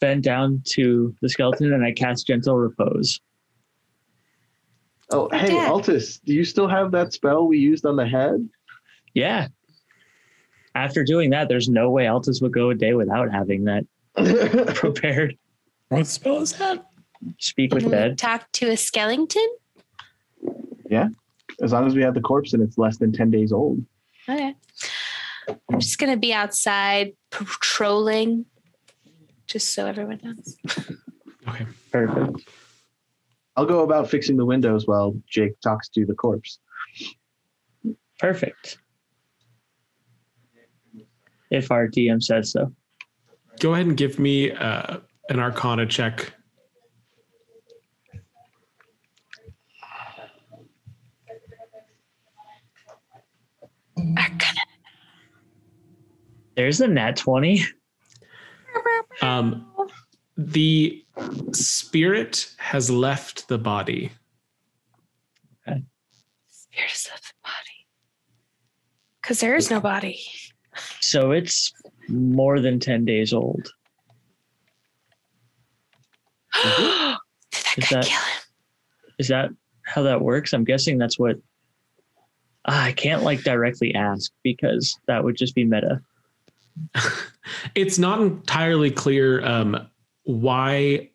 bend 0.00 0.22
down 0.22 0.62
to 0.72 1.14
the 1.22 1.28
skeleton, 1.28 1.72
and 1.72 1.84
I 1.84 1.92
cast 1.92 2.26
gentle 2.26 2.56
repose. 2.56 3.20
Oh, 5.10 5.28
hey, 5.30 5.48
Dad. 5.48 5.70
Altus, 5.70 6.20
do 6.24 6.34
you 6.34 6.44
still 6.44 6.68
have 6.68 6.90
that 6.92 7.12
spell 7.12 7.46
we 7.46 7.58
used 7.58 7.86
on 7.86 7.96
the 7.96 8.06
head? 8.06 8.48
Yeah. 9.14 9.48
After 10.74 11.04
doing 11.04 11.30
that, 11.30 11.48
there's 11.48 11.68
no 11.68 11.90
way 11.90 12.04
Altus 12.04 12.42
would 12.42 12.52
go 12.52 12.70
a 12.70 12.74
day 12.74 12.94
without 12.94 13.30
having 13.30 13.64
that 13.64 13.84
prepared. 14.74 15.36
What 15.88 16.06
spell 16.06 16.40
is 16.40 16.52
that? 16.54 16.86
Speak 17.38 17.72
with 17.74 17.84
Can 17.84 17.90
we 17.90 17.96
dead. 17.96 18.18
Talk 18.18 18.50
to 18.52 18.70
a 18.70 18.76
skeleton. 18.76 19.46
Yeah, 20.90 21.08
as 21.62 21.72
long 21.72 21.86
as 21.86 21.94
we 21.94 22.02
have 22.02 22.14
the 22.14 22.20
corpse 22.20 22.52
and 22.52 22.62
it's 22.62 22.78
less 22.78 22.98
than 22.98 23.12
10 23.12 23.30
days 23.30 23.52
old. 23.52 23.84
Okay. 24.28 24.54
I'm 25.48 25.80
just 25.80 25.98
gonna 25.98 26.16
be 26.16 26.32
outside 26.32 27.12
patrolling, 27.30 28.46
just 29.46 29.74
so 29.74 29.86
everyone 29.86 30.20
knows. 30.22 30.56
Okay. 31.46 31.66
Perfect. 31.92 32.48
I'll 33.54 33.66
go 33.66 33.82
about 33.82 34.08
fixing 34.08 34.38
the 34.38 34.46
windows 34.46 34.86
while 34.86 35.14
Jake 35.28 35.60
talks 35.60 35.88
to 35.90 36.06
the 36.06 36.14
corpse. 36.14 36.58
Perfect. 38.18 38.78
If 41.50 41.70
our 41.70 41.86
DM 41.86 42.22
says 42.22 42.50
so. 42.50 42.72
Go 43.60 43.74
ahead 43.74 43.86
and 43.86 43.96
give 43.96 44.18
me 44.18 44.50
uh, 44.52 44.98
an 45.28 45.38
Arcana 45.38 45.86
check. 45.86 46.32
There's 56.56 56.80
a 56.80 56.88
nat 56.88 57.16
20. 57.16 57.64
Um, 59.22 59.66
the 60.36 61.04
spirit 61.52 62.52
has 62.58 62.90
left 62.90 63.48
the 63.48 63.58
body. 63.58 64.10
Spirits 66.48 67.06
of 67.14 67.20
the 67.20 67.32
body. 67.44 67.86
Because 69.22 69.38
there 69.40 69.54
is 69.54 69.70
no 69.70 69.80
body. 69.80 70.18
So 71.00 71.30
it's 71.30 71.72
more 72.08 72.58
than 72.58 72.80
10 72.80 73.04
days 73.04 73.32
old. 73.32 73.70
Did 76.54 76.64
that 76.64 77.18
Is 77.78 77.88
guy 77.88 78.00
that- 78.00 78.04
kill 78.06 78.18
him? 78.20 78.40
Is 79.20 79.28
that 79.28 79.50
how 79.84 80.02
that 80.02 80.20
works? 80.20 80.52
I'm 80.52 80.64
guessing 80.64 80.98
that's 80.98 81.18
what 81.18 81.36
Ah, 82.66 82.84
I 82.84 82.92
can't 82.92 83.22
like 83.22 83.42
directly 83.44 83.94
ask 83.94 84.32
because 84.42 84.98
that 85.06 85.22
would 85.22 85.36
just 85.36 85.54
be 85.54 85.64
meta. 85.64 86.00
it's 87.74 87.98
not 87.98 88.20
entirely 88.20 88.90
clear 88.90 89.44
um, 89.44 89.88
why 90.24 91.10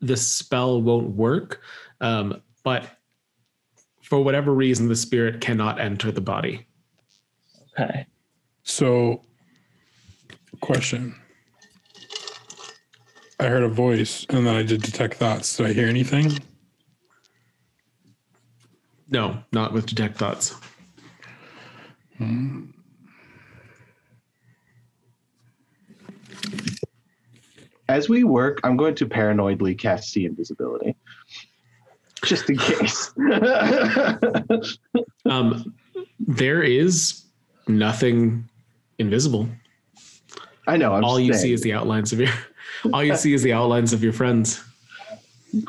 the 0.00 0.16
spell 0.16 0.80
won't 0.80 1.10
work, 1.10 1.60
um, 2.00 2.40
but 2.62 2.88
for 4.02 4.22
whatever 4.22 4.54
reason, 4.54 4.88
the 4.88 4.96
spirit 4.96 5.40
cannot 5.40 5.80
enter 5.80 6.10
the 6.10 6.20
body. 6.20 6.66
Okay. 7.78 8.06
So, 8.62 9.22
question. 10.60 11.14
I 13.40 13.46
heard 13.46 13.62
a 13.62 13.68
voice 13.68 14.26
and 14.30 14.46
then 14.46 14.56
I 14.56 14.62
did 14.62 14.82
detect 14.82 15.14
thoughts. 15.14 15.56
Did 15.56 15.66
I 15.66 15.72
hear 15.72 15.86
anything? 15.88 16.38
No, 19.10 19.42
not 19.52 19.72
with 19.72 19.86
detect 19.86 20.18
thoughts. 20.18 20.54
As 27.88 28.08
we 28.08 28.24
work, 28.24 28.60
I'm 28.64 28.76
going 28.76 28.94
to 28.96 29.06
paranoidly 29.06 29.78
cast 29.78 30.10
see 30.10 30.26
invisibility. 30.26 30.94
Just 32.24 32.50
in 32.50 32.58
case. 32.58 33.12
Um, 35.24 35.74
there 36.18 36.62
is 36.62 37.24
nothing 37.66 38.48
invisible. 38.98 39.48
I 40.66 40.76
know. 40.76 40.94
I'm 40.94 41.04
all 41.04 41.20
you 41.20 41.32
saying. 41.34 41.42
see 41.42 41.52
is 41.52 41.62
the 41.62 41.74
outlines 41.74 42.12
of 42.12 42.20
your. 42.20 42.30
All 42.92 43.02
you 43.02 43.16
see 43.16 43.34
is 43.34 43.42
the 43.42 43.52
outlines 43.52 43.92
of 43.92 44.04
your 44.04 44.12
friends. 44.12 44.62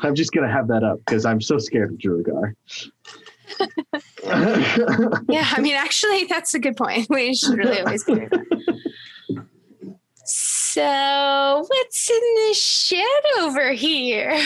I'm 0.00 0.14
just 0.14 0.32
gonna 0.32 0.50
have 0.50 0.68
that 0.68 0.84
up 0.84 0.98
because 0.98 1.24
I'm 1.24 1.40
so 1.40 1.58
scared 1.58 1.92
of 1.92 1.98
Duergar. 1.98 2.54
Yeah, 5.28 5.48
I 5.50 5.60
mean, 5.60 5.74
actually, 5.74 6.24
that's 6.24 6.54
a 6.54 6.58
good 6.58 6.76
point. 6.76 7.08
We 7.10 7.34
should 7.34 7.58
really 7.58 7.80
always 7.80 8.04
clear 8.04 8.28
that. 8.28 8.82
So, 10.72 11.64
what's 11.66 12.08
in 12.08 12.34
this 12.36 12.62
shed 12.62 13.04
over 13.40 13.72
here? 13.72 14.40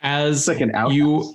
As 0.00 0.48
like 0.48 0.62
an 0.62 0.74
outhouse. 0.74 0.94
you 0.94 1.34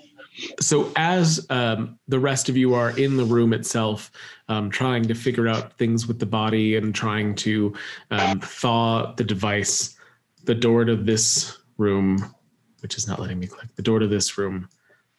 so 0.59 0.91
as 0.95 1.45
um, 1.51 1.99
the 2.07 2.19
rest 2.19 2.49
of 2.49 2.57
you 2.57 2.73
are 2.73 2.97
in 2.97 3.15
the 3.15 3.23
room 3.23 3.53
itself 3.53 4.11
um, 4.49 4.71
trying 4.71 5.03
to 5.03 5.13
figure 5.13 5.47
out 5.47 5.77
things 5.77 6.07
with 6.07 6.17
the 6.17 6.25
body 6.25 6.77
and 6.77 6.95
trying 6.95 7.35
to 7.35 7.75
um, 8.09 8.39
thaw 8.39 9.13
the 9.13 9.23
device 9.23 9.95
the 10.45 10.55
door 10.55 10.83
to 10.83 10.95
this 10.95 11.59
room 11.77 12.17
which 12.81 12.97
is 12.97 13.07
not 13.07 13.19
letting 13.19 13.37
me 13.37 13.45
click 13.45 13.67
the 13.75 13.83
door 13.83 13.99
to 13.99 14.07
this 14.07 14.35
room 14.35 14.67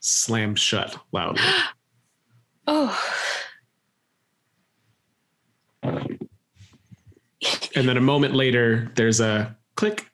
slams 0.01 0.59
shut 0.59 0.99
loudly 1.13 1.41
Oh, 2.67 3.01
and 7.75 7.89
then 7.89 7.97
a 7.97 8.01
moment 8.01 8.35
later 8.35 8.91
there's 8.97 9.21
a 9.21 9.57
click 9.77 10.11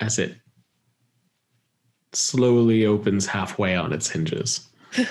as 0.00 0.18
it 0.18 0.36
slowly 2.12 2.86
opens 2.86 3.26
halfway 3.26 3.76
on 3.76 3.92
its 3.92 4.08
hinges. 4.08 4.68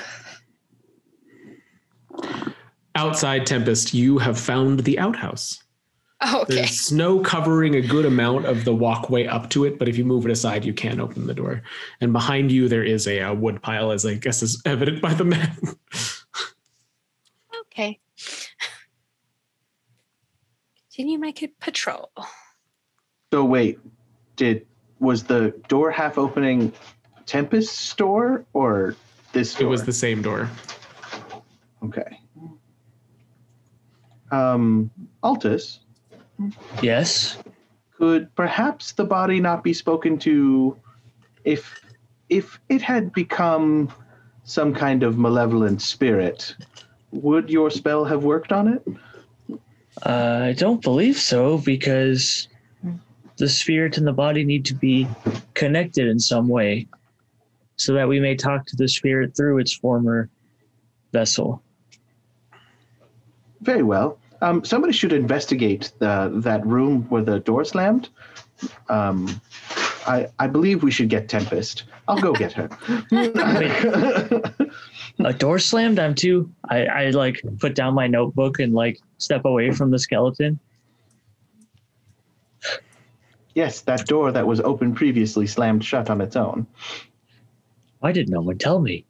Outside 2.96 3.46
Tempest, 3.46 3.94
you 3.94 4.18
have 4.18 4.40
found 4.40 4.82
the 4.82 4.98
outhouse. 4.98 5.62
oh 6.22 6.42
okay. 6.44 6.56
There's 6.56 6.80
snow 6.80 7.20
covering 7.20 7.76
a 7.76 7.82
good 7.82 8.06
amount 8.06 8.46
of 8.46 8.64
the 8.64 8.74
walkway 8.74 9.28
up 9.28 9.50
to 9.52 9.66
it, 9.66 9.78
but 9.78 9.90
if 9.90 9.98
you 9.98 10.06
move 10.06 10.26
it 10.26 10.32
aside, 10.32 10.64
you 10.64 10.74
can 10.74 11.02
open 11.02 11.28
the 11.28 11.34
door. 11.34 11.62
And 12.00 12.14
behind 12.14 12.52
you, 12.52 12.70
there 12.70 12.84
is 12.84 13.06
a, 13.08 13.22
uh 13.22 13.34
wood 13.34 13.62
pile, 13.62 13.92
as 13.92 14.06
I 14.06 14.14
guess 14.16 14.42
is 14.42 14.62
evident 14.66 15.02
by 15.02 15.14
the 15.14 15.26
map. 15.26 15.58
Okay. 17.78 18.00
Continue 20.96 21.20
make 21.20 21.40
c- 21.40 21.48
patrol. 21.60 22.10
So 23.34 23.44
wait, 23.44 23.80
did 24.38 24.66
was 25.00 25.24
the 25.26 25.54
door 25.68 25.92
half 25.92 26.18
opening 26.18 26.72
Tempest's 27.26 27.94
door 27.96 28.46
or 28.54 28.96
this 29.34 29.60
it 29.60 29.66
was 29.66 29.84
the 29.84 29.92
same 29.92 30.22
door. 30.22 30.50
okay. 31.84 32.22
Um, 34.32 34.90
Altus, 35.22 35.80
Yes. 36.82 37.40
could 37.98 38.34
perhaps 38.36 38.94
the 38.94 39.04
body 39.04 39.42
not 39.42 39.66
be 39.66 39.74
spoken 39.74 40.18
to 40.20 40.78
if 41.44 41.78
if 42.30 42.58
it 42.70 42.82
had 42.82 43.12
become 43.12 43.92
some 44.46 44.74
kind 44.74 45.04
of 45.04 45.18
malevolent 45.18 45.82
spirit? 45.82 46.56
Would 47.12 47.50
your 47.50 47.70
spell 47.70 48.06
have 48.06 48.24
worked 48.24 48.54
on 48.54 48.70
it? 48.70 48.82
Uh, 50.04 50.42
I 50.44 50.54
don't 50.54 50.82
believe 50.82 51.18
so 51.18 51.58
because 51.60 52.48
the 53.38 53.50
spirit 53.50 53.98
and 53.98 54.08
the 54.08 54.14
body 54.14 54.44
need 54.44 54.66
to 54.66 54.74
be 54.74 55.08
connected 55.54 56.08
in 56.08 56.20
some 56.20 56.48
way 56.48 56.88
so 57.78 57.94
that 57.94 58.08
we 58.08 58.20
may 58.20 58.36
talk 58.36 58.66
to 58.68 58.76
the 58.76 58.88
spirit 58.88 59.36
through 59.36 59.60
its 59.60 59.74
former 59.74 60.30
vessel. 61.12 61.62
Very 63.62 63.84
well. 63.84 64.18
Um, 64.42 64.64
somebody 64.64 64.94
should 64.94 65.14
investigate 65.14 65.92
the, 66.00 66.32
that 66.36 66.66
room 66.66 67.04
where 67.10 67.24
the 67.24 67.40
door 67.40 67.66
slammed. 67.66 68.10
Um, 68.90 69.42
I, 70.06 70.28
I 70.40 70.48
believe 70.48 70.84
we 70.84 70.92
should 70.92 71.10
get 71.10 71.30
Tempest. 71.30 71.84
I'll 72.08 72.22
go 72.22 72.34
get 72.34 72.54
her. 72.54 72.70
A 75.24 75.34
door 75.34 75.60
slammed. 75.60 75.98
I'm 76.00 76.14
too. 76.16 76.52
I, 76.70 76.86
I 76.86 77.10
like 77.12 77.42
put 77.60 77.74
down 77.76 77.94
my 77.94 78.08
notebook 78.08 78.60
and 78.60 78.74
like 78.74 79.00
step 79.18 79.46
away 79.46 79.72
from 79.72 79.92
the 79.92 80.00
skeleton. 80.00 80.60
yes, 83.54 83.82
that 83.82 84.06
door 84.08 84.32
that 84.32 84.46
was 84.46 84.60
open 84.62 84.94
previously 84.94 85.48
slammed 85.48 85.84
shut 85.86 86.10
on 86.10 86.20
its 86.22 86.36
own. 86.36 86.68
Why 88.00 88.12
did 88.12 88.30
no 88.30 88.42
one 88.42 88.58
tell 88.58 88.80
me? 88.80 89.06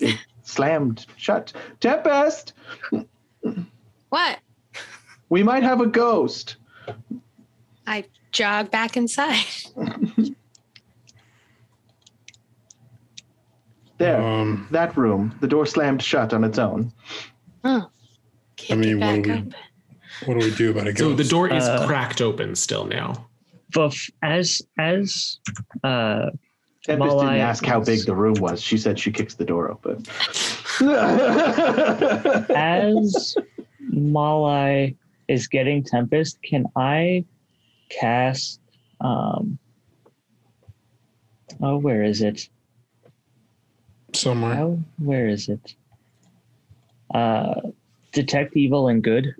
it 0.00 0.18
Slammed 0.42 1.06
shut. 1.16 1.52
Tempest, 1.80 2.52
What? 4.08 4.38
we 5.28 5.42
might 5.42 5.62
have 5.62 5.80
a 5.80 5.86
ghost. 5.86 6.56
I 7.86 8.04
jog 8.32 8.70
back 8.70 8.96
inside. 8.96 9.44
There, 14.02 14.20
Um, 14.20 14.66
that 14.72 14.96
room. 14.96 15.32
The 15.40 15.46
door 15.46 15.64
slammed 15.64 16.02
shut 16.02 16.32
on 16.34 16.42
its 16.44 16.58
own. 16.58 16.92
Can't 17.62 17.86
I 18.70 18.74
mean, 18.74 18.98
get 18.98 19.06
what 19.06 19.14
back 19.16 19.22
do 19.22 19.30
we- 19.32 19.38
up. 19.38 19.46
what 20.26 20.40
do 20.40 20.44
we 20.50 20.54
do 20.56 20.70
about 20.72 20.86
it? 20.88 20.96
ghost? 20.96 20.98
So 20.98 21.14
the 21.14 21.24
door 21.24 21.48
is 21.48 21.64
Uh, 21.64 21.86
cracked 21.86 22.20
open 22.20 22.54
still 22.56 22.84
now. 22.84 23.28
But 23.72 23.94
as 24.22 24.60
as 24.78 25.38
uh 25.84 26.30
Tempest 26.84 27.12
Malai 27.14 27.20
didn't 27.20 27.36
ask 27.40 27.64
how 27.64 27.78
big 27.80 28.04
the 28.06 28.14
room 28.14 28.34
was. 28.40 28.60
She 28.60 28.76
said 28.76 28.98
she 28.98 29.12
kicks 29.12 29.34
the 29.34 29.44
door 29.44 29.70
open. 29.70 29.98
as 32.56 33.36
Malai 33.94 34.96
is 35.28 35.46
getting 35.46 35.84
Tempest, 35.84 36.42
can 36.42 36.64
I 36.76 37.24
cast 37.88 38.60
um 39.00 39.58
oh 41.60 41.76
where 41.78 42.02
is 42.02 42.20
it? 42.20 42.48
Somewhere. 44.16 44.54
How 44.54 44.78
where 44.98 45.28
is 45.28 45.48
it? 45.48 45.74
Uh 47.14 47.54
detect 48.12 48.56
evil 48.56 48.88
and 48.88 49.02
good. 49.02 49.34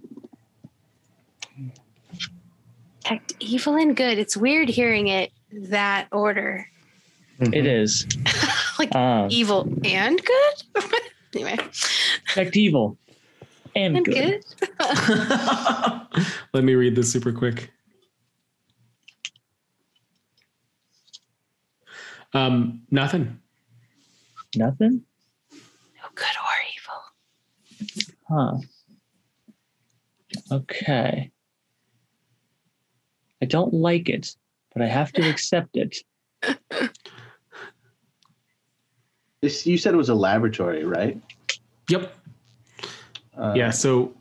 Detect 3.02 3.34
evil 3.40 3.76
and 3.76 3.96
good. 3.96 4.18
It's 4.18 4.36
weird 4.36 4.68
hearing 4.68 5.08
it 5.08 5.32
that 5.52 6.08
order. 6.12 6.68
It 7.40 7.66
is. 7.66 8.06
Like 8.78 8.94
Um 8.96 9.28
evil 9.30 9.68
and 9.84 10.20
good? 10.24 10.82
anyway. 11.34 11.56
detect 12.28 12.56
evil 12.56 12.96
and, 13.76 13.98
And 13.98 14.04
good. 14.06 14.44
good. 14.58 14.70
Let 16.54 16.64
me 16.64 16.74
read 16.74 16.96
this 16.96 17.12
super 17.12 17.32
quick. 17.32 17.70
Um, 22.32 22.82
nothing. 22.90 23.38
Nothing? 24.56 25.02
No 25.50 26.08
good 26.14 26.26
or 26.42 26.56
evil. 26.76 28.60
Huh. 30.50 30.56
Okay. 30.56 31.30
I 33.40 33.44
don't 33.46 33.74
like 33.74 34.08
it, 34.08 34.34
but 34.72 34.82
I 34.82 34.86
have 34.86 35.12
to 35.12 35.28
accept 35.28 35.76
it. 35.76 35.96
This, 39.42 39.66
you 39.66 39.76
said 39.76 39.92
it 39.92 39.96
was 39.96 40.08
a 40.08 40.14
laboratory, 40.14 40.84
right? 40.84 41.20
Yep. 41.88 42.14
Uh, 43.36 43.54
yeah. 43.56 43.70
So 43.70 44.14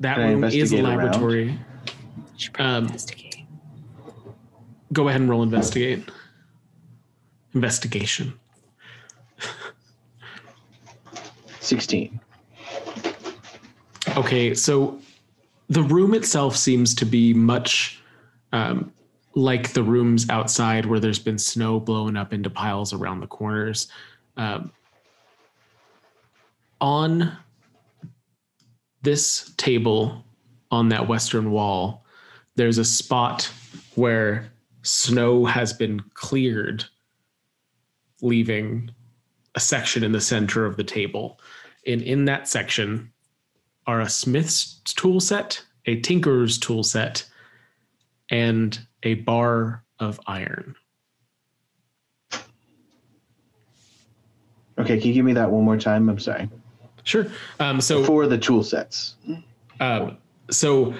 that 0.00 0.16
can 0.16 0.42
room 0.42 0.44
is 0.44 0.70
a 0.70 0.82
laboratory. 0.82 1.58
Um, 2.58 2.84
investigate. 2.84 3.46
Go 4.92 5.08
ahead 5.08 5.22
and 5.22 5.30
roll 5.30 5.42
investigate. 5.42 6.06
Investigation. 7.54 8.38
16. 11.66 12.20
Okay, 14.16 14.54
so 14.54 14.98
the 15.68 15.82
room 15.82 16.14
itself 16.14 16.56
seems 16.56 16.94
to 16.94 17.04
be 17.04 17.34
much 17.34 18.00
um, 18.52 18.92
like 19.34 19.72
the 19.72 19.82
rooms 19.82 20.28
outside 20.30 20.86
where 20.86 21.00
there's 21.00 21.18
been 21.18 21.38
snow 21.38 21.78
blown 21.78 22.16
up 22.16 22.32
into 22.32 22.48
piles 22.48 22.92
around 22.92 23.20
the 23.20 23.26
corners. 23.26 23.88
Um, 24.36 24.72
on 26.80 27.36
this 29.02 29.52
table 29.56 30.24
on 30.70 30.88
that 30.88 31.06
western 31.06 31.50
wall, 31.50 32.04
there's 32.54 32.78
a 32.78 32.84
spot 32.84 33.50
where 33.94 34.50
snow 34.82 35.44
has 35.44 35.72
been 35.72 36.00
cleared, 36.14 36.84
leaving 38.22 38.90
a 39.56 39.60
section 39.60 40.04
in 40.04 40.12
the 40.12 40.20
center 40.20 40.64
of 40.66 40.76
the 40.76 40.84
table. 40.84 41.40
And 41.86 42.02
in 42.02 42.26
that 42.26 42.46
section, 42.46 43.10
are 43.86 44.00
a 44.00 44.08
smith's 44.08 44.80
tool 44.84 45.20
set, 45.20 45.64
a 45.86 46.00
tinker's 46.00 46.58
tool 46.58 46.82
set, 46.82 47.24
and 48.30 48.78
a 49.02 49.14
bar 49.14 49.84
of 49.98 50.20
iron. 50.26 50.74
Okay, 54.78 54.98
can 54.98 55.08
you 55.08 55.14
give 55.14 55.24
me 55.24 55.32
that 55.32 55.50
one 55.50 55.64
more 55.64 55.78
time? 55.78 56.08
I'm 56.08 56.18
sorry. 56.18 56.50
Sure. 57.04 57.26
Um, 57.60 57.80
so, 57.80 58.04
For 58.04 58.26
the 58.26 58.36
tool 58.36 58.62
sets. 58.62 59.14
um, 59.80 60.18
so 60.50 60.94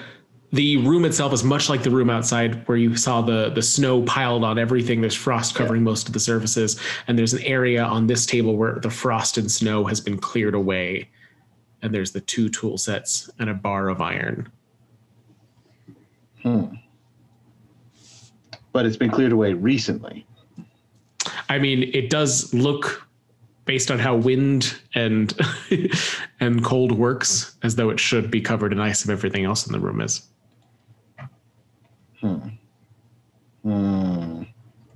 the 0.51 0.77
room 0.77 1.03
itself 1.03 1.33
is 1.33 1.43
much 1.43 1.69
like 1.69 1.83
the 1.83 1.91
room 1.91 2.09
outside 2.09 2.65
where 2.67 2.77
you 2.77 2.95
saw 2.95 3.21
the 3.21 3.49
the 3.49 3.61
snow 3.61 4.03
piled 4.03 4.43
on 4.43 4.57
everything. 4.57 5.01
There's 5.01 5.15
frost 5.15 5.55
covering 5.55 5.83
most 5.83 6.07
of 6.07 6.13
the 6.13 6.19
surfaces, 6.19 6.79
and 7.07 7.19
there's 7.19 7.33
an 7.33 7.43
area 7.43 7.83
on 7.83 8.07
this 8.07 8.25
table 8.25 8.55
where 8.55 8.75
the 8.75 8.89
frost 8.89 9.37
and 9.37 9.51
snow 9.51 9.85
has 9.85 9.99
been 9.99 10.17
cleared 10.17 10.55
away. 10.55 11.09
And 11.81 11.93
there's 11.93 12.11
the 12.11 12.21
two 12.21 12.49
tool 12.49 12.77
sets 12.77 13.29
and 13.39 13.49
a 13.49 13.53
bar 13.53 13.89
of 13.89 14.01
iron. 14.01 14.51
Hmm. 16.41 16.65
But 18.71 18.85
it's 18.85 18.97
been 18.97 19.11
cleared 19.11 19.31
away 19.31 19.53
recently. 19.53 20.25
I 21.49 21.59
mean, 21.59 21.91
it 21.93 22.09
does 22.09 22.53
look 22.53 23.07
based 23.65 23.91
on 23.91 23.99
how 23.99 24.15
wind 24.15 24.79
and 24.95 25.37
and 26.39 26.63
cold 26.63 26.93
works 26.93 27.57
as 27.63 27.75
though 27.75 27.89
it 27.89 27.99
should 27.99 28.31
be 28.31 28.41
covered 28.41 28.71
in 28.71 28.79
ice 28.79 29.03
if 29.03 29.09
everything 29.09 29.43
else 29.43 29.67
in 29.67 29.73
the 29.73 29.79
room 29.79 30.01
is. 30.01 30.23
Hmm. 32.21 32.49
Hmm. 33.63 34.43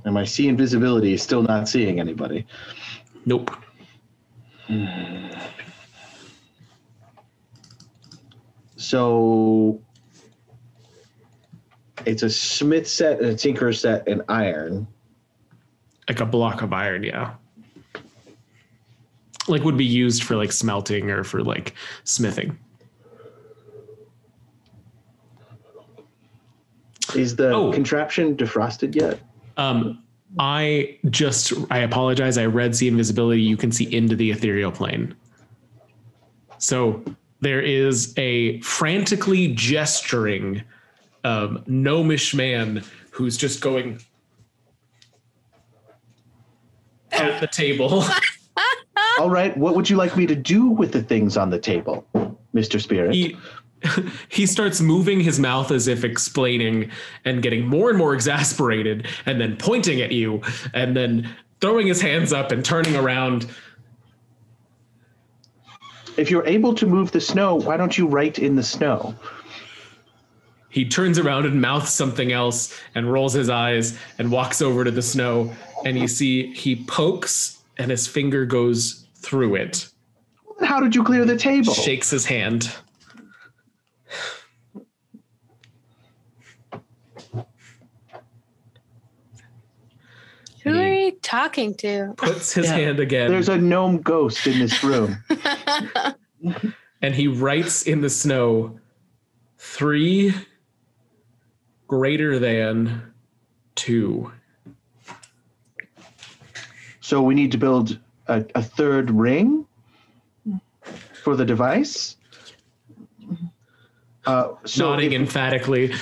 And 0.04 0.14
my 0.14 0.26
see 0.26 0.48
invisibility 0.48 1.14
is 1.14 1.22
still 1.22 1.44
not 1.44 1.70
seeing 1.70 2.00
anybody. 2.00 2.46
Nope. 3.26 3.56
So 8.78 9.80
it's 12.06 12.24
a 12.24 12.30
smith 12.30 12.88
set 12.88 13.20
and 13.20 13.28
a 13.28 13.36
tinker 13.36 13.74
set 13.74 14.08
and 14.08 14.24
iron. 14.28 14.88
Like 16.10 16.20
a 16.20 16.26
block 16.26 16.62
of 16.62 16.74
iron, 16.74 17.04
yeah. 17.04 17.36
Like 19.48 19.64
would 19.64 19.78
be 19.78 19.86
used 19.86 20.24
for 20.24 20.36
like 20.36 20.52
smelting 20.52 21.10
or 21.12 21.24
for 21.24 21.44
like 21.44 21.74
smithing. 22.04 22.58
Is 27.16 27.36
the 27.36 27.52
Oh. 27.52 27.72
contraption 27.72 28.36
defrosted 28.36 28.96
yet? 28.96 29.20
Um 29.58 30.04
I 30.40 30.98
just 31.10 31.54
I 31.70 31.80
apologize. 31.80 32.38
I 32.38 32.46
read 32.46 32.76
see 32.76 32.88
invisibility. 32.88 33.42
You 33.42 33.58
can 33.58 33.72
see 33.72 33.94
into 33.94 34.16
the 34.16 34.32
ethereal 34.32 34.72
plane. 34.72 35.14
So 36.58 37.04
there 37.42 37.62
is 37.62 38.14
a 38.18 38.62
frantically 38.62 39.50
gesturing 39.50 40.64
um, 41.24 41.64
gnomish 41.68 42.34
man 42.34 42.84
who's 43.10 43.36
just 43.36 43.62
going 43.62 44.00
at 47.12 47.42
the 47.42 47.48
table. 47.48 48.04
All 49.20 49.30
right, 49.30 49.56
what 49.58 49.76
would 49.76 49.90
you 49.90 49.98
like 49.98 50.16
me 50.16 50.26
to 50.28 50.36
do 50.36 50.68
with 50.68 50.92
the 50.92 51.04
things 51.04 51.36
on 51.36 51.50
the 51.50 51.60
table, 51.60 52.06
Mr. 52.56 52.80
Spirit? 52.80 53.14
he 53.14 53.38
he 54.30 54.46
starts 54.46 54.82
moving 54.82 55.20
his 55.20 55.40
mouth 55.40 55.72
as 55.72 55.88
if 55.88 56.04
explaining 56.04 56.92
and 57.26 57.42
getting 57.42 57.66
more 57.66 57.90
and 57.90 57.98
more 57.98 58.14
exasperated 58.14 59.08
and 59.26 59.40
then 59.40 59.58
pointing 59.58 60.02
at 60.02 60.12
you 60.12 60.42
and 60.74 60.96
then 60.96 61.30
throwing 61.60 61.88
his 61.88 62.02
hands 62.02 62.34
up 62.34 62.52
and 62.52 62.64
turning 62.64 62.96
around 62.96 63.48
if 66.18 66.30
you're 66.30 66.46
able 66.46 66.76
to 66.76 66.86
move 66.86 67.12
the 67.14 67.22
snow, 67.22 67.56
why 67.56 67.78
don't 67.78 67.98
you 67.98 68.06
write 68.06 68.38
in 68.38 68.56
the 68.56 68.64
snow? 68.64 69.16
he 70.72 70.86
turns 70.88 71.20
around 71.20 71.46
and 71.46 71.62
mouths 71.62 71.92
something 71.92 72.32
else 72.32 72.80
and 72.96 73.12
rolls 73.12 73.34
his 73.34 73.50
eyes 73.50 73.98
and 74.18 74.32
walks 74.32 74.62
over 74.62 74.84
to 74.84 74.92
the 74.92 75.02
snow 75.02 75.54
and 75.86 75.98
you 75.98 76.08
see 76.08 76.52
he 76.54 76.84
pokes 76.86 77.62
and 77.78 77.92
his 77.92 78.08
finger 78.08 78.46
goes 78.46 79.06
through 79.16 79.56
it 79.56 79.90
How 80.62 80.80
did 80.80 80.96
you 80.96 81.04
clear 81.04 81.26
the 81.26 81.38
table? 81.38 81.74
shakes 81.74 82.10
his 82.10 82.26
hand 82.26 82.74
Who 90.64 90.80
are 90.80 90.88
you 90.88 91.12
talking 91.22 91.74
to? 91.76 92.14
Puts 92.18 92.54
his 92.54 92.66
Yeah. 92.68 92.74
hand 92.76 93.00
again 93.00 93.32
There's 93.32 93.50
a 93.50 93.58
gnome 93.58 94.02
ghost 94.02 94.46
in 94.48 94.60
this 94.60 94.84
room. 94.84 95.18
and 97.02 97.16
he 97.16 97.28
writes 97.28 97.84
in 97.84 98.02
the 98.02 98.10
snow 98.10 98.80
three 99.58 100.34
greater 101.88 102.38
than 102.40 103.02
two. 103.76 104.32
So 107.02 107.22
we 107.22 107.34
need 107.36 107.52
to 107.52 107.58
build 107.58 108.00
a, 108.28 108.46
a 108.56 108.62
third 108.62 109.12
ring 109.12 109.66
for 111.24 111.36
the 111.36 111.46
device. 111.46 112.16
Uh, 114.26 114.54
so 114.66 114.92
Nodding 114.92 115.14
if- 115.14 115.20
emphatically. 115.22 115.94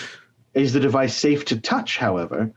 is 0.54 0.74
the 0.74 0.80
device 0.80 1.16
safe 1.16 1.46
to 1.46 1.60
touch? 1.60 1.98
However, 1.98 2.52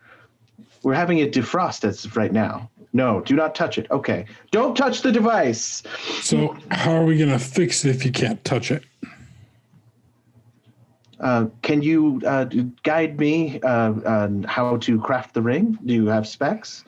we're 0.83 0.95
having 0.95 1.19
it 1.19 1.33
defrost 1.33 1.85
as 1.85 2.05
of 2.05 2.17
right 2.17 2.33
now. 2.33 2.71
No, 2.93 3.21
do 3.23 3.35
not 3.35 3.55
touch 3.55 3.79
it. 3.79 3.91
Okay, 3.91 4.27
don't 4.51 4.77
touch 4.77 5.03
the 5.03 5.11
device. 5.11 5.83
So 6.21 6.57
how 6.71 6.93
are 6.93 7.05
we 7.05 7.17
gonna 7.17 7.39
fix 7.39 7.85
it 7.85 7.91
if 7.91 8.05
you 8.05 8.13
can't 8.13 8.43
touch 8.45 8.71
it? 8.71 8.85
Uh, 11.21 11.47
can 11.63 11.81
you 11.83 12.21
uh, 12.27 12.45
guide 12.83 13.19
me 13.19 13.61
uh, 13.61 13.93
on 14.05 14.43
how 14.43 14.77
to 14.79 15.01
craft 15.01 15.35
the 15.35 15.41
ring? 15.41 15.79
Do 15.87 15.95
you 15.95 16.07
have 16.09 16.27
specs? 16.27 16.85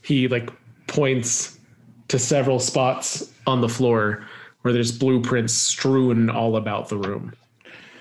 He 0.00 0.26
like 0.26 0.50
points 0.88 1.58
to 2.08 2.18
several 2.18 2.58
spots 2.58 3.32
on 3.46 3.60
the 3.60 3.68
floor 3.68 4.26
where 4.62 4.72
there's 4.72 4.92
blueprints 4.92 5.52
strewn 5.52 6.30
all 6.30 6.56
about 6.56 6.88
the 6.88 6.96
room. 6.96 7.34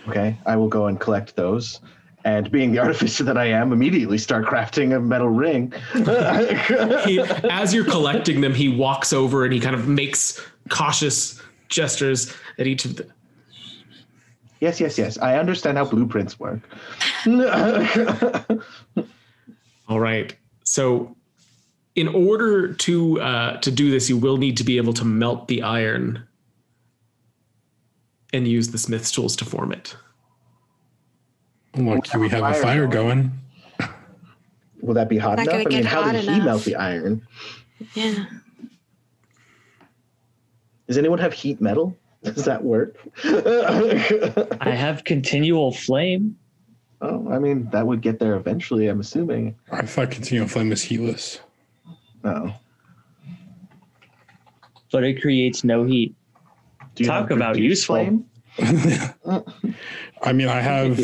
Okay, 0.08 0.38
I 0.46 0.56
will 0.56 0.68
go 0.68 0.88
and 0.88 1.00
collect 1.00 1.36
those. 1.36 1.80
And 2.24 2.52
being 2.52 2.72
the 2.72 2.80
artificer 2.84 3.24
that 3.24 3.38
I 3.38 3.46
am, 3.46 3.72
immediately 3.72 4.18
start 4.18 4.46
crafting 4.46 4.96
a 4.96 5.00
metal 5.00 5.30
ring. 5.30 5.74
he, 7.06 7.20
as 7.50 7.74
you're 7.74 7.86
collecting 7.86 8.42
them, 8.42 8.54
he 8.54 8.70
walks 8.70 9.14
over 9.14 9.44
and 9.44 9.54
he 9.54 9.60
kind 9.60 9.76
of 9.76 9.88
makes 9.88 10.40
cautious 10.70 11.42
gestures 11.70 12.34
at 12.58 12.68
each 12.68 12.86
of 12.86 12.98
the. 12.98 13.08
yes, 14.60 14.80
yes, 14.80 14.98
yes. 14.98 15.18
I 15.18 15.38
understand 15.38 15.78
how 15.78 15.86
blueprints 15.86 16.40
work. 16.40 16.60
All 19.88 20.00
right. 20.00 20.36
So, 20.64 21.16
in 21.96 22.08
order 22.08 22.74
to 22.74 23.20
uh, 23.20 23.58
to 23.58 23.72
do 23.72 23.92
this, 23.92 24.08
you 24.10 24.16
will 24.18 24.38
need 24.38 24.56
to 24.58 24.64
be 24.64 24.78
able 24.78 24.94
to 24.94 25.04
melt 25.04 25.50
the 25.50 25.62
iron 25.62 26.26
and 28.34 28.48
use 28.48 28.70
the 28.70 28.78
smith's 28.78 29.12
tools 29.12 29.36
to 29.38 29.46
form 29.46 29.72
it. 29.72 29.96
Look, 31.76 32.14
we 32.16 32.30
have 32.30 32.44
a 32.44 32.54
Fire 32.54 32.62
fire 32.62 32.88
going. 32.88 33.32
going. 33.80 33.90
Will 34.82 34.94
that 34.96 35.10
be 35.10 35.18
hot 35.18 35.40
enough? 35.40 35.54
I 35.54 35.64
mean, 35.66 35.84
how 35.84 36.04
hot 36.04 36.14
did 36.14 36.24
he 36.24 36.40
melt 36.42 36.64
the 36.64 36.76
iron? 36.76 37.26
yeah. 37.94 38.26
Does 40.88 40.98
anyone 40.98 41.20
have 41.20 41.32
heat 41.34 41.62
metal? 41.62 41.96
Does 42.24 42.46
that 42.46 42.64
work? 42.64 42.98
I 43.24 44.70
have 44.70 45.04
continual 45.04 45.72
flame. 45.72 46.36
oh, 47.02 47.32
I 47.32 47.40
mean, 47.40 47.70
that 47.72 47.88
would 47.88 48.02
get 48.02 48.20
there 48.20 48.36
eventually, 48.36 48.88
I'm 48.88 49.00
assuming. 49.00 49.56
I 49.72 49.84
thought 49.84 50.12
continual 50.12 50.48
flame 50.48 50.72
is 50.72 50.84
heatless. 50.84 51.40
Oh. 52.24 52.54
but 54.92 55.04
it 55.04 55.22
creates 55.22 55.64
no 55.64 55.84
heat. 55.86 56.14
Do 56.96 57.06
Talk 57.06 57.32
about 57.32 57.56
reduced 57.56 57.90
useful. 57.90 58.24
I 60.22 60.34
mean, 60.34 60.50
I 60.50 60.60
have. 60.60 61.00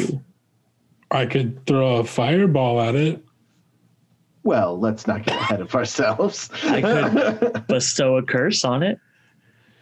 I 1.12 1.26
could 1.26 1.66
throw 1.66 1.98
a 1.98 2.04
fireball 2.04 2.82
at 2.82 2.96
it. 2.96 3.24
Well, 4.44 4.80
let's 4.80 5.08
not 5.08 5.26
get 5.26 5.36
ahead 5.36 5.62
of 5.62 5.74
ourselves. 5.76 6.50
I 6.64 6.82
could 6.82 7.68
bestow 7.68 8.18
a 8.18 8.24
curse 8.24 8.64
on 8.64 8.84
it. 8.84 9.00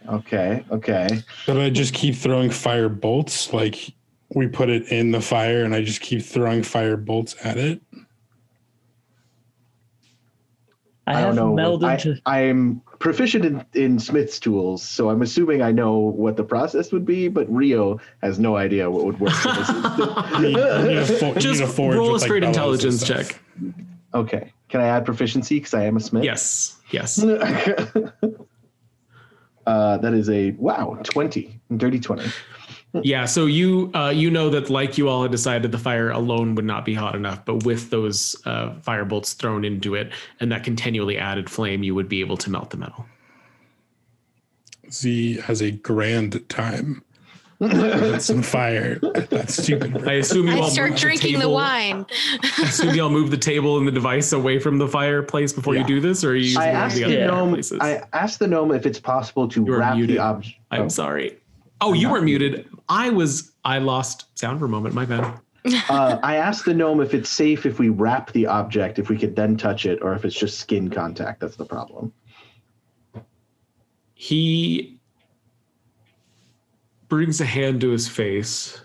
okay, 0.08 0.64
okay. 0.70 1.22
But 1.46 1.58
I 1.58 1.70
just 1.70 1.94
keep 1.94 2.14
throwing 2.16 2.50
fire 2.50 2.88
bolts. 2.88 3.52
Like 3.52 3.92
we 4.34 4.48
put 4.48 4.68
it 4.68 4.90
in 4.90 5.12
the 5.12 5.20
fire, 5.20 5.64
and 5.64 5.74
I 5.74 5.82
just 5.82 6.00
keep 6.00 6.22
throwing 6.22 6.62
fire 6.62 6.96
bolts 6.96 7.36
at 7.44 7.56
it. 7.58 7.80
I, 11.06 11.12
I, 11.14 11.20
have 11.20 11.36
don't 11.36 11.54
know. 11.54 11.78
melded 11.78 11.88
I, 11.88 11.96
to. 11.98 12.20
I'm 12.96 13.00
proficient 13.00 13.44
in, 13.44 13.64
in 13.74 13.98
Smith's 13.98 14.40
tools, 14.40 14.82
so 14.82 15.10
I'm 15.10 15.20
assuming 15.22 15.60
I 15.62 15.70
know 15.72 15.98
what 15.98 16.36
the 16.36 16.44
process 16.44 16.92
would 16.92 17.04
be, 17.04 17.28
but 17.28 17.46
Rio 17.52 18.00
has 18.22 18.38
no 18.38 18.56
idea 18.56 18.90
what 18.90 19.04
would 19.04 19.20
work 19.20 19.32
for. 19.34 19.50
You 20.40 20.48
need 20.48 20.56
a 20.58 21.06
fo- 21.06 21.34
you 21.34 21.40
Just 21.40 21.60
need 21.60 21.68
a 21.68 21.72
forge 21.72 21.96
roll 21.96 22.08
a 22.08 22.12
with, 22.12 22.22
like, 22.22 22.28
straight 22.28 22.44
intelligence 22.44 23.06
check. 23.06 23.38
okay. 24.14 24.52
Can 24.68 24.80
I 24.80 24.86
add 24.86 25.04
proficiency 25.04 25.56
because 25.58 25.74
I 25.74 25.84
am 25.84 25.96
a 25.96 26.00
smith? 26.00 26.24
Yes, 26.24 26.76
yes. 26.90 27.22
uh, 29.66 29.96
that 29.98 30.14
is 30.14 30.28
a 30.30 30.50
wow, 30.52 30.98
20, 31.04 31.60
dirty 31.76 32.00
20. 32.00 32.28
Yeah, 33.04 33.24
so 33.24 33.46
you 33.46 33.90
uh, 33.94 34.10
you 34.14 34.30
know 34.30 34.50
that 34.50 34.70
like 34.70 34.96
you 34.98 35.08
all 35.08 35.22
had 35.22 35.30
decided 35.30 35.72
the 35.72 35.78
fire 35.78 36.10
alone 36.10 36.54
would 36.54 36.64
not 36.64 36.84
be 36.84 36.94
hot 36.94 37.14
enough, 37.14 37.44
but 37.44 37.64
with 37.64 37.90
those 37.90 38.36
uh, 38.46 38.74
fire 38.80 39.04
bolts 39.04 39.32
thrown 39.34 39.64
into 39.64 39.94
it 39.94 40.12
and 40.40 40.50
that 40.52 40.64
continually 40.64 41.18
added 41.18 41.48
flame, 41.50 41.82
you 41.82 41.94
would 41.94 42.08
be 42.08 42.20
able 42.20 42.36
to 42.38 42.50
melt 42.50 42.70
the 42.70 42.76
metal. 42.76 43.06
Z 44.90 45.38
has 45.40 45.60
a 45.62 45.70
grand 45.72 46.48
time. 46.48 47.02
with 47.58 48.20
some 48.22 48.42
fire. 48.42 48.98
at 49.14 49.30
That 49.30 49.48
stupid. 49.50 50.06
I 50.06 50.14
assume 50.14 50.46
you 50.46 50.56
I 50.56 50.60
all 50.60 50.68
start 50.68 50.94
drinking 50.96 51.34
the 51.34 51.40
table- 51.40 51.54
wine. 51.54 52.04
I 52.42 52.62
assume 52.64 52.94
you 52.94 53.02
all 53.02 53.08
move 53.10 53.30
the 53.30 53.38
table 53.38 53.78
and 53.78 53.88
the 53.88 53.92
device 53.92 54.32
away 54.34 54.58
from 54.58 54.76
the 54.76 54.86
fireplace 54.86 55.54
before 55.54 55.74
you 55.74 55.82
do 55.82 55.98
this, 55.98 56.22
or 56.22 56.32
are 56.32 56.34
you 56.34 56.42
using 56.44 56.60
I 56.60 56.66
one 56.66 56.76
of 56.76 56.82
asked 56.82 56.96
the 56.96 57.04
the 57.04 57.22
other 57.24 57.26
gnome. 57.56 57.60
I 57.80 58.02
asked 58.12 58.38
the 58.40 58.46
gnome 58.46 58.72
if 58.72 58.84
it's 58.84 59.00
possible 59.00 59.48
to 59.48 59.64
You 59.64 59.72
are 59.72 59.78
wrap 59.78 59.96
muted. 59.96 60.16
the 60.16 60.22
object. 60.22 60.56
I'm 60.70 60.90
sorry. 60.90 61.38
Oh, 61.80 61.92
you 61.92 62.10
weren't 62.10 62.24
muted. 62.24 62.68
I 62.88 63.10
was. 63.10 63.52
I 63.64 63.78
lost 63.78 64.26
sound 64.38 64.58
for 64.58 64.64
a 64.64 64.68
moment. 64.68 64.94
My 64.94 65.04
bad. 65.04 65.40
uh, 65.88 66.18
I 66.22 66.36
asked 66.36 66.64
the 66.64 66.74
gnome 66.74 67.00
if 67.00 67.12
it's 67.12 67.28
safe 67.28 67.66
if 67.66 67.78
we 67.78 67.88
wrap 67.88 68.32
the 68.32 68.46
object, 68.46 68.98
if 68.98 69.08
we 69.08 69.18
could 69.18 69.34
then 69.36 69.56
touch 69.56 69.84
it, 69.84 69.98
or 70.00 70.14
if 70.14 70.24
it's 70.24 70.36
just 70.36 70.58
skin 70.58 70.88
contact. 70.88 71.40
That's 71.40 71.56
the 71.56 71.64
problem. 71.64 72.12
He 74.14 74.98
brings 77.08 77.40
a 77.40 77.44
hand 77.44 77.80
to 77.82 77.90
his 77.90 78.08
face. 78.08 78.80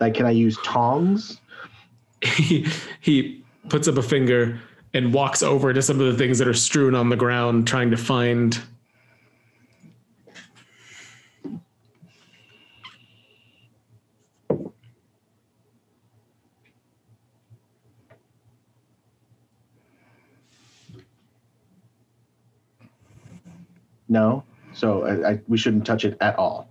Like, 0.00 0.14
can 0.14 0.26
I 0.26 0.30
use 0.30 0.56
tongs? 0.64 1.40
he 2.22 2.66
he 3.00 3.44
puts 3.68 3.88
up 3.88 3.96
a 3.96 4.02
finger 4.02 4.60
and 4.94 5.12
walks 5.12 5.42
over 5.42 5.72
to 5.72 5.82
some 5.82 6.00
of 6.00 6.06
the 6.06 6.18
things 6.18 6.38
that 6.38 6.48
are 6.48 6.54
strewn 6.54 6.94
on 6.94 7.08
the 7.08 7.16
ground 7.16 7.66
trying 7.66 7.90
to 7.90 7.96
find 7.96 8.60
No. 24.08 24.42
So 24.72 25.04
I, 25.04 25.32
I, 25.32 25.40
we 25.48 25.58
shouldn't 25.58 25.86
touch 25.86 26.04
it 26.04 26.16
at 26.20 26.38
all. 26.38 26.68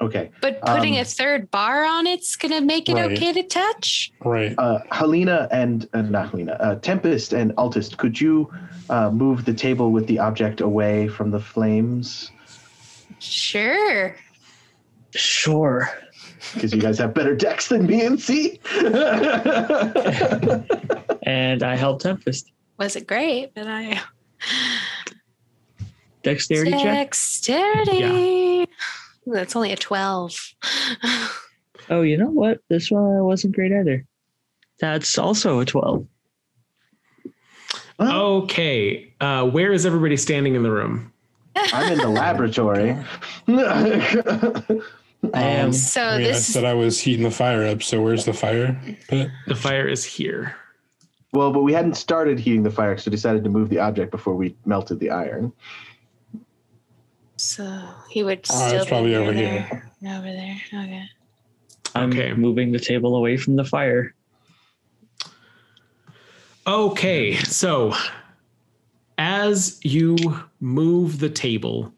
Okay. 0.00 0.30
But 0.40 0.60
putting 0.62 0.94
Um, 0.96 1.00
a 1.02 1.04
third 1.04 1.50
bar 1.50 1.84
on 1.84 2.06
it's 2.06 2.36
gonna 2.36 2.60
make 2.60 2.88
it 2.88 2.94
Right. 2.94 3.12
okay 3.12 3.32
to 3.32 3.42
touch. 3.44 4.12
Right. 4.24 4.54
Uh, 4.58 4.80
Helena 4.90 5.48
and 5.50 5.88
uh, 5.94 6.02
not 6.02 6.30
Helena, 6.30 6.56
uh, 6.60 6.74
Tempest 6.76 7.32
and 7.32 7.52
Altus, 7.56 7.96
could 7.96 8.20
you 8.20 8.52
uh, 8.90 9.10
move 9.10 9.44
the 9.44 9.54
table 9.54 9.90
with 9.92 10.06
the 10.06 10.18
object 10.18 10.60
away 10.60 11.08
from 11.08 11.30
the 11.30 11.40
flames? 11.40 12.30
Sure. 13.20 14.14
Sure. 15.14 15.88
Because 16.52 16.74
you 16.74 16.80
guys 16.80 16.98
have 16.98 17.14
better 17.14 17.34
Dex 17.34 17.68
than 17.68 17.86
me 17.86 18.04
and 18.04 18.20
C. 18.20 18.60
And 21.26 21.62
I 21.62 21.74
help 21.76 22.02
Tempest. 22.02 22.50
Was 22.76 22.96
it 22.96 23.06
great, 23.06 23.54
but 23.54 23.66
I 23.66 23.98
Dexterity 26.22 26.72
check. 26.72 26.82
Dexterity. 26.82 28.02
Ooh, 28.04 28.53
That's 29.26 29.56
only 29.56 29.72
a 29.72 29.76
12. 29.76 30.36
Oh, 31.90 32.00
you 32.00 32.16
know 32.16 32.30
what? 32.30 32.60
This 32.70 32.90
one 32.90 33.24
wasn't 33.24 33.54
great 33.54 33.70
either. 33.70 34.06
That's 34.80 35.18
also 35.18 35.60
a 35.60 35.66
12. 35.66 36.06
okay 38.00 39.12
uh, 39.20 39.46
where 39.48 39.70
is 39.70 39.84
everybody 39.84 40.16
standing 40.16 40.54
in 40.54 40.62
the 40.62 40.70
room 40.70 41.12
I'm 41.54 41.92
in 41.92 41.98
the 41.98 42.08
laboratory. 42.08 42.96
I 43.46 44.62
am. 45.34 45.72
so 45.74 46.02
I 46.02 46.18
mean, 46.18 46.26
I 46.26 46.32
this 46.32 46.46
said 46.46 46.64
I 46.64 46.72
was 46.72 46.98
heating 46.98 47.22
the 47.22 47.30
fire 47.30 47.64
up. 47.66 47.82
So 47.82 48.02
where's 48.02 48.24
the 48.24 48.32
fire 48.32 48.80
pit? 49.08 49.30
the 49.46 49.54
fire 49.54 49.86
is 49.86 50.04
here 50.04 50.56
well, 51.34 51.52
but 51.52 51.62
we 51.62 51.72
hadn't 51.72 51.96
started 51.96 52.38
heating 52.38 52.62
the 52.62 52.70
fire, 52.70 52.96
so 52.96 53.10
we 53.10 53.16
decided 53.16 53.42
to 53.44 53.50
move 53.50 53.68
the 53.68 53.80
object 53.80 54.12
before 54.12 54.34
we 54.34 54.56
melted 54.64 55.00
the 55.00 55.10
iron. 55.10 55.52
So 57.44 57.82
he 58.10 58.22
would 58.22 58.40
Oh, 58.50 58.66
still 58.68 58.80
it's 58.80 58.88
probably 58.88 59.10
be 59.10 59.16
over 59.16 59.32
there. 59.32 59.62
here. 60.00 60.16
Over 60.16 60.32
there. 60.32 60.56
Okay. 60.72 61.04
I'm 61.94 62.10
Okay. 62.10 62.32
moving 62.32 62.72
the 62.72 62.78
table 62.80 63.16
away 63.16 63.36
from 63.36 63.56
the 63.56 63.64
fire. 63.64 64.14
Okay, 66.66 67.34
so 67.36 67.94
as 69.18 69.78
you 69.84 70.16
move 70.60 71.18
the 71.20 71.28
table, 71.28 71.92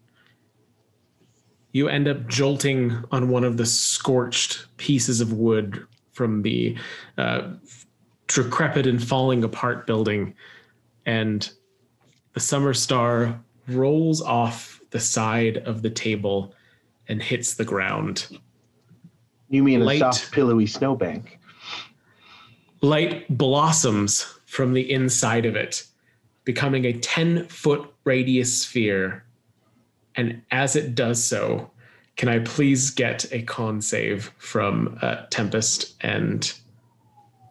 you 1.73 1.89
end 1.89 2.09
up 2.09 2.27
jolting 2.27 3.05
on 3.13 3.29
one 3.29 3.45
of 3.45 3.57
the 3.57 3.67
scorched 3.67 4.67
pieces 4.77 5.21
of 5.21 5.33
wood 5.33 5.87
from 6.13 6.43
the 6.43 6.77
uh, 7.17 7.51
decrepit 8.27 8.87
and 8.87 9.03
falling 9.03 9.45
apart 9.45 9.87
building, 9.87 10.35
and 11.05 11.53
the 12.33 12.41
summer 12.41 12.75
star 12.75 13.39
rolls 13.69 14.21
off 14.21 14.76
the 14.97 15.01
side 15.01 15.59
of 15.67 15.83
the 15.83 15.91
table 15.91 16.55
and 17.07 17.23
hits 17.23 17.53
the 17.53 17.67
ground. 17.67 18.29
You 19.51 19.63
mean 19.63 19.81
Light. 19.81 19.97
a 19.97 20.11
soft, 20.11 20.33
pillowy 20.33 20.67
snowbank? 20.67 21.39
Light 22.81 23.29
blossoms 23.29 24.23
from 24.47 24.73
the 24.73 24.91
inside 24.91 25.45
of 25.45 25.55
it, 25.55 25.87
becoming 26.45 26.87
a 26.87 26.95
10 26.95 27.47
foot 27.49 27.93
radius 28.05 28.63
sphere. 28.63 29.23
And 30.15 30.41
as 30.51 30.77
it 30.77 30.95
does 30.95 31.23
so, 31.23 31.71
can 32.17 32.31
I 32.31 32.39
please 32.39 32.89
get 32.89 33.31
a 33.33 33.43
con 33.43 33.83
save 33.83 34.33
from 34.39 34.99
uh, 35.03 35.27
Tempest 35.29 35.95
and 36.01 36.51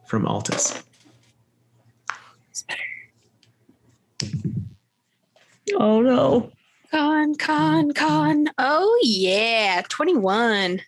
from 0.08 0.26
Altus? 0.26 0.82
Oh 5.76 6.02
no. 6.02 6.52
Con, 6.96 7.36
con, 7.36 7.92
con. 7.92 8.48
Oh, 8.58 9.00
yeah. 9.04 9.82
21. 9.90 10.80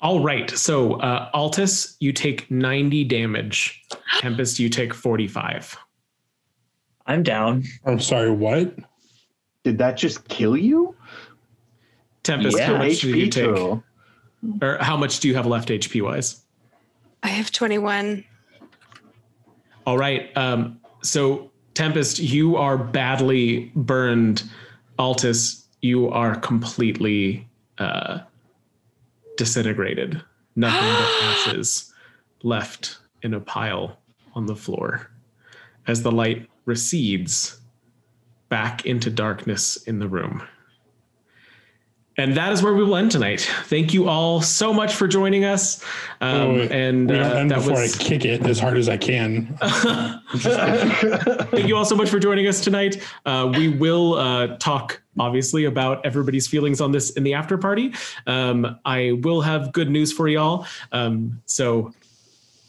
All 0.00 0.24
right. 0.24 0.50
So, 0.50 0.94
uh, 0.94 1.30
Altus, 1.30 1.94
you 2.00 2.12
take 2.12 2.50
90 2.50 3.04
damage. 3.04 3.80
Tempest, 4.18 4.58
you 4.58 4.68
take 4.68 4.92
45. 4.92 5.76
I'm 7.06 7.22
down. 7.22 7.62
I'm 7.84 8.00
sorry, 8.00 8.32
what? 8.32 8.74
Did 9.62 9.78
that 9.78 9.96
just 9.96 10.26
kill 10.26 10.56
you? 10.56 10.96
Tempest, 12.24 12.58
Yeah. 12.58 12.66
how 12.66 12.78
much 12.78 12.98
do 12.98 13.16
you 13.16 13.26
HP 13.26 13.30
take? 13.30 13.44
total. 13.44 13.84
Or 14.60 14.78
how 14.80 14.96
much 14.96 15.20
do 15.20 15.28
you 15.28 15.36
have 15.36 15.46
left 15.46 15.68
HP 15.68 16.02
wise? 16.02 16.42
I 17.22 17.28
have 17.28 17.52
21. 17.52 18.24
All 19.86 19.96
right. 19.96 20.36
Um, 20.36 20.80
so, 21.04 21.52
Tempest, 21.74 22.18
you 22.18 22.56
are 22.56 22.76
badly 22.76 23.70
burned. 23.76 24.42
Altus, 24.98 25.64
you 25.80 26.08
are 26.08 26.34
completely 26.36 27.48
uh, 27.78 28.20
disintegrated. 29.36 30.22
Nothing 30.56 30.88
but 30.88 31.22
ashes 31.22 31.92
left 32.42 32.98
in 33.22 33.34
a 33.34 33.40
pile 33.40 33.98
on 34.34 34.46
the 34.46 34.56
floor 34.56 35.10
as 35.86 36.02
the 36.02 36.12
light 36.12 36.48
recedes 36.64 37.60
back 38.48 38.84
into 38.86 39.10
darkness 39.10 39.76
in 39.84 39.98
the 39.98 40.08
room. 40.08 40.42
And 42.18 42.36
that 42.36 42.52
is 42.52 42.62
where 42.62 42.74
we 42.74 42.82
will 42.82 42.96
end 42.96 43.12
tonight. 43.12 43.48
Thank 43.66 43.94
you 43.94 44.08
all 44.08 44.42
so 44.42 44.74
much 44.74 44.94
for 44.94 45.06
joining 45.06 45.44
us. 45.44 45.82
Um, 46.20 46.38
Oh, 46.38 46.60
and 46.70 47.10
uh, 47.10 47.14
end 47.14 47.50
that 47.50 47.58
before 47.58 47.80
was. 47.80 47.94
I 47.94 48.02
kick 48.02 48.24
it 48.24 48.44
as 48.44 48.58
hard 48.58 48.76
as 48.76 48.88
I 48.88 48.96
can. 48.96 49.56
Thank 49.62 51.68
you 51.68 51.76
all 51.76 51.84
so 51.84 51.94
much 51.94 52.10
for 52.10 52.18
joining 52.18 52.48
us 52.48 52.60
tonight. 52.60 53.00
Uh, 53.24 53.52
we 53.54 53.68
will 53.68 54.14
uh, 54.14 54.56
talk, 54.58 55.00
obviously, 55.18 55.64
about 55.64 56.04
everybody's 56.04 56.48
feelings 56.48 56.80
on 56.80 56.90
this 56.90 57.10
in 57.10 57.22
the 57.22 57.34
after 57.34 57.56
party. 57.56 57.94
Um, 58.26 58.78
I 58.84 59.12
will 59.22 59.40
have 59.40 59.72
good 59.72 59.90
news 59.90 60.12
for 60.12 60.28
y'all. 60.28 60.66
Um, 60.90 61.40
so 61.46 61.92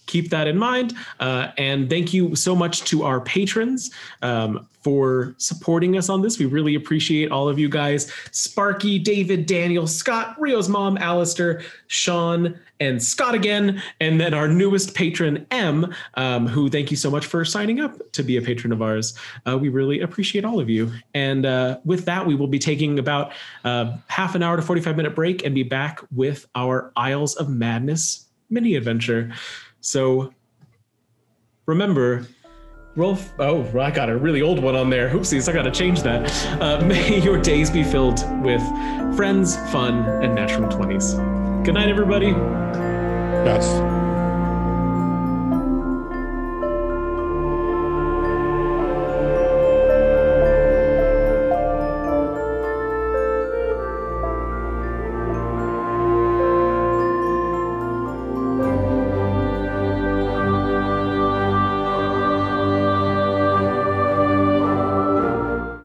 keep 0.10 0.30
that 0.32 0.48
in 0.48 0.58
mind. 0.58 0.94
Uh, 1.20 1.52
and 1.58 1.90
thank 1.90 2.14
you 2.14 2.36
so 2.36 2.56
much 2.56 2.84
to 2.86 3.04
our 3.04 3.22
patrons 3.22 3.92
um, 4.22 4.68
for 4.82 5.36
supporting 5.38 5.98
us 5.98 6.10
on 6.10 6.22
this. 6.22 6.40
We 6.40 6.46
really 6.46 6.76
appreciate 6.76 7.32
all 7.32 7.48
of 7.48 7.60
you 7.60 7.70
guys 7.70 8.12
Sparky, 8.32 8.98
David, 8.98 9.46
Daniel, 9.46 9.86
Scott, 9.88 10.36
Rio's 10.40 10.68
mom, 10.68 10.98
Alistair, 10.98 11.62
Sean, 11.88 12.60
and 12.80 13.02
Scott 13.02 13.36
again. 13.36 13.82
And 14.00 14.20
then 14.20 14.34
our 14.34 14.48
newest 14.48 14.96
patron, 14.96 15.46
M, 15.52 15.94
um, 16.16 16.48
who 16.48 16.70
thank 16.70 16.92
you 16.92 16.98
so 16.98 17.12
much 17.12 17.26
for 17.26 17.46
signing 17.46 17.80
up 17.80 18.12
to 18.14 18.24
be 18.24 18.38
a 18.38 18.42
patron 18.42 18.74
of 18.74 18.82
ours. 18.82 19.14
Uh, 19.46 19.58
we 19.58 19.70
really 19.70 20.00
appreciate 20.00 20.44
all 20.44 20.60
of 20.60 20.70
you. 20.70 20.92
And 21.14 21.46
uh, 21.46 21.80
with 21.86 22.06
that, 22.06 22.26
we 22.26 22.36
will 22.36 22.48
be 22.48 22.60
taking 22.60 22.98
about 22.98 23.34
uh, 23.64 23.98
half 24.08 24.34
an 24.34 24.42
hour 24.42 24.56
to 24.56 24.62
45 24.64 24.98
minute 24.98 25.14
break 25.14 25.46
and 25.46 25.54
be 25.54 25.64
back 25.64 26.02
with 26.12 26.48
our 26.56 26.92
Isles 26.96 27.36
of 27.36 27.50
Madness 27.50 28.26
mini 28.50 28.76
adventure. 28.76 29.32
So 29.82 30.34
remember, 31.66 32.28
roll. 32.96 33.14
F- 33.14 33.34
oh, 33.40 33.80
I 33.80 33.92
got 33.92 34.10
a 34.10 34.18
really 34.18 34.42
old 34.42 34.62
one 34.62 34.76
on 34.76 34.90
there. 34.90 35.10
Oopsies, 35.10 35.50
I 35.50 35.54
got 35.54 35.64
to 35.64 35.72
change 35.72 36.02
that. 36.04 36.32
Uh, 36.62 36.82
may 36.86 37.20
your 37.20 37.42
days 37.42 37.70
be 37.70 37.84
filled 37.84 38.24
with 38.44 38.62
friends, 39.16 39.56
fun, 39.72 40.06
and 40.24 40.36
natural 40.36 40.70
20s. 40.70 41.64
Good 41.64 41.74
night, 41.74 41.90
everybody. 41.90 42.28
Yes. 42.28 43.99